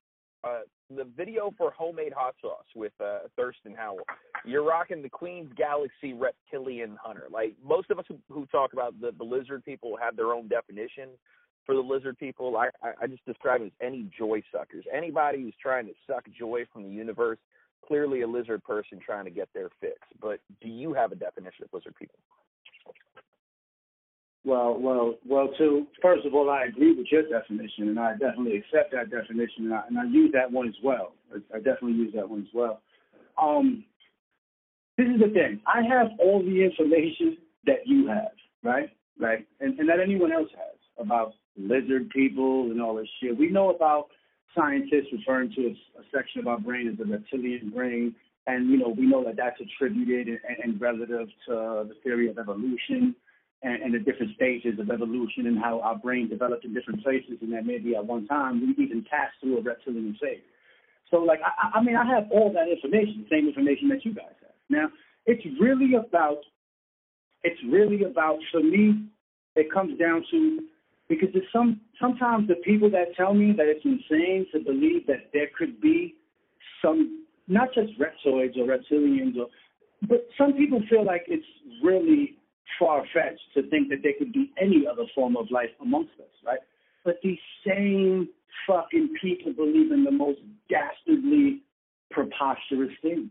uh, 0.47 0.61
the 0.95 1.05
video 1.17 1.53
for 1.59 1.73
homemade 1.73 2.13
hot 2.17 2.35
sauce 2.41 2.67
with 2.75 2.93
uh, 3.01 3.21
Thirstin 3.39 3.77
Howl. 3.77 3.99
You're 4.45 4.63
rocking 4.63 5.03
the 5.03 5.09
Queen's 5.09 5.53
Galaxy 5.57 6.15
Reptilian 6.15 6.97
Hunter. 7.03 7.27
Like 7.31 7.55
most 7.65 7.91
of 7.91 7.99
us 7.99 8.05
who, 8.09 8.19
who 8.31 8.47
talk 8.47 8.73
about 8.73 8.99
the, 9.01 9.13
the 9.19 9.25
lizard 9.25 9.65
people 9.65 9.97
have 10.01 10.17
their 10.17 10.33
own 10.33 10.49
definition 10.49 11.09
for 11.65 11.75
the 11.75 11.81
lizard 11.81 12.19
people. 12.19 12.57
I, 12.57 12.69
I, 12.83 12.93
I 13.03 13.07
just 13.09 13.25
describe 13.27 13.63
it 13.63 13.67
as 13.67 13.73
any 13.81 14.09
joy 14.17 14.43
suckers. 14.53 14.85
Anybody 14.95 15.43
who's 15.43 15.55
trying 15.61 15.87
to 15.87 15.93
suck 16.07 16.25
joy 16.39 16.65
from 16.73 16.85
the 16.85 16.91
universe. 16.91 17.39
Clearly, 17.87 18.23
a 18.23 18.27
lizard 18.27 18.65
person 18.65 18.99
trying 19.05 19.27
to 19.27 19.31
get 19.31 19.49
their 19.55 19.69
fix. 19.81 19.95
But 20.21 20.41
do 20.61 20.69
you 20.69 20.93
have 20.95 21.13
a 21.13 21.15
definition 21.15 21.65
of 21.65 21.69
lizard 21.73 21.95
people? 21.97 22.19
Well, 24.47 24.79
well, 24.79 25.15
well. 25.29 25.49
Too. 25.59 25.89
First 26.01 26.25
of 26.25 26.33
all, 26.33 26.49
I 26.49 26.67
agree 26.67 26.95
with 26.95 27.09
your 27.11 27.29
definition, 27.29 27.89
and 27.89 27.99
I 27.99 28.13
definitely 28.13 28.57
accept 28.59 28.93
that 28.93 29.11
definition, 29.11 29.65
and 29.65 29.75
I, 29.75 29.83
and 29.89 29.99
I 29.99 30.05
use 30.05 30.31
that 30.35 30.53
one 30.53 30.69
as 30.69 30.75
well. 30.85 31.15
I, 31.35 31.57
I 31.57 31.59
definitely 31.59 31.95
use 31.95 32.15
that 32.15 32.31
one 32.31 32.43
as 32.43 32.55
well. 32.55 32.81
Um, 33.43 33.85
this 34.97 35.09
is 35.09 35.21
the 35.21 35.35
thing. 35.35 35.61
I 35.67 35.83
have 35.83 36.13
all 36.21 36.45
the 36.45 36.63
information 36.63 37.39
that 37.67 37.87
you 37.87 38.07
have, 38.07 38.31
right? 38.63 38.89
Right, 39.19 39.45
and, 39.59 39.77
and 39.81 39.89
that 39.89 39.99
anyone 39.99 40.31
else 40.31 40.51
has 40.53 40.79
about 41.05 41.33
lizard 41.57 42.09
people 42.11 42.71
and 42.71 42.81
all 42.81 42.95
this 42.95 43.09
shit. 43.21 43.37
We 43.37 43.51
know 43.51 43.71
about 43.71 44.09
scientists 44.57 45.09
referring 45.11 45.53
to 45.57 45.63
a, 45.63 46.01
a 46.01 46.05
section 46.15 46.41
of 46.41 46.47
our 46.47 46.61
brain 46.61 46.87
as 46.89 46.99
the 46.99 47.05
reptilian 47.05 47.71
brain, 47.71 48.15
and 48.47 48.71
you 48.71 48.77
know 48.79 48.95
we 48.97 49.07
know 49.07 49.25
that 49.25 49.37
that's 49.37 49.61
attributed 49.61 50.29
and, 50.29 50.59
and 50.63 50.81
relative 50.81 51.27
to 51.49 51.89
the 51.89 51.97
theory 52.05 52.31
of 52.31 52.39
evolution 52.39 53.17
and, 53.63 53.83
and 53.83 53.95
the 53.95 53.99
different 53.99 54.35
stages 54.35 54.79
of 54.79 54.91
evolution 54.91 55.47
and 55.47 55.59
how 55.59 55.81
our 55.81 55.97
brain 55.97 56.29
developed 56.29 56.65
in 56.65 56.75
different 56.75 57.03
places, 57.03 57.39
and 57.41 57.53
that 57.53 57.65
maybe 57.65 57.97
at 57.97 58.05
one 58.05 58.27
time 58.27 58.61
we 58.61 58.85
even 58.85 59.05
passed 59.11 59.35
through 59.41 59.59
a 59.59 59.63
reptilian 59.63 60.17
phase. 60.21 60.41
So, 61.11 61.19
like, 61.19 61.41
I, 61.45 61.79
I 61.79 61.83
mean, 61.83 61.97
I 61.97 62.05
have 62.05 62.31
all 62.31 62.53
that 62.53 62.69
information, 62.69 63.25
the 63.29 63.37
same 63.37 63.49
information 63.49 63.89
that 63.89 64.05
you 64.05 64.13
guys 64.13 64.35
have. 64.43 64.55
Now, 64.69 64.89
it's 65.25 65.45
really 65.61 65.95
about, 65.95 66.39
it's 67.43 67.61
really 67.71 68.03
about, 68.05 68.39
for 68.51 68.61
me, 68.61 69.07
it 69.55 69.73
comes 69.73 69.99
down 69.99 70.25
to, 70.31 70.61
because 71.09 71.29
there's 71.33 71.47
some, 71.53 71.81
sometimes 72.01 72.49
the 72.49 72.57
people 72.57 72.91
that 72.91 73.15
tell 73.17 73.35
me 73.35 73.53
that 73.57 73.67
it's 73.67 73.85
insane 73.85 74.47
to 74.53 74.59
believe 74.59 75.07
that 75.07 75.31
there 75.33 75.47
could 75.57 75.81
be 75.81 76.17
some, 76.83 77.25
not 77.49 77.69
just 77.73 77.93
reptoids 77.99 78.59
or 78.59 78.67
reptilians, 78.67 79.37
or, 79.39 79.47
but 80.09 80.27
some 80.37 80.53
people 80.55 80.83
feel 80.91 81.05
like 81.05 81.25
it's 81.29 81.47
really 81.83 82.37
far-fetched 82.79 83.55
to 83.55 83.69
think 83.71 83.89
that 83.89 83.99
there 84.03 84.13
could 84.19 84.33
be 84.33 84.53
any 84.61 84.85
other 84.91 85.05
form 85.15 85.37
of 85.37 85.51
life 85.51 85.71
amongst 85.81 86.13
us, 86.19 86.35
right? 86.45 86.59
But 87.05 87.21
these 87.23 87.39
same 87.67 88.29
fucking 88.67 89.15
people 89.21 89.53
believe 89.53 89.93
in 89.93 90.05
the 90.05 90.11
most 90.11 90.41
dastardly, 90.69 91.63
preposterous 92.11 92.93
things. 93.03 93.31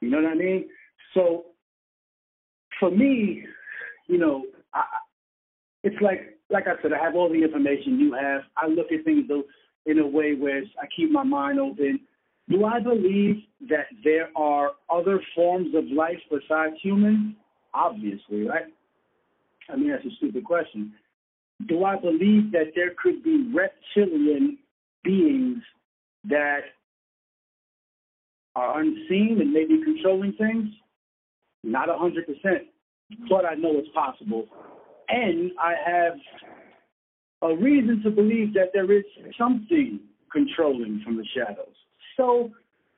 You 0.00 0.10
know 0.10 0.22
what 0.22 0.32
I 0.32 0.34
mean? 0.34 0.68
So, 1.14 1.46
for 2.78 2.90
me, 2.90 3.44
you 4.06 4.18
know, 4.18 4.44
I, 4.74 4.84
it's 5.82 6.00
like 6.00 6.38
like 6.50 6.66
I 6.66 6.80
said, 6.82 6.92
I 6.92 7.02
have 7.02 7.14
all 7.14 7.28
the 7.28 7.42
information 7.42 7.98
you 7.98 8.12
have. 8.14 8.42
I 8.56 8.66
look 8.66 8.90
at 8.92 9.04
things 9.04 9.26
though 9.28 9.44
in 9.86 9.98
a 9.98 10.06
way 10.06 10.34
where 10.34 10.62
I 10.80 10.86
keep 10.94 11.10
my 11.10 11.22
mind 11.22 11.60
open. 11.60 12.00
Do 12.48 12.64
I 12.64 12.80
believe 12.80 13.36
that 13.68 13.86
there 14.02 14.30
are 14.36 14.72
other 14.92 15.20
forms 15.34 15.74
of 15.74 15.84
life 15.86 16.18
besides 16.28 16.74
humans? 16.82 17.34
Obviously, 17.74 18.46
right? 18.46 18.66
I 19.68 19.76
mean, 19.76 19.90
that's 19.90 20.04
a 20.04 20.16
stupid 20.16 20.44
question. 20.44 20.92
Do 21.68 21.84
I 21.84 21.96
believe 21.96 22.52
that 22.52 22.72
there 22.74 22.92
could 23.00 23.22
be 23.22 23.52
reptilian 23.54 24.58
beings 25.04 25.62
that 26.28 26.60
are 28.56 28.80
unseen 28.80 29.38
and 29.40 29.52
maybe 29.52 29.82
controlling 29.84 30.32
things? 30.32 30.68
Not 31.62 31.88
a 31.88 31.96
hundred 31.96 32.26
percent, 32.26 32.68
but 33.28 33.44
I 33.44 33.54
know 33.54 33.72
it's 33.74 33.88
possible. 33.94 34.46
And 35.08 35.52
I 35.60 35.74
have 35.84 36.14
a 37.42 37.54
reason 37.54 38.02
to 38.04 38.10
believe 38.10 38.54
that 38.54 38.70
there 38.72 38.90
is 38.90 39.04
something 39.38 40.00
controlling 40.32 41.02
from 41.04 41.16
the 41.16 41.24
shadows. 41.34 41.74
So 42.16 42.50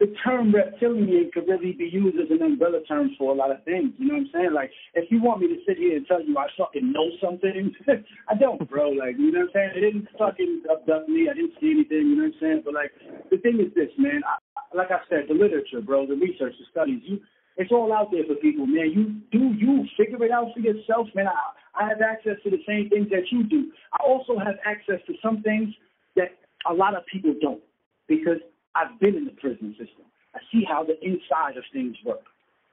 the 0.03 0.11
term 0.27 0.53
reptilian 0.53 1.31
could 1.33 1.47
really 1.47 1.71
be 1.79 1.87
used 1.87 2.19
as 2.19 2.27
an 2.35 2.43
umbrella 2.43 2.83
term 2.89 3.15
for 3.17 3.31
a 3.31 3.39
lot 3.39 3.53
of 3.55 3.63
things. 3.63 3.95
You 3.99 4.11
know 4.11 4.19
what 4.19 4.27
I'm 4.27 4.31
saying? 4.35 4.53
Like, 4.53 4.73
if 4.95 5.07
you 5.13 5.23
want 5.23 5.39
me 5.39 5.47
to 5.47 5.63
sit 5.63 5.79
here 5.79 5.97
and 5.97 6.05
tell 6.11 6.21
you 6.21 6.35
I 6.37 6.51
fucking 6.59 6.91
know 6.91 7.07
something, 7.23 7.71
I 8.29 8.35
don't, 8.35 8.59
bro. 8.69 8.91
Like, 8.91 9.15
you 9.15 9.31
know 9.31 9.47
what 9.47 9.55
I'm 9.55 9.71
saying? 9.71 9.71
It 9.79 9.81
didn't 9.87 10.09
fucking 10.19 10.67
abduct 10.67 11.09
me. 11.09 11.31
I 11.31 11.39
didn't 11.39 11.55
see 11.63 11.71
anything. 11.71 12.11
You 12.11 12.17
know 12.19 12.35
what 12.35 12.35
I'm 12.35 12.43
saying? 12.43 12.63
But 12.67 12.75
like, 12.75 12.91
the 13.31 13.39
thing 13.39 13.63
is 13.63 13.71
this, 13.79 13.95
man. 13.95 14.27
I, 14.27 14.43
like 14.75 14.91
I 14.91 15.07
said, 15.07 15.31
the 15.31 15.39
literature, 15.39 15.79
bro, 15.79 16.03
the 16.11 16.19
research, 16.19 16.59
the 16.59 16.67
studies, 16.75 16.99
you, 17.07 17.23
it's 17.55 17.71
all 17.71 17.95
out 17.95 18.11
there 18.11 18.27
for 18.27 18.35
people, 18.43 18.67
man. 18.67 18.91
You 18.91 19.23
do 19.31 19.55
you 19.55 19.87
figure 19.95 20.19
it 20.27 20.35
out 20.35 20.51
for 20.51 20.67
yourself, 20.67 21.07
man. 21.15 21.31
I, 21.31 21.39
I 21.79 21.87
have 21.87 22.03
access 22.03 22.43
to 22.43 22.51
the 22.51 22.59
same 22.67 22.91
things 22.91 23.07
that 23.15 23.31
you 23.31 23.47
do. 23.47 23.71
I 23.95 24.03
also 24.03 24.35
have 24.35 24.59
access 24.67 24.99
to 25.07 25.15
some 25.23 25.47
things 25.47 25.71
that 26.19 26.35
a 26.67 26.75
lot 26.75 26.99
of 26.99 27.07
people 27.07 27.39
don't 27.39 27.63
because 28.09 28.43
I've 28.75 28.99
been 29.01 29.15
in 29.17 29.25
the 29.25 29.33
prison 29.33 29.75
system. 29.79 30.07
I 30.35 30.41
see 30.51 30.65
how 30.67 30.85
the 30.85 30.97
inside 31.05 31.57
of 31.57 31.65
things 31.73 31.97
work. 32.05 32.25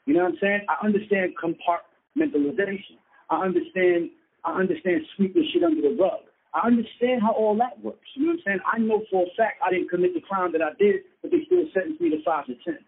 You 0.06 0.14
know 0.14 0.24
what 0.24 0.34
I'm 0.34 0.38
saying? 0.42 0.62
I 0.70 0.86
understand 0.86 1.34
compartmentalization. 1.38 2.98
I 3.30 3.44
understand 3.44 4.10
I 4.46 4.58
understand 4.58 5.02
sweeping 5.16 5.48
shit 5.52 5.64
under 5.64 5.82
the 5.82 5.96
rug. 6.00 6.24
I 6.54 6.66
understand 6.66 7.22
how 7.22 7.32
all 7.34 7.56
that 7.58 7.78
works. 7.84 8.08
You 8.16 8.26
know 8.26 8.32
what 8.34 8.40
I'm 8.40 8.44
saying? 8.46 8.60
I 8.66 8.80
know 8.80 9.04
for 9.12 9.24
a 9.24 9.30
fact 9.38 9.62
I 9.64 9.70
didn't 9.70 9.90
commit 9.90 10.14
the 10.14 10.22
crime 10.22 10.52
that 10.54 10.62
I 10.62 10.74
did, 10.80 11.04
but 11.22 11.32
they 11.32 11.44
still 11.46 11.66
sentenced 11.74 12.02
me 12.02 12.10
to 12.10 12.24
five 12.24 12.48
to 12.48 12.56
ten. 12.66 12.80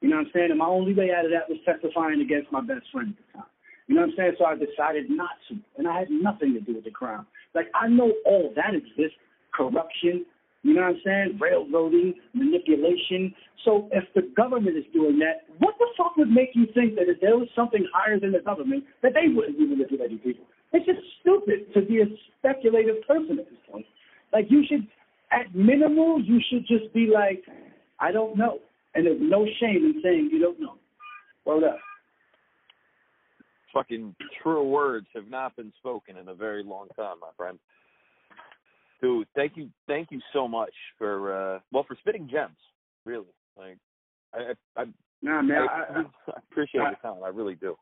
You 0.00 0.10
know 0.10 0.16
what 0.16 0.26
I'm 0.26 0.32
saying? 0.34 0.50
And 0.50 0.58
my 0.58 0.66
only 0.66 0.94
way 0.94 1.10
out 1.10 1.24
of 1.24 1.32
that 1.32 1.48
was 1.48 1.58
testifying 1.64 2.20
against 2.20 2.52
my 2.52 2.60
best 2.60 2.86
friend 2.92 3.10
at 3.10 3.18
the 3.18 3.38
time. 3.38 3.50
You 3.88 3.94
know 3.96 4.02
what 4.02 4.10
I'm 4.10 4.16
saying? 4.16 4.32
So 4.38 4.44
I 4.44 4.54
decided 4.54 5.10
not 5.10 5.34
to. 5.48 5.56
And 5.76 5.88
I 5.88 5.98
had 5.98 6.10
nothing 6.10 6.54
to 6.54 6.60
do 6.60 6.74
with 6.74 6.84
the 6.84 6.92
crime. 6.92 7.26
Like 7.54 7.66
I 7.74 7.88
know 7.88 8.12
all 8.24 8.52
that 8.54 8.74
exists. 8.74 9.18
Corruption, 9.50 10.24
you 10.62 10.74
know 10.74 10.82
what 10.82 10.96
I'm 10.96 11.00
saying? 11.04 11.38
Railroading, 11.40 12.14
manipulation. 12.34 13.34
So 13.64 13.88
if 13.92 14.04
the 14.14 14.22
government 14.36 14.76
is 14.76 14.84
doing 14.92 15.18
that, 15.20 15.46
what 15.58 15.74
the 15.78 15.86
fuck 15.96 16.16
would 16.16 16.30
make 16.30 16.50
you 16.54 16.66
think 16.74 16.96
that 16.96 17.08
if 17.08 17.20
there 17.20 17.36
was 17.36 17.48
something 17.54 17.86
higher 17.92 18.18
than 18.18 18.32
the 18.32 18.40
government, 18.40 18.84
that 19.02 19.12
they 19.14 19.32
wouldn't 19.32 19.58
be 19.58 19.66
manipulating 19.66 20.18
people? 20.18 20.44
It's 20.72 20.84
just 20.84 21.00
stupid 21.20 21.72
to 21.74 21.82
be 21.82 22.00
a 22.00 22.06
speculative 22.38 23.06
person 23.06 23.38
at 23.38 23.48
this 23.48 23.58
point. 23.70 23.86
Like 24.32 24.46
you 24.50 24.64
should, 24.68 24.86
at 25.32 25.54
minimal, 25.54 26.20
you 26.20 26.40
should 26.50 26.66
just 26.66 26.92
be 26.92 27.10
like, 27.12 27.44
I 28.00 28.12
don't 28.12 28.36
know. 28.36 28.58
And 28.94 29.06
there's 29.06 29.20
no 29.20 29.46
shame 29.60 29.94
in 29.94 30.00
saying 30.02 30.30
you 30.32 30.40
don't 30.40 30.60
know. 30.60 30.74
Hold 31.46 31.64
up. 31.64 31.78
Fucking 33.72 34.14
true 34.42 34.68
words 34.68 35.06
have 35.14 35.28
not 35.28 35.56
been 35.56 35.72
spoken 35.78 36.16
in 36.16 36.28
a 36.28 36.34
very 36.34 36.64
long 36.64 36.88
time, 36.96 37.16
my 37.20 37.28
friend. 37.36 37.58
Dude, 39.00 39.28
thank 39.34 39.56
you, 39.56 39.68
thank 39.86 40.10
you 40.10 40.20
so 40.32 40.48
much 40.48 40.74
for 40.98 41.56
uh 41.56 41.60
well 41.72 41.84
for 41.86 41.96
spitting 42.00 42.28
gems. 42.30 42.56
Really, 43.04 43.26
like 43.56 43.78
I, 44.34 44.38
I, 44.76 44.82
I 44.82 44.84
nah, 45.22 45.42
man, 45.42 45.66
I, 45.70 46.00
I, 46.00 46.00
I 46.00 46.40
appreciate 46.50 46.80
your 46.80 46.96
time. 47.02 47.22
I 47.24 47.28
really 47.28 47.54
do. 47.54 47.76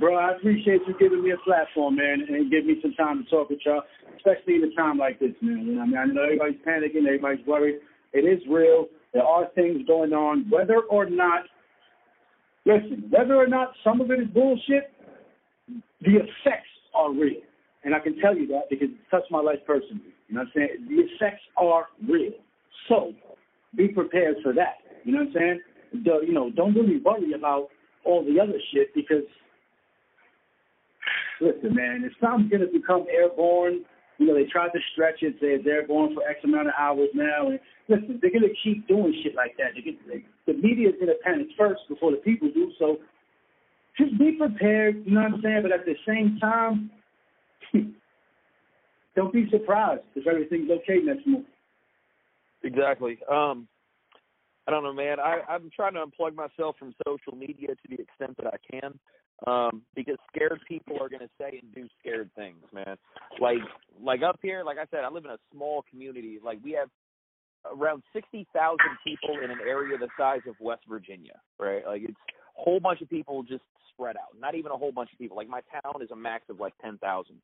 Bro, 0.00 0.16
I 0.16 0.32
appreciate 0.32 0.80
you 0.88 0.94
giving 0.98 1.22
me 1.22 1.30
a 1.30 1.36
platform, 1.44 1.96
man, 1.96 2.26
and 2.28 2.50
giving 2.50 2.66
me 2.66 2.78
some 2.82 2.94
time 2.94 3.22
to 3.22 3.30
talk 3.30 3.50
with 3.50 3.60
y'all, 3.64 3.82
especially 4.16 4.56
in 4.56 4.64
a 4.64 4.74
time 4.74 4.98
like 4.98 5.20
this, 5.20 5.30
man. 5.40 5.64
You 5.64 5.74
know, 5.76 5.82
I 5.82 5.86
mean, 5.86 5.96
I 5.96 6.04
know 6.06 6.24
everybody's 6.24 6.60
panicking, 6.66 7.06
everybody's 7.06 7.46
worried. 7.46 7.76
It 8.12 8.20
is 8.20 8.42
real. 8.50 8.86
There 9.12 9.22
are 9.22 9.46
things 9.54 9.86
going 9.86 10.12
on, 10.12 10.46
whether 10.50 10.80
or 10.90 11.08
not. 11.08 11.42
Listen, 12.64 13.04
whether 13.10 13.36
or 13.36 13.46
not 13.46 13.74
some 13.84 14.00
of 14.00 14.10
it 14.10 14.18
is 14.18 14.26
bullshit, 14.34 14.90
the 16.00 16.16
effects 16.16 16.66
are 16.92 17.12
real. 17.12 17.40
And 17.86 17.94
I 17.94 18.00
can 18.00 18.18
tell 18.18 18.36
you 18.36 18.48
that 18.48 18.68
because 18.68 18.88
it 18.90 18.98
touched 19.12 19.30
my 19.30 19.40
life 19.40 19.60
personally. 19.64 20.10
You 20.26 20.34
know 20.34 20.40
what 20.42 20.48
I'm 20.48 20.52
saying? 20.56 20.88
The 20.90 21.06
effects 21.06 21.42
are 21.56 21.86
real. 22.06 22.32
So 22.88 23.12
be 23.76 23.86
prepared 23.86 24.38
for 24.42 24.52
that. 24.54 24.82
You 25.04 25.12
know 25.12 25.18
what 25.18 25.28
I'm 25.28 25.34
saying? 25.34 25.60
The, 26.02 26.26
you 26.26 26.32
know, 26.34 26.50
don't 26.50 26.74
really 26.74 26.98
worry 26.98 27.32
about 27.32 27.68
all 28.04 28.24
the 28.24 28.40
other 28.42 28.58
shit 28.74 28.92
because 28.92 29.22
listen, 31.40 31.76
man, 31.76 32.02
if 32.04 32.12
something's 32.20 32.50
gonna 32.50 32.66
become 32.66 33.06
airborne, 33.08 33.84
you 34.18 34.26
know, 34.26 34.34
they 34.34 34.50
tried 34.50 34.74
to 34.74 34.80
stretch 34.92 35.22
it, 35.22 35.34
say 35.40 35.54
it's 35.54 35.66
airborne 35.66 36.12
for 36.12 36.26
X 36.28 36.40
amount 36.42 36.66
of 36.66 36.74
hours 36.76 37.08
now, 37.14 37.50
and 37.50 37.60
listen, 37.86 38.18
they're 38.20 38.32
gonna 38.32 38.52
keep 38.64 38.88
doing 38.88 39.14
shit 39.22 39.36
like 39.36 39.56
that. 39.58 39.78
They, 39.78 40.24
the 40.50 40.58
media's 40.58 40.94
gonna 40.98 41.22
panic 41.22 41.46
first 41.56 41.82
before 41.88 42.10
the 42.10 42.18
people 42.18 42.50
do. 42.52 42.72
So 42.80 42.96
just 43.96 44.18
be 44.18 44.32
prepared. 44.32 45.06
You 45.06 45.14
know 45.14 45.22
what 45.22 45.34
I'm 45.34 45.40
saying? 45.40 45.62
But 45.62 45.70
at 45.70 45.86
the 45.86 45.94
same 46.04 46.38
time, 46.40 46.90
don't 49.16 49.32
be 49.32 49.48
surprised 49.50 50.02
if 50.14 50.26
everything's 50.26 50.70
okay 50.70 50.98
next 51.02 51.26
month. 51.26 51.46
Exactly. 52.62 53.18
Um, 53.30 53.68
I 54.66 54.72
don't 54.72 54.82
know, 54.82 54.92
man. 54.92 55.20
I, 55.20 55.40
I'm 55.48 55.70
trying 55.74 55.94
to 55.94 56.04
unplug 56.04 56.34
myself 56.34 56.76
from 56.78 56.94
social 57.06 57.36
media 57.36 57.68
to 57.68 57.88
the 57.88 58.02
extent 58.02 58.36
that 58.38 58.52
I 58.52 58.56
can, 58.70 58.98
um, 59.46 59.82
because 59.94 60.16
scared 60.34 60.60
people 60.66 60.96
are 61.00 61.08
going 61.08 61.20
to 61.20 61.30
say 61.40 61.60
and 61.62 61.72
do 61.72 61.86
scared 62.00 62.30
things, 62.34 62.58
man. 62.72 62.96
Like, 63.40 63.58
like 64.02 64.22
up 64.22 64.40
here, 64.42 64.64
like 64.64 64.78
I 64.78 64.86
said, 64.90 65.04
I 65.04 65.10
live 65.10 65.24
in 65.24 65.30
a 65.30 65.38
small 65.52 65.84
community. 65.88 66.38
Like 66.44 66.58
we 66.64 66.72
have 66.72 66.88
around 67.72 68.02
sixty 68.12 68.46
thousand 68.52 68.98
people 69.04 69.38
in 69.42 69.50
an 69.50 69.58
area 69.66 69.96
the 69.98 70.08
size 70.18 70.40
of 70.48 70.56
West 70.60 70.82
Virginia, 70.88 71.38
right? 71.58 71.86
Like 71.86 72.02
it's 72.02 72.16
whole 72.56 72.80
bunch 72.80 73.00
of 73.00 73.10
people 73.10 73.42
just 73.42 73.62
spread 73.92 74.16
out. 74.16 74.38
Not 74.38 74.54
even 74.54 74.72
a 74.72 74.76
whole 74.76 74.92
bunch 74.92 75.12
of 75.12 75.18
people. 75.18 75.36
Like 75.36 75.48
my 75.48 75.60
town 75.72 76.02
is 76.02 76.10
a 76.10 76.16
max 76.16 76.44
of 76.48 76.60
like 76.60 76.74
ten 76.82 76.98
thousand. 76.98 77.36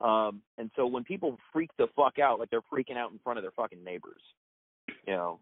Um, 0.00 0.42
and 0.58 0.70
so 0.74 0.86
when 0.86 1.04
people 1.04 1.38
freak 1.52 1.70
the 1.78 1.86
fuck 1.94 2.18
out, 2.18 2.40
like 2.40 2.50
they're 2.50 2.60
freaking 2.72 2.96
out 2.96 3.12
in 3.12 3.20
front 3.22 3.38
of 3.38 3.44
their 3.44 3.52
fucking 3.52 3.84
neighbors, 3.84 4.20
you 5.06 5.14
know, 5.14 5.38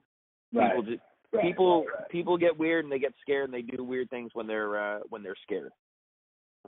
right. 0.53 0.71
people 0.71 0.83
just 0.83 1.03
right. 1.33 1.45
people 1.45 1.85
right. 1.85 2.09
people 2.11 2.37
get 2.37 2.59
weird 2.59 2.85
and 2.85 2.93
they 2.93 2.99
get 2.99 3.15
scared 3.23 3.45
and 3.51 3.55
they 3.55 3.63
do 3.63 3.83
weird 3.83 4.11
things 4.11 4.31
when 4.35 4.47
they're 4.47 4.79
uh, 4.79 5.01
when 5.09 5.23
they're 5.23 5.37
scared. 5.43 5.73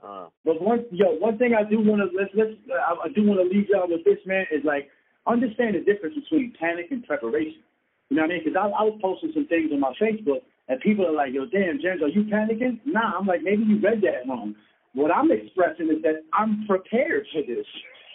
Uh, 0.02 0.28
but 0.44 0.60
one 0.62 0.86
yo, 0.90 1.16
one 1.18 1.36
thing 1.36 1.52
I 1.54 1.68
do 1.68 1.80
want 1.80 2.00
to 2.00 2.16
let's 2.16 2.32
let's 2.34 2.52
I, 2.72 3.08
I 3.08 3.08
do 3.14 3.24
want 3.24 3.40
to 3.40 3.54
leave 3.54 3.68
y'all 3.68 3.88
with 3.88 4.04
this 4.04 4.18
man 4.24 4.46
is 4.50 4.64
like 4.64 4.88
understand 5.26 5.74
the 5.74 5.80
difference 5.80 6.16
between 6.16 6.54
panic 6.58 6.86
and 6.90 7.04
preparation. 7.04 7.62
You 8.08 8.16
know 8.16 8.22
what 8.22 8.30
I 8.30 8.34
mean? 8.34 8.42
Because 8.44 8.56
I, 8.56 8.66
I 8.68 8.84
was 8.84 8.98
posting 9.02 9.32
some 9.34 9.46
things 9.46 9.70
on 9.72 9.80
my 9.80 9.92
Facebook 10.00 10.40
and 10.68 10.80
people 10.80 11.06
are 11.06 11.12
like, 11.12 11.32
yo, 11.32 11.44
damn, 11.46 11.80
James, 11.82 12.02
are 12.02 12.08
you 12.08 12.24
panicking? 12.24 12.80
Nah, 12.84 13.18
I'm 13.18 13.26
like, 13.26 13.42
maybe 13.42 13.64
you 13.64 13.80
read 13.80 14.00
that 14.02 14.28
wrong. 14.28 14.54
What 14.94 15.10
I'm 15.10 15.30
expressing 15.30 15.88
is 15.88 16.02
that 16.02 16.22
I'm 16.32 16.64
prepared 16.66 17.26
for 17.32 17.42
this. 17.42 17.66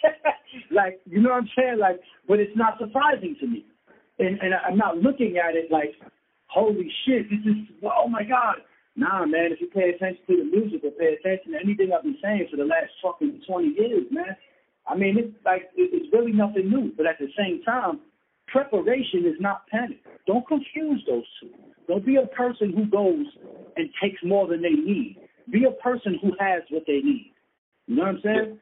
like, 0.70 1.00
you 1.06 1.20
know 1.20 1.30
what 1.30 1.42
I'm 1.42 1.50
saying? 1.56 1.78
Like, 1.78 2.00
but 2.26 2.40
it's 2.40 2.56
not 2.56 2.78
surprising 2.78 3.36
to 3.40 3.46
me. 3.46 3.66
And, 4.18 4.38
and 4.40 4.54
I'm 4.54 4.78
not 4.78 4.98
looking 4.98 5.36
at 5.38 5.54
it 5.54 5.70
like, 5.70 5.94
holy 6.46 6.90
shit, 7.04 7.28
this 7.30 7.40
is, 7.44 7.68
oh 7.84 8.08
my 8.08 8.22
God. 8.24 8.56
Nah, 8.96 9.26
man, 9.26 9.52
if 9.52 9.60
you 9.60 9.68
pay 9.68 9.90
attention 9.94 10.22
to 10.26 10.36
the 10.38 10.44
music 10.44 10.82
or 10.82 10.90
pay 10.90 11.14
attention 11.14 11.52
to 11.52 11.58
anything 11.62 11.90
I've 11.94 12.02
been 12.02 12.18
saying 12.22 12.48
for 12.50 12.56
the 12.56 12.64
last 12.64 12.90
fucking 13.02 13.42
20 13.46 13.68
years, 13.78 14.06
man, 14.10 14.34
I 14.88 14.96
mean, 14.96 15.18
it's 15.18 15.36
like, 15.44 15.70
it's 15.76 16.12
really 16.12 16.32
nothing 16.32 16.70
new. 16.70 16.90
But 16.96 17.06
at 17.06 17.18
the 17.20 17.28
same 17.38 17.62
time, 17.62 18.00
preparation 18.52 19.24
is 19.26 19.36
not 19.40 19.66
panic. 19.68 19.98
Don't 20.26 20.46
confuse 20.46 21.02
those 21.08 21.24
two. 21.40 21.50
Don't 21.86 22.04
be 22.04 22.16
a 22.16 22.26
person 22.26 22.72
who 22.72 22.86
goes 22.86 23.26
and 23.76 23.88
takes 24.02 24.22
more 24.22 24.46
than 24.46 24.62
they 24.62 24.70
need. 24.70 25.16
Be 25.50 25.64
a 25.64 25.82
person 25.82 26.18
who 26.20 26.32
has 26.38 26.62
what 26.70 26.84
they 26.86 27.00
need. 27.00 27.32
You 27.86 27.96
know 27.96 28.02
what 28.02 28.08
I'm 28.08 28.20
saying? 28.22 28.58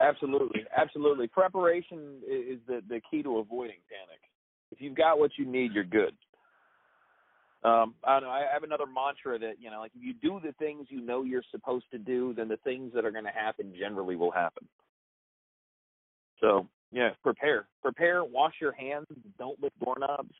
Absolutely, 0.00 0.64
absolutely. 0.76 1.28
Preparation 1.28 2.20
is 2.28 2.58
the 2.66 2.82
the 2.88 3.00
key 3.08 3.22
to 3.22 3.38
avoiding 3.38 3.76
panic. 3.88 4.20
If 4.72 4.80
you've 4.80 4.96
got 4.96 5.20
what 5.20 5.30
you 5.38 5.46
need, 5.46 5.72
you're 5.72 5.84
good. 5.84 6.14
Um, 7.62 7.94
I 8.04 8.14
don't 8.14 8.24
know. 8.24 8.30
I 8.30 8.44
have 8.52 8.64
another 8.64 8.84
mantra 8.86 9.38
that 9.38 9.54
you 9.60 9.70
know, 9.70 9.78
like 9.78 9.92
if 9.94 10.02
you 10.02 10.12
do 10.14 10.40
the 10.44 10.52
things 10.58 10.88
you 10.90 11.00
know 11.00 11.22
you're 11.22 11.44
supposed 11.50 11.86
to 11.92 11.98
do, 11.98 12.34
then 12.34 12.48
the 12.48 12.58
things 12.58 12.92
that 12.94 13.04
are 13.04 13.12
going 13.12 13.24
to 13.24 13.30
happen 13.30 13.72
generally 13.78 14.16
will 14.16 14.32
happen. 14.32 14.66
So 16.40 16.68
yeah, 16.94 17.10
prepare, 17.22 17.66
prepare. 17.82 18.24
Wash 18.24 18.54
your 18.60 18.72
hands. 18.72 19.06
Don't 19.38 19.60
lick 19.62 19.72
doorknobs. 19.82 20.34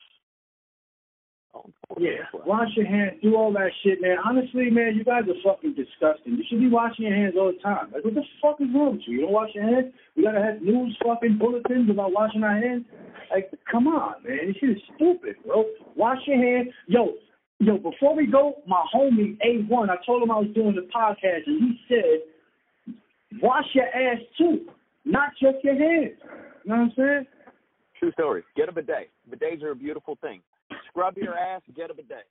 Oh, 1.55 1.71
yeah, 1.99 2.27
wash 2.47 2.71
your 2.77 2.87
hands, 2.87 3.21
do 3.23 3.37
all 3.37 3.53
that 3.53 3.71
shit, 3.85 4.01
man. 4.01 4.17
Honestly, 4.25 4.71
man, 4.71 4.97
you 4.97 5.05
guys 5.05 5.23
are 5.29 5.39
fucking 5.45 5.75
disgusting. 5.75 6.35
You 6.35 6.43
should 6.49 6.59
be 6.59 6.69
washing 6.69 7.07
your 7.07 7.15
hands 7.15 7.35
all 7.39 7.53
the 7.53 7.63
time. 7.63 7.93
Like, 7.93 8.05
what 8.05 8.15
the 8.15 8.25
fuck 8.43 8.61
is 8.61 8.67
wrong 8.75 8.93
with 8.93 9.03
you? 9.07 9.19
You 9.19 9.21
don't 9.23 9.33
wash 9.33 9.51
your 9.55 9.63
hands? 9.63 9.93
We 10.17 10.25
gotta 10.25 10.43
have 10.43 10.63
news 10.63 10.97
fucking 11.05 11.39
bulletins 11.39 11.91
about 11.91 12.13
washing 12.13 12.43
our 12.43 12.57
hands? 12.57 12.87
Like, 13.31 13.53
come 13.71 13.87
on, 13.87 14.15
man. 14.27 14.49
This 14.49 14.57
shit 14.57 14.71
is 14.71 14.83
stupid, 14.97 15.37
bro. 15.47 15.65
Wash 15.95 16.19
your 16.27 16.39
hands. 16.39 16.75
Yo, 16.89 17.15
yo, 17.61 17.79
before 17.79 18.17
we 18.17 18.27
go, 18.27 18.55
my 18.67 18.85
homie 18.93 19.39
A1, 19.47 19.91
I 19.91 19.97
told 20.05 20.25
him 20.25 20.33
I 20.33 20.39
was 20.39 20.51
doing 20.55 20.75
the 20.75 20.89
podcast, 20.95 21.47
and 21.47 21.63
he 21.63 21.81
said, 21.89 22.99
wash 23.41 23.67
your 23.75 23.87
ass 23.87 24.19
too, 24.37 24.67
not 25.05 25.31
just 25.41 25.63
your 25.63 25.79
hands. 25.79 26.19
You 26.65 26.73
know 26.73 26.77
what 26.77 26.85
I'm 26.85 26.93
saying? 26.97 27.27
True 27.99 28.13
story. 28.13 28.43
Get 28.57 28.69
a 28.69 28.73
bidet. 28.73 29.11
Bidets 29.31 29.63
are 29.63 29.71
a 29.71 29.77
beautiful 29.77 30.17
thing. 30.21 30.41
Scrub 30.89 31.17
your 31.17 31.37
ass, 31.37 31.61
get 31.77 31.91
a 31.91 31.95
bidet. 31.95 32.27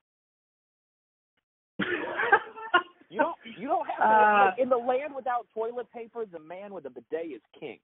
you 3.09 3.19
don't 3.19 3.35
you 3.59 3.67
don't 3.67 3.87
have 3.87 3.97
to 3.97 4.03
Uh, 4.03 4.45
like, 4.49 4.59
in 4.59 4.69
the 4.69 4.77
land 4.77 5.13
without 5.15 5.45
toilet 5.53 5.87
paper, 5.93 6.25
the 6.31 6.39
man 6.39 6.73
with 6.73 6.85
a 6.85 6.89
bidet 6.89 7.31
is 7.31 7.41
king. 7.59 7.79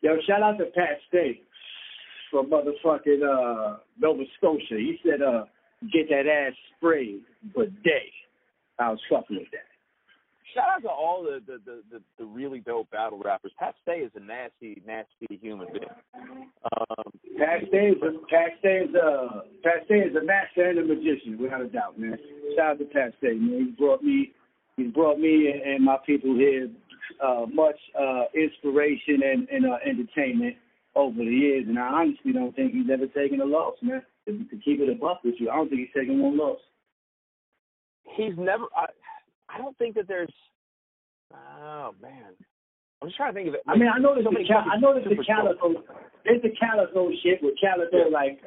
Yo, 0.00 0.16
shout 0.26 0.42
out 0.42 0.58
to 0.58 0.64
Pat 0.66 0.98
Stay 1.08 1.40
from 2.30 2.50
motherfucking 2.50 3.22
uh, 3.22 3.76
Nova 4.00 4.24
Scotia. 4.38 4.76
He 4.76 4.98
said, 5.04 5.22
uh, 5.22 5.44
get 5.92 6.08
that 6.08 6.26
ass 6.26 6.54
sprayed, 6.76 7.22
bidet. 7.54 8.12
I 8.78 8.90
was 8.90 8.98
fucking 9.08 9.36
with 9.36 9.50
that. 9.52 9.71
Shout 10.54 10.68
out 10.76 10.82
to 10.82 10.88
all 10.90 11.22
the 11.22 11.40
the, 11.46 11.58
the, 11.64 11.82
the, 11.90 12.02
the 12.18 12.24
really 12.24 12.60
dope 12.60 12.90
battle 12.90 13.20
rappers. 13.24 13.52
Pat 13.58 13.74
Stay 13.82 13.98
is 13.98 14.12
a 14.14 14.20
nasty, 14.20 14.82
nasty 14.86 15.38
human 15.40 15.68
being. 15.72 15.84
Um, 16.14 17.12
Pat 17.38 17.60
Stay 17.68 17.88
is 17.88 18.02
a 18.02 18.12
Pat 18.28 18.50
Stay 18.58 18.86
is 18.88 18.94
a 18.94 19.42
Pat 19.62 19.84
Stay 19.86 20.00
is 20.00 20.16
a 20.16 20.24
master 20.24 20.68
and 20.68 20.78
a 20.78 20.84
magician, 20.84 21.38
without 21.40 21.62
a 21.62 21.68
doubt, 21.68 21.98
man. 21.98 22.18
Shout 22.56 22.72
out 22.72 22.78
to 22.78 22.84
Pat 22.84 23.12
Stay, 23.18 23.34
man. 23.34 23.66
He 23.66 23.82
brought 23.82 24.02
me 24.02 24.32
he's 24.76 24.92
brought 24.92 25.18
me 25.18 25.50
and, 25.52 25.62
and 25.62 25.84
my 25.84 25.96
people 26.04 26.34
here 26.34 26.68
uh 27.22 27.46
much 27.52 27.78
uh 27.98 28.24
inspiration 28.34 29.20
and, 29.24 29.48
and 29.48 29.66
uh 29.66 29.76
entertainment 29.84 30.56
over 30.94 31.16
the 31.16 31.24
years 31.24 31.64
and 31.68 31.78
I 31.78 31.88
honestly 31.88 32.32
don't 32.32 32.54
think 32.54 32.72
he's 32.72 32.90
ever 32.92 33.06
taken 33.06 33.40
a 33.40 33.44
loss, 33.44 33.74
man. 33.82 34.02
To, 34.26 34.32
to 34.32 34.56
keep 34.62 34.80
it 34.80 34.88
a 34.88 34.94
buck 34.94 35.24
with 35.24 35.34
you, 35.38 35.50
I 35.50 35.56
don't 35.56 35.68
think 35.68 35.80
he's 35.80 36.00
taken 36.00 36.20
one 36.20 36.38
loss. 36.38 36.58
he's 38.16 38.34
never. 38.36 38.64
I, 38.76 38.86
I 39.52 39.58
don't 39.58 39.76
think 39.78 39.94
that 39.96 40.08
there's. 40.08 40.32
Oh 41.32 41.94
man, 42.00 42.32
I'm 43.00 43.08
just 43.08 43.16
trying 43.16 43.32
to 43.32 43.36
think 43.36 43.48
of 43.48 43.54
it. 43.54 43.62
I 43.66 43.76
mean, 43.76 43.88
I 43.92 43.98
know 43.98 44.14
there's 44.14 44.26
so 44.26 44.30
the 44.30 44.46
cal- 44.46 44.66
I 44.70 44.78
know 44.78 44.94
there's 44.94 45.08
the 45.08 45.24
Calicoe 45.24 45.82
there's 46.24 46.42
the 46.42 46.54
Calicoe 46.54 47.10
shit 47.22 47.42
where 47.42 47.52
Calicoe 47.60 48.10
like 48.10 48.40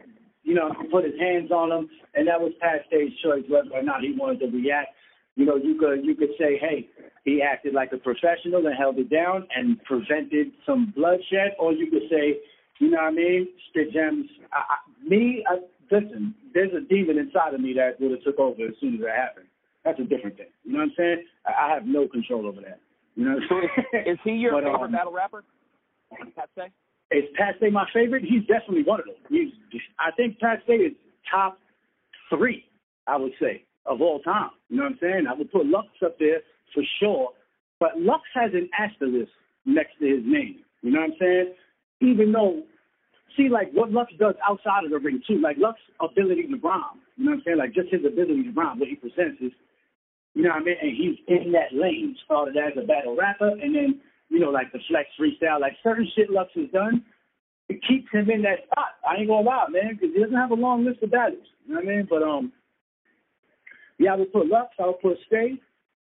you 0.44 0.54
know 0.54 0.72
put 0.92 1.04
his 1.04 1.20
hands 1.20 1.52
on 1.52 1.72
him, 1.72 1.90
and 2.14 2.28
that 2.28 2.40
was 2.40 2.54
Pat 2.62 2.86
Stay's 2.88 3.12
choice 3.24 3.44
whether 3.50 3.70
or 3.74 3.84
not 3.84 4.02
he 4.02 4.14
wanted 4.18 4.40
to 4.40 4.48
react. 4.48 4.90
You 5.36 5.46
know, 5.46 5.58
you 5.58 5.78
could 5.78 6.06
you 6.06 6.16
could 6.16 6.32
say, 6.40 6.58
hey, 6.58 6.88
he 7.26 7.42
acted 7.42 7.74
like 7.74 7.92
a 7.92 7.98
professional 7.98 8.66
and 8.66 8.76
held 8.78 8.98
it 8.98 9.10
down 9.10 9.48
and 9.56 9.84
prevented 9.84 10.54
some 10.66 10.94
bloodshed, 10.96 11.58
or 11.60 11.74
you 11.74 11.92
could 11.92 12.08
say, 12.10 12.40
you 12.80 12.90
know 12.90 12.98
what 12.98 13.12
I 13.12 13.12
mean, 13.12 13.48
spit 13.70 13.94
gemz. 13.94 14.26
I, 14.54 14.60
I, 14.60 14.78
me, 15.04 15.44
I, 15.50 15.58
listen, 15.92 16.34
there's 16.54 16.72
a 16.74 16.82
demon 16.88 17.18
inside 17.18 17.54
of 17.54 17.60
me 17.60 17.74
that 17.74 18.00
would 18.00 18.12
have 18.12 18.24
took 18.24 18.40
over 18.40 18.66
as 18.66 18.76
soon 18.80 18.96
as 18.96 19.02
it 19.02 19.10
happened. 19.10 19.45
That's 19.86 20.00
a 20.00 20.04
different 20.04 20.36
thing. 20.38 20.48
You 20.64 20.74
know 20.74 20.80
what 20.80 20.86
I'm 20.86 20.94
saying? 20.98 21.24
I, 21.46 21.68
I 21.68 21.74
have 21.76 21.86
no 21.86 22.08
control 22.08 22.48
over 22.48 22.60
that. 22.62 22.80
You 23.16 23.26
know 23.26 23.36
what 23.36 23.44
I'm 23.44 23.70
saying? 23.94 24.04
is 24.14 24.20
he 24.24 24.32
your 24.32 24.52
But, 24.52 24.64
favorite 24.66 24.86
um, 24.86 24.92
battle 24.92 25.14
rapper? 25.14 25.44
Pat 26.36 26.50
Is 27.12 27.24
Pat 27.38 27.56
Stay 27.58 27.70
my 27.70 27.86
favorite? 27.94 28.24
He's 28.24 28.42
definitely 28.48 28.84
one 28.84 29.00
of 29.00 29.06
them. 29.06 29.16
He's, 29.30 29.54
I 30.00 30.12
think 30.12 30.40
Pat 30.40 30.60
Stay 30.64 30.74
is 30.76 30.94
top 31.30 31.58
three, 32.30 32.66
I 33.08 33.18
would 33.18 33.34
say, 33.40 33.64
of 33.86 34.02
all 34.02 34.20
time. 34.20 34.50
You 34.70 34.78
know 34.78 34.84
what 34.84 34.94
I'm 34.94 34.98
saying? 35.02 35.26
I 35.30 35.34
would 35.34 35.52
put 35.52 35.66
Lux 35.66 35.88
up 36.04 36.18
there 36.20 36.40
for 36.74 36.84
sure, 37.00 37.30
but 37.80 38.00
Lux 38.00 38.24
has 38.34 38.52
an 38.54 38.70
asterisk 38.78 39.32
next 39.66 40.00
to 40.00 40.06
his 40.06 40.24
name. 40.26 40.60
You 40.82 40.92
know 40.92 41.02
what 41.02 41.12
I'm 41.12 41.16
saying? 41.20 41.54
Even 42.02 42.32
though, 42.32 42.64
see, 43.38 43.50
like 43.50 43.72
what 43.74 43.92
Lux 43.92 44.12
does 44.20 44.36
outside 44.48 44.84
of 44.86 44.92
the 44.92 45.00
ring 45.00 45.22
too, 45.28 45.40
like 45.42 45.58
Lux's 45.58 45.84
ability 46.00 46.48
to 46.48 46.58
rhyme. 46.58 47.02
You 47.18 47.26
know 47.26 47.32
what 47.32 47.38
I'm 47.38 47.44
saying? 47.46 47.58
Like 47.58 47.74
just 47.74 47.90
his 47.92 48.06
ability 48.06 48.44
to 48.44 48.52
rhyme, 48.52 48.80
what 48.80 48.90
he 48.90 48.96
presents 48.96 49.42
is, 49.42 49.52
you 50.36 50.44
know 50.44 50.50
what 50.50 50.62
I 50.62 50.66
mean? 50.66 50.76
And 50.82 50.92
he's 50.92 51.18
in 51.28 51.52
that 51.54 51.74
lane. 51.74 52.16
Started 52.26 52.58
as 52.58 52.74
a 52.78 52.86
battle 52.86 53.16
rapper, 53.16 53.50
and 53.50 53.74
then 53.74 54.02
you 54.30 54.40
know, 54.40 54.50
like 54.50 54.72
the 54.72 54.80
flex 54.88 55.08
freestyle, 55.20 55.62
like 55.62 55.74
certain 55.82 56.08
shit 56.16 56.30
Lux 56.30 56.52
has 56.56 56.70
done, 56.72 57.04
it 57.70 57.80
keeps 57.88 58.12
him 58.12 58.30
in 58.30 58.42
that 58.44 58.66
spot. 58.66 59.00
I 59.08 59.20
ain't 59.20 59.30
gonna 59.30 59.48
lie, 59.48 59.68
man, 59.70 59.94
because 59.94 60.14
he 60.14 60.22
doesn't 60.22 60.36
have 60.36 60.52
a 60.52 60.56
long 60.56 60.86
list 60.86 61.02
of 61.04 61.12
battles. 61.12 61.46
You 61.66 61.74
know 61.74 61.82
what 61.82 61.90
I 61.90 61.96
mean? 61.96 62.08
But 62.10 62.24
um, 62.24 62.52
yeah, 63.98 64.14
I 64.14 64.16
would 64.18 64.34
put 64.34 64.48
Lux, 64.48 64.70
I 64.78 64.88
would 64.88 65.00
put 65.00 65.18
Stay, 65.28 65.54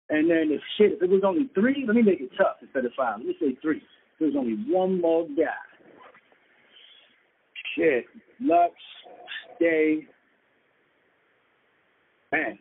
and 0.10 0.30
then 0.30 0.50
if 0.52 0.62
shit, 0.78 0.94
if 0.94 1.02
it 1.02 1.10
was 1.10 1.24
only 1.24 1.50
three, 1.54 1.84
let 1.86 1.96
me 1.96 2.02
make 2.02 2.22
it 2.22 2.32
tough 2.38 2.58
instead 2.62 2.86
of 2.86 2.92
five. 2.98 3.20
Let 3.20 3.28
me 3.28 3.36
say 3.40 3.58
three. 3.62 3.78
If 3.78 4.20
there 4.20 4.28
was 4.30 4.38
only 4.38 4.58
one 4.68 5.00
more 5.00 5.28
guy. 5.28 5.54
Shit, 7.76 8.06
Lux, 8.40 8.74
Stay, 9.56 10.08
man. 12.32 12.60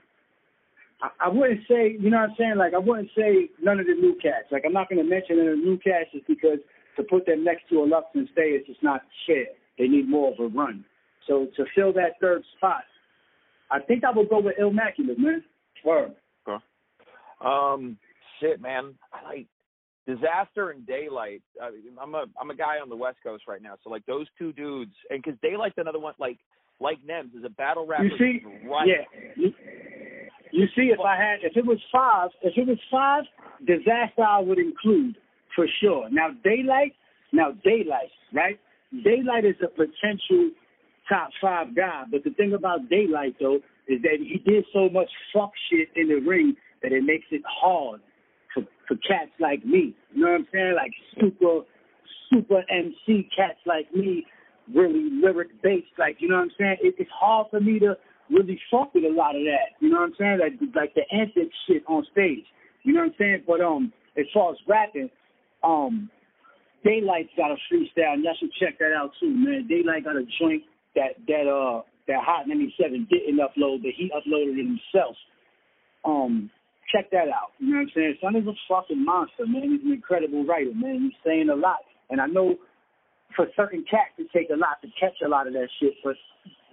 I, 1.03 1.11
I 1.26 1.28
wouldn't 1.28 1.61
say, 1.68 1.96
you 1.98 2.11
know 2.11 2.18
what 2.18 2.30
I'm 2.30 2.36
saying? 2.38 2.55
Like, 2.57 2.74
I 2.74 2.78
wouldn't 2.78 3.11
say 3.16 3.50
none 3.61 3.80
of 3.80 3.86
the 3.86 3.94
new 3.94 4.14
cats. 4.22 4.48
Like, 4.50 4.62
I'm 4.64 4.72
not 4.72 4.88
going 4.88 5.03
to 5.03 5.09
mention 5.09 5.38
any 5.38 5.48
of 5.48 5.59
the 5.59 5.64
new 5.64 5.78
cats 5.78 6.11
just 6.12 6.26
because 6.26 6.59
to 6.96 7.03
put 7.03 7.26
them 7.26 7.44
next 7.44 7.68
to 7.70 7.82
a 7.82 7.84
Lux 7.84 8.07
and 8.14 8.28
Stay 8.32 8.50
is 8.50 8.66
just 8.66 8.82
not 8.82 9.03
fair. 9.26 9.46
They 9.78 9.88
need 9.88 10.09
more 10.09 10.32
of 10.32 10.38
a 10.38 10.48
run. 10.48 10.84
So 11.26 11.48
to 11.57 11.64
fill 11.74 11.92
that 11.94 12.20
third 12.20 12.42
spot, 12.57 12.84
I 13.70 13.80
think 13.80 14.05
I 14.05 14.11
would 14.16 14.28
go 14.28 14.40
with 14.40 14.59
Immaculate, 14.59 15.18
man. 15.18 15.42
Word. 15.84 16.12
Um, 17.44 17.98
shit, 18.40 18.61
man. 18.61 18.94
I 19.12 19.24
like 19.24 19.46
Disaster 20.07 20.70
and 20.70 20.86
Daylyt. 20.86 21.42
I, 21.61 21.70
I'm 22.00 22.14
a 22.14 22.24
I'm 22.40 22.50
a 22.50 22.57
guy 22.57 22.78
on 22.80 22.88
the 22.88 22.96
West 22.96 23.18
Coast 23.22 23.44
right 23.48 23.62
now, 23.62 23.74
so 23.82 23.90
like 23.90 24.07
those 24.07 24.26
two 24.38 24.53
dudes, 24.53 24.92
and 25.11 25.22
because 25.22 25.38
Daylyt's 25.40 25.74
another 25.76 25.98
one, 25.98 26.14
like 26.18 26.38
like 26.80 26.98
Nems 27.09 27.36
is 27.36 27.44
a 27.44 27.50
battle 27.50 27.86
rapper. 27.86 28.05
You 28.05 28.18
see, 28.18 28.68
right? 28.68 28.86
yeah. 28.86 29.20
You, 29.36 29.53
you 30.53 30.66
see, 30.76 30.92
if 30.92 31.00
I 31.00 31.16
had, 31.16 31.38
if 31.42 31.57
it 31.57 31.64
was 31.64 31.78
five, 31.90 32.30
if 32.42 32.57
it 32.57 32.66
was 32.66 32.78
five, 32.90 33.24
disaster 33.66 34.22
I 34.22 34.38
would 34.38 34.59
include 34.59 35.16
for 35.57 35.66
sure. 35.80 36.09
Now 36.11 36.28
Daylyt, 36.44 36.92
now 37.32 37.53
Daylyt, 37.66 38.12
right? 38.32 38.61
Daylyt 38.94 39.48
is 39.48 39.57
a 39.62 39.68
potential 39.68 40.50
top 41.09 41.30
five 41.40 41.74
guy, 41.74 42.05
but 42.11 42.22
the 42.24 42.30
thing 42.30 42.53
about 42.53 42.88
Daylyt 42.90 43.34
though 43.40 43.61
is 43.88 44.00
that 44.03 44.18
he 44.20 44.42
did 44.46 44.64
so 44.72 44.88
much 44.90 45.09
fuck 45.32 45.53
shit 45.70 45.88
in 45.96 46.09
the 46.09 46.20
ring 46.20 46.55
that 46.82 46.92
it 46.92 47.03
makes 47.03 47.26
it 47.30 47.42
hard 47.46 48.00
for 48.55 48.62
for 48.86 48.96
cats 48.96 49.32
like 49.40 49.64
me. 49.64 49.96
You 50.12 50.22
know 50.22 50.32
what 50.32 50.40
I'm 50.40 50.46
saying? 50.53 50.74
Like 50.76 50.92
super 51.18 51.64
super 52.30 52.62
MC 52.70 53.28
cats 53.34 53.59
like 53.64 53.92
me, 53.94 54.26
really 54.74 55.09
lyric 55.11 55.62
based. 55.62 55.86
Like 55.98 56.16
you 56.20 56.28
know 56.28 56.36
what 56.36 56.42
I'm 56.42 56.50
saying? 56.59 56.76
It, 56.82 56.94
it's 56.98 57.11
hard 57.11 57.48
for 57.50 57.61
me 57.61 57.78
to 57.78 57.97
really 58.32 58.59
fuck 58.70 58.94
with 58.94 59.04
a 59.04 59.14
lot 59.14 59.36
of 59.36 59.42
that. 59.44 59.76
You 59.80 59.90
know 59.90 60.00
what 60.00 60.10
I'm 60.10 60.14
saying? 60.18 60.38
Like 60.40 60.54
like 60.74 60.94
the 60.94 61.02
antic 61.14 61.52
shit 61.66 61.82
on 61.86 62.06
stage. 62.12 62.44
You 62.82 62.94
know 62.94 63.00
what 63.00 63.12
I'm 63.12 63.18
saying? 63.18 63.42
But 63.46 63.60
um, 63.60 63.92
as 64.18 64.26
far 64.34 64.52
as 64.52 64.59
rapping, 64.66 65.10
um, 65.62 66.10
Daylyt's 66.84 67.30
got 67.36 67.52
a 67.52 67.56
freestyle, 67.70 68.14
and 68.14 68.24
y'all 68.24 68.34
should 68.38 68.52
check 68.60 68.78
that 68.78 68.92
out 68.92 69.12
too, 69.20 69.30
man. 69.30 69.68
Daylyt 69.70 70.04
got 70.04 70.16
a 70.16 70.24
joint 70.40 70.62
that 70.94 71.14
that 71.28 71.46
uh 71.46 71.82
that 72.09 72.18
Hot 72.24 72.48
97 72.48 73.06
didn't 73.10 73.38
upload, 73.38 73.82
but 73.82 73.92
he 73.96 74.10
uploaded 74.10 74.59
it 74.59 74.66
himself. 74.66 75.14
Um, 76.04 76.50
check 76.90 77.10
that 77.12 77.28
out. 77.28 77.54
You 77.59 77.70
know 77.70 77.76
what 77.76 77.82
I'm 77.82 77.92
saying? 77.94 78.18
Son 78.20 78.36
is 78.36 78.46
a 78.46 78.56
fucking 78.68 79.04
monster, 79.04 79.46
man. 79.46 79.70
He's 79.70 79.86
an 79.86 79.92
incredible 79.92 80.44
writer, 80.44 80.74
man. 80.74 81.10
He's 81.10 81.20
saying 81.24 81.48
a 81.48 81.54
lot, 81.54 81.78
and 82.10 82.20
I 82.20 82.26
know 82.26 82.56
for 83.36 83.46
certain 83.56 83.84
cats 83.88 84.18
it 84.18 84.28
take 84.34 84.50
a 84.50 84.59
lot 84.59 84.82
to 84.82 84.88
catch 84.98 85.16
a 85.24 85.28
lot 85.28 85.46
of 85.46 85.52
that 85.54 85.68
shit, 85.80 85.94
but 86.02 86.16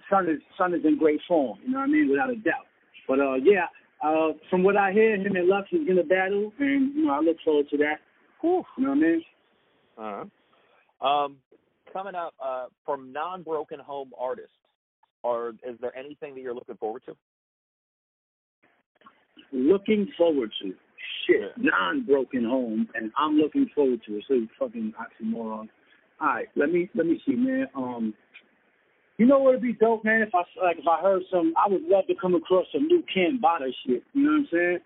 Son 0.09 0.29
is 0.29 0.39
Son 0.57 0.73
is 0.73 0.81
in 0.83 0.97
great 0.97 1.19
form. 1.27 1.59
You 1.63 1.71
know 1.71 1.79
what 1.79 1.85
I 1.85 1.91
mean? 1.91 2.09
Without 2.09 2.29
a 2.29 2.35
doubt. 2.35 2.67
But 3.07 3.19
uh, 3.19 3.35
yeah. 3.35 3.65
Uh, 4.01 4.31
from 4.49 4.63
what 4.63 4.77
I 4.77 4.93
hear, 4.93 5.15
him 5.15 5.35
and 5.35 5.49
Lux 5.49 5.67
is 5.73 5.81
in 5.89 5.99
a 5.99 6.03
battle, 6.03 6.53
and 6.59 6.95
you 6.95 7.05
know 7.05 7.13
I 7.13 7.19
look 7.19 7.35
forward 7.43 7.65
to 7.71 7.77
that. 7.77 7.95
Whew. 8.39 8.63
You 8.77 8.83
know 8.85 8.89
what 8.91 8.97
I 8.97 9.01
mean? 9.01 9.23
Uh-huh. 9.97 11.05
Um, 11.05 11.35
coming 11.91 12.15
up 12.15 12.33
uh, 12.41 12.67
from 12.85 13.11
non-broken 13.11 13.79
home 13.79 14.11
artists, 14.17 14.55
or 15.21 15.49
is 15.67 15.77
there 15.81 15.93
anything 15.97 16.33
that 16.35 16.41
you're 16.41 16.55
looking 16.55 16.77
forward 16.77 17.01
to? 17.07 17.15
looking 19.51 20.07
forward 20.17 20.51
to. 20.61 20.73
Shit, 21.25 21.53
non-broken 21.57 22.43
home, 22.43 22.87
and 22.95 23.11
I'm 23.17 23.37
looking 23.37 23.67
forward 23.73 24.01
to 24.07 24.17
it. 24.17 24.23
So 24.27 24.33
you 24.35 24.47
fucking 24.59 24.93
oxymoron. 24.99 25.69
All 26.21 26.27
right, 26.27 26.47
let 26.55 26.71
me 26.71 26.89
let 26.95 27.05
me 27.05 27.21
see, 27.25 27.35
man. 27.35 27.67
Um, 27.75 28.13
you 29.19 29.25
know 29.25 29.37
what 29.37 29.55
would 29.55 29.61
be 29.61 29.73
dope, 29.73 30.05
man? 30.05 30.21
If 30.21 30.33
I 30.33 30.43
like, 30.63 30.77
if 30.79 30.87
I 30.87 31.01
heard 31.01 31.23
some, 31.29 31.53
I 31.57 31.69
would 31.69 31.83
love 31.83 32.07
to 32.07 32.15
come 32.15 32.35
across 32.35 32.65
some 32.71 32.87
new 32.87 33.03
Ken 33.13 33.37
Bada 33.43 33.67
shit. 33.85 34.01
You 34.13 34.23
know 34.23 34.31
what 34.31 34.37
I'm 34.37 34.47
saying? 34.49 34.79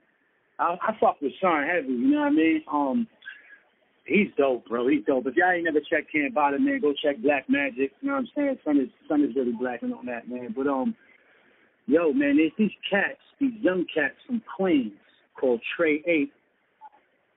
I, 0.57 0.76
I 0.81 0.97
fuck 0.99 1.22
with 1.22 1.34
Son 1.39 1.64
heavy. 1.68 1.93
You 1.93 2.07
know 2.10 2.22
what 2.22 2.26
I 2.26 2.31
mean? 2.31 2.64
Um, 2.72 3.07
he's 4.05 4.30
dope, 4.35 4.65
bro. 4.65 4.88
He's 4.88 5.05
dope. 5.05 5.27
If 5.27 5.35
y'all 5.35 5.51
ain't 5.51 5.65
never 5.65 5.81
checked 5.81 6.11
Can't 6.11 6.34
Bottom, 6.34 6.65
man, 6.65 6.81
go 6.81 6.93
check 6.93 7.22
Black 7.22 7.47
Magic. 7.47 7.91
You 8.01 8.10
know 8.10 8.14
what 8.14 8.22
I'm 8.22 8.30
saying? 8.35 8.57
Son 8.65 8.77
is 8.80 8.89
son 9.07 9.23
is 9.23 9.35
really 9.35 9.51
black 9.51 9.84
and 9.84 9.93
all 9.93 10.01
that, 10.07 10.27
man. 10.27 10.51
But 10.55 10.65
um, 10.65 10.95
yo, 11.85 12.11
man, 12.11 12.38
there's 12.38 12.51
these 12.57 12.76
cats, 12.89 13.22
these 13.39 13.53
young 13.61 13.85
cats 13.93 14.15
from 14.26 14.41
Queens 14.57 14.93
called 15.39 15.61
Trey 15.77 16.01
Eight, 16.07 16.34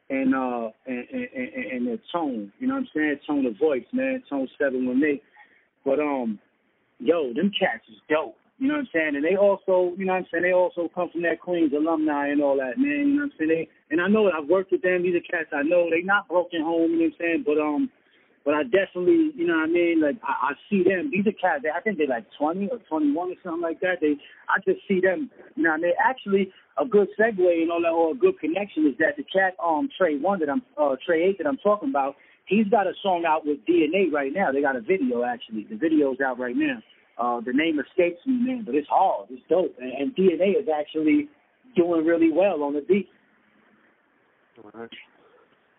and 0.09 0.35
uh, 0.35 0.70
and 0.86 1.05
and, 1.12 1.28
and, 1.36 1.64
and 1.73 1.86
their 1.89 1.98
tone. 2.10 2.51
You 2.59 2.68
know 2.68 2.74
what 2.74 2.81
I'm 2.81 2.89
saying? 2.94 3.16
Tone 3.27 3.44
of 3.44 3.59
voice, 3.59 3.85
man. 3.93 4.23
Tone 4.31 4.48
seven 4.59 4.86
one 4.86 5.05
eight. 5.05 5.23
But 5.85 6.01
um, 6.01 6.39
yo, 6.98 7.32
them 7.35 7.51
cats 7.59 7.85
is 7.89 7.98
dope. 8.09 8.36
You 8.59 8.68
know 8.68 8.74
what 8.74 8.89
I'm 8.89 8.89
saying? 8.93 9.16
And 9.16 9.24
they 9.24 9.36
also, 9.36 9.93
you 9.98 10.06
know 10.06 10.16
what 10.16 10.24
I'm 10.24 10.27
saying, 10.32 10.44
they 10.44 10.52
also 10.52 10.89
come 10.94 11.10
from 11.12 11.23
that 11.23 11.40
Queens 11.40 11.73
alumni 11.77 12.28
and 12.28 12.43
all 12.43 12.56
that, 12.56 12.78
man. 12.78 12.89
You 12.89 13.16
know 13.20 13.28
what 13.28 13.36
I'm 13.36 13.39
saying? 13.39 13.51
They, 13.51 13.68
and 13.90 14.01
I 14.01 14.09
know 14.09 14.31
I've 14.32 14.48
worked 14.48 14.73
with 14.73 14.81
them. 14.81 15.02
These 15.02 15.16
are 15.16 15.28
cats 15.28 15.52
I 15.52 15.62
know. 15.62 15.89
They 15.90 16.01
not 16.01 16.28
broken 16.28 16.62
home, 16.62 16.93
you 16.93 17.05
know 17.05 17.12
what 17.12 17.20
I'm 17.20 17.44
saying? 17.44 17.44
But 17.44 17.60
um 17.60 17.90
but 18.47 18.55
I 18.55 18.62
definitely, 18.62 19.35
you 19.35 19.44
know 19.44 19.59
what 19.59 19.68
I 19.68 19.73
mean, 19.73 20.01
like 20.01 20.16
I, 20.23 20.51
I 20.51 20.52
see 20.70 20.85
them. 20.85 21.10
These 21.12 21.27
are 21.27 21.36
cats 21.36 21.60
they, 21.62 21.68
I 21.68 21.81
think 21.82 21.98
they're 21.98 22.09
like 22.09 22.24
twenty 22.39 22.68
or 22.73 22.78
twenty 22.89 23.12
one 23.12 23.28
or 23.28 23.36
something 23.44 23.60
like 23.60 23.81
that. 23.81 24.01
They 24.01 24.16
I 24.48 24.56
just 24.64 24.81
see 24.89 25.01
them, 25.05 25.28
you 25.55 25.64
know 25.64 25.77
what 25.77 25.85
I 25.85 25.93
mean? 25.93 25.98
Actually 26.01 26.48
a 26.81 26.86
good 26.86 27.09
segue 27.20 27.44
and 27.44 27.70
all 27.70 27.82
that 27.82 27.93
or 27.93 28.12
a 28.12 28.16
good 28.16 28.40
connection 28.40 28.86
is 28.86 28.97
that 29.01 29.20
the 29.20 29.24
cat 29.24 29.52
um 29.60 29.89
Trey 29.98 30.16
one 30.16 30.40
that 30.40 30.48
I'm 30.48 30.62
uh 30.81 30.97
Trey 31.05 31.28
eight 31.28 31.36
that 31.39 31.47
I'm 31.47 31.59
talking 31.59 31.90
about, 31.90 32.16
he's 32.47 32.68
got 32.68 32.86
a 32.86 32.93
song 33.02 33.24
out 33.27 33.44
with 33.44 33.59
DNA 33.68 34.10
right 34.12 34.32
now. 34.32 34.51
They 34.52 34.62
got 34.62 34.77
a 34.77 34.81
video 34.81 35.24
actually. 35.24 35.66
The 35.68 35.77
video's 35.77 36.18
out 36.24 36.39
right 36.39 36.56
now. 36.56 36.78
Uh, 37.18 37.40
the 37.40 37.52
name 37.52 37.78
escapes 37.78 38.20
me, 38.27 38.35
man, 38.35 38.62
but 38.64 38.74
it's 38.74 38.89
hard. 38.89 39.28
It's 39.31 39.43
dope. 39.48 39.74
And, 39.81 39.93
and 39.93 40.16
DNA 40.16 40.60
is 40.60 40.68
actually 40.73 41.28
doing 41.74 42.05
really 42.05 42.31
well 42.31 42.62
on 42.62 42.74
the 42.74 42.82
beat. 42.82 43.09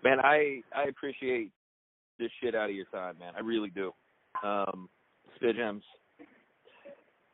Man, 0.04 0.20
I 0.20 0.62
I 0.76 0.84
appreciate 0.90 1.52
this 2.20 2.30
shit 2.42 2.56
out 2.56 2.70
of 2.70 2.76
your 2.76 2.86
time, 2.86 3.18
man. 3.20 3.34
I 3.36 3.42
really 3.42 3.70
do. 3.70 3.92
Um, 4.44 4.90
Spit 5.36 5.58
Gemz. 5.58 5.82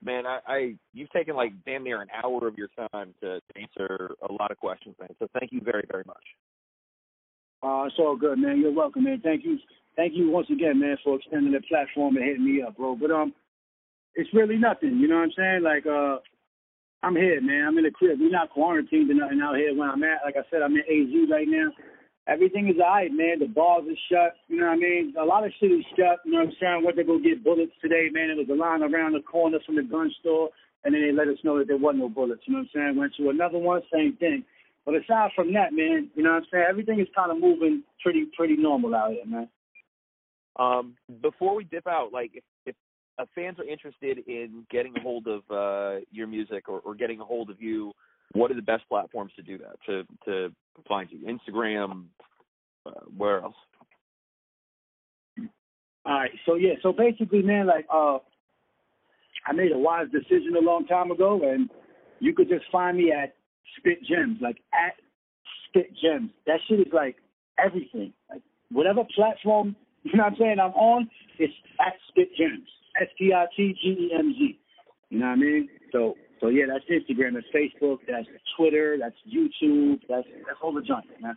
Man, 0.02 0.26
I, 0.26 0.40
I 0.48 0.76
you've 0.94 1.12
taken 1.12 1.36
like 1.36 1.52
damn 1.66 1.84
near 1.84 2.02
an 2.02 2.10
hour 2.24 2.48
of 2.48 2.58
your 2.58 2.70
time 2.92 3.14
to 3.22 3.40
answer 3.56 4.16
a 4.28 4.32
lot 4.32 4.52
of 4.52 4.58
questions, 4.58 4.96
man. 5.00 5.10
So 5.20 5.28
thank 5.38 5.52
you 5.52 5.62
very, 5.64 5.84
very 5.90 6.04
much. 6.06 6.24
Uh, 7.64 7.86
it's 7.88 7.96
all 7.98 8.18
good, 8.18 8.38
man. 8.38 8.60
You're 8.60 8.74
welcome, 8.74 9.06
man. 9.06 9.22
Thank 9.24 9.46
you, 9.46 9.58
thank 9.96 10.14
you 10.16 10.30
once 10.30 10.48
again, 10.52 10.82
man, 10.82 10.98
for 11.02 11.16
extending 11.16 11.54
the 11.54 11.62
platform 11.62 12.18
and 12.18 12.26
hitting 12.26 12.44
me 12.44 12.62
up, 12.62 12.76
bro. 12.76 12.96
But 12.96 13.10
um, 13.12 13.34
it's 14.16 14.30
really 14.34 14.58
nothing. 14.58 15.00
You 15.00 15.08
know 15.08 15.16
what 15.16 15.32
I'm 15.32 15.38
saying? 15.38 15.64
Like, 15.64 15.86
uh, 15.88 16.20
I'm 17.04 17.16
here, 17.16 17.40
man. 17.42 17.68
I'm 17.68 17.78
in 17.78 17.86
the 17.86 17.92
crib. 17.92 18.20
We're 18.20 18.30
not 18.30 18.50
quarantined 18.50 19.10
or 19.12 19.14
nothing 19.14 19.40
out 19.42 19.56
here 19.56 19.74
where 19.76 19.90
I'm 19.90 20.04
at. 20.04 20.24
Like 20.26 20.36
I 20.36 20.44
said, 20.52 20.62
I'm 20.62 20.76
in 20.76 20.84
AZ 20.84 21.32
right 21.32 21.48
now. 21.48 21.72
Everything 22.28 22.68
is 22.68 22.80
alright, 22.80 23.12
man. 23.12 23.40
The 23.40 23.48
bars 23.48 23.84
are 23.88 24.04
shut. 24.12 24.36
You 24.48 24.60
know 24.60 24.68
what 24.68 24.80
I 24.80 24.84
mean? 24.84 25.14
A 25.20 25.26
lot 25.26 25.46
of 25.46 25.52
shit 25.60 25.72
is 25.72 25.84
shut. 25.96 26.20
You 26.26 26.32
know 26.32 26.40
what 26.40 26.52
I'm 26.52 26.60
saying? 26.60 26.82
Went 26.84 26.98
to 26.98 27.04
go 27.04 27.20
get 27.20 27.44
bullets 27.44 27.76
today, 27.82 28.08
man. 28.12 28.28
There 28.28 28.44
was 28.44 28.52
a 28.52 28.60
line 28.60 28.84
around 28.84 29.14
the 29.14 29.24
corner 29.24 29.60
from 29.66 29.76
the 29.76 29.84
gun 29.84 30.12
store, 30.20 30.50
and 30.84 30.96
then 30.96 31.02
they 31.02 31.12
let 31.12 31.28
us 31.28 31.40
know 31.44 31.60
that 31.60 31.68
there 31.68 31.80
wasn't 31.80 32.04
no 32.04 32.10
bullets. 32.10 32.44
You 32.46 32.54
know 32.56 32.64
what 32.64 32.72
I'm 32.80 32.96
saying? 32.96 32.96
Went 32.96 33.16
to 33.20 33.30
another 33.30 33.60
one, 33.60 33.82
same 33.92 34.16
thing. 34.20 34.44
But 34.86 34.96
aside 34.96 35.32
from 35.36 35.54
that, 35.54 35.72
man, 35.72 36.10
you 36.16 36.24
know 36.24 36.32
what 36.32 36.44
I'm 36.44 36.46
saying? 36.52 36.66
Everything 36.70 37.00
is 37.00 37.08
kind 37.16 37.32
of 37.32 37.40
moving 37.40 37.84
pretty, 38.02 38.26
pretty 38.36 38.58
normal 38.58 38.96
out 38.96 39.12
here, 39.12 39.26
man. 39.26 39.50
Um, 40.60 40.96
before 41.22 41.56
we 41.56 41.64
dip 41.64 41.88
out, 41.88 42.12
like 42.12 42.32
if, 42.34 42.44
if 42.66 42.76
uh, 43.18 43.26
fans 43.34 43.58
are 43.60 43.68
interested 43.68 44.20
in 44.28 44.66
getting 44.70 44.94
a 44.98 45.02
hold 45.02 45.28
of 45.28 45.42
uh, 45.50 46.02
your 46.12 46.28
music 46.28 46.68
or, 46.68 46.80
or 46.82 46.96
getting 46.96 47.22
a 47.22 47.26
hold 47.26 47.50
of 47.50 47.62
you, 47.62 47.94
what 48.34 48.52
are 48.52 48.56
the 48.56 48.62
best 48.62 48.84
platforms 48.90 49.32
to 49.36 49.42
do 49.42 49.58
that? 49.60 49.76
To 49.86 50.04
to 50.26 50.54
find 50.88 51.10
you? 51.12 51.20
Instagram, 51.28 52.06
uh, 52.86 52.92
where 53.16 53.42
else? 53.42 53.56
All 56.06 56.14
right, 56.14 56.32
so 56.46 56.56
yeah, 56.56 56.74
so 56.82 56.92
basically, 56.92 57.42
man, 57.42 57.68
like 57.68 57.86
uh, 57.92 58.18
I 59.48 59.54
made 59.54 59.72
a 59.72 59.78
wise 59.78 60.08
decision 60.12 60.56
a 60.58 60.62
long 60.62 60.86
time 60.86 61.12
ago, 61.12 61.40
and 61.44 61.70
you 62.20 62.34
could 62.34 62.50
just 62.50 62.66
find 62.72 62.98
me 62.98 63.12
at 63.12 63.36
Spit 63.78 64.00
Gemz, 64.10 64.42
like 64.42 64.58
at 64.74 64.96
Spit 65.68 65.92
Gemz. 66.04 66.30
That 66.48 66.60
shit 66.68 66.80
is 66.80 66.94
like 66.94 67.18
everything. 67.58 68.14
Like 68.30 68.42
whatever 68.72 69.04
platform 69.16 69.76
you 70.04 70.18
know 70.18 70.24
what 70.24 70.34
I'm 70.34 70.38
saying 70.38 70.60
I'm 70.60 70.74
on, 70.74 71.10
it's 71.40 71.54
at 71.80 71.94
Spit 72.10 72.30
Gemz. 72.40 72.68
S 73.02 73.08
P 73.18 73.34
I 73.34 73.46
T 73.56 73.74
G 73.82 73.88
E 73.88 74.12
M 74.18 74.36
Z. 74.38 74.60
You 75.10 75.20
know 75.20 75.28
what 75.28 75.32
I 75.32 75.36
mean? 75.36 75.70
So 75.92 76.16
so 76.42 76.50
yeah, 76.50 76.66
that's 76.68 76.84
Instagram, 76.86 77.34
that's 77.34 77.48
Facebook, 77.56 78.00
that's 78.08 78.28
Twitter, 78.58 78.98
that's 79.00 79.16
YouTube, 79.28 80.02
that's 80.10 80.28
that's 80.46 80.60
all 80.62 80.74
the 80.74 80.82
junk, 80.82 81.06
man. 81.22 81.36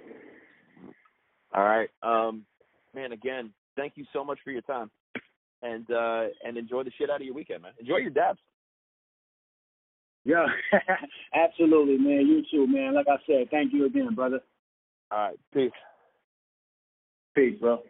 All 1.55 1.63
right. 1.63 1.89
Um 2.03 2.45
man, 2.95 3.13
again, 3.13 3.53
thank 3.77 3.93
you 3.97 4.05
so 4.13 4.25
much 4.25 4.39
for 4.43 4.51
your 4.51 4.63
time. 4.63 4.91
And 5.63 5.89
uh 5.91 6.25
and 6.45 6.57
enjoy 6.57 6.83
the 6.83 6.91
shit 6.99 7.09
out 7.09 7.21
of 7.21 7.27
your 7.27 7.35
weekend, 7.35 7.63
man. 7.63 7.73
Enjoy 7.79 7.99
your 7.99 8.11
dabs. 8.11 8.41
Yeah, 10.27 10.47
absolutely, 11.35 11.99
man. 11.99 12.27
You 12.27 12.43
too, 12.51 12.67
man. 12.67 12.95
Like 12.95 13.07
I 13.09 13.17
said, 13.29 13.49
thank 13.49 13.73
you 13.73 13.87
again, 13.87 14.13
brother. 14.13 14.41
All 15.13 15.19
right. 15.19 15.39
Peace. 15.55 15.71
Peace, 17.37 17.57
bro. 17.61 17.81